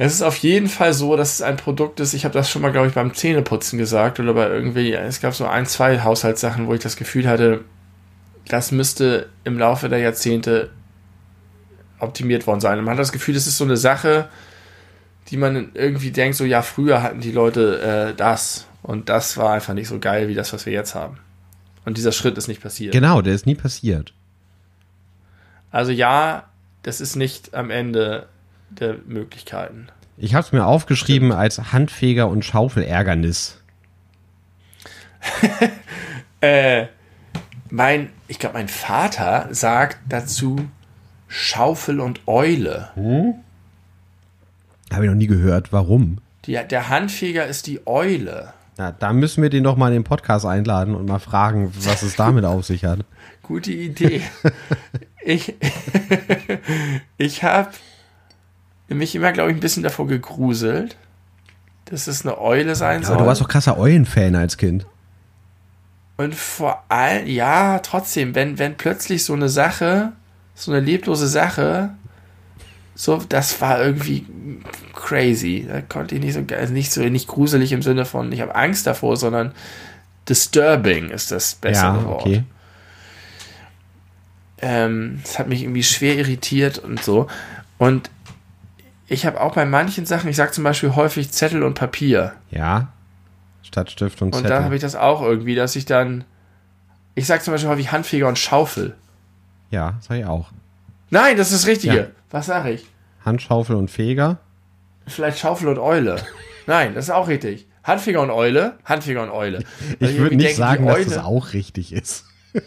Es 0.00 0.12
ist 0.14 0.22
auf 0.22 0.36
jeden 0.38 0.68
Fall 0.68 0.92
so, 0.92 1.16
dass 1.16 1.34
es 1.34 1.42
ein 1.42 1.56
Produkt 1.56 1.98
ist, 2.00 2.14
ich 2.14 2.24
habe 2.24 2.32
das 2.34 2.48
schon 2.48 2.62
mal, 2.62 2.70
glaube 2.70 2.86
ich, 2.88 2.94
beim 2.94 3.14
Zähneputzen 3.14 3.78
gesagt 3.78 4.20
oder 4.20 4.32
bei 4.32 4.48
irgendwie, 4.48 4.92
es 4.92 5.20
gab 5.20 5.34
so 5.34 5.44
ein, 5.46 5.66
zwei 5.66 6.00
Haushaltssachen, 6.00 6.68
wo 6.68 6.74
ich 6.74 6.80
das 6.80 6.96
Gefühl 6.96 7.28
hatte, 7.28 7.62
das 8.48 8.70
müsste 8.70 9.28
im 9.44 9.58
Laufe 9.58 9.88
der 9.88 9.98
Jahrzehnte 9.98 10.70
optimiert 11.98 12.46
worden 12.46 12.60
sein. 12.60 12.78
Und 12.78 12.84
man 12.84 12.92
hat 12.92 13.00
das 13.00 13.12
Gefühl, 13.12 13.34
das 13.34 13.46
ist 13.46 13.58
so 13.58 13.64
eine 13.64 13.76
Sache, 13.76 14.28
die 15.28 15.36
man 15.36 15.70
irgendwie 15.74 16.10
denkt, 16.10 16.36
so 16.36 16.44
ja, 16.44 16.62
früher 16.62 17.02
hatten 17.02 17.20
die 17.20 17.32
Leute 17.32 18.10
äh, 18.10 18.14
das 18.14 18.66
und 18.82 19.08
das 19.08 19.36
war 19.36 19.52
einfach 19.52 19.74
nicht 19.74 19.88
so 19.88 19.98
geil 19.98 20.28
wie 20.28 20.34
das, 20.34 20.52
was 20.52 20.66
wir 20.66 20.72
jetzt 20.72 20.94
haben. 20.94 21.18
Und 21.84 21.96
dieser 21.96 22.12
Schritt 22.12 22.36
ist 22.38 22.48
nicht 22.48 22.62
passiert. 22.62 22.92
Genau, 22.92 23.22
der 23.22 23.34
ist 23.34 23.46
nie 23.46 23.54
passiert. 23.54 24.12
Also 25.70 25.92
ja, 25.92 26.44
das 26.82 27.00
ist 27.00 27.16
nicht 27.16 27.54
am 27.54 27.70
Ende 27.70 28.28
der 28.70 28.96
Möglichkeiten. 29.06 29.88
Ich 30.16 30.34
habe 30.34 30.44
es 30.44 30.52
mir 30.52 30.66
aufgeschrieben 30.66 31.32
als 31.32 31.72
Handfeger- 31.72 32.28
und 32.28 32.44
Schaufelärgernis. 32.44 33.60
Äh, 36.40 36.86
mein, 37.68 38.10
ich 38.28 38.38
glaube, 38.38 38.54
mein 38.54 38.68
Vater 38.68 39.48
sagt 39.50 39.98
dazu 40.08 40.68
Schaufel 41.28 42.00
und 42.00 42.26
Eule. 42.26 42.90
Habe 44.92 45.04
ich 45.04 45.10
noch 45.10 45.16
nie 45.16 45.26
gehört. 45.26 45.72
Warum? 45.72 46.18
Die, 46.46 46.58
der 46.68 46.88
Handfeger 46.88 47.46
ist 47.46 47.66
die 47.66 47.86
Eule. 47.86 48.52
Na, 48.78 48.92
da 48.92 49.12
müssen 49.12 49.42
wir 49.42 49.50
den 49.50 49.64
doch 49.64 49.76
mal 49.76 49.88
in 49.88 49.94
den 49.94 50.04
Podcast 50.04 50.46
einladen 50.46 50.94
und 50.94 51.06
mal 51.06 51.18
fragen, 51.18 51.72
was 51.80 52.02
es 52.02 52.16
damit 52.16 52.44
auf 52.44 52.64
sich 52.64 52.84
hat. 52.84 53.00
Gute 53.42 53.72
Idee. 53.72 54.22
ich 55.22 55.54
ich 57.18 57.42
habe 57.42 57.70
mich 58.88 59.14
immer, 59.14 59.32
glaube 59.32 59.50
ich, 59.50 59.56
ein 59.56 59.60
bisschen 59.60 59.82
davor 59.82 60.06
gegruselt, 60.06 60.96
dass 61.86 62.06
es 62.06 62.24
eine 62.24 62.40
Eule 62.40 62.74
sein 62.74 63.02
soll. 63.02 63.14
Aber 63.14 63.24
du 63.24 63.28
warst 63.28 63.40
doch 63.40 63.48
krasser 63.48 63.78
Eulenfan 63.78 64.36
als 64.36 64.56
Kind. 64.56 64.86
Und 66.16 66.34
vor 66.34 66.84
allem, 66.88 67.26
ja, 67.26 67.78
trotzdem, 67.80 68.34
wenn, 68.34 68.58
wenn 68.58 68.76
plötzlich 68.76 69.24
so 69.24 69.34
eine 69.34 69.48
Sache, 69.48 70.12
so 70.58 70.72
eine 70.72 70.80
leblose 70.80 71.28
Sache, 71.28 71.90
so, 72.94 73.16
das 73.28 73.60
war 73.60 73.80
irgendwie 73.80 74.26
crazy. 74.92 75.66
Da 75.68 75.80
konnte 75.80 76.16
ich 76.16 76.20
nicht 76.20 76.34
so, 76.34 76.42
also 76.54 76.72
nicht 76.72 76.90
so, 76.90 77.00
nicht 77.02 77.28
gruselig 77.28 77.70
im 77.70 77.80
Sinne 77.80 78.04
von, 78.04 78.32
ich 78.32 78.40
habe 78.40 78.56
Angst 78.56 78.88
davor, 78.88 79.16
sondern 79.16 79.52
disturbing 80.28 81.10
ist 81.10 81.30
das 81.30 81.54
bessere 81.54 81.98
ja, 81.98 82.04
Wort. 82.04 82.22
okay. 82.22 82.44
Ähm, 84.60 85.20
das 85.22 85.38
hat 85.38 85.46
mich 85.46 85.62
irgendwie 85.62 85.84
schwer 85.84 86.16
irritiert 86.16 86.78
und 86.78 87.02
so. 87.02 87.28
Und 87.78 88.10
ich 89.06 89.24
habe 89.26 89.40
auch 89.40 89.54
bei 89.54 89.64
manchen 89.64 90.04
Sachen, 90.04 90.28
ich 90.28 90.36
sage 90.36 90.50
zum 90.50 90.64
Beispiel 90.64 90.96
häufig 90.96 91.30
Zettel 91.30 91.62
und 91.62 91.74
Papier. 91.74 92.34
Ja. 92.50 92.88
Statt 93.62 93.92
Stift 93.92 94.20
und 94.22 94.28
Und 94.28 94.42
Zettel. 94.42 94.50
da 94.50 94.64
habe 94.64 94.74
ich 94.74 94.80
das 94.80 94.96
auch 94.96 95.22
irgendwie, 95.22 95.54
dass 95.54 95.76
ich 95.76 95.86
dann, 95.86 96.24
ich 97.14 97.26
sage 97.26 97.44
zum 97.44 97.54
Beispiel 97.54 97.70
häufig 97.70 97.92
Handfeger 97.92 98.26
und 98.26 98.40
Schaufel. 98.40 98.96
Ja, 99.70 99.98
sag 100.00 100.18
ich 100.18 100.26
auch. 100.26 100.50
Nein, 101.10 101.36
das 101.36 101.52
ist 101.52 101.62
das 101.62 101.66
Richtige. 101.68 101.96
Ja. 101.96 102.06
Was 102.30 102.46
sage 102.46 102.72
ich? 102.72 102.86
Handschaufel 103.24 103.76
und 103.76 103.90
Feger. 103.90 104.38
Vielleicht 105.06 105.38
Schaufel 105.38 105.68
und 105.68 105.78
Eule. 105.78 106.16
Nein, 106.66 106.94
das 106.94 107.06
ist 107.06 107.10
auch 107.10 107.28
richtig. 107.28 107.66
Handfeger 107.82 108.20
und 108.20 108.30
Eule, 108.30 108.74
Handfeger 108.84 109.22
und 109.22 109.30
Eule. 109.30 109.60
Ich 109.92 110.00
würde 110.00 110.12
irgendwie 110.12 110.36
nicht 110.36 110.48
denke, 110.48 110.56
sagen, 110.56 110.86
dass 110.86 111.04
das 111.06 111.18
auch 111.18 111.54
richtig 111.54 111.92
ist. 111.92 112.26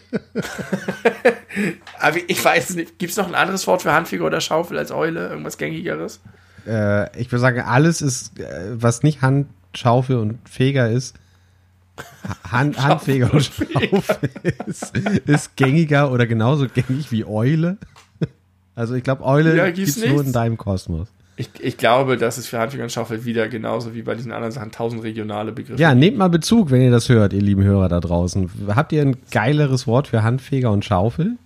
Aber 1.99 2.18
ich 2.28 2.44
weiß 2.44 2.72
nicht, 2.76 2.98
gibt 2.98 3.11
es 3.11 3.18
noch 3.18 3.28
ein 3.28 3.36
anderes 3.36 3.68
Wort 3.68 3.84
für 3.84 3.94
Handfeger 3.94 4.26
oder 4.26 4.41
Schaufel 4.41 4.78
als 4.80 4.91
Eule? 4.91 5.30
Irgendwas 5.30 5.57
gängigeres? 5.57 6.22
Äh, 6.65 7.15
ich 7.19 7.32
würde 7.32 7.41
sagen, 7.41 7.61
alles 7.61 8.02
ist, 8.02 8.40
äh, 8.40 8.72
was 8.73 9.03
nicht 9.03 9.22
Handschaufel 9.22 10.18
und 10.18 10.40
Feger 10.49 10.90
ist, 10.90 11.15
Hand, 12.49 12.82
Handfeger 12.82 13.34
und 13.34 13.44
Schaufel 13.44 14.30
ist, 14.68 14.98
ist 14.98 15.56
gängiger 15.56 16.11
oder 16.11 16.28
genauso 16.28 16.68
gängig 16.68 17.11
wie 17.11 17.26
Eule. 17.26 17.78
Also 18.76 18.95
ich 18.95 19.03
glaube, 19.03 19.26
Eule 19.26 19.56
Ja, 19.56 19.69
gibt 19.69 19.88
es 19.88 20.06
nur 20.06 20.23
in 20.23 20.32
deinem 20.32 20.57
Kosmos. 20.57 21.07
Ich, 21.38 21.49
ich 21.60 21.78
glaube, 21.78 22.18
dass 22.18 22.38
es 22.38 22.48
für 22.48 22.60
Handfeger 22.60 22.84
und 22.84 22.91
Schaufel 22.91 23.26
wieder 23.26 23.48
genauso 23.48 23.95
wie 23.95 24.02
bei 24.02 24.15
diesen 24.15 24.32
anderen 24.32 24.52
Sachen 24.52 24.72
tausend 24.72 25.03
regionale 25.03 25.52
Begriffe 25.52 25.82
Ja, 25.82 25.95
nehmt 25.95 26.18
mal 26.18 26.30
Bezug, 26.30 26.72
wenn 26.72 26.82
ihr 26.82 26.91
das 26.91 27.10
hört, 27.10 27.34
ihr 27.34 27.41
lieben 27.41 27.64
Hörer 27.64 27.90
da 27.90 27.99
draußen. 27.99 28.49
Habt 28.68 28.91
ihr 28.91 29.02
ein 29.02 29.18
geileres 29.32 29.88
Wort 29.88 30.07
für 30.07 30.23
Handfeger 30.23 30.72
und 30.72 30.86
Schaufel? 30.86 31.38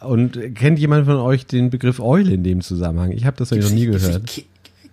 Und 0.00 0.38
kennt 0.54 0.78
jemand 0.78 1.06
von 1.06 1.16
euch 1.16 1.46
den 1.46 1.70
Begriff 1.70 2.00
Eule 2.00 2.32
in 2.32 2.44
dem 2.44 2.60
Zusammenhang? 2.60 3.12
Ich 3.12 3.24
habe 3.24 3.36
das 3.36 3.50
ja 3.50 3.58
noch 3.58 3.70
nie 3.70 3.86
gehört. 3.86 4.26
Ke 4.26 4.42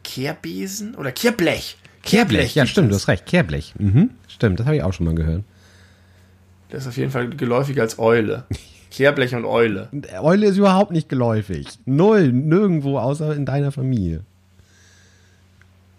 Kehrbesen 0.04 0.96
oder 0.96 1.12
Kehrblech? 1.12 1.78
Kehrblech, 2.04 2.56
ja 2.56 2.66
stimmt, 2.66 2.92
du 2.92 2.96
hast 2.96 3.08
recht, 3.08 3.26
Kehrblech. 3.26 3.74
Mhm, 3.78 4.12
stimmt, 4.28 4.60
das 4.60 4.66
habe 4.66 4.76
ich 4.78 4.84
auch 4.84 4.94
schon 4.94 5.06
mal 5.06 5.16
gehört. 5.16 5.44
Das 6.70 6.84
ist 6.84 6.88
auf 6.88 6.98
jeden 6.98 7.12
Fall 7.12 7.30
geläufiger 7.30 7.82
als 7.82 8.00
Eule. 8.00 8.46
Kehrblech 8.92 9.36
und 9.36 9.46
Eule. 9.46 9.90
Eule 10.22 10.48
ist 10.48 10.58
überhaupt 10.58 10.92
nicht 10.92 11.10
geläufig. 11.10 11.68
Null, 11.86 12.32
nirgendwo, 12.32 13.00
außer 13.00 13.36
in 13.36 13.46
deiner 13.46 13.72
Familie. 13.72 14.24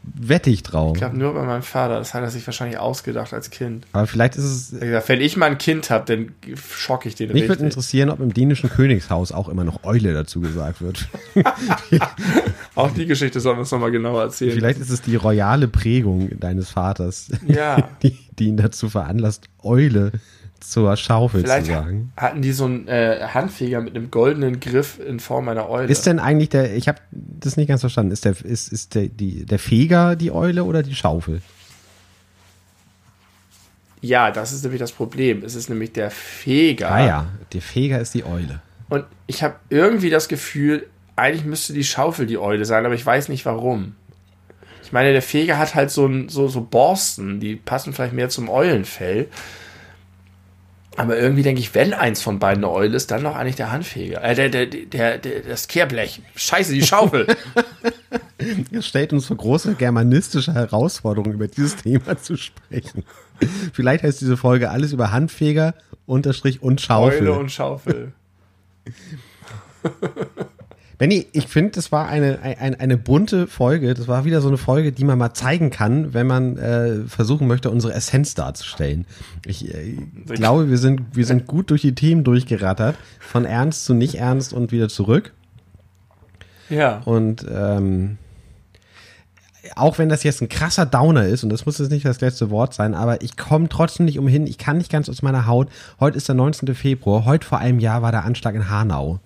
Wette 0.05 0.51
ich 0.51 0.63
drauf. 0.63 0.95
Ich 0.95 1.01
glaube 1.01 1.17
nur 1.17 1.35
bei 1.35 1.43
meinem 1.45 1.63
Vater. 1.63 1.99
Das 1.99 2.15
hat 2.15 2.23
er 2.23 2.31
sich 2.31 2.47
wahrscheinlich 2.47 2.79
ausgedacht 2.79 3.33
als 3.33 3.51
Kind. 3.51 3.87
Aber 3.93 4.07
vielleicht 4.07 4.37
ist 4.37 4.45
es. 4.45 4.81
Gesagt, 4.81 5.09
wenn 5.09 5.21
ich 5.21 5.37
mal 5.37 5.47
ein 5.47 5.59
Kind 5.59 5.91
habe, 5.91 6.05
dann 6.07 6.33
schocke 6.57 7.09
ich 7.09 7.15
den 7.15 7.33
Mich 7.33 7.49
würde 7.49 7.65
interessieren, 7.65 8.11
ob 8.11 8.21
im 8.21 8.35
dänischen 8.35 8.71
Königshaus 8.71 9.33
auch 9.33 9.49
immer 9.49 9.65
noch 9.65 9.85
Eule 9.85 10.13
dazu 10.13 10.41
gesagt 10.41 10.81
wird. 10.83 11.09
Auch 12.75 12.91
die 12.91 13.07
Geschichte 13.07 13.41
sollen 13.41 13.57
wir 13.57 13.61
uns 13.61 13.71
nochmal 13.71 13.91
genauer 13.91 14.23
erzählen. 14.23 14.53
Vielleicht 14.53 14.81
ist 14.81 14.91
es 14.91 15.03
die 15.03 15.17
royale 15.17 15.69
Prägung 15.69 16.31
deines 16.41 16.71
Vaters, 16.71 17.29
Ja. 17.47 17.89
die, 18.03 18.17
die 18.39 18.47
ihn 18.49 18.57
dazu 18.57 18.89
veranlasst, 18.89 19.49
Eule 19.63 20.13
zur 20.63 20.97
Schaufel 20.97 21.43
Vielleicht 21.43 21.67
zu 21.67 21.73
sagen. 21.73 22.13
hatten 22.17 22.43
die 22.43 22.53
so 22.53 22.65
einen 22.65 22.89
äh, 22.89 23.27
Handfeger 23.33 23.81
mit 23.81 23.95
einem 23.97 24.11
goldenen 24.11 24.61
Griff 24.61 24.99
in 24.99 25.21
Form 25.21 25.49
einer 25.49 25.69
Eule. 25.69 25.89
Ist 25.89 26.07
denn 26.07 26.19
eigentlich 26.19 26.51
der, 26.51 26.75
ich 26.75 26.89
habe 26.89 26.99
das 27.11 27.57
nicht 27.57 27.69
ganz 27.69 27.81
verstanden, 27.81 28.13
ist 28.13 28.25
der, 28.25 28.37
ist, 28.45 28.73
ist 28.73 28.95
der, 28.95 29.09
die, 29.09 29.45
der 29.45 29.59
Feger 29.59 30.17
die 30.17 30.31
Eule 30.31 30.65
oder 30.65 30.83
die 30.83 30.95
Schaufel? 30.95 31.43
ja, 34.03 34.33
das 34.33 34.53
ist 34.53 34.65
nämlich 34.65 34.81
das 34.81 34.93
Problem. 34.93 35.45
Es 35.45 35.55
ist 35.55 35.71
nämlich 35.71 35.93
der 35.93 36.11
Feger. 36.11 36.91
Ah 36.91 37.07
ja, 37.07 37.27
der 37.53 37.63
Feger 37.63 38.01
ist 38.01 38.13
die 38.15 38.25
Eule. 38.25 38.61
Und 38.89 39.05
ich 39.27 39.43
habe 39.43 39.55
irgendwie 39.71 40.11
das 40.11 40.29
Gefühl, 40.29 40.87
eigentlich 41.17 41.45
müsste 41.45 41.73
die 41.73 41.85
Schaufel 41.85 42.27
die 42.27 42.37
Eule 42.37 42.65
sein, 42.65 42.85
aber 42.85 42.95
ich 42.95 43.07
weiß 43.07 43.29
nicht 43.29 43.47
warum. 43.47 43.95
Ich 44.83 44.93
meine, 44.93 45.13
der 45.13 45.23
Feger 45.23 45.57
hat 45.57 45.75
halt 45.75 45.91
so, 45.91 46.07
ein, 46.07 46.29
so, 46.29 46.49
so 46.49 46.61
Borsten, 46.61 47.39
die 47.39 47.57
passen 47.57 47.93
vielleicht 47.93 48.13
mehr 48.13 48.29
zum 48.29 48.49
Eulenfell. 48.51 49.29
Aber 50.97 51.17
irgendwie 51.19 51.43
denke 51.43 51.61
ich, 51.61 51.75
wenn 51.75 51.95
eins 51.95 52.21
von 52.21 52.39
beiden 52.39 52.65
eine 52.65 52.73
Eule 52.73 52.97
ist, 52.97 53.11
dann 53.11 53.25
doch 53.25 53.35
eigentlich 53.35 53.57
der 53.57 53.73
Handfeger. 53.73 54.23
Äh, 54.23 54.35
der, 54.35 54.49
der, 54.51 54.67
der, 54.67 55.19
der, 55.19 55.41
das 55.41 55.69
Kehrblech. 55.69 56.21
Scheiße, 56.35 56.73
die 56.73 56.83
Schaufel. 56.83 57.27
Es 58.73 58.89
stellt 58.89 59.13
uns 59.13 59.27
vor 59.27 59.37
große 59.37 59.75
germanistische 59.75 60.53
Herausforderungen, 60.53 61.35
über 61.35 61.47
dieses 61.47 61.77
Thema 61.77 62.19
zu 62.19 62.37
sprechen. 62.37 63.05
Vielleicht 63.73 64.03
heißt 64.03 64.21
diese 64.21 64.37
Folge 64.37 64.71
alles 64.71 64.93
über 64.93 65.13
Handfeger, 65.13 65.75
Unterstrich 66.07 66.61
und 66.61 66.81
Schaufel. 66.81 67.21
Eule 67.21 67.39
und 67.39 67.53
Schaufel. 67.53 68.13
Benny, 71.03 71.27
ich 71.33 71.49
finde, 71.49 71.73
das 71.73 71.91
war 71.91 72.07
eine, 72.07 72.39
eine, 72.43 72.79
eine 72.79 72.97
bunte 72.97 73.49
Folge. 73.49 73.93
Das 73.93 74.07
war 74.07 74.25
wieder 74.25 74.41
so 74.41 74.47
eine 74.47 74.57
Folge, 74.57 74.93
die 74.93 75.03
man 75.03 75.19
mal 75.19 75.35
zeigen 75.35 75.71
kann, 75.71 76.15
wenn 76.15 76.29
man 76.29 76.57
äh, 76.59 77.09
versuchen 77.09 77.49
möchte, 77.49 77.73
unsere 77.73 77.93
Essenz 77.93 78.37
darzustellen. 78.37 79.05
Ich 79.45 79.75
äh, 79.75 79.97
glaube, 80.27 80.71
wir 80.71 80.79
sind, 80.79 81.17
wir 81.17 81.27
sind 81.27 81.49
gut 81.49 81.71
durch 81.71 81.81
die 81.81 81.97
Themen 81.97 82.23
durchgerattert. 82.23 82.95
Von 83.19 83.45
ernst 83.45 83.85
zu 83.85 83.95
nicht 83.95 84.15
ernst 84.15 84.53
und 84.53 84.71
wieder 84.71 84.89
zurück. 84.89 85.33
Ja. 86.71 87.03
Und 87.05 87.45
ähm, 87.53 88.19
auch 89.75 89.99
wenn 89.99 90.09
das 90.09 90.23
jetzt 90.23 90.41
ein 90.41 90.49
krasser 90.49 90.87
Downer 90.87 91.27
ist, 91.27 91.43
und 91.43 91.51
das 91.51 91.67
muss 91.67 91.79
jetzt 91.79 91.91
nicht 91.91 92.05
das 92.05 92.21
letzte 92.21 92.49
Wort 92.51 92.75
sein, 92.75 92.95
aber 92.95 93.23
ich 93.23 93.37
komme 93.37 93.69
trotzdem 93.69 94.07
nicht 94.07 94.21
umhin, 94.21 94.47
ich 94.47 94.57
kann 94.57 94.79
nicht 94.79 94.93
ganz 94.93 95.09
aus 95.09 95.21
meiner 95.21 95.49
Haut. 95.49 95.69
Heute 95.99 96.17
ist 96.17 96.29
der 96.29 96.37
19. 96.37 96.77
Februar, 96.77 97.25
heute 97.25 97.45
vor 97.45 97.59
einem 97.59 97.81
Jahr 97.81 98.03
war 98.03 98.13
der 98.13 98.25
Anschlag 98.25 98.55
in 98.55 98.71
Hanau. 98.71 99.19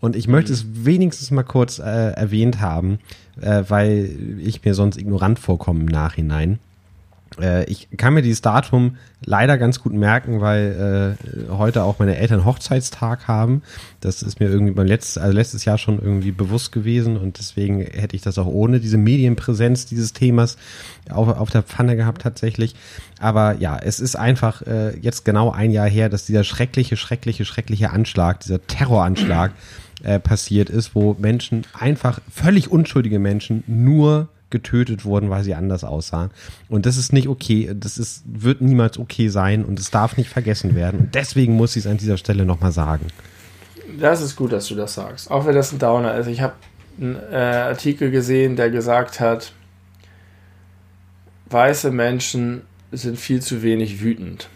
Und 0.00 0.16
ich 0.16 0.28
möchte 0.28 0.52
es 0.52 0.84
wenigstens 0.84 1.30
mal 1.30 1.42
kurz 1.42 1.78
äh, 1.78 1.82
erwähnt 1.82 2.60
haben, 2.60 2.98
äh, 3.40 3.64
weil 3.68 4.38
ich 4.38 4.64
mir 4.64 4.74
sonst 4.74 4.98
ignorant 4.98 5.38
vorkomme 5.38 5.80
im 5.80 5.86
Nachhinein. 5.86 6.58
Äh, 7.40 7.64
ich 7.64 7.88
kann 7.96 8.14
mir 8.14 8.22
dieses 8.22 8.40
Datum 8.40 8.96
leider 9.24 9.58
ganz 9.58 9.82
gut 9.82 9.92
merken, 9.92 10.40
weil 10.40 11.16
äh, 11.48 11.52
heute 11.52 11.82
auch 11.82 11.98
meine 11.98 12.16
Eltern 12.16 12.44
Hochzeitstag 12.44 13.26
haben. 13.28 13.62
Das 14.00 14.22
ist 14.22 14.40
mir 14.40 14.48
irgendwie 14.48 14.72
beim 14.72 14.86
letzten, 14.86 15.20
also 15.20 15.34
letztes 15.34 15.64
Jahr 15.64 15.78
schon 15.78 16.00
irgendwie 16.00 16.30
bewusst 16.30 16.72
gewesen 16.72 17.16
und 17.16 17.38
deswegen 17.38 17.80
hätte 17.80 18.16
ich 18.16 18.22
das 18.22 18.38
auch 18.38 18.46
ohne 18.46 18.80
diese 18.80 18.98
Medienpräsenz 18.98 19.86
dieses 19.86 20.12
Themas 20.12 20.56
auf, 21.10 21.28
auf 21.28 21.50
der 21.50 21.62
Pfanne 21.62 21.96
gehabt 21.96 22.22
tatsächlich. 22.22 22.74
Aber 23.18 23.56
ja, 23.58 23.78
es 23.78 24.00
ist 24.00 24.16
einfach 24.16 24.62
äh, 24.62 24.96
jetzt 24.98 25.24
genau 25.24 25.50
ein 25.50 25.70
Jahr 25.70 25.88
her, 25.88 26.08
dass 26.08 26.26
dieser 26.26 26.44
schreckliche, 26.44 26.96
schreckliche, 26.96 27.44
schreckliche 27.44 27.90
Anschlag, 27.90 28.40
dieser 28.40 28.64
Terroranschlag 28.66 29.52
äh, 30.06 30.20
passiert 30.20 30.70
ist, 30.70 30.94
wo 30.94 31.16
Menschen 31.18 31.66
einfach 31.76 32.20
völlig 32.32 32.70
unschuldige 32.70 33.18
Menschen 33.18 33.64
nur 33.66 34.28
getötet 34.50 35.04
wurden, 35.04 35.30
weil 35.30 35.42
sie 35.42 35.56
anders 35.56 35.82
aussahen. 35.82 36.30
Und 36.68 36.86
das 36.86 36.96
ist 36.96 37.12
nicht 37.12 37.26
okay. 37.26 37.74
Das 37.74 37.98
ist, 37.98 38.22
wird 38.24 38.60
niemals 38.60 39.00
okay 39.00 39.28
sein 39.28 39.64
und 39.64 39.80
es 39.80 39.90
darf 39.90 40.16
nicht 40.16 40.30
vergessen 40.30 40.76
werden. 40.76 41.00
Und 41.00 41.14
deswegen 41.16 41.56
muss 41.56 41.74
ich 41.74 41.84
es 41.84 41.90
an 41.90 41.96
dieser 41.96 42.18
Stelle 42.18 42.44
nochmal 42.44 42.70
sagen. 42.70 43.08
Das 43.98 44.20
ist 44.20 44.36
gut, 44.36 44.52
dass 44.52 44.68
du 44.68 44.76
das 44.76 44.94
sagst. 44.94 45.28
Auch 45.28 45.44
wenn 45.44 45.56
das 45.56 45.72
ein 45.72 45.80
Downer 45.80 46.14
ist. 46.14 46.28
Ich 46.28 46.40
habe 46.40 46.54
einen 47.00 47.16
äh, 47.16 47.34
Artikel 47.34 48.12
gesehen, 48.12 48.54
der 48.54 48.70
gesagt 48.70 49.18
hat, 49.18 49.52
weiße 51.50 51.90
Menschen 51.90 52.62
sind 52.92 53.18
viel 53.18 53.42
zu 53.42 53.62
wenig 53.62 54.00
wütend. 54.00 54.48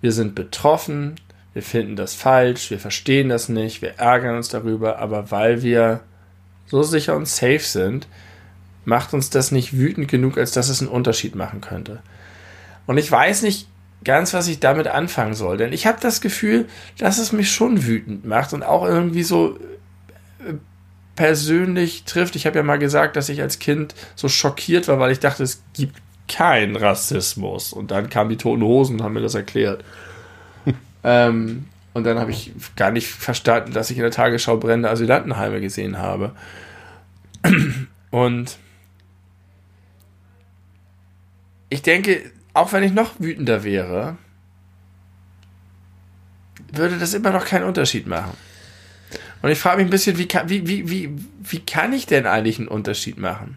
Wir 0.00 0.12
sind 0.12 0.36
betroffen, 0.36 1.16
wir 1.56 1.62
finden 1.62 1.96
das 1.96 2.12
falsch, 2.12 2.70
wir 2.70 2.78
verstehen 2.78 3.30
das 3.30 3.48
nicht, 3.48 3.80
wir 3.80 3.94
ärgern 3.96 4.36
uns 4.36 4.50
darüber, 4.50 4.98
aber 4.98 5.30
weil 5.30 5.62
wir 5.62 6.00
so 6.66 6.82
sicher 6.82 7.16
und 7.16 7.26
safe 7.26 7.60
sind, 7.60 8.08
macht 8.84 9.14
uns 9.14 9.30
das 9.30 9.52
nicht 9.52 9.72
wütend 9.72 10.06
genug, 10.06 10.36
als 10.36 10.52
dass 10.52 10.68
es 10.68 10.82
einen 10.82 10.90
Unterschied 10.90 11.34
machen 11.34 11.62
könnte. 11.62 12.00
Und 12.86 12.98
ich 12.98 13.10
weiß 13.10 13.40
nicht 13.40 13.68
ganz, 14.04 14.34
was 14.34 14.48
ich 14.48 14.60
damit 14.60 14.86
anfangen 14.88 15.32
soll, 15.32 15.56
denn 15.56 15.72
ich 15.72 15.86
habe 15.86 15.96
das 15.98 16.20
Gefühl, 16.20 16.66
dass 16.98 17.16
es 17.16 17.32
mich 17.32 17.50
schon 17.50 17.86
wütend 17.86 18.26
macht 18.26 18.52
und 18.52 18.62
auch 18.62 18.84
irgendwie 18.84 19.22
so 19.22 19.56
äh, 20.46 20.56
persönlich 21.14 22.04
trifft. 22.04 22.36
Ich 22.36 22.44
habe 22.44 22.58
ja 22.58 22.64
mal 22.64 22.78
gesagt, 22.78 23.16
dass 23.16 23.30
ich 23.30 23.40
als 23.40 23.60
Kind 23.60 23.94
so 24.14 24.28
schockiert 24.28 24.88
war, 24.88 24.98
weil 24.98 25.12
ich 25.12 25.20
dachte, 25.20 25.42
es 25.42 25.62
gibt 25.72 25.96
keinen 26.28 26.76
Rassismus. 26.76 27.72
Und 27.72 27.92
dann 27.92 28.10
kamen 28.10 28.28
die 28.28 28.36
Toten 28.36 28.62
Hosen 28.62 28.96
und 28.96 29.02
haben 29.02 29.14
mir 29.14 29.22
das 29.22 29.34
erklärt. 29.34 29.82
Ähm, 31.04 31.66
und 31.96 32.04
dann 32.04 32.18
habe 32.18 32.30
ich 32.30 32.52
gar 32.76 32.90
nicht 32.90 33.06
verstanden, 33.06 33.72
dass 33.72 33.90
ich 33.90 33.96
in 33.96 34.02
der 34.02 34.10
Tagesschau 34.10 34.58
brennende 34.58 34.90
Asylantenheime 34.90 35.62
gesehen 35.62 35.96
habe. 35.96 36.32
Und 38.10 38.58
ich 41.70 41.82
denke, 41.82 42.30
auch 42.52 42.72
wenn 42.72 42.82
ich 42.82 42.92
noch 42.92 43.18
wütender 43.18 43.64
wäre, 43.64 44.18
würde 46.72 46.98
das 46.98 47.14
immer 47.14 47.30
noch 47.30 47.44
keinen 47.44 47.64
Unterschied 47.64 48.06
machen. 48.06 48.36
Und 49.42 49.50
ich 49.50 49.58
frage 49.58 49.78
mich 49.78 49.86
ein 49.86 49.90
bisschen, 49.90 50.18
wie 50.18 50.28
kann, 50.28 50.48
wie, 50.48 50.66
wie, 50.66 50.90
wie, 50.90 51.10
wie 51.40 51.60
kann 51.60 51.92
ich 51.92 52.06
denn 52.06 52.26
eigentlich 52.26 52.58
einen 52.58 52.68
Unterschied 52.68 53.18
machen? 53.18 53.56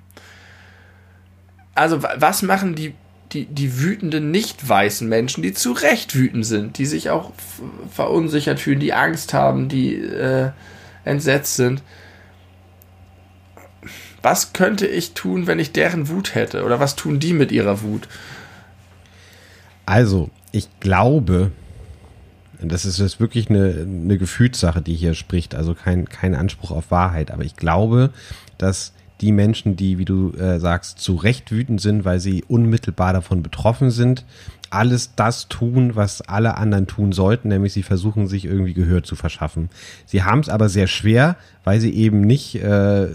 Also, 1.76 2.04
was 2.04 2.42
machen 2.42 2.76
die, 2.76 2.94
die, 3.32 3.46
die 3.46 3.80
wütenden, 3.80 4.32
nicht 4.32 4.68
weißen 4.68 5.08
Menschen, 5.08 5.44
die 5.44 5.54
zu 5.54 5.72
Recht 5.72 6.16
wütend 6.16 6.46
sind, 6.46 6.78
die 6.78 6.86
sich 6.86 7.10
auch 7.10 7.32
verunsichert 7.92 8.60
fühlen, 8.60 8.80
die 8.80 8.94
Angst 8.94 9.34
haben, 9.34 9.70
die 9.70 9.96
äh, 9.96 10.52
entsetzt 11.06 11.56
sind? 11.56 11.84
Was 14.22 14.54
könnte 14.54 14.88
ich 14.88 15.14
tun, 15.14 15.48
wenn 15.48 15.60
ich 15.60 15.72
deren 15.72 16.10
Wut 16.10 16.36
hätte? 16.36 16.64
Oder 16.66 16.80
was 16.80 16.96
tun 16.96 17.20
die 17.20 17.34
mit 17.34 17.52
ihrer 17.52 17.82
Wut? 17.82 18.08
Also, 19.86 20.30
ich 20.52 20.68
glaube, 20.80 21.52
das 22.62 22.86
ist 22.86 23.00
jetzt 23.00 23.20
wirklich 23.20 23.50
eine, 23.50 23.88
eine 23.88 24.18
Gefühlssache, 24.18 24.82
die 24.82 24.96
hier 24.96 25.14
spricht, 25.14 25.56
also 25.56 25.74
kein, 25.74 26.10
kein 26.10 26.36
Anspruch 26.36 26.72
auf 26.72 26.92
Wahrheit, 26.92 27.32
aber 27.32 27.44
ich 27.44 27.56
glaube, 27.56 28.12
dass 28.58 28.94
die 29.22 29.32
Menschen, 29.32 29.76
die, 29.76 29.98
wie 29.98 30.06
du 30.06 30.32
äh, 30.34 30.60
sagst, 30.60 31.00
zu 31.00 31.16
Recht 31.16 31.52
wütend 31.52 31.82
sind, 31.82 32.06
weil 32.06 32.20
sie 32.20 32.44
unmittelbar 32.48 33.14
davon 33.14 33.44
betroffen 33.44 33.92
sind, 33.92 34.26
alles 34.70 35.16
das 35.16 35.48
tun, 35.48 35.96
was 35.96 36.22
alle 36.22 36.56
anderen 36.56 36.88
tun 36.88 37.12
sollten, 37.12 37.50
nämlich 37.50 37.74
sie 37.74 37.84
versuchen, 37.84 38.28
sich 38.28 38.46
irgendwie 38.46 38.74
Gehör 38.74 39.04
zu 39.04 39.16
verschaffen. 39.16 39.70
Sie 40.06 40.24
haben 40.24 40.40
es 40.40 40.50
aber 40.50 40.70
sehr 40.70 40.88
schwer, 40.88 41.38
weil 41.64 41.80
sie 41.80 41.94
eben 41.94 42.22
nicht 42.22 42.56
äh, 42.56 43.08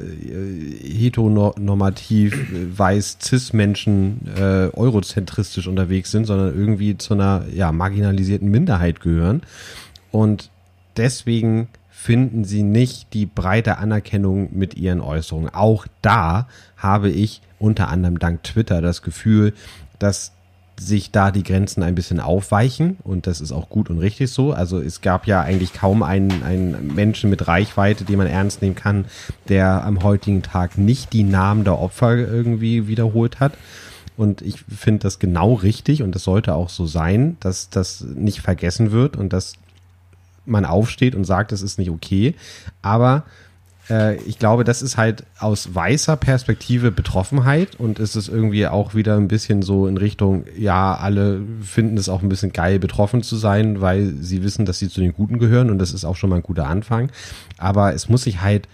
heteronormativ, 0.83 2.35
äh, 2.35 2.79
weiß, 2.79 3.19
cis-Menschen, 3.23 4.29
äh, 4.37 4.69
eurozentristisch 4.73 5.67
unterwegs 5.67 6.11
sind, 6.11 6.27
sondern 6.27 6.59
irgendwie 6.59 6.99
zu 6.99 7.15
einer 7.15 7.45
ja, 7.53 7.73
marginalisierten 7.73 8.51
Minderheit 8.51 9.01
gehören. 9.01 9.43
Und 10.11 10.51
deswegen 10.97 11.69
finden 12.05 12.45
sie 12.45 12.63
nicht 12.63 13.15
die 13.15 13.25
breite 13.25 13.79
Anerkennung 13.79 14.51
mit 14.53 14.75
ihren 14.75 15.01
Äußerungen. 15.01 15.55
Auch 15.55 15.87
da 16.03 16.49
habe 16.77 17.09
ich 17.09 17.41
unter 17.59 17.89
anderem 17.89 18.19
dank 18.19 18.43
Twitter 18.43 18.83
das 18.83 19.01
Gefühl, 19.01 19.55
dass 19.99 20.33
sich 20.79 21.13
da 21.13 21.31
die 21.31 21.43
Grenzen 21.43 21.83
ein 21.83 21.95
bisschen 21.95 22.21
aufweichen 22.21 22.99
und 23.05 23.27
das 23.27 23.41
ist 23.41 23.53
auch 23.53 23.71
gut 23.71 23.89
und 23.89 24.01
richtig 24.01 24.31
so. 24.31 24.53
Also 24.53 24.83
es 24.83 25.01
gab 25.01 25.27
ja 25.27 25.41
eigentlich 25.41 25.73
kaum 25.73 26.03
einen, 26.03 26.43
einen 26.43 26.95
Menschen 26.95 27.31
mit 27.31 27.49
Reichweite, 27.49 28.05
den 28.05 28.19
man 28.19 28.27
ernst 28.27 28.61
nehmen 28.61 28.75
kann, 28.75 29.07
der 29.49 29.83
am 29.87 30.03
heutigen 30.03 30.43
Tag 30.43 30.77
nicht 30.77 31.15
die 31.15 31.23
Namen 31.23 31.65
der 31.65 31.79
Opfer 31.79 32.17
irgendwie 32.17 32.87
wiederholt 32.87 33.41
hat. 33.41 33.55
Und 34.19 34.43
ich 34.43 34.61
finde 34.61 35.05
das 35.05 35.19
genau 35.19 35.55
richtig 35.55 36.03
und 36.03 36.15
das 36.15 36.25
sollte 36.25 36.55
auch 36.55 36.69
so 36.69 36.85
sein, 36.85 37.39
dass 37.41 37.71
das 37.71 38.03
nicht 38.03 38.43
vergessen 38.43 38.93
wird 38.93 39.17
und 39.17 39.33
dass 39.33 39.55
man 40.47 40.65
aufsteht 40.65 41.15
und 41.15 41.25
sagt, 41.25 41.53
das 41.53 41.63
ist 41.63 41.79
nicht 41.79 41.91
okay. 41.91 42.35
Aber 42.83 43.25
äh, 43.91 44.17
ich 44.23 44.39
glaube, 44.39 44.65
das 44.65 44.83
ist 44.83 44.97
halt 44.97 45.25
aus 45.39 45.75
weißer 45.75 46.17
Perspektive 46.17 46.91
Betroffenheit 46.91 47.77
und 47.77 47.99
es 47.99 48.17
ist 48.17 48.29
irgendwie 48.29 48.67
auch 48.67 48.95
wieder 48.95 49.17
ein 49.17 49.29
bisschen 49.29 49.63
so 49.63 49.87
in 49.87 49.97
Richtung, 49.97 50.45
ja, 50.57 50.95
alle 50.95 51.41
finden 51.63 51.99
es 51.99 52.09
auch 52.09 52.23
ein 52.23 52.29
bisschen 52.29 52.53
geil, 52.53 52.79
betroffen 52.79 53.23
zu 53.23 53.37
sein, 53.37 53.81
weil 53.81 54.15
sie 54.21 54.43
wissen, 54.43 54.65
dass 54.65 54.79
sie 54.79 54.89
zu 54.89 55.01
den 55.01 55.15
Guten 55.15 55.39
gehören 55.39 55.71
und 55.71 55.79
das 55.79 55.93
ist 55.93 56.05
auch 56.05 56.17
schon 56.17 56.31
mal 56.31 56.37
ein 56.37 56.43
guter 56.43 56.67
Anfang. 56.67 57.11
Aber 57.59 57.95
es 57.95 58.09
muss 58.09 58.23
sich 58.23 58.41
halt 58.41 58.69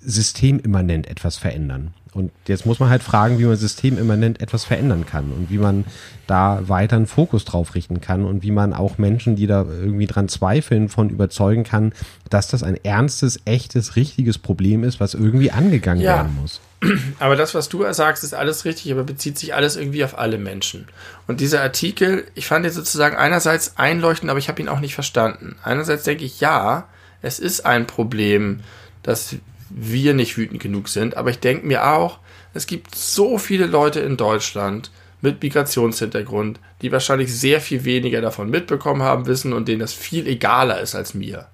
systemimmanent 0.00 1.06
etwas 1.08 1.36
verändern. 1.36 1.94
Und 2.12 2.32
jetzt 2.48 2.66
muss 2.66 2.80
man 2.80 2.88
halt 2.90 3.04
fragen, 3.04 3.38
wie 3.38 3.44
man 3.44 3.56
systemimmanent 3.56 4.40
etwas 4.40 4.64
verändern 4.64 5.06
kann 5.06 5.30
und 5.30 5.48
wie 5.48 5.58
man 5.58 5.84
da 6.26 6.68
weiter 6.68 6.96
einen 6.96 7.06
Fokus 7.06 7.44
drauf 7.44 7.74
richten 7.76 8.00
kann 8.00 8.24
und 8.24 8.42
wie 8.42 8.50
man 8.50 8.72
auch 8.72 8.98
Menschen, 8.98 9.36
die 9.36 9.46
da 9.46 9.62
irgendwie 9.62 10.06
dran 10.06 10.28
zweifeln, 10.28 10.88
von 10.88 11.08
überzeugen 11.08 11.62
kann, 11.62 11.92
dass 12.28 12.48
das 12.48 12.64
ein 12.64 12.76
ernstes, 12.82 13.40
echtes, 13.44 13.94
richtiges 13.94 14.38
Problem 14.38 14.82
ist, 14.82 14.98
was 14.98 15.14
irgendwie 15.14 15.52
angegangen 15.52 16.02
ja. 16.02 16.16
werden 16.16 16.36
muss. 16.40 16.60
Aber 17.20 17.36
das, 17.36 17.54
was 17.54 17.68
du 17.68 17.84
sagst, 17.92 18.24
ist 18.24 18.34
alles 18.34 18.64
richtig, 18.64 18.90
aber 18.90 19.04
bezieht 19.04 19.38
sich 19.38 19.54
alles 19.54 19.76
irgendwie 19.76 20.02
auf 20.02 20.18
alle 20.18 20.38
Menschen. 20.38 20.88
Und 21.26 21.40
dieser 21.40 21.60
Artikel, 21.60 22.24
ich 22.34 22.46
fand 22.46 22.64
ihn 22.64 22.72
sozusagen 22.72 23.16
einerseits 23.16 23.76
einleuchtend, 23.76 24.30
aber 24.30 24.38
ich 24.38 24.48
habe 24.48 24.62
ihn 24.62 24.68
auch 24.68 24.80
nicht 24.80 24.94
verstanden. 24.94 25.56
Einerseits 25.62 26.04
denke 26.04 26.24
ich, 26.24 26.40
ja, 26.40 26.88
es 27.20 27.38
ist 27.38 27.66
ein 27.66 27.86
Problem, 27.86 28.60
dass 29.02 29.36
wir 29.70 30.14
nicht 30.14 30.36
wütend 30.36 30.60
genug 30.60 30.88
sind. 30.88 31.16
Aber 31.16 31.30
ich 31.30 31.38
denke 31.38 31.66
mir 31.66 31.86
auch, 31.86 32.18
es 32.52 32.66
gibt 32.66 32.94
so 32.94 33.38
viele 33.38 33.66
Leute 33.66 34.00
in 34.00 34.16
Deutschland 34.16 34.90
mit 35.20 35.42
Migrationshintergrund, 35.42 36.60
die 36.82 36.92
wahrscheinlich 36.92 37.34
sehr 37.34 37.60
viel 37.60 37.84
weniger 37.84 38.20
davon 38.20 38.50
mitbekommen 38.50 39.02
haben, 39.02 39.26
wissen 39.26 39.52
und 39.52 39.68
denen 39.68 39.80
das 39.80 39.92
viel 39.92 40.26
egaler 40.26 40.80
ist 40.80 40.94
als 40.94 41.14
mir. 41.14 41.46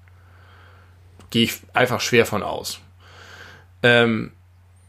Gehe 1.29 1.43
ich 1.43 1.59
einfach 1.73 2.01
schwer 2.01 2.25
von 2.25 2.43
aus. 2.43 2.79
Ähm, 3.83 4.31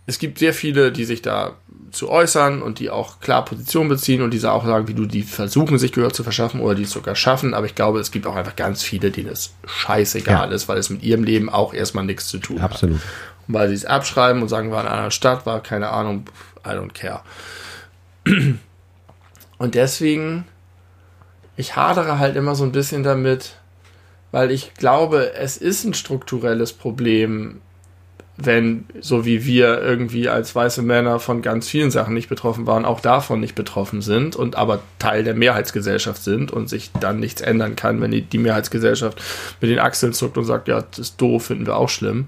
es 0.07 0.19
gibt 0.19 0.39
sehr 0.39 0.55
viele, 0.55 0.93
die 0.93 1.05
sich 1.05 1.23
da 1.23 1.57
zu 1.91 2.11
äußern 2.11 2.63
und 2.63 2.79
die 2.79 2.91
auch 2.91 3.21
klar 3.21 3.45
Position 3.45 3.89
beziehen 3.89 4.23
und 4.23 4.33
diese 4.33 4.53
auch 4.53 4.65
sagen, 4.65 4.89
wie 4.89 4.95
du 4.95 5.07
die 5.07 5.23
versuchen, 5.23 5.79
sich 5.79 5.93
Gehör 5.93 6.13
zu 6.13 6.23
verschaffen 6.23 6.61
oder 6.61 6.75
die 6.75 6.83
es 6.83 6.91
sogar 6.91 7.15
schaffen. 7.15 7.55
Aber 7.55 7.67
ich 7.67 7.75
glaube, 7.75 8.01
es 8.01 8.11
gibt 8.11 8.27
auch 8.27 8.37
einfach 8.37 8.57
ganz 8.57 8.83
viele, 8.83 9.11
denen 9.11 9.29
es 9.29 9.55
scheißegal 9.67 10.49
ja. 10.49 10.55
ist, 10.55 10.69
weil 10.69 10.79
es 10.79 10.91
mit 10.91 11.03
ihrem 11.03 11.25
Leben 11.25 11.49
auch 11.49 11.75
erstmal 11.75 12.05
nichts 12.05 12.29
zu 12.29 12.39
tun 12.39 12.61
Absolut. 12.61 12.97
hat. 12.97 13.03
Absolut. 13.03 13.29
Weil 13.49 13.69
sie 13.69 13.75
es 13.75 13.85
abschreiben 13.87 14.43
und 14.43 14.49
sagen, 14.49 14.71
war 14.71 14.83
in 14.83 14.89
einer 14.89 15.11
Stadt, 15.11 15.47
war 15.47 15.63
keine 15.63 15.89
Ahnung, 15.89 16.27
I 16.67 16.71
don't 16.71 16.93
care. 16.93 17.23
Und 19.59 19.75
deswegen, 19.75 20.45
ich 21.57 21.75
hadere 21.75 22.19
halt 22.19 22.37
immer 22.37 22.55
so 22.55 22.65
ein 22.65 22.73
bisschen 22.73 23.03
damit, 23.03 23.57
weil 24.31 24.51
ich 24.51 24.75
glaube, 24.75 25.33
es 25.35 25.57
ist 25.57 25.85
ein 25.85 25.95
strukturelles 25.95 26.73
Problem, 26.73 27.61
wenn, 28.41 28.87
so 29.01 29.25
wie 29.25 29.45
wir 29.45 29.83
irgendwie 29.83 30.29
als 30.29 30.55
weiße 30.55 30.83
Männer 30.83 31.19
von 31.19 31.43
ganz 31.43 31.69
vielen 31.69 31.91
Sachen 31.91 32.15
nicht 32.15 32.29
betroffen 32.29 32.67
waren, 32.69 32.85
auch 32.85 33.01
davon 33.01 33.41
nicht 33.41 33.57
betroffen 33.57 34.01
sind 34.01 34.37
und 34.37 34.55
aber 34.55 34.81
Teil 35.01 35.25
der 35.25 35.35
Mehrheitsgesellschaft 35.35 36.23
sind 36.23 36.53
und 36.53 36.69
sich 36.69 36.93
dann 37.01 37.19
nichts 37.19 37.41
ändern 37.41 37.75
kann, 37.75 38.01
wenn 38.01 38.13
die, 38.13 38.23
die 38.23 38.39
Mehrheitsgesellschaft 38.39 39.21
mit 39.61 39.73
den 39.73 39.81
Achseln 39.81 40.13
zuckt 40.13 40.39
und 40.39 40.45
sagt, 40.45 40.69
ja, 40.69 40.83
das 40.83 41.01
ist 41.01 41.21
doof, 41.21 41.47
finden 41.47 41.67
wir 41.67 41.77
auch 41.77 41.89
schlimm. 41.89 42.27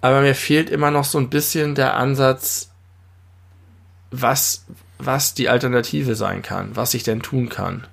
Aber 0.00 0.22
mir 0.22 0.34
fehlt 0.34 0.70
immer 0.70 0.90
noch 0.90 1.04
so 1.04 1.18
ein 1.18 1.28
bisschen 1.28 1.74
der 1.74 1.96
Ansatz, 1.96 2.70
was, 4.10 4.64
was 4.98 5.34
die 5.34 5.48
Alternative 5.48 6.16
sein 6.16 6.42
kann, 6.42 6.70
was 6.74 6.94
ich 6.94 7.04
denn 7.04 7.22
tun 7.22 7.48
kann. 7.48 7.86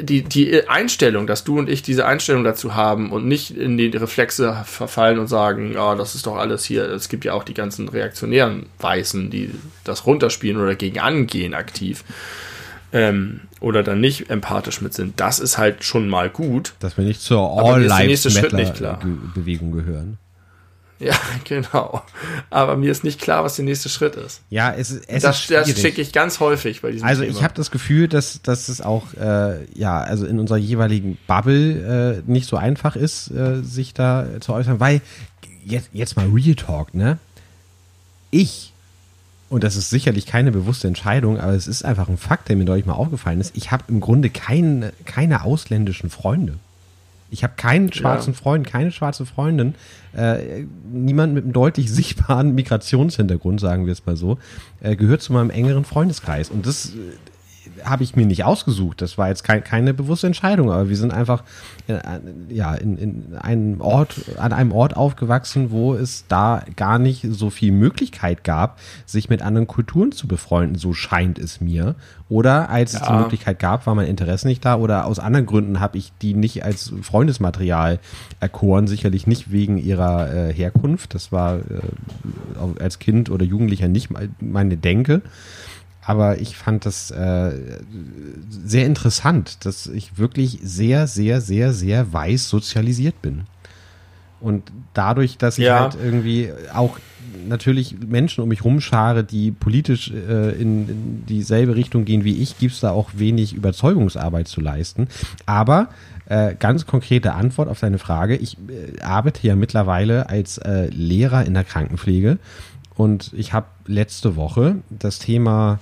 Die, 0.00 0.22
die 0.22 0.66
Einstellung, 0.68 1.26
dass 1.26 1.44
du 1.44 1.58
und 1.58 1.68
ich 1.68 1.82
diese 1.82 2.06
Einstellung 2.06 2.42
dazu 2.42 2.74
haben 2.74 3.12
und 3.12 3.26
nicht 3.26 3.54
in 3.56 3.76
die 3.76 3.88
Reflexe 3.88 4.62
verfallen 4.64 5.18
und 5.18 5.26
sagen, 5.26 5.72
ja, 5.72 5.94
das 5.94 6.14
ist 6.14 6.26
doch 6.26 6.36
alles 6.36 6.64
hier, 6.64 6.84
es 6.84 7.10
gibt 7.10 7.24
ja 7.24 7.34
auch 7.34 7.44
die 7.44 7.54
ganzen 7.54 7.88
reaktionären 7.88 8.66
Weißen, 8.78 9.30
die 9.30 9.50
das 9.84 10.06
runterspielen 10.06 10.60
oder 10.60 10.74
gegen 10.74 11.00
angehen 11.00 11.54
aktiv. 11.54 12.04
Ähm, 12.94 13.40
oder 13.60 13.82
dann 13.82 14.02
nicht 14.02 14.28
empathisch 14.28 14.82
mit 14.82 14.92
sind, 14.92 15.18
das 15.18 15.38
ist 15.38 15.56
halt 15.56 15.82
schon 15.82 16.08
mal 16.08 16.28
gut. 16.28 16.74
Dass 16.80 16.98
wir 16.98 17.04
nicht 17.04 17.22
zur 17.22 17.62
All-Lives-Matter-Bewegung 17.62 19.72
gehören. 19.72 20.18
Ja, 21.06 21.16
genau. 21.44 22.02
Aber 22.50 22.76
mir 22.76 22.92
ist 22.92 23.02
nicht 23.02 23.20
klar, 23.20 23.42
was 23.42 23.56
der 23.56 23.64
nächste 23.64 23.88
Schritt 23.88 24.14
ist. 24.14 24.40
Ja, 24.50 24.72
es, 24.72 24.90
es 24.92 25.22
das, 25.22 25.38
ist 25.38 25.44
schwierig. 25.44 25.66
Das 25.66 25.80
schicke 25.80 26.00
ich 26.00 26.12
ganz 26.12 26.38
häufig 26.38 26.80
bei 26.82 26.92
diesem 26.92 27.06
Also 27.06 27.22
Thema. 27.22 27.36
ich 27.36 27.42
habe 27.42 27.54
das 27.54 27.70
Gefühl, 27.72 28.06
dass, 28.06 28.40
dass 28.42 28.68
es 28.68 28.80
auch, 28.80 29.12
äh, 29.14 29.64
ja, 29.74 29.98
also 30.00 30.26
in 30.26 30.38
unserer 30.38 30.58
jeweiligen 30.58 31.18
Bubble 31.26 32.22
äh, 32.26 32.30
nicht 32.30 32.46
so 32.46 32.56
einfach 32.56 32.94
ist, 32.94 33.30
äh, 33.32 33.62
sich 33.62 33.94
da 33.94 34.26
zu 34.40 34.52
äußern, 34.52 34.78
weil 34.78 35.00
jetzt, 35.64 35.90
jetzt 35.92 36.16
mal 36.16 36.28
Real 36.28 36.54
Talk, 36.54 36.94
ne? 36.94 37.18
Ich, 38.30 38.72
und 39.48 39.64
das 39.64 39.76
ist 39.76 39.90
sicherlich 39.90 40.26
keine 40.26 40.52
bewusste 40.52 40.88
Entscheidung, 40.88 41.38
aber 41.38 41.52
es 41.52 41.66
ist 41.66 41.84
einfach 41.84 42.08
ein 42.08 42.16
Fakt, 42.16 42.48
der 42.48 42.56
mir 42.56 42.64
deutlich 42.64 42.86
mal 42.86 42.94
aufgefallen 42.94 43.40
ist, 43.40 43.56
ich 43.56 43.70
habe 43.72 43.84
im 43.88 44.00
Grunde 44.00 44.30
kein, 44.30 44.92
keine 45.04 45.42
ausländischen 45.42 46.10
Freunde. 46.10 46.58
Ich 47.32 47.42
habe 47.42 47.54
keinen 47.56 47.92
schwarzen 47.92 48.34
ja. 48.34 48.38
Freund, 48.38 48.66
keine 48.66 48.92
schwarze 48.92 49.24
Freundin, 49.24 49.74
äh, 50.14 50.64
niemand 50.92 51.32
mit 51.32 51.44
einem 51.44 51.54
deutlich 51.54 51.90
sichtbaren 51.90 52.54
Migrationshintergrund, 52.54 53.58
sagen 53.58 53.86
wir 53.86 53.92
es 53.92 54.04
mal 54.04 54.16
so, 54.16 54.38
äh, 54.80 54.96
gehört 54.96 55.22
zu 55.22 55.32
meinem 55.32 55.48
engeren 55.48 55.84
Freundeskreis. 55.84 56.50
Und 56.50 56.66
das 56.66 56.90
äh, 56.90 56.98
habe 57.84 58.02
ich 58.04 58.16
mir 58.16 58.26
nicht 58.26 58.44
ausgesucht. 58.44 59.02
Das 59.02 59.18
war 59.18 59.28
jetzt 59.28 59.44
kein, 59.44 59.64
keine 59.64 59.94
bewusste 59.94 60.26
Entscheidung, 60.26 60.70
aber 60.70 60.88
wir 60.88 60.96
sind 60.96 61.12
einfach 61.12 61.44
äh, 61.88 61.98
ja, 62.48 62.74
in, 62.74 62.96
in 62.96 63.36
einem 63.36 63.80
Ort, 63.80 64.16
an 64.38 64.52
einem 64.52 64.72
Ort 64.72 64.96
aufgewachsen, 64.96 65.70
wo 65.70 65.94
es 65.94 66.24
da 66.28 66.62
gar 66.76 66.98
nicht 66.98 67.26
so 67.30 67.50
viel 67.50 67.72
Möglichkeit 67.72 68.44
gab, 68.44 68.78
sich 69.06 69.28
mit 69.28 69.42
anderen 69.42 69.66
Kulturen 69.66 70.12
zu 70.12 70.28
befreunden, 70.28 70.76
so 70.76 70.92
scheint 70.92 71.38
es 71.38 71.60
mir. 71.60 71.94
Oder 72.28 72.70
als 72.70 72.94
ja. 72.94 73.00
es 73.00 73.06
die 73.08 73.12
Möglichkeit 73.12 73.58
gab, 73.58 73.86
war 73.86 73.94
mein 73.94 74.06
Interesse 74.06 74.46
nicht 74.46 74.64
da 74.64 74.76
oder 74.76 75.06
aus 75.06 75.18
anderen 75.18 75.44
Gründen 75.44 75.80
habe 75.80 75.98
ich 75.98 76.12
die 76.22 76.32
nicht 76.32 76.64
als 76.64 76.92
Freundesmaterial 77.02 77.98
erkoren, 78.40 78.86
sicherlich 78.86 79.26
nicht 79.26 79.52
wegen 79.52 79.76
ihrer 79.76 80.32
äh, 80.32 80.52
Herkunft. 80.54 81.14
Das 81.14 81.30
war 81.30 81.56
äh, 81.56 81.62
als 82.80 82.98
Kind 82.98 83.28
oder 83.28 83.44
Jugendlicher 83.44 83.88
nicht 83.88 84.08
meine 84.40 84.76
Denke. 84.78 85.20
Aber 86.04 86.40
ich 86.40 86.56
fand 86.56 86.84
das 86.84 87.10
äh, 87.12 87.52
sehr 88.50 88.86
interessant, 88.86 89.64
dass 89.64 89.86
ich 89.86 90.18
wirklich 90.18 90.58
sehr, 90.62 91.06
sehr, 91.06 91.40
sehr, 91.40 91.72
sehr 91.72 92.12
weiß 92.12 92.48
sozialisiert 92.48 93.22
bin. 93.22 93.44
Und 94.40 94.72
dadurch, 94.94 95.38
dass 95.38 95.58
ich 95.58 95.66
ja. 95.66 95.78
halt 95.80 95.96
irgendwie 96.02 96.50
auch 96.74 96.98
natürlich 97.46 97.96
Menschen 98.04 98.42
um 98.42 98.48
mich 98.48 98.64
rumschare, 98.64 99.22
die 99.22 99.52
politisch 99.52 100.10
äh, 100.10 100.50
in, 100.60 100.88
in 100.88 101.26
dieselbe 101.26 101.76
Richtung 101.76 102.04
gehen 102.04 102.24
wie 102.24 102.42
ich, 102.42 102.58
gibt 102.58 102.74
es 102.74 102.80
da 102.80 102.90
auch 102.90 103.10
wenig 103.14 103.54
Überzeugungsarbeit 103.54 104.48
zu 104.48 104.60
leisten. 104.60 105.06
Aber 105.46 105.90
äh, 106.26 106.54
ganz 106.58 106.86
konkrete 106.86 107.34
Antwort 107.34 107.68
auf 107.68 107.80
deine 107.80 107.98
Frage. 107.98 108.36
Ich 108.36 108.56
äh, 108.56 109.00
arbeite 109.02 109.46
ja 109.46 109.54
mittlerweile 109.54 110.28
als 110.28 110.58
äh, 110.58 110.86
Lehrer 110.86 111.44
in 111.44 111.54
der 111.54 111.64
Krankenpflege 111.64 112.38
und 113.02 113.32
ich 113.36 113.52
habe 113.52 113.66
letzte 113.88 114.36
Woche 114.36 114.76
das 114.88 115.18
Thema 115.18 115.80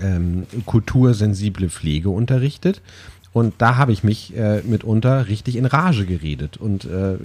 ähm, 0.00 0.46
kultursensible 0.64 1.68
Pflege 1.70 2.08
unterrichtet. 2.08 2.82
Und 3.32 3.54
da 3.58 3.74
habe 3.74 3.90
ich 3.90 4.04
mich 4.04 4.36
äh, 4.36 4.62
mitunter 4.62 5.26
richtig 5.26 5.56
in 5.56 5.66
Rage 5.66 6.06
geredet. 6.06 6.56
Und 6.56 6.84
äh, 6.84 7.16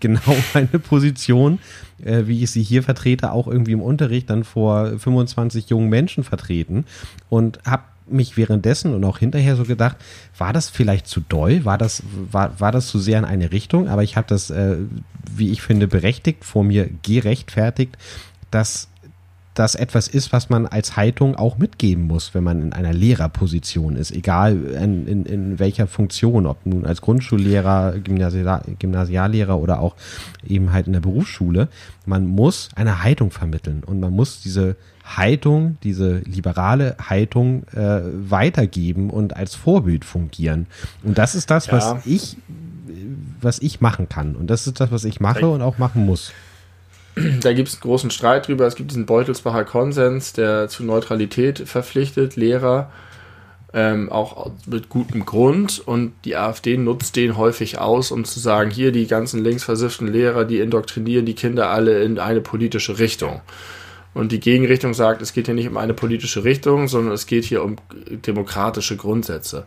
genau 0.00 0.34
meine 0.54 0.78
Position, 0.78 1.58
äh, 2.02 2.22
wie 2.24 2.42
ich 2.42 2.50
sie 2.52 2.62
hier 2.62 2.82
vertrete, 2.82 3.32
auch 3.32 3.48
irgendwie 3.48 3.72
im 3.72 3.82
Unterricht 3.82 4.30
dann 4.30 4.44
vor 4.44 4.98
25 4.98 5.68
jungen 5.68 5.90
Menschen 5.90 6.24
vertreten. 6.24 6.86
Und 7.28 7.60
habe 7.66 7.82
mich 8.08 8.38
währenddessen 8.38 8.94
und 8.94 9.04
auch 9.04 9.18
hinterher 9.18 9.56
so 9.56 9.64
gedacht, 9.64 9.96
war 10.38 10.54
das 10.54 10.70
vielleicht 10.70 11.06
zu 11.06 11.20
doll? 11.20 11.66
War 11.66 11.76
das, 11.76 12.02
war, 12.32 12.58
war 12.58 12.72
das 12.72 12.86
zu 12.86 12.98
sehr 12.98 13.18
in 13.18 13.24
eine 13.26 13.52
Richtung? 13.52 13.88
Aber 13.88 14.02
ich 14.02 14.16
habe 14.16 14.26
das, 14.26 14.48
äh, 14.48 14.76
wie 15.30 15.50
ich 15.50 15.60
finde, 15.60 15.86
berechtigt 15.86 16.44
vor 16.44 16.64
mir 16.64 16.88
gerechtfertigt, 17.02 17.96
dass 18.50 18.88
das 19.54 19.74
etwas 19.74 20.06
ist, 20.08 20.32
was 20.32 20.48
man 20.48 20.66
als 20.66 20.96
Haltung 20.96 21.34
auch 21.34 21.58
mitgeben 21.58 22.04
muss, 22.04 22.34
wenn 22.34 22.44
man 22.44 22.62
in 22.62 22.72
einer 22.72 22.92
Lehrerposition 22.92 23.96
ist, 23.96 24.12
egal 24.12 24.56
in, 24.64 25.06
in, 25.06 25.26
in 25.26 25.58
welcher 25.58 25.86
Funktion, 25.86 26.46
ob 26.46 26.64
nun 26.64 26.86
als 26.86 27.00
Grundschullehrer, 27.00 27.98
Gymnasial, 27.98 28.62
Gymnasiallehrer 28.78 29.58
oder 29.58 29.80
auch 29.80 29.96
eben 30.46 30.72
halt 30.72 30.86
in 30.86 30.92
der 30.92 31.00
Berufsschule. 31.00 31.68
Man 32.06 32.26
muss 32.26 32.68
eine 32.76 33.02
Haltung 33.02 33.32
vermitteln 33.32 33.82
und 33.84 33.98
man 34.00 34.12
muss 34.14 34.40
diese 34.40 34.76
Haltung, 35.04 35.78
diese 35.82 36.18
liberale 36.18 36.96
Haltung 37.08 37.64
äh, 37.74 38.00
weitergeben 38.30 39.10
und 39.10 39.36
als 39.36 39.56
Vorbild 39.56 40.04
fungieren. 40.04 40.68
Und 41.02 41.18
das 41.18 41.34
ist 41.34 41.50
das, 41.50 41.66
ja. 41.66 41.72
was 41.72 42.06
ich, 42.06 42.36
was 43.40 43.58
ich 43.58 43.80
machen 43.80 44.08
kann. 44.08 44.36
Und 44.36 44.48
das 44.48 44.68
ist 44.68 44.78
das, 44.78 44.92
was 44.92 45.04
ich 45.04 45.18
mache 45.18 45.48
und 45.48 45.60
auch 45.60 45.78
machen 45.78 46.06
muss. 46.06 46.32
da 47.42 47.52
gibt 47.52 47.68
es 47.68 47.74
einen 47.74 47.82
großen 47.82 48.10
Streit 48.10 48.48
drüber. 48.48 48.66
Es 48.66 48.76
gibt 48.76 48.90
diesen 48.90 49.06
Beutelsbacher 49.06 49.64
Konsens, 49.64 50.32
der 50.32 50.68
zu 50.68 50.84
Neutralität 50.84 51.60
verpflichtet, 51.60 52.36
Lehrer. 52.36 52.90
ähm, 53.72 54.10
auch 54.10 54.50
mit 54.66 54.88
gutem 54.88 55.24
Grund. 55.24 55.80
Und 55.84 56.12
die 56.24 56.36
AfD 56.36 56.76
nutzt 56.76 57.16
den 57.16 57.36
häufig 57.36 57.78
aus, 57.78 58.10
um 58.10 58.24
zu 58.24 58.40
sagen, 58.40 58.70
hier 58.70 58.92
die 58.92 59.06
ganzen 59.06 59.42
linksversifften 59.44 60.08
Lehrer, 60.08 60.44
die 60.44 60.58
indoktrinieren 60.58 61.26
die 61.26 61.34
Kinder 61.34 61.70
alle 61.70 62.02
in 62.02 62.18
eine 62.18 62.40
politische 62.40 62.98
Richtung. 62.98 63.40
Und 64.12 64.32
die 64.32 64.40
Gegenrichtung 64.40 64.92
sagt, 64.92 65.22
es 65.22 65.32
geht 65.32 65.46
hier 65.46 65.54
nicht 65.54 65.68
um 65.68 65.76
eine 65.76 65.94
politische 65.94 66.42
Richtung, 66.42 66.88
sondern 66.88 67.14
es 67.14 67.26
geht 67.26 67.44
hier 67.44 67.62
um 67.62 67.76
demokratische 68.26 68.96
Grundsätze. 68.96 69.64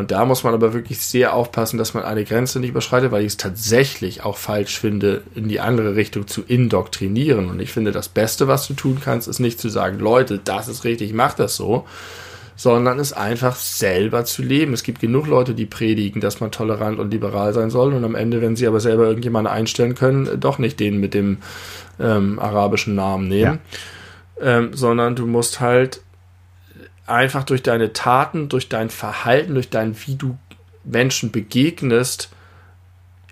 Und 0.00 0.10
da 0.12 0.24
muss 0.24 0.44
man 0.44 0.54
aber 0.54 0.72
wirklich 0.72 0.98
sehr 0.98 1.34
aufpassen, 1.34 1.76
dass 1.76 1.92
man 1.92 2.04
eine 2.04 2.24
Grenze 2.24 2.58
nicht 2.58 2.70
überschreitet, 2.70 3.12
weil 3.12 3.20
ich 3.20 3.32
es 3.32 3.36
tatsächlich 3.36 4.22
auch 4.24 4.38
falsch 4.38 4.80
finde, 4.80 5.24
in 5.34 5.46
die 5.46 5.60
andere 5.60 5.94
Richtung 5.94 6.26
zu 6.26 6.40
indoktrinieren. 6.40 7.50
Und 7.50 7.60
ich 7.60 7.70
finde, 7.70 7.92
das 7.92 8.08
Beste, 8.08 8.48
was 8.48 8.66
du 8.66 8.72
tun 8.72 8.98
kannst, 9.04 9.28
ist 9.28 9.40
nicht 9.40 9.60
zu 9.60 9.68
sagen, 9.68 9.98
Leute, 9.98 10.40
das 10.42 10.68
ist 10.68 10.84
richtig, 10.84 11.12
mach 11.12 11.34
das 11.34 11.54
so, 11.54 11.84
sondern 12.56 12.98
es 12.98 13.12
einfach 13.12 13.56
selber 13.56 14.24
zu 14.24 14.40
leben. 14.40 14.72
Es 14.72 14.84
gibt 14.84 15.00
genug 15.00 15.26
Leute, 15.26 15.52
die 15.52 15.66
predigen, 15.66 16.22
dass 16.22 16.40
man 16.40 16.50
tolerant 16.50 16.98
und 16.98 17.10
liberal 17.10 17.52
sein 17.52 17.68
soll 17.68 17.92
und 17.92 18.02
am 18.02 18.14
Ende, 18.14 18.40
wenn 18.40 18.56
sie 18.56 18.66
aber 18.66 18.80
selber 18.80 19.04
irgendjemanden 19.04 19.52
einstellen 19.52 19.94
können, 19.94 20.40
doch 20.40 20.56
nicht 20.56 20.80
den 20.80 20.98
mit 20.98 21.12
dem 21.12 21.36
ähm, 22.00 22.38
arabischen 22.38 22.94
Namen 22.94 23.28
nehmen, 23.28 23.58
ja. 24.40 24.58
ähm, 24.60 24.70
sondern 24.72 25.14
du 25.14 25.26
musst 25.26 25.60
halt 25.60 26.00
einfach 27.10 27.44
durch 27.44 27.62
deine 27.62 27.92
Taten, 27.92 28.48
durch 28.48 28.68
dein 28.68 28.90
Verhalten, 28.90 29.54
durch 29.54 29.70
dein, 29.70 29.96
wie 30.06 30.16
du 30.16 30.38
Menschen 30.84 31.30
begegnest, 31.30 32.30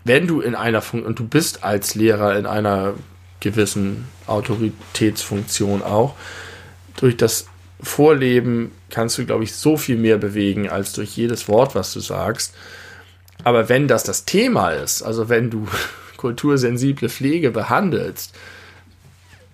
wenn 0.04 0.26
du 0.26 0.40
in 0.40 0.54
einer 0.54 0.82
Funktion, 0.82 1.08
und 1.08 1.18
du 1.18 1.26
bist 1.26 1.64
als 1.64 1.94
Lehrer 1.94 2.36
in 2.36 2.46
einer 2.46 2.94
gewissen 3.40 4.06
Autoritätsfunktion 4.26 5.82
auch, 5.82 6.14
durch 6.96 7.16
das 7.16 7.46
Vorleben 7.80 8.72
kannst 8.90 9.18
du, 9.18 9.24
glaube 9.24 9.44
ich, 9.44 9.54
so 9.54 9.76
viel 9.76 9.96
mehr 9.96 10.18
bewegen 10.18 10.68
als 10.68 10.92
durch 10.94 11.16
jedes 11.16 11.48
Wort, 11.48 11.74
was 11.74 11.92
du 11.92 12.00
sagst. 12.00 12.54
Aber 13.44 13.68
wenn 13.68 13.86
das 13.86 14.02
das 14.02 14.24
Thema 14.24 14.70
ist, 14.70 15.02
also 15.02 15.28
wenn 15.28 15.50
du 15.50 15.68
kultursensible 16.16 17.08
Pflege 17.08 17.50
behandelst, 17.52 18.34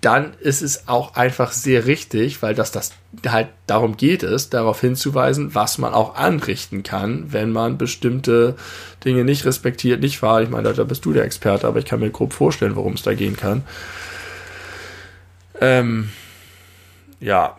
dann 0.05 0.33
ist 0.39 0.61
es 0.61 0.87
auch 0.87 1.15
einfach 1.15 1.51
sehr 1.51 1.87
richtig, 1.87 2.43
weil 2.43 2.53
das, 2.53 2.71
das 2.71 2.93
halt 3.25 3.47
darum 3.65 3.97
geht 3.97 4.21
es, 4.21 4.51
darauf 4.51 4.79
hinzuweisen, 4.79 5.55
was 5.55 5.79
man 5.79 5.95
auch 5.95 6.15
anrichten 6.15 6.83
kann, 6.83 7.33
wenn 7.33 7.51
man 7.51 7.79
bestimmte 7.79 8.55
Dinge 9.03 9.23
nicht 9.23 9.45
respektiert, 9.45 10.01
nicht 10.01 10.21
wahr. 10.21 10.43
Ich 10.43 10.49
meine, 10.49 10.73
da 10.73 10.83
bist 10.83 11.05
du 11.05 11.13
der 11.13 11.23
Experte, 11.23 11.65
aber 11.65 11.79
ich 11.79 11.85
kann 11.85 12.01
mir 12.01 12.11
grob 12.11 12.33
vorstellen, 12.33 12.75
worum 12.75 12.93
es 12.93 13.01
da 13.01 13.15
gehen 13.15 13.35
kann. 13.35 13.63
Ähm, 15.59 16.09
ja, 17.19 17.57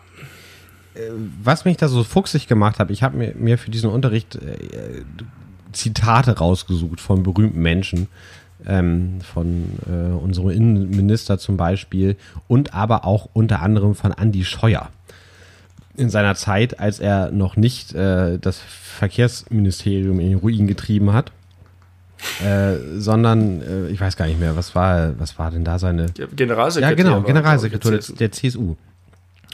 was 1.43 1.65
mich 1.65 1.77
da 1.77 1.87
so 1.87 2.03
fuchsig 2.03 2.47
gemacht 2.47 2.79
hat, 2.79 2.91
ich 2.91 3.03
habe 3.03 3.17
mir, 3.17 3.33
mir 3.35 3.57
für 3.57 3.71
diesen 3.71 3.89
Unterricht 3.89 4.35
äh, 4.35 5.03
Zitate 5.73 6.37
rausgesucht 6.37 7.01
von 7.01 7.23
berühmten 7.23 7.61
Menschen, 7.61 8.07
ähm, 8.65 9.19
von 9.21 9.65
äh, 9.87 10.13
unserem 10.13 10.49
Innenminister 10.49 11.37
zum 11.37 11.57
Beispiel 11.57 12.15
und 12.47 12.73
aber 12.73 13.05
auch 13.05 13.29
unter 13.33 13.61
anderem 13.61 13.95
von 13.95 14.11
Andy 14.11 14.43
Scheuer. 14.43 14.89
In 15.95 16.09
seiner 16.09 16.35
Zeit, 16.35 16.79
als 16.79 16.99
er 16.99 17.31
noch 17.31 17.55
nicht 17.55 17.93
äh, 17.93 18.37
das 18.39 18.59
Verkehrsministerium 18.59 20.19
in 20.19 20.29
den 20.29 20.39
Ruin 20.39 20.67
getrieben 20.67 21.13
hat, 21.13 21.31
äh, 22.43 22.77
sondern 22.97 23.61
äh, 23.61 23.87
ich 23.89 23.99
weiß 23.99 24.15
gar 24.15 24.27
nicht 24.27 24.39
mehr, 24.39 24.55
was 24.55 24.75
war, 24.75 25.19
was 25.19 25.37
war 25.37 25.51
denn 25.51 25.63
da 25.63 25.79
seine 25.79 26.07
Generalsekretär? 26.35 26.89
Ja, 26.89 26.95
genau, 26.95 27.21
Generalsekretär 27.21 27.91
der, 27.91 28.15
der 28.15 28.31
CSU. 28.31 28.75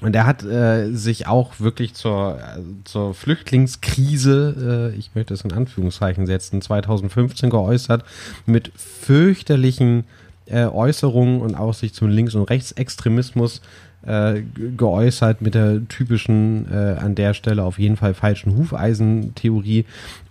Und 0.04 0.16
er 0.18 0.26
hat 0.26 0.44
äh, 0.44 0.92
sich 0.92 1.28
auch 1.28 1.62
wirklich 1.62 1.94
zur, 1.94 2.38
zur 2.84 3.14
Flüchtlingskrise, 3.14 4.92
äh, 4.94 4.98
ich 5.00 5.12
möchte 5.16 5.34
es 5.34 5.42
in 5.42 5.54
Anführungszeichen 5.54 6.28
setzen, 6.28 6.62
2015 6.62 7.50
geäußert, 7.50 8.04
mit 8.46 8.74
fürchterlichen 8.76 10.04
äh, 10.46 10.66
Äußerungen 10.66 11.40
und 11.40 11.56
auch 11.56 11.74
sich 11.74 11.94
zum 11.94 12.10
Links- 12.10 12.36
und 12.36 12.50
Rechtsextremismus 12.50 13.62
äh, 14.06 14.42
geäußert 14.76 15.42
mit 15.42 15.56
der 15.56 15.88
typischen, 15.88 16.68
äh, 16.70 16.98
an 17.00 17.16
der 17.16 17.34
Stelle 17.34 17.64
auf 17.64 17.80
jeden 17.80 17.96
Fall 17.96 18.14
falschen 18.14 18.58
Hufeisentheorie 18.58 19.86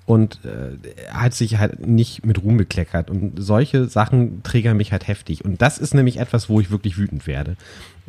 und 0.04 0.40
äh, 0.44 1.12
hat 1.12 1.34
sich 1.34 1.58
halt 1.58 1.86
nicht 1.86 2.26
mit 2.26 2.42
Ruhm 2.42 2.56
bekleckert. 2.56 3.10
Und 3.10 3.34
solche 3.36 3.86
Sachen 3.86 4.42
triggern 4.42 4.76
mich 4.76 4.92
halt 4.92 5.06
heftig. 5.06 5.44
Und 5.44 5.62
das 5.62 5.78
ist 5.78 5.94
nämlich 5.94 6.18
etwas, 6.18 6.48
wo 6.48 6.60
ich 6.60 6.70
wirklich 6.70 6.98
wütend 6.98 7.26
werde 7.26 7.56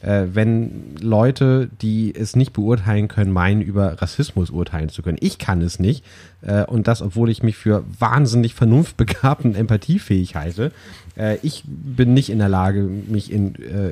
äh, 0.04 0.26
wenn 0.34 0.96
Leute, 1.00 1.70
die 1.82 2.14
es 2.14 2.36
nicht 2.36 2.54
beurteilen 2.54 3.08
können, 3.08 3.32
meinen, 3.32 3.62
über 3.62 4.02
Rassismus 4.02 4.50
urteilen 4.50 4.90
zu 4.90 5.02
können. 5.02 5.18
Ich 5.22 5.38
kann 5.38 5.62
es 5.62 5.80
nicht. 5.80 6.04
Äh, 6.42 6.66
und 6.66 6.88
das, 6.88 7.02
obwohl 7.02 7.30
ich 7.30 7.42
mich 7.42 7.56
für 7.56 7.84
wahnsinnig 8.00 8.54
vernunftbegabt 8.54 9.46
und 9.46 9.56
empathiefähig 9.56 10.36
halte. 10.36 10.72
Äh, 11.16 11.38
ich 11.42 11.64
bin 11.66 12.14
nicht 12.14 12.30
in 12.30 12.40
der 12.40 12.50
Lage, 12.50 12.84
mich 12.84 13.32
in 13.32 13.56
äh, 13.56 13.92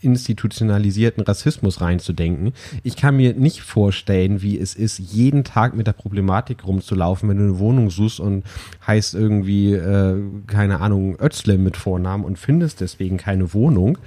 institutionalisierten 0.00 1.22
Rassismus 1.22 1.80
reinzudenken. 1.80 2.52
Ich 2.82 2.96
kann 2.96 3.16
mir 3.16 3.34
nicht 3.34 3.62
vorstellen, 3.62 4.42
wie 4.42 4.58
es 4.58 4.74
ist, 4.74 4.98
jeden 4.98 5.44
Tag 5.44 5.74
mit 5.74 5.86
der 5.86 5.92
Problematik 5.92 6.66
rumzulaufen, 6.66 7.28
wenn 7.28 7.38
du 7.38 7.44
eine 7.44 7.58
Wohnung 7.58 7.90
suchst 7.90 8.20
und 8.20 8.44
heißt 8.86 9.14
irgendwie, 9.14 9.74
äh, 9.74 10.16
keine 10.46 10.80
Ahnung, 10.80 11.16
Özlem 11.20 11.62
mit 11.62 11.76
Vornamen 11.76 12.24
und 12.24 12.38
findest 12.38 12.80
deswegen 12.80 13.16
keine 13.16 13.52
Wohnung 13.54 13.98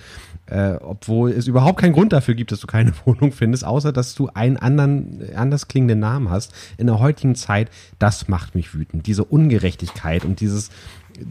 äh, 0.48 0.76
obwohl 0.82 1.32
es 1.32 1.48
überhaupt 1.48 1.80
keinen 1.80 1.94
Grund 1.94 2.14
dafür 2.14 2.36
gibt, 2.36 2.52
dass 2.52 2.60
du 2.60 2.68
keine 2.68 2.94
Wohnung 3.06 3.32
findest, 3.32 3.66
außer 3.66 3.92
dass 3.92 4.16
du 4.16 4.30
einen 4.34 4.58
anderen, 4.58 5.22
anders 5.36 5.68
klingenden 5.68 6.00
Namen 6.00 6.30
hast. 6.30 6.54
In 6.78 6.88
der 6.88 7.00
heutigen 7.00 7.36
Zeit, 7.36 7.70
das 8.00 8.28
macht 8.28 8.56
mich 8.56 8.74
wütend. 8.74 9.08
Diese 9.08 9.24
Ungerechtigkeit 9.24 10.26
und 10.26 10.40
dieses, 10.42 10.70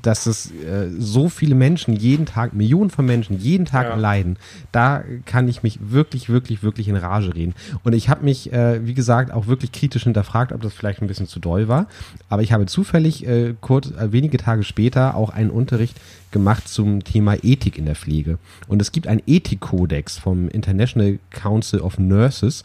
dass 0.03 0.27
es 0.27 0.51
äh, 0.51 0.89
so 0.99 1.29
viele 1.29 1.55
Menschen 1.55 1.95
jeden 1.95 2.27
Tag, 2.27 2.53
Millionen 2.53 2.91
von 2.91 3.05
Menschen 3.05 3.39
jeden 3.39 3.67
Tag 3.67 3.89
ja. 3.89 3.95
leiden, 3.95 4.37
da 4.71 5.03
kann 5.27 5.49
ich 5.49 5.63
mich 5.63 5.79
wirklich, 5.83 6.29
wirklich, 6.29 6.63
wirklich 6.63 6.89
in 6.89 6.97
Rage 6.97 7.35
reden. 7.35 7.55
Und 7.83 7.93
ich 7.93 8.09
habe 8.09 8.25
mich, 8.25 8.53
äh, 8.53 8.87
wie 8.87 8.95
gesagt, 8.95 9.33
auch 9.33 9.47
wirklich 9.47 9.73
kritisch 9.73 10.05
hinterfragt, 10.05 10.53
ob 10.53 10.61
das 10.61 10.73
vielleicht 10.73 11.03
ein 11.03 11.09
bisschen 11.09 11.27
zu 11.27 11.41
doll 11.41 11.69
war. 11.69 11.87
Aber 12.29 12.43
ich 12.43 12.53
habe 12.53 12.67
zufällig 12.67 13.27
äh, 13.27 13.55
kurz, 13.61 13.91
äh, 13.91 14.13
wenige 14.13 14.37
Tage 14.37 14.63
später 14.63 15.17
auch 15.17 15.31
einen 15.31 15.51
Unterricht 15.51 16.01
gemacht 16.31 16.69
zum 16.69 17.05
Thema 17.05 17.37
Ethik 17.43 17.79
in 17.79 17.87
der 17.87 17.97
Pflege. 17.97 18.39
Und 18.69 18.81
es 18.81 18.93
gibt 18.93 19.07
einen 19.07 19.23
Ethikkodex 19.27 20.19
vom 20.19 20.49
International 20.49 21.19
Council 21.31 21.81
of 21.81 21.99
Nurses, 21.99 22.65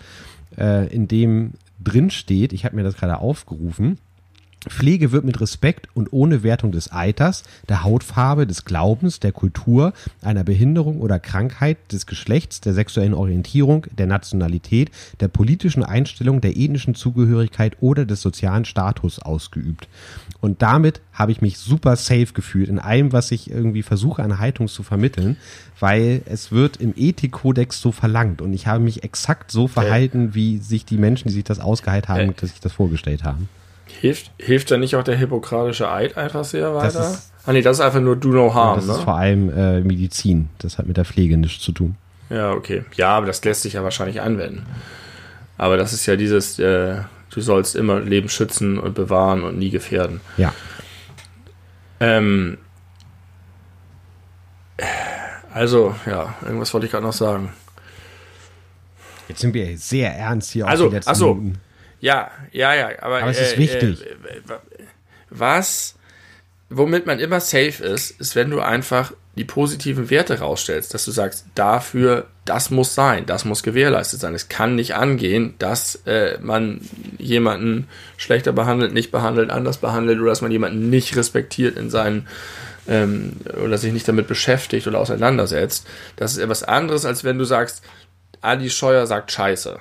äh, 0.58 0.88
in 0.94 1.08
dem 1.08 1.54
drin 1.84 2.10
steht, 2.10 2.54
ich 2.54 2.66
habe 2.66 2.76
mir 2.76 2.84
das 2.84 2.98
gerade 2.98 3.20
aufgerufen, 3.20 3.98
Pflege 4.70 5.12
wird 5.12 5.26
mit 5.26 5.40
Respekt 5.42 5.88
und 5.94 6.12
ohne 6.12 6.44
Wertung 6.44 6.72
des 6.72 6.90
Alters, 6.90 7.44
der 7.70 7.84
Hautfarbe, 7.84 8.48
des 8.48 8.66
Glaubens, 8.66 9.20
der 9.20 9.32
Kultur, 9.32 9.94
einer 10.22 10.44
Behinderung 10.44 11.02
oder 11.02 11.20
Krankheit, 11.20 11.78
des 11.92 12.06
Geschlechts, 12.06 12.62
der 12.62 12.74
sexuellen 12.74 13.14
Orientierung, 13.14 13.86
der 13.98 14.08
Nationalität, 14.08 14.92
der 15.20 15.28
politischen 15.28 15.84
Einstellung, 15.84 16.42
der 16.42 16.58
ethnischen 16.58 16.96
Zugehörigkeit 16.96 17.78
oder 17.82 18.06
des 18.06 18.22
sozialen 18.22 18.66
Status 18.66 19.20
ausgeübt. 19.20 19.88
Und 20.42 20.62
damit 20.62 21.02
habe 21.14 21.32
ich 21.32 21.42
mich 21.42 21.58
super 21.58 21.96
safe 21.96 22.34
gefühlt 22.34 22.70
in 22.70 22.80
allem, 22.80 23.12
was 23.12 23.32
ich 23.32 23.50
irgendwie 23.50 23.84
versuche 23.84 24.24
an 24.24 24.40
Haltung 24.40 24.68
zu 24.68 24.84
vermitteln, 24.84 25.38
weil 25.80 26.22
es 26.26 26.52
wird 26.52 26.78
im 26.78 26.94
Ethikkodex 26.96 27.82
so 27.82 27.92
verlangt 27.92 28.42
und 28.42 28.54
ich 28.54 28.68
habe 28.68 28.84
mich 28.84 29.04
exakt 29.04 29.52
so 29.52 29.68
verhalten, 29.68 30.36
wie 30.36 30.58
sich 30.58 30.86
die 30.86 30.98
Menschen, 30.98 31.28
die 31.28 31.34
sich 31.34 31.44
das 31.44 31.60
ausgeheilt 31.60 32.08
haben, 32.08 32.36
dass 32.36 32.52
sich 32.52 32.60
das 32.60 32.74
vorgestellt 32.74 33.24
haben. 33.24 33.50
Hilft, 33.88 34.32
hilft 34.38 34.72
da 34.72 34.78
nicht 34.78 34.96
auch 34.96 35.04
der 35.04 35.16
hippokratische 35.16 35.90
Eid 35.90 36.18
einfach 36.18 36.44
sehr 36.44 36.76
weiter? 36.76 37.00
Das 37.00 37.14
ist, 37.14 37.34
ah 37.46 37.54
nee, 37.54 37.62
das 37.62 37.78
ist 37.78 37.86
einfach 37.86 38.00
nur 38.00 38.16
do 38.16 38.30
no 38.30 38.54
harm, 38.54 38.78
Das 38.78 38.88
ne? 38.88 38.94
ist 38.94 39.02
vor 39.02 39.16
allem 39.16 39.50
äh, 39.50 39.82
Medizin. 39.82 40.50
Das 40.60 40.78
hat 40.78 40.86
mit 40.86 40.98
der 40.98 41.06
Pflege 41.06 41.38
nichts 41.38 41.64
zu 41.64 41.72
tun. 41.72 41.96
Ja, 42.30 42.52
okay. 42.52 42.84
Ja, 42.96 43.10
aber 43.10 43.26
das 43.26 43.44
lässt 43.44 43.62
sich 43.64 43.74
ja 43.74 43.84
wahrscheinlich 43.84 44.22
anwenden. 44.22 44.66
Aber 45.58 45.78
das 45.78 45.94
ist 45.94 46.06
ja 46.06 46.16
dieses, 46.16 46.60
äh, 46.60 46.98
du 47.30 47.42
sollst 47.42 47.76
immer 47.76 48.00
Leben 48.00 48.30
schützen 48.30 48.78
und 48.78 48.94
bewahren 48.94 49.44
und 49.44 49.58
nie 49.58 49.70
gefährden. 49.70 50.22
Ja. 50.38 50.54
Ähm, 52.00 52.58
also, 55.54 55.96
ja, 56.06 56.36
irgendwas 56.44 56.74
wollte 56.74 56.86
ich 56.86 56.92
gerade 56.92 57.06
noch 57.06 57.14
sagen. 57.14 57.52
Jetzt 59.28 59.42
sind 59.42 59.54
wir 59.54 59.78
sehr 59.78 60.16
ernst 60.16 60.52
hier 60.52 60.68
also, 60.68 60.86
auf 60.86 60.90
die 60.90 60.96
letzten 60.98 61.10
achso, 61.12 61.34
Minuten. 61.34 61.60
Ja, 62.00 62.32
ja, 62.52 62.74
ja. 62.74 62.90
Aber, 63.02 63.22
aber 63.22 63.32
es 63.32 63.40
ist 63.40 63.56
äh, 63.56 63.58
wichtig. 63.58 64.02
Äh, 64.06 64.42
was, 65.30 65.96
womit 66.70 67.06
man 67.06 67.20
immer 67.20 67.40
safe 67.40 67.84
ist, 67.84 68.20
ist, 68.20 68.36
wenn 68.36 68.50
du 68.50 68.62
einfach 68.62 69.14
die 69.38 69.46
positiven 69.46 70.10
Werte 70.10 70.40
rausstellst, 70.40 70.94
dass 70.94 71.06
du 71.06 71.12
sagst, 71.12 71.46
dafür, 71.54 72.28
das 72.46 72.72
muss 72.72 72.96
sein, 72.96 73.26
das 73.26 73.46
muss 73.46 73.62
gewährleistet 73.62 74.20
sein. 74.20 74.34
Es 74.34 74.50
kann 74.50 74.76
nicht 74.76 74.96
angehen, 74.96 75.54
dass 75.60 76.02
äh, 76.06 76.40
man 76.42 76.82
jemanden 77.20 77.88
schlechter 78.18 78.52
behandelt, 78.52 78.94
nicht 78.94 79.12
behandelt, 79.12 79.52
anders 79.52 79.78
behandelt 79.78 80.20
oder 80.20 80.30
dass 80.30 80.42
man 80.42 80.52
jemanden 80.52 80.90
nicht 80.90 81.16
respektiert 81.16 81.78
in 81.78 81.90
seinen 81.90 82.28
ähm, 82.88 83.34
oder 83.64 83.78
sich 83.78 83.94
nicht 83.94 84.08
damit 84.08 84.28
beschäftigt 84.28 84.88
oder 84.88 85.00
auseinandersetzt. 85.00 85.86
Das 86.16 86.32
ist 86.32 86.40
etwas 86.40 86.64
anderes, 86.64 87.06
als 87.06 87.24
wenn 87.24 87.38
du 87.38 87.46
sagst, 87.46 87.84
Adi 88.42 88.70
Scheuer 88.70 89.06
sagt 89.06 89.32
Scheiße. 89.32 89.80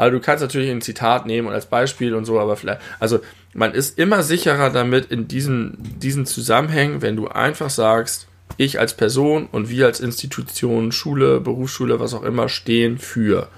Aber 0.00 0.12
du 0.12 0.20
kannst 0.20 0.40
natürlich 0.40 0.70
ein 0.70 0.80
Zitat 0.80 1.26
nehmen 1.26 1.46
und 1.46 1.52
als 1.52 1.66
Beispiel 1.66 2.14
und 2.14 2.24
so, 2.24 2.40
aber 2.40 2.56
vielleicht, 2.56 2.80
also 3.00 3.20
man 3.52 3.74
ist 3.74 3.98
immer 3.98 4.22
sicherer 4.22 4.70
damit 4.70 5.10
in 5.10 5.28
diesen, 5.28 5.76
diesen 5.98 6.24
Zusammenhängen, 6.24 7.02
wenn 7.02 7.16
du 7.16 7.28
einfach 7.28 7.68
sagst, 7.68 8.26
ich 8.56 8.80
als 8.80 8.96
Person 8.96 9.46
und 9.52 9.68
wir 9.68 9.84
als 9.84 10.00
Institution, 10.00 10.90
Schule, 10.90 11.38
Berufsschule, 11.38 12.00
was 12.00 12.14
auch 12.14 12.22
immer, 12.22 12.48
stehen 12.48 12.96
für. 12.96 13.48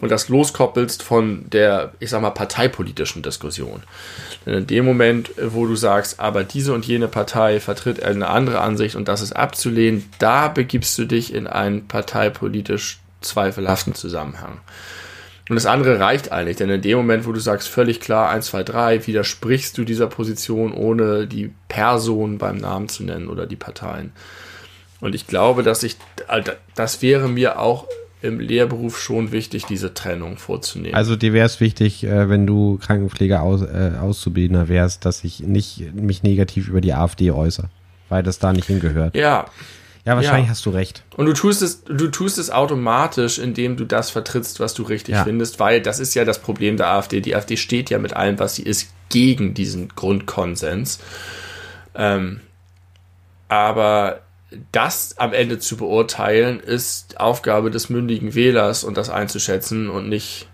Und 0.00 0.10
das 0.10 0.28
loskoppelst 0.28 1.04
von 1.04 1.48
der, 1.50 1.92
ich 2.00 2.10
sag 2.10 2.20
mal, 2.20 2.30
parteipolitischen 2.30 3.22
Diskussion. 3.22 3.84
Denn 4.46 4.54
in 4.54 4.66
dem 4.66 4.84
Moment, 4.84 5.30
wo 5.40 5.66
du 5.66 5.76
sagst, 5.76 6.18
aber 6.18 6.42
diese 6.42 6.74
und 6.74 6.84
jene 6.84 7.06
Partei 7.06 7.60
vertritt 7.60 8.02
eine 8.02 8.26
andere 8.26 8.60
Ansicht 8.60 8.96
und 8.96 9.06
das 9.06 9.22
ist 9.22 9.36
abzulehnen, 9.36 10.10
da 10.18 10.48
begibst 10.48 10.98
du 10.98 11.04
dich 11.04 11.32
in 11.32 11.46
einen 11.46 11.86
parteipolitisch 11.86 12.98
zweifelhaften 13.20 13.94
Zusammenhang. 13.94 14.58
Und 15.50 15.56
das 15.56 15.66
andere 15.66 15.98
reicht 15.98 16.30
eigentlich, 16.30 16.58
denn 16.58 16.70
in 16.70 16.80
dem 16.80 16.96
Moment, 16.96 17.26
wo 17.26 17.32
du 17.32 17.40
sagst, 17.40 17.66
völlig 17.66 17.98
klar, 17.98 18.30
1, 18.30 18.46
2, 18.46 18.62
3, 18.62 19.06
widersprichst 19.08 19.76
du 19.76 19.82
dieser 19.82 20.06
Position, 20.06 20.72
ohne 20.72 21.26
die 21.26 21.50
Person 21.66 22.38
beim 22.38 22.56
Namen 22.56 22.88
zu 22.88 23.02
nennen 23.02 23.26
oder 23.26 23.48
die 23.48 23.56
Parteien. 23.56 24.12
Und 25.00 25.16
ich 25.16 25.26
glaube, 25.26 25.64
dass 25.64 25.82
ich, 25.82 25.96
das 26.76 27.02
wäre 27.02 27.28
mir 27.28 27.58
auch 27.58 27.88
im 28.22 28.38
Lehrberuf 28.38 29.00
schon 29.00 29.32
wichtig, 29.32 29.64
diese 29.64 29.92
Trennung 29.92 30.36
vorzunehmen. 30.36 30.94
Also 30.94 31.16
dir 31.16 31.32
wäre 31.32 31.46
es 31.46 31.58
wichtig, 31.58 32.04
äh, 32.04 32.28
wenn 32.28 32.46
du 32.46 32.78
Krankenpfleger 32.78 33.42
aus, 33.42 33.62
äh, 33.62 33.94
Auszubildender 34.00 34.68
wärst, 34.68 35.04
dass 35.04 35.24
ich 35.24 35.40
nicht 35.40 35.94
mich 35.94 36.22
negativ 36.22 36.68
über 36.68 36.80
die 36.80 36.94
AfD 36.94 37.32
äußere, 37.32 37.70
weil 38.08 38.22
das 38.22 38.38
da 38.38 38.52
nicht 38.52 38.66
hingehört. 38.66 39.16
Ja, 39.16 39.46
ja, 40.04 40.16
wahrscheinlich 40.16 40.46
ja. 40.46 40.50
hast 40.50 40.64
du 40.64 40.70
recht. 40.70 41.04
Und 41.16 41.26
du 41.26 41.32
tust 41.34 41.60
es, 41.62 41.84
du 41.84 42.08
tust 42.08 42.38
es 42.38 42.50
automatisch, 42.50 43.38
indem 43.38 43.76
du 43.76 43.84
das 43.84 44.10
vertrittst, 44.10 44.58
was 44.60 44.74
du 44.74 44.82
richtig 44.82 45.14
ja. 45.14 45.24
findest, 45.24 45.60
weil 45.60 45.82
das 45.82 45.98
ist 45.98 46.14
ja 46.14 46.24
das 46.24 46.38
Problem 46.38 46.76
der 46.76 46.88
AfD. 46.88 47.20
Die 47.20 47.34
AfD 47.34 47.56
steht 47.56 47.90
ja 47.90 47.98
mit 47.98 48.14
allem, 48.14 48.38
was 48.38 48.54
sie 48.54 48.62
ist, 48.62 48.92
gegen 49.10 49.54
diesen 49.54 49.88
Grundkonsens. 49.88 51.00
Ähm, 51.94 52.40
aber 53.48 54.20
das 54.72 55.18
am 55.18 55.32
Ende 55.32 55.58
zu 55.58 55.76
beurteilen, 55.76 56.60
ist 56.60 57.20
Aufgabe 57.20 57.70
des 57.70 57.90
mündigen 57.90 58.34
Wählers 58.34 58.84
und 58.84 58.96
das 58.96 59.10
einzuschätzen 59.10 59.90
und 59.90 60.08
nicht 60.08 60.48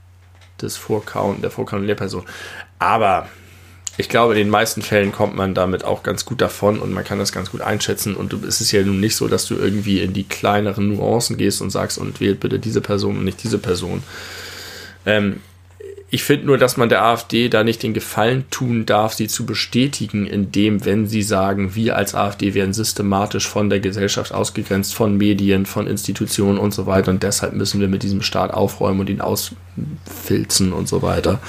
des 0.61 0.77
Vorkauen, 0.77 1.41
der 1.41 1.51
vorkauen 1.51 1.85
Lehrperson. 1.85 2.25
Aber 2.79 3.29
ich 3.99 4.09
glaube, 4.09 4.35
in 4.35 4.39
den 4.39 4.51
meisten 4.51 4.83
Fällen 4.83 5.13
kommt 5.13 5.37
man 5.37 5.55
damit 5.55 5.85
auch 5.85 6.03
ganz 6.03 6.25
gut 6.25 6.41
davon 6.41 6.79
und 6.81 6.93
man 6.93 7.05
kann 7.05 7.19
das 7.19 7.33
ganz 7.33 7.51
gut 7.51 7.63
einschätzen. 7.63 8.15
Und 8.15 8.33
es 8.33 8.61
ist 8.61 8.73
ja 8.73 8.83
nun 8.83 9.01
nicht 9.01 9.17
so, 9.17 9.27
dass 9.27 9.47
du 9.47 9.57
irgendwie 9.57 10.01
in 10.01 10.13
die 10.13 10.25
kleineren 10.25 10.89
Nuancen 10.95 11.39
gehst 11.39 11.63
und 11.63 11.71
sagst, 11.71 11.97
und 11.97 12.21
wählt 12.21 12.41
bitte 12.41 12.59
diese 12.59 12.81
Person 12.81 13.19
und 13.19 13.25
nicht 13.25 13.43
diese 13.43 13.59
Person. 13.59 14.03
Ähm, 15.07 15.41
ich 16.09 16.23
finde 16.23 16.47
nur, 16.47 16.57
dass 16.57 16.77
man 16.77 16.89
der 16.89 17.03
AfD 17.03 17.49
da 17.49 17.65
nicht 17.65 17.83
den 17.83 17.93
Gefallen 17.93 18.45
tun 18.51 18.87
darf, 18.87 19.15
sie 19.15 19.27
zu 19.27 19.45
bestätigen, 19.45 20.27
indem, 20.27 20.85
wenn 20.85 21.09
sie 21.09 21.23
sagen, 21.23 21.75
wir 21.75 21.97
als 21.97 22.15
AfD 22.15 22.55
werden 22.55 22.73
systematisch 22.73 23.49
von 23.49 23.71
der 23.71 23.81
Gesellschaft 23.81 24.33
ausgegrenzt, 24.33 24.95
von 24.95 25.17
Medien, 25.17 25.67
von 25.67 25.89
Institutionen 25.89 26.59
und 26.59 26.73
so 26.73 26.87
weiter 26.87 27.11
und 27.11 27.25
deshalb 27.25 27.55
müssen 27.55 27.81
wir 27.81 27.89
mit 27.89 28.05
diesem 28.05 28.23
Staat 28.23 28.55
aufräumen 28.55 29.01
und 29.01 29.11
ihn 29.11 29.21
ausfilzen 29.21 30.73
und 30.73 30.87
so 30.87 31.03
weiter. 31.03 31.41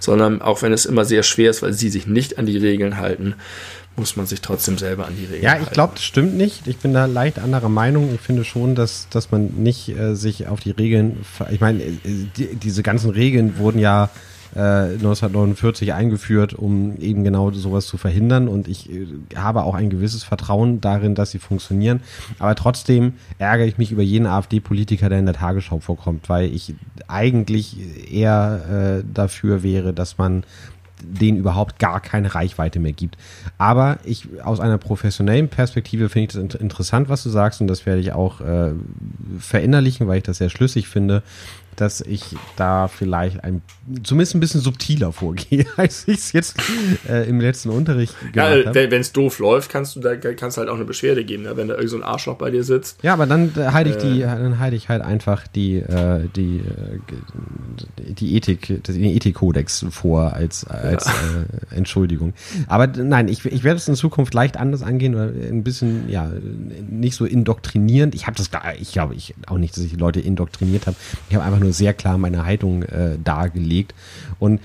Sondern 0.00 0.42
auch 0.42 0.60
wenn 0.60 0.72
es 0.72 0.84
immer 0.84 1.06
sehr 1.06 1.22
schwer 1.22 1.50
ist, 1.50 1.62
weil 1.62 1.72
sie 1.72 1.88
sich 1.88 2.06
nicht 2.06 2.38
an 2.38 2.44
die 2.44 2.58
Regeln 2.58 2.98
halten, 2.98 3.34
muss 3.98 4.16
man 4.16 4.26
sich 4.26 4.40
trotzdem 4.40 4.78
selber 4.78 5.06
an 5.06 5.14
die 5.16 5.24
Regeln 5.24 5.42
Ja, 5.42 5.58
ich 5.60 5.70
glaube, 5.70 5.94
das 5.94 6.04
stimmt 6.04 6.36
nicht. 6.36 6.66
Ich 6.66 6.78
bin 6.78 6.92
da 6.92 7.06
leicht 7.06 7.38
anderer 7.38 7.68
Meinung. 7.68 8.14
Ich 8.14 8.20
finde 8.20 8.44
schon, 8.44 8.74
dass, 8.74 9.08
dass 9.10 9.30
man 9.30 9.48
nicht 9.56 9.88
äh, 9.88 10.14
sich 10.14 10.46
auf 10.48 10.60
die 10.60 10.70
Regeln, 10.70 11.24
ich 11.50 11.60
meine, 11.60 11.82
äh, 11.82 11.96
die, 12.36 12.54
diese 12.56 12.82
ganzen 12.82 13.10
Regeln 13.10 13.58
wurden 13.58 13.78
ja 13.78 14.10
äh, 14.54 14.94
1949 14.94 15.92
eingeführt, 15.92 16.54
um 16.54 16.96
eben 16.98 17.24
genau 17.24 17.50
sowas 17.50 17.86
zu 17.86 17.96
verhindern. 17.96 18.48
Und 18.48 18.68
ich 18.68 18.90
äh, 18.90 19.06
habe 19.36 19.62
auch 19.62 19.74
ein 19.74 19.90
gewisses 19.90 20.24
Vertrauen 20.24 20.80
darin, 20.80 21.14
dass 21.14 21.30
sie 21.30 21.38
funktionieren. 21.38 22.00
Aber 22.38 22.54
trotzdem 22.54 23.14
ärgere 23.38 23.66
ich 23.66 23.78
mich 23.78 23.92
über 23.92 24.02
jeden 24.02 24.26
AfD-Politiker, 24.26 25.08
der 25.08 25.18
in 25.18 25.26
der 25.26 25.34
Tagesschau 25.34 25.80
vorkommt, 25.80 26.28
weil 26.28 26.52
ich 26.52 26.74
eigentlich 27.06 27.76
eher 28.12 29.00
äh, 29.00 29.04
dafür 29.12 29.62
wäre, 29.62 29.92
dass 29.92 30.18
man 30.18 30.44
denen 31.02 31.38
überhaupt 31.38 31.78
gar 31.78 32.00
keine 32.00 32.34
Reichweite 32.34 32.80
mehr 32.80 32.92
gibt. 32.92 33.16
Aber 33.56 33.98
ich 34.04 34.26
aus 34.42 34.60
einer 34.60 34.78
professionellen 34.78 35.48
Perspektive 35.48 36.08
finde 36.08 36.26
ich 36.26 36.50
das 36.50 36.60
interessant, 36.60 37.08
was 37.08 37.22
du 37.22 37.30
sagst, 37.30 37.60
und 37.60 37.66
das 37.66 37.86
werde 37.86 38.00
ich 38.00 38.12
auch 38.12 38.40
äh, 38.40 38.72
verinnerlichen, 39.38 40.08
weil 40.08 40.18
ich 40.18 40.24
das 40.24 40.38
sehr 40.38 40.50
schlüssig 40.50 40.88
finde 40.88 41.22
dass 41.80 42.00
ich 42.00 42.24
da 42.56 42.88
vielleicht 42.88 43.42
ein, 43.44 43.62
zumindest 44.02 44.34
ein 44.34 44.40
bisschen 44.40 44.60
subtiler 44.60 45.12
vorgehe, 45.12 45.64
als 45.76 46.08
ich 46.08 46.18
es 46.18 46.32
jetzt 46.32 46.56
äh, 47.08 47.28
im 47.28 47.40
letzten 47.40 47.70
Unterricht 47.70 48.14
gemacht 48.32 48.64
ja, 48.66 48.74
Wenn 48.74 49.00
es 49.00 49.12
doof 49.12 49.38
läuft, 49.38 49.70
kannst 49.70 49.96
du 49.96 50.00
da 50.00 50.16
kannst 50.16 50.58
halt 50.58 50.68
auch 50.68 50.74
eine 50.74 50.84
Beschwerde 50.84 51.24
geben, 51.24 51.44
ne? 51.44 51.56
wenn 51.56 51.68
da 51.68 51.74
irgend 51.74 51.90
so 51.90 51.96
ein 51.96 52.02
Arschloch 52.02 52.36
bei 52.36 52.50
dir 52.50 52.64
sitzt. 52.64 53.02
Ja, 53.02 53.12
aber 53.12 53.26
dann 53.26 53.52
äh, 53.56 53.68
halte 53.68 53.90
ich 53.90 53.96
äh, 53.96 54.14
die, 54.14 54.20
dann 54.20 54.58
halte 54.58 54.76
ich 54.76 54.88
halt 54.88 55.02
einfach 55.02 55.46
die, 55.46 55.76
äh, 55.76 56.28
die, 56.34 56.58
äh, 56.58 58.12
die 58.12 58.34
Ethik, 58.34 58.82
den 58.84 59.04
Ethikkodex 59.04 59.86
vor 59.90 60.32
als, 60.32 60.64
als 60.64 61.06
ja. 61.06 61.12
äh, 61.12 61.76
Entschuldigung. 61.76 62.34
Aber 62.66 62.86
nein, 62.86 63.28
ich, 63.28 63.44
ich 63.44 63.62
werde 63.62 63.76
es 63.76 63.88
in 63.88 63.94
Zukunft 63.94 64.34
leicht 64.34 64.56
anders 64.56 64.82
angehen 64.82 65.14
oder 65.14 65.26
ein 65.26 65.62
bisschen, 65.62 66.08
ja, 66.08 66.30
nicht 66.88 67.14
so 67.14 67.24
indoktrinierend. 67.24 68.14
Ich 68.14 68.26
habe 68.26 68.36
das, 68.36 68.50
ich 68.80 68.92
glaube 68.92 69.14
ich 69.14 69.34
auch 69.46 69.58
nicht, 69.58 69.76
dass 69.76 69.84
ich 69.84 69.90
die 69.90 69.96
Leute 69.96 70.20
indoktriniert 70.20 70.86
habe. 70.86 70.96
Ich 71.28 71.36
habe 71.36 71.44
einfach 71.44 71.60
nur 71.60 71.67
sehr 71.72 71.94
klar 71.94 72.18
meine 72.18 72.44
Haltung 72.44 72.82
äh, 72.82 73.18
dargelegt. 73.22 73.94
Und 74.38 74.60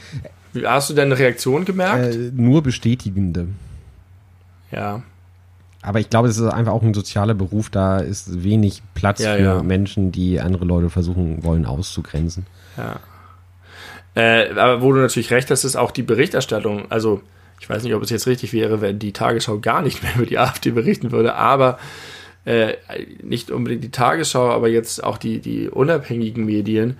Hast 0.63 0.89
du 0.89 0.93
deine 0.93 1.17
Reaktion 1.17 1.65
gemerkt? 1.65 2.15
Äh, 2.15 2.31
nur 2.33 2.61
bestätigende. 2.61 3.47
Ja. 4.71 5.01
Aber 5.81 5.99
ich 5.99 6.09
glaube, 6.09 6.27
es 6.27 6.37
ist 6.37 6.47
einfach 6.47 6.71
auch 6.71 6.83
ein 6.83 6.93
sozialer 6.93 7.33
Beruf, 7.33 7.69
da 7.69 7.99
ist 7.99 8.43
wenig 8.43 8.81
Platz 8.93 9.21
ja, 9.21 9.35
für 9.35 9.41
ja. 9.41 9.63
Menschen, 9.63 10.11
die 10.11 10.39
andere 10.39 10.65
Leute 10.65 10.89
versuchen 10.89 11.43
wollen 11.43 11.65
auszugrenzen. 11.65 12.45
Ja. 12.77 12.99
Äh, 14.15 14.51
aber 14.51 14.81
wo 14.81 14.93
du 14.93 14.99
natürlich 14.99 15.31
recht 15.31 15.49
hast, 15.51 15.63
ist 15.63 15.75
auch 15.75 15.91
die 15.91 16.03
Berichterstattung. 16.03 16.89
Also, 16.89 17.21
ich 17.59 17.69
weiß 17.69 17.83
nicht, 17.83 17.95
ob 17.95 18.03
es 18.03 18.11
jetzt 18.11 18.27
richtig 18.27 18.53
wäre, 18.53 18.79
wenn 18.79 18.99
die 18.99 19.11
Tagesschau 19.11 19.59
gar 19.59 19.81
nicht 19.81 20.03
mehr 20.03 20.15
über 20.15 20.25
die 20.25 20.37
AfD 20.37 20.71
berichten 20.71 21.11
würde, 21.11 21.35
aber 21.35 21.79
äh, 22.45 22.73
nicht 23.21 23.51
unbedingt 23.51 23.83
die 23.83 23.91
Tagesschau, 23.91 24.49
aber 24.49 24.67
jetzt 24.67 25.03
auch 25.03 25.17
die, 25.17 25.39
die 25.39 25.69
unabhängigen 25.69 26.45
Medien 26.45 26.97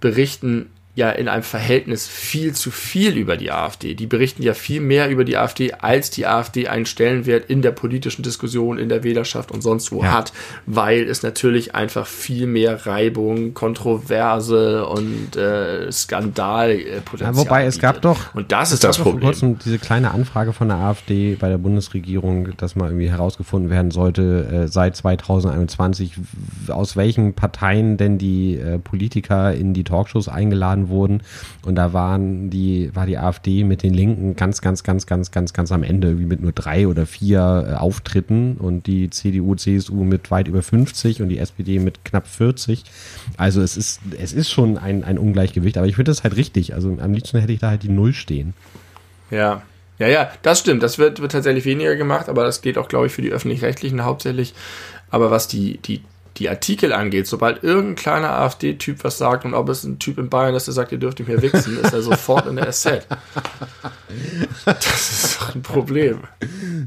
berichten 0.00 0.70
ja 0.96 1.10
in 1.10 1.28
einem 1.28 1.44
Verhältnis 1.44 2.08
viel 2.08 2.52
zu 2.52 2.70
viel 2.70 3.16
über 3.16 3.36
die 3.36 3.52
AfD. 3.52 3.94
Die 3.94 4.06
berichten 4.06 4.42
ja 4.42 4.54
viel 4.54 4.80
mehr 4.80 5.08
über 5.08 5.24
die 5.24 5.36
AfD, 5.36 5.72
als 5.72 6.10
die 6.10 6.26
AfD 6.26 6.66
einen 6.68 6.84
Stellenwert 6.84 7.48
in 7.48 7.62
der 7.62 7.70
politischen 7.70 8.22
Diskussion, 8.22 8.76
in 8.76 8.88
der 8.88 9.04
Wählerschaft 9.04 9.52
und 9.52 9.62
sonst 9.62 9.92
wo 9.92 10.02
ja. 10.02 10.12
hat, 10.12 10.32
weil 10.66 11.02
es 11.02 11.22
natürlich 11.22 11.74
einfach 11.76 12.06
viel 12.06 12.46
mehr 12.46 12.86
Reibung, 12.86 13.54
Kontroverse 13.54 14.84
und 14.86 15.36
äh, 15.36 15.90
Skandalpotenzial 15.92 17.32
ja, 17.32 17.36
Wobei 17.36 17.64
es 17.64 17.78
gab 17.78 18.02
doch, 18.02 18.34
und 18.34 18.50
das 18.50 18.72
ist 18.72 18.82
das 18.82 18.98
Problem. 18.98 19.20
Vor 19.20 19.30
kurzem 19.30 19.58
diese 19.58 19.78
kleine 19.78 20.10
Anfrage 20.10 20.52
von 20.52 20.68
der 20.68 20.78
AfD 20.78 21.36
bei 21.36 21.48
der 21.48 21.58
Bundesregierung, 21.58 22.56
dass 22.56 22.74
mal 22.74 22.88
irgendwie 22.88 23.10
herausgefunden 23.10 23.70
werden 23.70 23.92
sollte, 23.92 24.64
äh, 24.64 24.68
seit 24.68 24.96
2021, 24.96 26.14
aus 26.68 26.96
welchen 26.96 27.34
Parteien 27.34 27.96
denn 27.96 28.18
die 28.18 28.56
äh, 28.56 28.78
Politiker 28.78 29.54
in 29.54 29.72
die 29.72 29.84
Talkshows 29.84 30.28
eingeladen 30.28 30.79
wurden. 30.88 31.22
Und 31.64 31.74
da 31.74 31.92
waren 31.92 32.50
die, 32.50 32.90
war 32.94 33.06
die 33.06 33.18
AfD 33.18 33.64
mit 33.64 33.82
den 33.82 33.94
Linken 33.94 34.36
ganz, 34.36 34.60
ganz, 34.60 34.82
ganz, 34.82 35.06
ganz, 35.06 35.30
ganz, 35.30 35.52
ganz 35.52 35.72
am 35.72 35.82
Ende, 35.82 36.18
wie 36.18 36.24
mit 36.24 36.40
nur 36.40 36.52
drei 36.52 36.86
oder 36.88 37.06
vier 37.06 37.68
äh, 37.68 37.74
Auftritten 37.74 38.56
und 38.56 38.86
die 38.86 39.10
CDU, 39.10 39.54
CSU 39.54 40.04
mit 40.04 40.30
weit 40.30 40.48
über 40.48 40.62
50 40.62 41.22
und 41.22 41.28
die 41.28 41.38
SPD 41.38 41.78
mit 41.78 42.04
knapp 42.04 42.26
40. 42.26 42.84
Also 43.36 43.60
es 43.62 43.76
ist, 43.76 44.00
es 44.18 44.32
ist 44.32 44.50
schon 44.50 44.78
ein, 44.78 45.04
ein 45.04 45.18
Ungleichgewicht, 45.18 45.76
aber 45.76 45.86
ich 45.86 45.96
finde 45.96 46.10
das 46.10 46.22
halt 46.22 46.36
richtig. 46.36 46.74
Also 46.74 46.96
am 47.00 47.12
liebsten 47.12 47.38
hätte 47.38 47.52
ich 47.52 47.60
da 47.60 47.70
halt 47.70 47.82
die 47.82 47.88
Null 47.88 48.12
stehen. 48.12 48.54
Ja. 49.30 49.62
Ja, 49.98 50.08
ja, 50.08 50.30
das 50.40 50.60
stimmt. 50.60 50.82
Das 50.82 50.98
wird, 50.98 51.20
wird 51.20 51.32
tatsächlich 51.32 51.66
weniger 51.66 51.94
gemacht, 51.94 52.30
aber 52.30 52.44
das 52.44 52.62
geht 52.62 52.78
auch, 52.78 52.88
glaube 52.88 53.08
ich, 53.08 53.12
für 53.12 53.20
die 53.20 53.32
öffentlich-rechtlichen 53.32 54.02
hauptsächlich. 54.02 54.54
Aber 55.10 55.30
was 55.30 55.46
die, 55.46 55.76
die 55.76 56.00
die 56.40 56.48
Artikel 56.48 56.94
angeht, 56.94 57.26
sobald 57.26 57.62
irgendein 57.62 57.96
kleiner 57.96 58.30
AfD-Typ 58.30 59.04
was 59.04 59.18
sagt 59.18 59.44
und 59.44 59.52
ob 59.52 59.68
es 59.68 59.84
ein 59.84 59.98
Typ 59.98 60.18
in 60.18 60.30
Bayern 60.30 60.54
ist, 60.54 60.66
der 60.66 60.74
sagt, 60.74 60.90
ihr 60.90 60.98
dürft 60.98 61.18
nicht 61.18 61.28
mehr 61.28 61.42
wichsen, 61.42 61.78
ist 61.78 61.92
er 61.92 62.00
sofort 62.00 62.46
in 62.46 62.56
der 62.56 62.66
Asset. 62.66 63.06
Das 64.64 65.10
ist 65.10 65.40
doch 65.40 65.54
ein 65.54 65.62
Problem. 65.62 66.20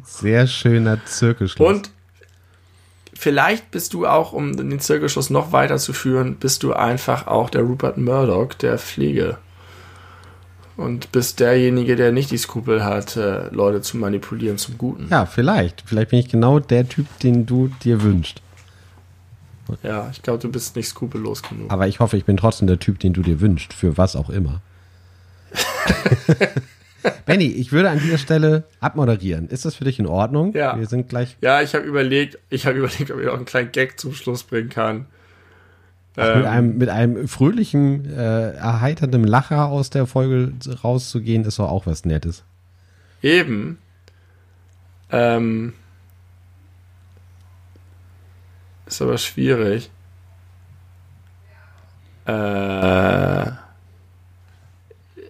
Sehr 0.03 0.47
schöner 0.47 1.05
Zirkelschluss. 1.05 1.69
Und 1.69 1.91
vielleicht 3.13 3.69
bist 3.69 3.93
du 3.93 4.07
auch, 4.07 4.33
um 4.33 4.57
den 4.57 4.79
Zirkelschluss 4.79 5.29
noch 5.29 5.51
weiterzuführen, 5.51 6.37
bist 6.37 6.63
du 6.63 6.73
einfach 6.73 7.27
auch 7.27 7.51
der 7.51 7.61
Rupert 7.61 7.97
Murdoch 7.97 8.55
der 8.55 8.79
Pflege. 8.79 9.37
Und 10.77 11.11
bist 11.11 11.39
derjenige, 11.39 11.95
der 11.95 12.11
nicht 12.11 12.31
die 12.31 12.37
Skrupel 12.39 12.83
hat, 12.83 13.15
äh, 13.15 13.49
Leute 13.49 13.81
zu 13.81 13.97
manipulieren 13.97 14.57
zum 14.57 14.79
Guten. 14.79 15.07
Ja, 15.11 15.27
vielleicht. 15.27 15.83
Vielleicht 15.85 16.09
bin 16.09 16.17
ich 16.17 16.29
genau 16.29 16.57
der 16.57 16.89
Typ, 16.89 17.05
den 17.19 17.45
du 17.45 17.69
dir 17.83 18.01
wünschst. 18.01 18.41
Ja, 19.81 20.09
ich 20.11 20.21
glaube, 20.21 20.39
du 20.39 20.51
bist 20.51 20.75
nicht 20.75 20.87
skrupellos 20.87 21.41
genug. 21.41 21.71
Aber 21.71 21.87
ich 21.87 21.99
hoffe, 21.99 22.17
ich 22.17 22.25
bin 22.25 22.37
trotzdem 22.37 22.67
der 22.67 22.79
Typ, 22.79 22.99
den 22.99 23.13
du 23.13 23.21
dir 23.21 23.39
wünschst, 23.41 23.73
für 23.73 23.97
was 23.97 24.15
auch 24.15 24.29
immer. 24.29 24.61
Benny, 27.25 27.47
ich 27.47 27.71
würde 27.71 27.89
an 27.89 27.99
dieser 27.99 28.17
Stelle 28.17 28.63
abmoderieren. 28.79 29.47
Ist 29.47 29.65
das 29.65 29.75
für 29.75 29.83
dich 29.83 29.99
in 29.99 30.07
Ordnung? 30.07 30.53
Ja. 30.53 30.77
Wir 30.77 30.87
sind 30.87 31.09
gleich. 31.09 31.37
Ja, 31.41 31.61
ich 31.61 31.75
habe 31.75 31.85
überlegt, 31.85 32.39
ich 32.49 32.65
habe 32.65 32.77
überlegt, 32.79 33.11
ob 33.11 33.19
ich 33.19 33.27
auch 33.27 33.35
einen 33.35 33.45
kleinen 33.45 33.71
Gag 33.71 33.99
zum 33.99 34.13
Schluss 34.13 34.43
bringen 34.43 34.69
kann. 34.69 35.05
Ach, 36.15 36.35
mit, 36.35 36.45
einem, 36.45 36.77
mit 36.77 36.89
einem 36.89 37.27
fröhlichen, 37.27 38.05
äh, 38.05 38.51
erheiternden 38.51 39.23
Lacher 39.23 39.65
aus 39.65 39.89
der 39.89 40.05
Folge 40.05 40.53
rauszugehen, 40.83 41.43
ist 41.43 41.57
doch 41.57 41.69
auch 41.69 41.87
was 41.87 42.05
Nettes. 42.05 42.43
Eben. 43.23 43.79
Ähm, 45.11 45.73
ist 48.93 49.01
aber 49.01 49.17
schwierig. 49.17 49.89
Äh, 52.25 53.47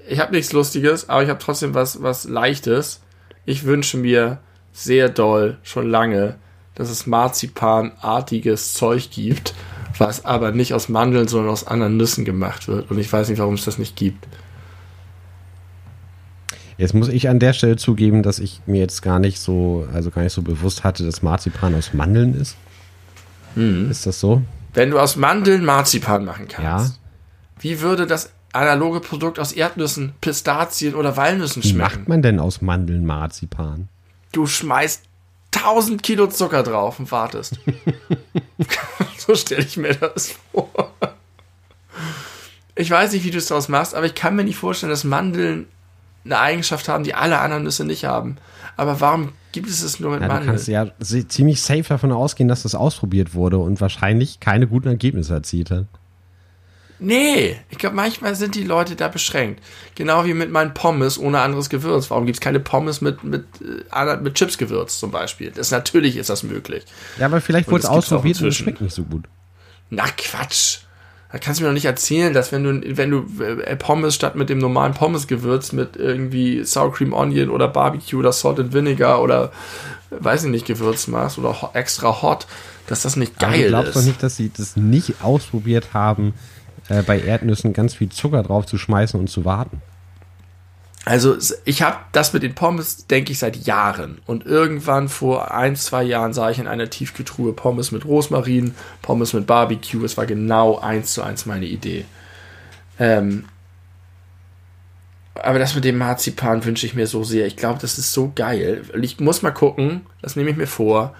ich 0.07 0.19
habe 0.19 0.31
nichts 0.31 0.53
Lustiges, 0.53 1.09
aber 1.09 1.23
ich 1.23 1.29
habe 1.29 1.39
trotzdem 1.39 1.73
was, 1.73 2.01
was 2.01 2.25
Leichtes. 2.25 3.01
Ich 3.45 3.63
wünsche 3.63 3.97
mir 3.97 4.39
sehr 4.71 5.09
doll, 5.09 5.57
schon 5.63 5.89
lange, 5.89 6.35
dass 6.75 6.89
es 6.89 7.07
Marzipanartiges 7.07 8.73
Zeug 8.73 9.09
gibt, 9.11 9.53
was 9.97 10.25
aber 10.25 10.51
nicht 10.51 10.73
aus 10.73 10.89
Mandeln, 10.89 11.27
sondern 11.27 11.51
aus 11.51 11.67
anderen 11.67 11.97
Nüssen 11.97 12.25
gemacht 12.25 12.67
wird. 12.67 12.89
Und 12.91 12.97
ich 12.97 13.11
weiß 13.11 13.29
nicht, 13.29 13.39
warum 13.39 13.55
es 13.55 13.65
das 13.65 13.77
nicht 13.77 13.95
gibt. 13.95 14.27
Jetzt 16.77 16.95
muss 16.95 17.07
ich 17.07 17.29
an 17.29 17.39
der 17.39 17.53
Stelle 17.53 17.77
zugeben, 17.77 18.23
dass 18.23 18.39
ich 18.39 18.61
mir 18.65 18.79
jetzt 18.79 19.01
gar 19.01 19.19
nicht 19.19 19.39
so, 19.39 19.87
also 19.93 20.09
gar 20.09 20.23
nicht 20.23 20.33
so 20.33 20.41
bewusst 20.41 20.83
hatte, 20.83 21.05
dass 21.05 21.21
Marzipan 21.21 21.75
aus 21.75 21.93
Mandeln 21.93 22.33
ist. 22.33 22.57
Hm. 23.55 23.89
Ist 23.91 24.05
das 24.05 24.19
so? 24.19 24.41
Wenn 24.73 24.89
du 24.91 24.99
aus 24.99 25.15
Mandeln 25.15 25.63
Marzipan 25.65 26.25
machen 26.25 26.47
kannst, 26.47 26.95
Ja. 26.95 26.99
wie 27.59 27.81
würde 27.81 28.07
das 28.07 28.31
analoge 28.53 28.99
Produkt 28.99 29.39
aus 29.39 29.51
Erdnüssen, 29.51 30.13
Pistazien 30.21 30.95
oder 30.95 31.17
Walnüssen 31.17 31.63
Wie 31.63 31.69
schmecken? 31.69 31.99
macht 31.99 32.07
man 32.07 32.21
denn 32.21 32.39
aus 32.39 32.61
Mandeln 32.61 33.05
Marzipan? 33.05 33.87
Du 34.31 34.45
schmeißt 34.47 35.03
1000 35.55 36.01
Kilo 36.01 36.27
Zucker 36.27 36.63
drauf 36.63 36.99
und 36.99 37.11
wartest. 37.11 37.59
so 39.17 39.35
stelle 39.35 39.63
ich 39.63 39.77
mir 39.77 39.93
das 39.95 40.33
vor. 40.51 40.91
Ich 42.75 42.89
weiß 42.89 43.11
nicht, 43.13 43.23
wie 43.23 43.29
du 43.31 43.37
es 43.37 43.47
daraus 43.47 43.69
machst, 43.69 43.93
aber 43.93 44.07
ich 44.07 44.15
kann 44.15 44.35
mir 44.35 44.43
nicht 44.43 44.57
vorstellen, 44.57 44.89
dass 44.89 45.03
Mandeln 45.03 45.67
eine 46.25 46.39
Eigenschaft 46.39 46.87
haben, 46.89 47.03
die 47.03 47.13
alle 47.13 47.39
anderen 47.39 47.63
Nüsse 47.63 47.85
nicht 47.85 48.05
haben. 48.05 48.37
Aber 48.77 48.99
warum 48.99 49.33
gibt 49.53 49.69
es 49.69 49.81
es 49.81 50.01
nur 50.01 50.11
mit 50.11 50.21
Ja, 50.21 50.27
du 50.27 50.33
Mandeln? 50.33 50.49
kannst 50.51 50.67
ja 50.67 50.87
ziemlich 51.29 51.61
safe 51.61 51.83
davon 51.83 52.11
ausgehen, 52.11 52.49
dass 52.49 52.63
das 52.63 52.75
ausprobiert 52.75 53.33
wurde 53.33 53.57
und 53.59 53.79
wahrscheinlich 53.79 54.41
keine 54.41 54.67
guten 54.67 54.89
Ergebnisse 54.89 55.33
erzielt 55.33 55.71
hat. 55.71 55.85
Nee, 56.99 57.57
ich 57.69 57.77
glaube, 57.77 57.95
manchmal 57.95 58.35
sind 58.35 58.55
die 58.55 58.63
Leute 58.63 58.95
da 58.95 59.07
beschränkt. 59.09 59.61
Genau 59.95 60.25
wie 60.25 60.33
mit 60.33 60.51
meinen 60.51 60.73
Pommes 60.73 61.17
ohne 61.19 61.41
anderes 61.41 61.69
Gewürz. 61.69 62.09
Warum 62.09 62.25
gibt 62.25 62.37
es 62.37 62.41
keine 62.41 62.59
Pommes 62.59 63.01
mit, 63.01 63.23
mit, 63.23 63.45
äh, 63.61 64.17
mit 64.17 64.35
Chipsgewürz 64.35 64.99
zum 64.99 65.11
Beispiel? 65.11 65.51
Das, 65.51 65.71
natürlich 65.71 66.15
ist 66.15 66.29
das 66.29 66.43
möglich. 66.43 66.85
Ja, 67.19 67.25
aber 67.25 67.41
vielleicht 67.41 67.69
wurde 67.69 67.83
es 67.83 67.89
ausprobiert 67.89 68.41
und 68.41 68.47
es 68.47 68.55
schmeckt 68.55 68.79
nicht 68.79 68.95
so 68.95 69.03
gut. 69.03 69.25
Na 69.89 70.05
Quatsch. 70.15 70.79
Da 71.33 71.39
kannst 71.39 71.59
du 71.59 71.63
mir 71.63 71.69
doch 71.69 71.73
nicht 71.73 71.85
erzählen, 71.85 72.31
dass 72.31 72.51
wenn 72.51 72.63
du, 72.63 72.95
wenn 72.95 73.09
du 73.09 73.25
äh, 73.43 73.75
Pommes 73.75 74.13
statt 74.13 74.35
mit 74.35 74.49
dem 74.49 74.59
normalen 74.59 74.93
Pommesgewürz 74.93 75.71
mit 75.71 75.95
irgendwie 75.95 76.63
Sour 76.63 76.93
Cream 76.93 77.11
Onion 77.11 77.49
oder 77.49 77.67
Barbecue 77.67 78.19
oder 78.19 78.31
Salt 78.31 78.59
and 78.59 78.71
Vinegar 78.71 79.19
oder 79.19 79.51
äh, 80.11 80.23
weiß 80.23 80.43
ich 80.43 80.51
nicht, 80.51 80.67
Gewürz 80.67 81.07
machst 81.07 81.39
oder 81.39 81.71
extra 81.73 82.21
hot, 82.21 82.45
dass 82.85 83.01
das 83.01 83.15
nicht 83.15 83.39
geil 83.39 83.73
ist. 83.73 83.95
doch 83.95 84.03
nicht, 84.03 84.21
dass 84.21 84.35
sie 84.35 84.51
das 84.55 84.75
nicht 84.75 85.23
ausprobiert 85.23 85.95
haben, 85.95 86.35
äh, 86.89 87.01
bei 87.01 87.19
Erdnüssen 87.19 87.73
ganz 87.73 87.95
viel 87.95 88.09
Zucker 88.09 88.43
drauf 88.43 88.67
zu 88.67 88.77
schmeißen 88.77 89.19
und 89.19 89.27
zu 89.27 89.43
warten. 89.43 89.81
Also 91.05 91.35
ich 91.65 91.81
habe 91.81 91.97
das 92.13 92.31
mit 92.31 92.43
den 92.43 92.55
Pommes, 92.55 93.07
denke 93.07 93.33
ich, 93.33 93.39
seit 93.39 93.67
Jahren. 93.67 94.19
Und 94.25 94.45
irgendwann 94.45 95.09
vor 95.09 95.53
ein, 95.53 95.75
zwei 95.75 96.03
Jahren 96.03 96.33
sah 96.33 96.49
ich 96.49 96.59
in 96.59 96.67
einer 96.67 96.89
Tiefkühltruhe 96.89 97.51
Pommes 97.53 97.91
mit 97.91 98.05
Rosmarin, 98.05 98.73
Pommes 99.01 99.33
mit 99.33 99.45
Barbecue. 99.45 100.05
Es 100.05 100.15
war 100.15 100.25
genau 100.25 100.79
eins 100.79 101.13
zu 101.13 101.21
eins 101.21 101.45
meine 101.45 101.65
Idee. 101.65 102.05
Ähm, 102.99 103.45
aber 105.35 105.59
das 105.59 105.75
mit 105.75 105.83
dem 105.83 105.97
Marzipan 105.97 106.63
wünsche 106.63 106.85
ich 106.85 106.93
mir 106.93 107.07
so 107.07 107.23
sehr. 107.23 107.47
Ich 107.47 107.57
glaube, 107.57 107.79
das 107.81 107.97
ist 107.97 108.13
so 108.13 108.31
geil. 108.33 108.83
Ich 109.01 109.19
muss 109.19 109.41
mal 109.41 109.51
gucken, 109.51 110.01
das 110.21 110.35
nehme 110.35 110.51
ich 110.51 110.57
mir 110.57 110.67
vor. 110.67 111.13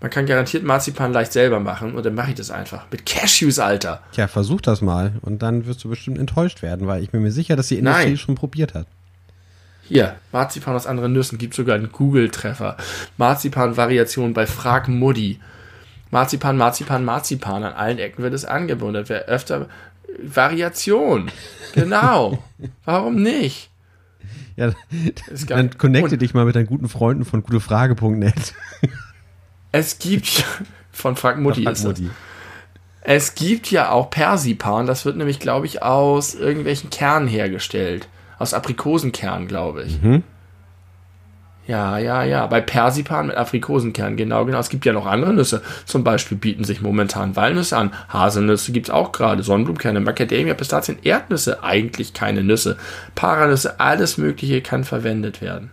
Man 0.00 0.10
kann 0.10 0.26
garantiert 0.26 0.62
Marzipan 0.62 1.12
leicht 1.12 1.32
selber 1.32 1.58
machen 1.58 1.94
und 1.96 2.06
dann 2.06 2.14
mache 2.14 2.30
ich 2.30 2.36
das 2.36 2.52
einfach. 2.52 2.86
Mit 2.90 3.04
Cashews, 3.04 3.58
Alter. 3.58 4.00
Tja, 4.12 4.28
versuch 4.28 4.60
das 4.60 4.80
mal 4.80 5.14
und 5.22 5.42
dann 5.42 5.66
wirst 5.66 5.82
du 5.82 5.88
bestimmt 5.88 6.18
enttäuscht 6.18 6.62
werden, 6.62 6.86
weil 6.86 7.02
ich 7.02 7.10
bin 7.10 7.20
mir 7.20 7.32
sicher, 7.32 7.56
dass 7.56 7.66
die 7.66 7.78
Industrie 7.78 8.10
Nein. 8.10 8.16
schon 8.16 8.36
probiert 8.36 8.74
hat. 8.74 8.86
Hier, 9.88 10.16
Marzipan 10.32 10.76
aus 10.76 10.86
anderen 10.86 11.14
Nüssen, 11.14 11.38
gibt 11.38 11.54
sogar 11.54 11.74
einen 11.74 11.90
Google-Treffer. 11.90 12.76
Marzipan-Variation 13.16 14.34
bei 14.34 14.46
Frag 14.46 14.86
Muddy. 14.88 15.40
Marzipan, 16.10 16.56
Marzipan, 16.56 17.04
Marzipan. 17.04 17.64
An 17.64 17.72
allen 17.72 17.98
Ecken 17.98 18.22
wird 18.22 18.34
es 18.34 18.44
angeboten. 18.44 19.04
Wer 19.06 19.24
öfter 19.26 19.68
Variation. 20.22 21.30
Genau. 21.74 22.42
Warum 22.84 23.22
nicht? 23.22 23.70
Ja, 24.56 24.72
dann 25.46 25.78
connecte 25.78 26.14
Und 26.14 26.22
dich 26.22 26.34
mal 26.34 26.44
mit 26.44 26.56
deinen 26.56 26.66
guten 26.66 26.88
Freunden 26.88 27.24
von 27.24 27.42
gutefrage.net. 27.42 28.54
Es 29.70 29.98
gibt 29.98 30.26
ja, 30.40 30.44
von 30.90 31.14
Frag 31.16 31.38
Mutti 31.38 31.64
das. 31.64 31.84
Mutti. 31.84 32.10
Es 33.02 33.34
gibt 33.34 33.70
ja 33.70 33.90
auch 33.90 34.10
Persipan. 34.10 34.86
Das 34.86 35.04
wird 35.04 35.16
nämlich, 35.16 35.38
glaube 35.38 35.66
ich, 35.66 35.82
aus 35.82 36.34
irgendwelchen 36.34 36.90
Kernen 36.90 37.28
hergestellt. 37.28 38.08
Aus 38.38 38.54
Aprikosenkernen, 38.54 39.48
glaube 39.48 39.84
ich. 39.84 40.00
Mhm. 40.02 40.22
Ja, 41.66 41.98
ja, 41.98 42.22
ja. 42.22 42.46
Bei 42.46 42.62
Persipan 42.62 43.26
mit 43.26 43.36
Aprikosenkern, 43.36 44.16
genau, 44.16 44.46
genau. 44.46 44.58
Es 44.58 44.70
gibt 44.70 44.86
ja 44.86 44.94
noch 44.94 45.04
andere 45.04 45.34
Nüsse. 45.34 45.60
Zum 45.84 46.02
Beispiel 46.02 46.38
bieten 46.38 46.64
sich 46.64 46.80
momentan 46.80 47.36
Walnüsse 47.36 47.76
an. 47.76 47.92
Haselnüsse 48.08 48.72
gibt's 48.72 48.88
auch 48.88 49.12
gerade. 49.12 49.42
Sonnenblumenkerne, 49.42 50.00
Macadamia, 50.00 50.54
Pistazien, 50.54 50.98
Erdnüsse. 51.02 51.62
Eigentlich 51.62 52.14
keine 52.14 52.42
Nüsse. 52.42 52.78
Paranüsse, 53.14 53.80
alles 53.80 54.16
Mögliche 54.16 54.62
kann 54.62 54.84
verwendet 54.84 55.42
werden. 55.42 55.70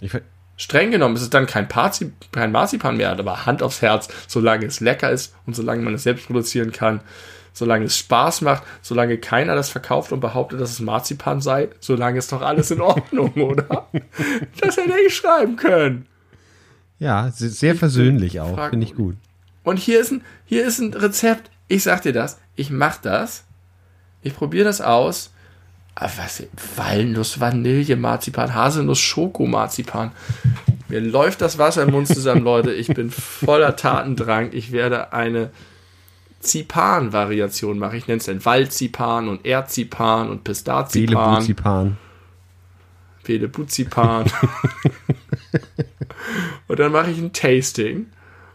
Ich, 0.00 0.10
ver- 0.10 0.22
Streng 0.56 0.90
genommen 0.90 1.16
ist 1.16 1.22
es 1.22 1.30
dann 1.30 1.46
kein, 1.46 1.68
Parzi 1.68 2.12
kein 2.32 2.52
Marzipan 2.52 2.96
mehr, 2.96 3.10
aber 3.10 3.44
Hand 3.44 3.62
aufs 3.62 3.82
Herz, 3.82 4.08
solange 4.28 4.64
es 4.66 4.80
lecker 4.80 5.10
ist 5.10 5.34
und 5.46 5.56
solange 5.56 5.82
man 5.82 5.94
es 5.94 6.04
selbst 6.04 6.26
produzieren 6.26 6.70
kann, 6.72 7.00
solange 7.54 7.86
es 7.86 7.96
Spaß 7.96 8.42
macht, 8.42 8.62
solange 8.82 9.16
keiner 9.16 9.54
das 9.54 9.70
verkauft 9.70 10.12
und 10.12 10.20
behauptet, 10.20 10.60
dass 10.60 10.70
es 10.72 10.80
Marzipan 10.80 11.40
sei, 11.40 11.70
solange 11.80 12.18
ist 12.18 12.30
doch 12.32 12.42
alles 12.42 12.70
in 12.70 12.82
Ordnung, 12.82 13.32
oder? 13.36 13.88
Das 14.60 14.76
hätte 14.76 14.92
ich 15.06 15.14
schreiben 15.16 15.56
können. 15.56 16.04
ja, 16.98 17.30
se- 17.30 17.48
sehr 17.48 17.74
versöhnlich 17.74 18.40
auch, 18.40 18.68
finde 18.68 18.84
ich 18.86 18.94
gut. 18.94 19.16
Und 19.62 19.78
hier 19.78 20.00
ist 20.00 20.10
ein, 20.12 20.22
hier 20.44 20.66
ist 20.66 20.78
ein 20.80 20.92
Rezept. 20.92 21.50
Ich 21.68 21.82
sag 21.84 22.02
dir 22.02 22.12
das. 22.12 22.38
Ich 22.56 22.68
mach 22.70 22.98
das. 22.98 23.44
Ich 24.22 24.34
probiere 24.36 24.64
das 24.66 24.82
aus. 24.82 25.30
Aber 25.94 26.10
was? 26.18 26.42
Walnuss, 26.76 27.40
Vanille, 27.40 27.96
Marzipan, 27.96 28.54
Haselnuss, 28.54 28.98
Schokomarzipan. 29.00 30.10
Mir 30.88 31.00
läuft 31.00 31.40
das 31.40 31.56
Wasser 31.56 31.84
im 31.84 31.92
Mund 31.92 32.08
zusammen, 32.08 32.42
Leute. 32.42 32.72
Ich 32.72 32.88
bin 32.88 33.10
voller 33.10 33.76
Tatendrang. 33.76 34.50
Ich 34.52 34.70
werde 34.72 35.12
eine 35.14 35.50
Zipan-Variation 36.44 37.78
machen. 37.78 37.96
Ich 37.96 38.06
nenne 38.06 38.18
es 38.18 38.26
dann 38.26 38.44
Waldzipan 38.44 39.28
und 39.28 39.44
Erdzipan 39.44 40.30
und 40.30 40.44
Pistazipan. 40.44 41.14
Belebuzipan. 41.14 41.96
Pelebuzipan. 43.24 44.26
und 46.68 46.78
dann 46.78 46.92
mache 46.92 47.10
ich 47.10 47.18
ein 47.18 47.32
Tasting. 47.32 48.06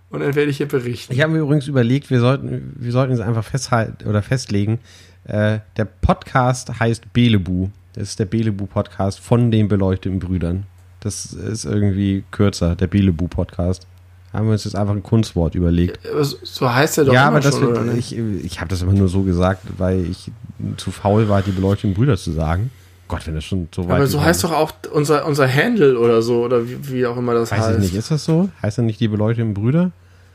Und 0.09 0.21
dann 0.21 0.35
werde 0.35 0.49
ich 0.49 0.57
hier 0.57 0.67
berichten. 0.67 1.13
Ich 1.13 1.21
habe 1.21 1.33
mir 1.33 1.39
übrigens 1.39 1.67
überlegt, 1.67 2.09
wir 2.09 2.19
sollten, 2.19 2.75
wir 2.79 2.91
sollten 2.91 3.13
es 3.13 3.19
einfach 3.19 3.43
festhalten 3.43 4.07
oder 4.07 4.23
festlegen. 4.23 4.79
Äh, 5.25 5.59
der 5.77 5.85
Podcast 5.85 6.79
heißt 6.79 7.13
Belebu. 7.13 7.69
Das 7.93 8.09
ist 8.09 8.19
der 8.19 8.25
Belebu-Podcast 8.25 9.19
von 9.19 9.51
den 9.51 9.67
beleuchteten 9.67 10.19
Brüdern. 10.19 10.65
Das 10.99 11.33
ist 11.33 11.65
irgendwie 11.65 12.23
kürzer, 12.31 12.75
der 12.75 12.87
Belebu-Podcast. 12.87 13.85
Haben 14.31 14.45
wir 14.45 14.51
uns 14.53 14.63
jetzt 14.63 14.75
einfach 14.75 14.93
ein 14.93 15.01
Kunstwort 15.03 15.55
überlegt. 15.55 15.99
Aber 16.11 16.23
so- 16.23 16.71
heißt 16.73 16.99
er 16.99 17.05
doch 17.05 17.13
ja, 17.13 17.25
aber 17.27 17.39
das 17.39 17.57
schon, 17.57 17.73
wird, 17.87 17.97
ich, 17.97 18.15
ich 18.17 18.59
habe 18.59 18.69
das 18.69 18.81
immer 18.83 18.93
nur 18.93 19.07
so 19.07 19.23
gesagt, 19.23 19.63
weil 19.77 20.05
ich 20.05 20.31
zu 20.77 20.91
faul 20.91 21.27
war, 21.29 21.41
die 21.41 21.51
beleuchteten 21.51 21.95
Brüder 21.95 22.15
zu 22.17 22.31
sagen. 22.31 22.69
Gott, 23.07 23.25
wenn 23.25 23.33
das 23.33 23.43
schon 23.43 23.67
so 23.75 23.87
weit 23.87 23.95
Aber 23.95 24.05
so 24.07 24.21
heißt 24.23 24.43
doch 24.43 24.51
auch 24.51 24.71
unser, 24.93 25.25
unser 25.25 25.51
Handle 25.51 25.97
oder 25.97 26.21
so, 26.21 26.43
oder 26.43 26.67
wie, 26.69 26.77
wie 26.91 27.05
auch 27.07 27.17
immer 27.17 27.33
das 27.33 27.51
Weiß 27.51 27.59
heißt. 27.59 27.77
ich 27.79 27.83
nicht, 27.85 27.95
ist 27.95 28.11
das 28.11 28.23
so? 28.23 28.49
Heißt 28.61 28.77
er 28.77 28.83
nicht 28.83 28.99
die 28.99 29.07
beleuchteten 29.07 29.55
Brüder? 29.55 29.91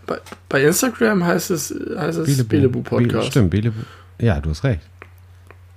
Bei, 0.06 0.18
bei 0.48 0.64
Instagram 0.64 1.24
heißt 1.24 1.52
es, 1.52 1.72
heißt 1.96 2.18
es 2.18 2.44
Belebu 2.48 2.80
Be- 2.82 2.90
Podcast. 2.90 3.28
Stimmt, 3.28 3.50
Belebu. 3.50 3.78
Ja, 4.20 4.40
du 4.40 4.50
hast 4.50 4.64
recht. 4.64 4.80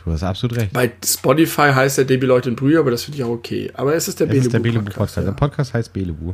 Du 0.04 0.12
hast 0.12 0.24
absolut 0.24 0.58
recht. 0.58 0.74
Bei 0.74 0.92
Spotify 1.06 1.70
heißt 1.74 2.00
der 2.00 2.06
DB 2.06 2.26
Leute 2.26 2.52
Brüder, 2.52 2.80
aber 2.80 2.90
das 2.92 3.04
finde 3.04 3.20
ich 3.20 3.24
auch 3.24 3.30
okay. 3.30 3.70
Aber 3.76 3.94
es 3.94 4.08
ist 4.08 4.20
der 4.20 4.28
Es 4.32 4.38
ist 4.46 4.54
der 4.54 4.60
Belebu 4.60 4.80
Belebu 4.86 4.86
Podcast. 4.98 5.16
Podcast. 5.16 5.28
Der 5.28 5.32
Podcast 5.34 5.74
heißt 5.76 5.94
Belebu. 5.94 6.34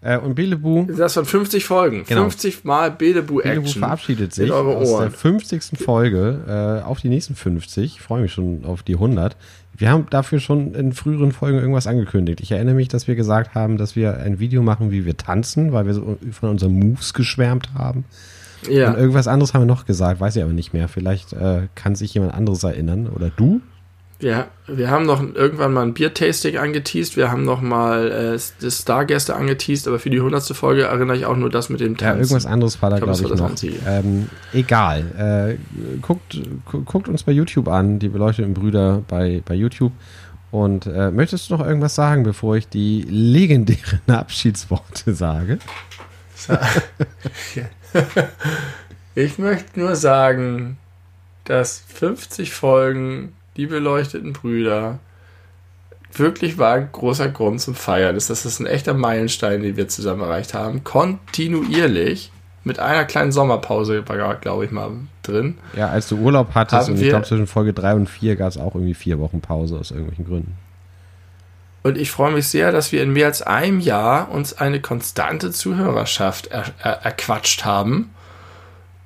Äh, 0.00 0.18
und 0.18 0.34
Belebu. 0.34 0.86
Das 0.96 1.16
waren 1.16 1.24
50 1.24 1.64
Folgen. 1.64 2.04
Genau. 2.06 2.22
50 2.22 2.64
Mal 2.64 2.92
Belebu 2.92 3.36
Belebu 3.42 3.62
Action. 3.62 3.80
verabschiedet 3.80 4.32
sich 4.32 4.46
in 4.46 4.52
eure 4.52 4.76
aus 4.76 4.88
der 4.88 4.98
Ohren. 4.98 5.10
50. 5.10 5.62
Folge 5.78 6.80
äh, 6.82 6.84
auf 6.84 7.00
die 7.00 7.08
nächsten 7.08 7.34
50. 7.34 7.96
Ich 7.96 8.00
freue 8.00 8.22
mich 8.22 8.32
schon 8.32 8.64
auf 8.64 8.82
die 8.82 8.94
100. 8.94 9.36
Wir 9.76 9.90
haben 9.90 10.06
dafür 10.10 10.40
schon 10.40 10.74
in 10.74 10.92
früheren 10.92 11.32
Folgen 11.32 11.58
irgendwas 11.58 11.86
angekündigt. 11.86 12.40
Ich 12.40 12.50
erinnere 12.50 12.74
mich, 12.74 12.88
dass 12.88 13.06
wir 13.06 13.14
gesagt 13.14 13.54
haben, 13.54 13.76
dass 13.76 13.96
wir 13.96 14.18
ein 14.18 14.38
Video 14.38 14.62
machen, 14.62 14.90
wie 14.90 15.04
wir 15.04 15.16
tanzen, 15.16 15.72
weil 15.72 15.86
wir 15.86 15.94
so 15.94 16.18
von 16.32 16.50
unseren 16.50 16.72
Moves 16.72 17.14
geschwärmt 17.14 17.70
haben. 17.74 18.04
Ja. 18.68 18.90
Und 18.90 18.98
irgendwas 18.98 19.28
anderes 19.28 19.54
haben 19.54 19.62
wir 19.62 19.66
noch 19.66 19.86
gesagt, 19.86 20.20
weiß 20.20 20.36
ich 20.36 20.42
aber 20.42 20.52
nicht 20.52 20.72
mehr. 20.72 20.88
Vielleicht 20.88 21.32
äh, 21.32 21.68
kann 21.74 21.94
sich 21.94 22.14
jemand 22.14 22.34
anderes 22.34 22.62
erinnern. 22.64 23.08
Oder 23.08 23.30
du? 23.30 23.60
Wir, 24.20 24.48
wir 24.66 24.90
haben 24.90 25.06
noch 25.06 25.22
irgendwann 25.22 25.72
mal 25.72 25.82
ein 25.82 25.94
Biertasting 25.94 26.56
angeteased, 26.56 27.16
wir 27.16 27.30
haben 27.30 27.44
noch 27.44 27.60
mal 27.60 28.10
äh, 28.10 28.38
das 28.60 28.78
Stargäste 28.80 29.36
angeteased, 29.36 29.86
aber 29.86 30.00
für 30.00 30.10
die 30.10 30.16
100. 30.16 30.44
Folge 30.56 30.82
erinnere 30.84 31.16
ich 31.16 31.24
auch 31.24 31.36
nur 31.36 31.50
das 31.50 31.68
mit 31.68 31.78
dem 31.78 31.92
Ja, 31.92 31.98
Tanzen. 31.98 32.20
irgendwas 32.22 32.46
anderes 32.46 32.82
war 32.82 32.90
da, 32.90 32.96
Ich 32.96 33.02
glaub, 33.04 33.16
glaube 33.16 33.32
ich, 33.32 33.38
das 33.38 33.40
war 33.40 33.50
noch. 33.50 34.04
Ähm, 34.04 34.28
egal. 34.52 35.58
Äh, 35.58 35.98
guckt, 36.02 36.40
gu 36.64 36.82
guckt 36.82 37.08
uns 37.08 37.22
bei 37.22 37.30
YouTube 37.32 37.68
an, 37.68 38.00
die 38.00 38.08
beleuchteten 38.08 38.54
Brüder 38.54 39.02
bei, 39.06 39.40
bei 39.44 39.54
YouTube. 39.54 39.92
Und 40.50 40.86
äh, 40.86 41.10
möchtest 41.12 41.48
du 41.50 41.56
noch 41.56 41.64
irgendwas 41.64 41.94
sagen, 41.94 42.24
bevor 42.24 42.56
ich 42.56 42.68
die 42.68 43.02
legendären 43.08 44.00
Abschiedsworte 44.08 45.14
sage? 45.14 45.58
Ich 49.14 49.36
möchte 49.36 49.80
nur 49.80 49.96
sagen, 49.96 50.78
dass 51.42 51.82
50 51.92 52.52
Folgen 52.52 53.32
Die 53.58 53.66
beleuchteten 53.66 54.32
Brüder 54.32 55.00
wirklich 56.12 56.58
war 56.58 56.74
ein 56.74 56.88
großer 56.90 57.28
Grund 57.28 57.60
zum 57.60 57.74
Feiern. 57.74 58.14
Das 58.14 58.28
das 58.28 58.46
ist 58.46 58.60
ein 58.60 58.66
echter 58.66 58.94
Meilenstein, 58.94 59.62
den 59.62 59.76
wir 59.76 59.88
zusammen 59.88 60.22
erreicht 60.22 60.54
haben. 60.54 60.84
Kontinuierlich. 60.84 62.32
Mit 62.64 62.80
einer 62.80 63.04
kleinen 63.04 63.32
Sommerpause, 63.32 64.02
glaube 64.40 64.64
ich 64.64 64.70
mal, 64.70 64.90
drin. 65.22 65.58
Ja, 65.74 65.88
als 65.88 66.08
du 66.08 66.16
Urlaub 66.16 66.48
hattest 66.54 66.88
und 66.90 67.00
ich 67.00 67.08
glaube 67.08 67.24
zwischen 67.24 67.46
Folge 67.46 67.72
3 67.72 67.94
und 67.94 68.08
4 68.08 68.36
gab 68.36 68.48
es 68.48 68.58
auch 68.58 68.74
irgendwie 68.74 68.94
vier 68.94 69.18
Wochen 69.18 69.40
Pause 69.40 69.78
aus 69.78 69.90
irgendwelchen 69.90 70.26
Gründen. 70.26 70.54
Und 71.82 71.96
ich 71.96 72.10
freue 72.10 72.32
mich 72.32 72.48
sehr, 72.48 72.72
dass 72.72 72.92
wir 72.92 73.02
in 73.02 73.12
mehr 73.12 73.26
als 73.26 73.40
einem 73.40 73.80
Jahr 73.80 74.30
uns 74.30 74.58
eine 74.58 74.80
konstante 74.80 75.50
Zuhörerschaft 75.50 76.48
er, 76.48 76.64
er, 76.82 77.04
erquatscht 77.04 77.64
haben, 77.64 78.10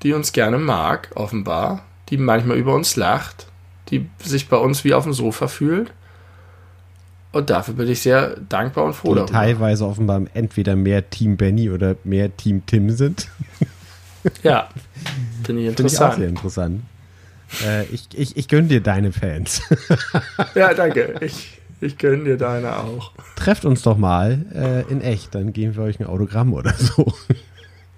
die 0.02 0.14
uns 0.14 0.32
gerne 0.32 0.58
mag, 0.58 1.10
offenbar, 1.14 1.84
die 2.08 2.16
manchmal 2.16 2.56
über 2.56 2.74
uns 2.74 2.96
lacht, 2.96 3.46
die 3.92 4.08
sich 4.24 4.48
bei 4.48 4.56
uns 4.56 4.82
wie 4.82 4.92
auf 4.94 5.04
dem 5.04 5.12
Sofa 5.12 5.46
fühlt. 5.46 5.92
Und 7.30 7.48
dafür 7.50 7.74
bin 7.74 7.88
ich 7.88 8.00
sehr 8.02 8.36
dankbar 8.48 8.84
und 8.84 8.94
froh 8.94 9.10
Die 9.10 9.20
darüber. 9.20 9.32
teilweise 9.32 9.86
offenbar 9.86 10.22
entweder 10.34 10.74
mehr 10.74 11.08
Team 11.08 11.36
Benny 11.36 11.70
oder 11.70 11.94
mehr 12.02 12.36
Team 12.36 12.66
Tim 12.66 12.90
sind. 12.90 13.28
Ja, 14.44 14.68
finde 15.42 15.62
ich 15.62 15.74
Finde 15.74 15.92
ich 15.92 15.98
auch 16.00 16.14
sehr 16.14 16.28
interessant. 16.28 16.80
interessant. 17.58 17.66
Äh, 17.66 17.84
ich, 17.92 18.06
ich, 18.14 18.36
ich 18.36 18.46
gönne 18.46 18.68
dir 18.68 18.80
deine 18.80 19.10
Fans. 19.12 19.62
Ja, 20.54 20.72
danke. 20.74 21.16
Ich, 21.22 21.60
ich 21.80 21.98
gönne 21.98 22.22
dir 22.22 22.36
deine 22.36 22.76
auch. 22.78 23.10
Trefft 23.34 23.64
uns 23.64 23.82
doch 23.82 23.98
mal 23.98 24.44
äh, 24.54 24.82
in 24.92 25.00
echt, 25.00 25.34
dann 25.34 25.52
geben 25.52 25.74
wir 25.74 25.82
euch 25.82 25.98
ein 25.98 26.06
Autogramm 26.06 26.52
oder 26.52 26.72
so. 26.74 27.12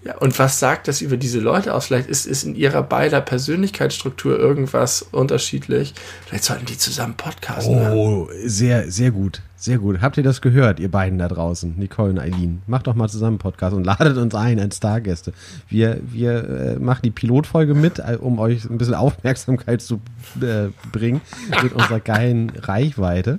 Ja, 0.04 0.18
und 0.18 0.38
was 0.38 0.58
sagt 0.58 0.86
das 0.86 1.00
über 1.00 1.16
diese 1.16 1.40
Leute 1.40 1.72
aus? 1.72 1.86
Vielleicht 1.86 2.10
ist, 2.10 2.26
ist 2.26 2.44
in 2.44 2.54
ihrer 2.54 2.82
beider 2.82 3.22
Persönlichkeitsstruktur 3.22 4.38
irgendwas 4.38 5.00
unterschiedlich. 5.00 5.94
Vielleicht 6.26 6.44
sollten 6.44 6.66
die 6.66 6.76
zusammen 6.76 7.14
podcasten. 7.14 7.74
Oh, 7.92 8.28
sehr, 8.44 8.90
sehr 8.90 9.10
gut. 9.10 9.40
Sehr 9.56 9.78
gut. 9.78 10.02
Habt 10.02 10.18
ihr 10.18 10.22
das 10.22 10.42
gehört, 10.42 10.78
ihr 10.78 10.90
beiden 10.90 11.18
da 11.18 11.26
draußen, 11.26 11.78
Nicole 11.78 12.10
und 12.10 12.18
Eileen? 12.18 12.60
Macht 12.66 12.86
doch 12.86 12.94
mal 12.94 13.08
zusammen 13.08 13.36
einen 13.36 13.38
Podcast 13.38 13.74
und 13.74 13.84
ladet 13.84 14.18
uns 14.18 14.34
ein 14.34 14.60
als 14.60 14.76
Stargäste. 14.76 15.32
Wir, 15.70 16.00
wir 16.02 16.50
äh, 16.50 16.78
machen 16.78 17.00
die 17.02 17.10
Pilotfolge 17.10 17.72
mit, 17.72 17.98
äh, 17.98 18.18
um 18.20 18.38
euch 18.38 18.68
ein 18.68 18.76
bisschen 18.76 18.94
Aufmerksamkeit 18.94 19.80
zu 19.80 20.02
äh, 20.42 20.68
bringen 20.92 21.22
mit 21.62 21.72
unserer 21.72 22.00
geilen 22.00 22.50
Reichweite. 22.50 23.38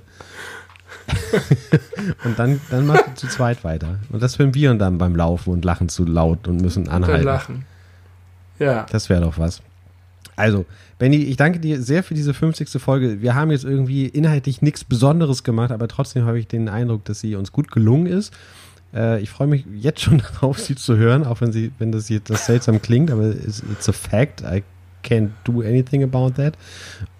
und 2.24 2.38
dann, 2.38 2.60
dann 2.70 2.86
macht 2.86 3.06
ihr 3.08 3.14
zu 3.14 3.28
zweit 3.28 3.64
weiter. 3.64 3.98
Und 4.10 4.22
das 4.22 4.38
hören 4.38 4.54
wir 4.54 4.74
dann 4.74 4.98
beim 4.98 5.14
Laufen 5.16 5.50
und 5.50 5.64
lachen 5.64 5.88
zu 5.88 6.04
laut 6.04 6.48
und 6.48 6.60
müssen 6.60 6.84
Dann 6.84 7.04
anhalten. 7.04 7.24
lachen. 7.24 7.64
Ja. 8.58 8.86
Das 8.90 9.08
wäre 9.08 9.20
doch 9.20 9.38
was. 9.38 9.62
Also, 10.36 10.66
Benny, 10.98 11.16
ich 11.16 11.36
danke 11.36 11.60
dir 11.60 11.80
sehr 11.80 12.02
für 12.02 12.14
diese 12.14 12.34
50. 12.34 12.70
Folge. 12.80 13.22
Wir 13.22 13.34
haben 13.34 13.50
jetzt 13.50 13.64
irgendwie 13.64 14.06
inhaltlich 14.06 14.62
nichts 14.62 14.84
Besonderes 14.84 15.44
gemacht, 15.44 15.70
aber 15.70 15.88
trotzdem 15.88 16.26
habe 16.26 16.38
ich 16.38 16.46
den 16.46 16.68
Eindruck, 16.68 17.04
dass 17.04 17.20
sie 17.20 17.36
uns 17.36 17.52
gut 17.52 17.70
gelungen 17.70 18.06
ist. 18.06 18.34
Äh, 18.94 19.20
ich 19.20 19.30
freue 19.30 19.46
mich 19.46 19.64
jetzt 19.74 20.00
schon 20.00 20.18
darauf, 20.34 20.58
sie 20.58 20.74
zu 20.74 20.96
hören, 20.96 21.24
auch 21.24 21.40
wenn 21.40 21.52
sie, 21.52 21.72
wenn 21.78 21.92
das 21.92 22.08
jetzt 22.08 22.30
das 22.30 22.46
seltsam 22.46 22.82
klingt, 22.82 23.10
aber 23.10 23.28
it's, 23.30 23.62
it's 23.72 23.88
a 23.88 23.92
fact. 23.92 24.42
I 24.42 24.62
can't 25.06 25.30
do 25.44 25.62
anything 25.62 26.02
about 26.02 26.30
that. 26.36 26.54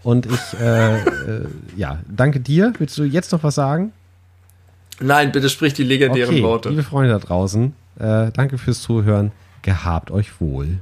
Und 0.03 0.27
ich, 0.27 0.61
äh, 0.61 0.97
äh, 0.97 1.47
ja, 1.77 1.99
danke 2.09 2.41
dir. 2.41 2.73
Willst 2.79 2.97
du 2.99 3.05
jetzt 3.05 3.33
noch 3.33 3.43
was 3.43 3.55
sagen? 3.55 3.93
Nein, 5.01 5.33
bitte 5.33 5.49
sprich 5.51 5.75
die 5.75 5.83
legendären 5.85 6.35
Okay, 6.35 6.43
Worte. 6.43 6.69
liebe 6.71 6.83
Freunde 6.83 7.11
da 7.13 7.19
draußen, 7.19 7.75
äh, 7.99 8.31
danke 8.33 8.57
fürs 8.59 8.81
Zuhören. 8.81 9.31
Gehabt 9.63 10.11
euch 10.11 10.41
wohl. 10.41 10.79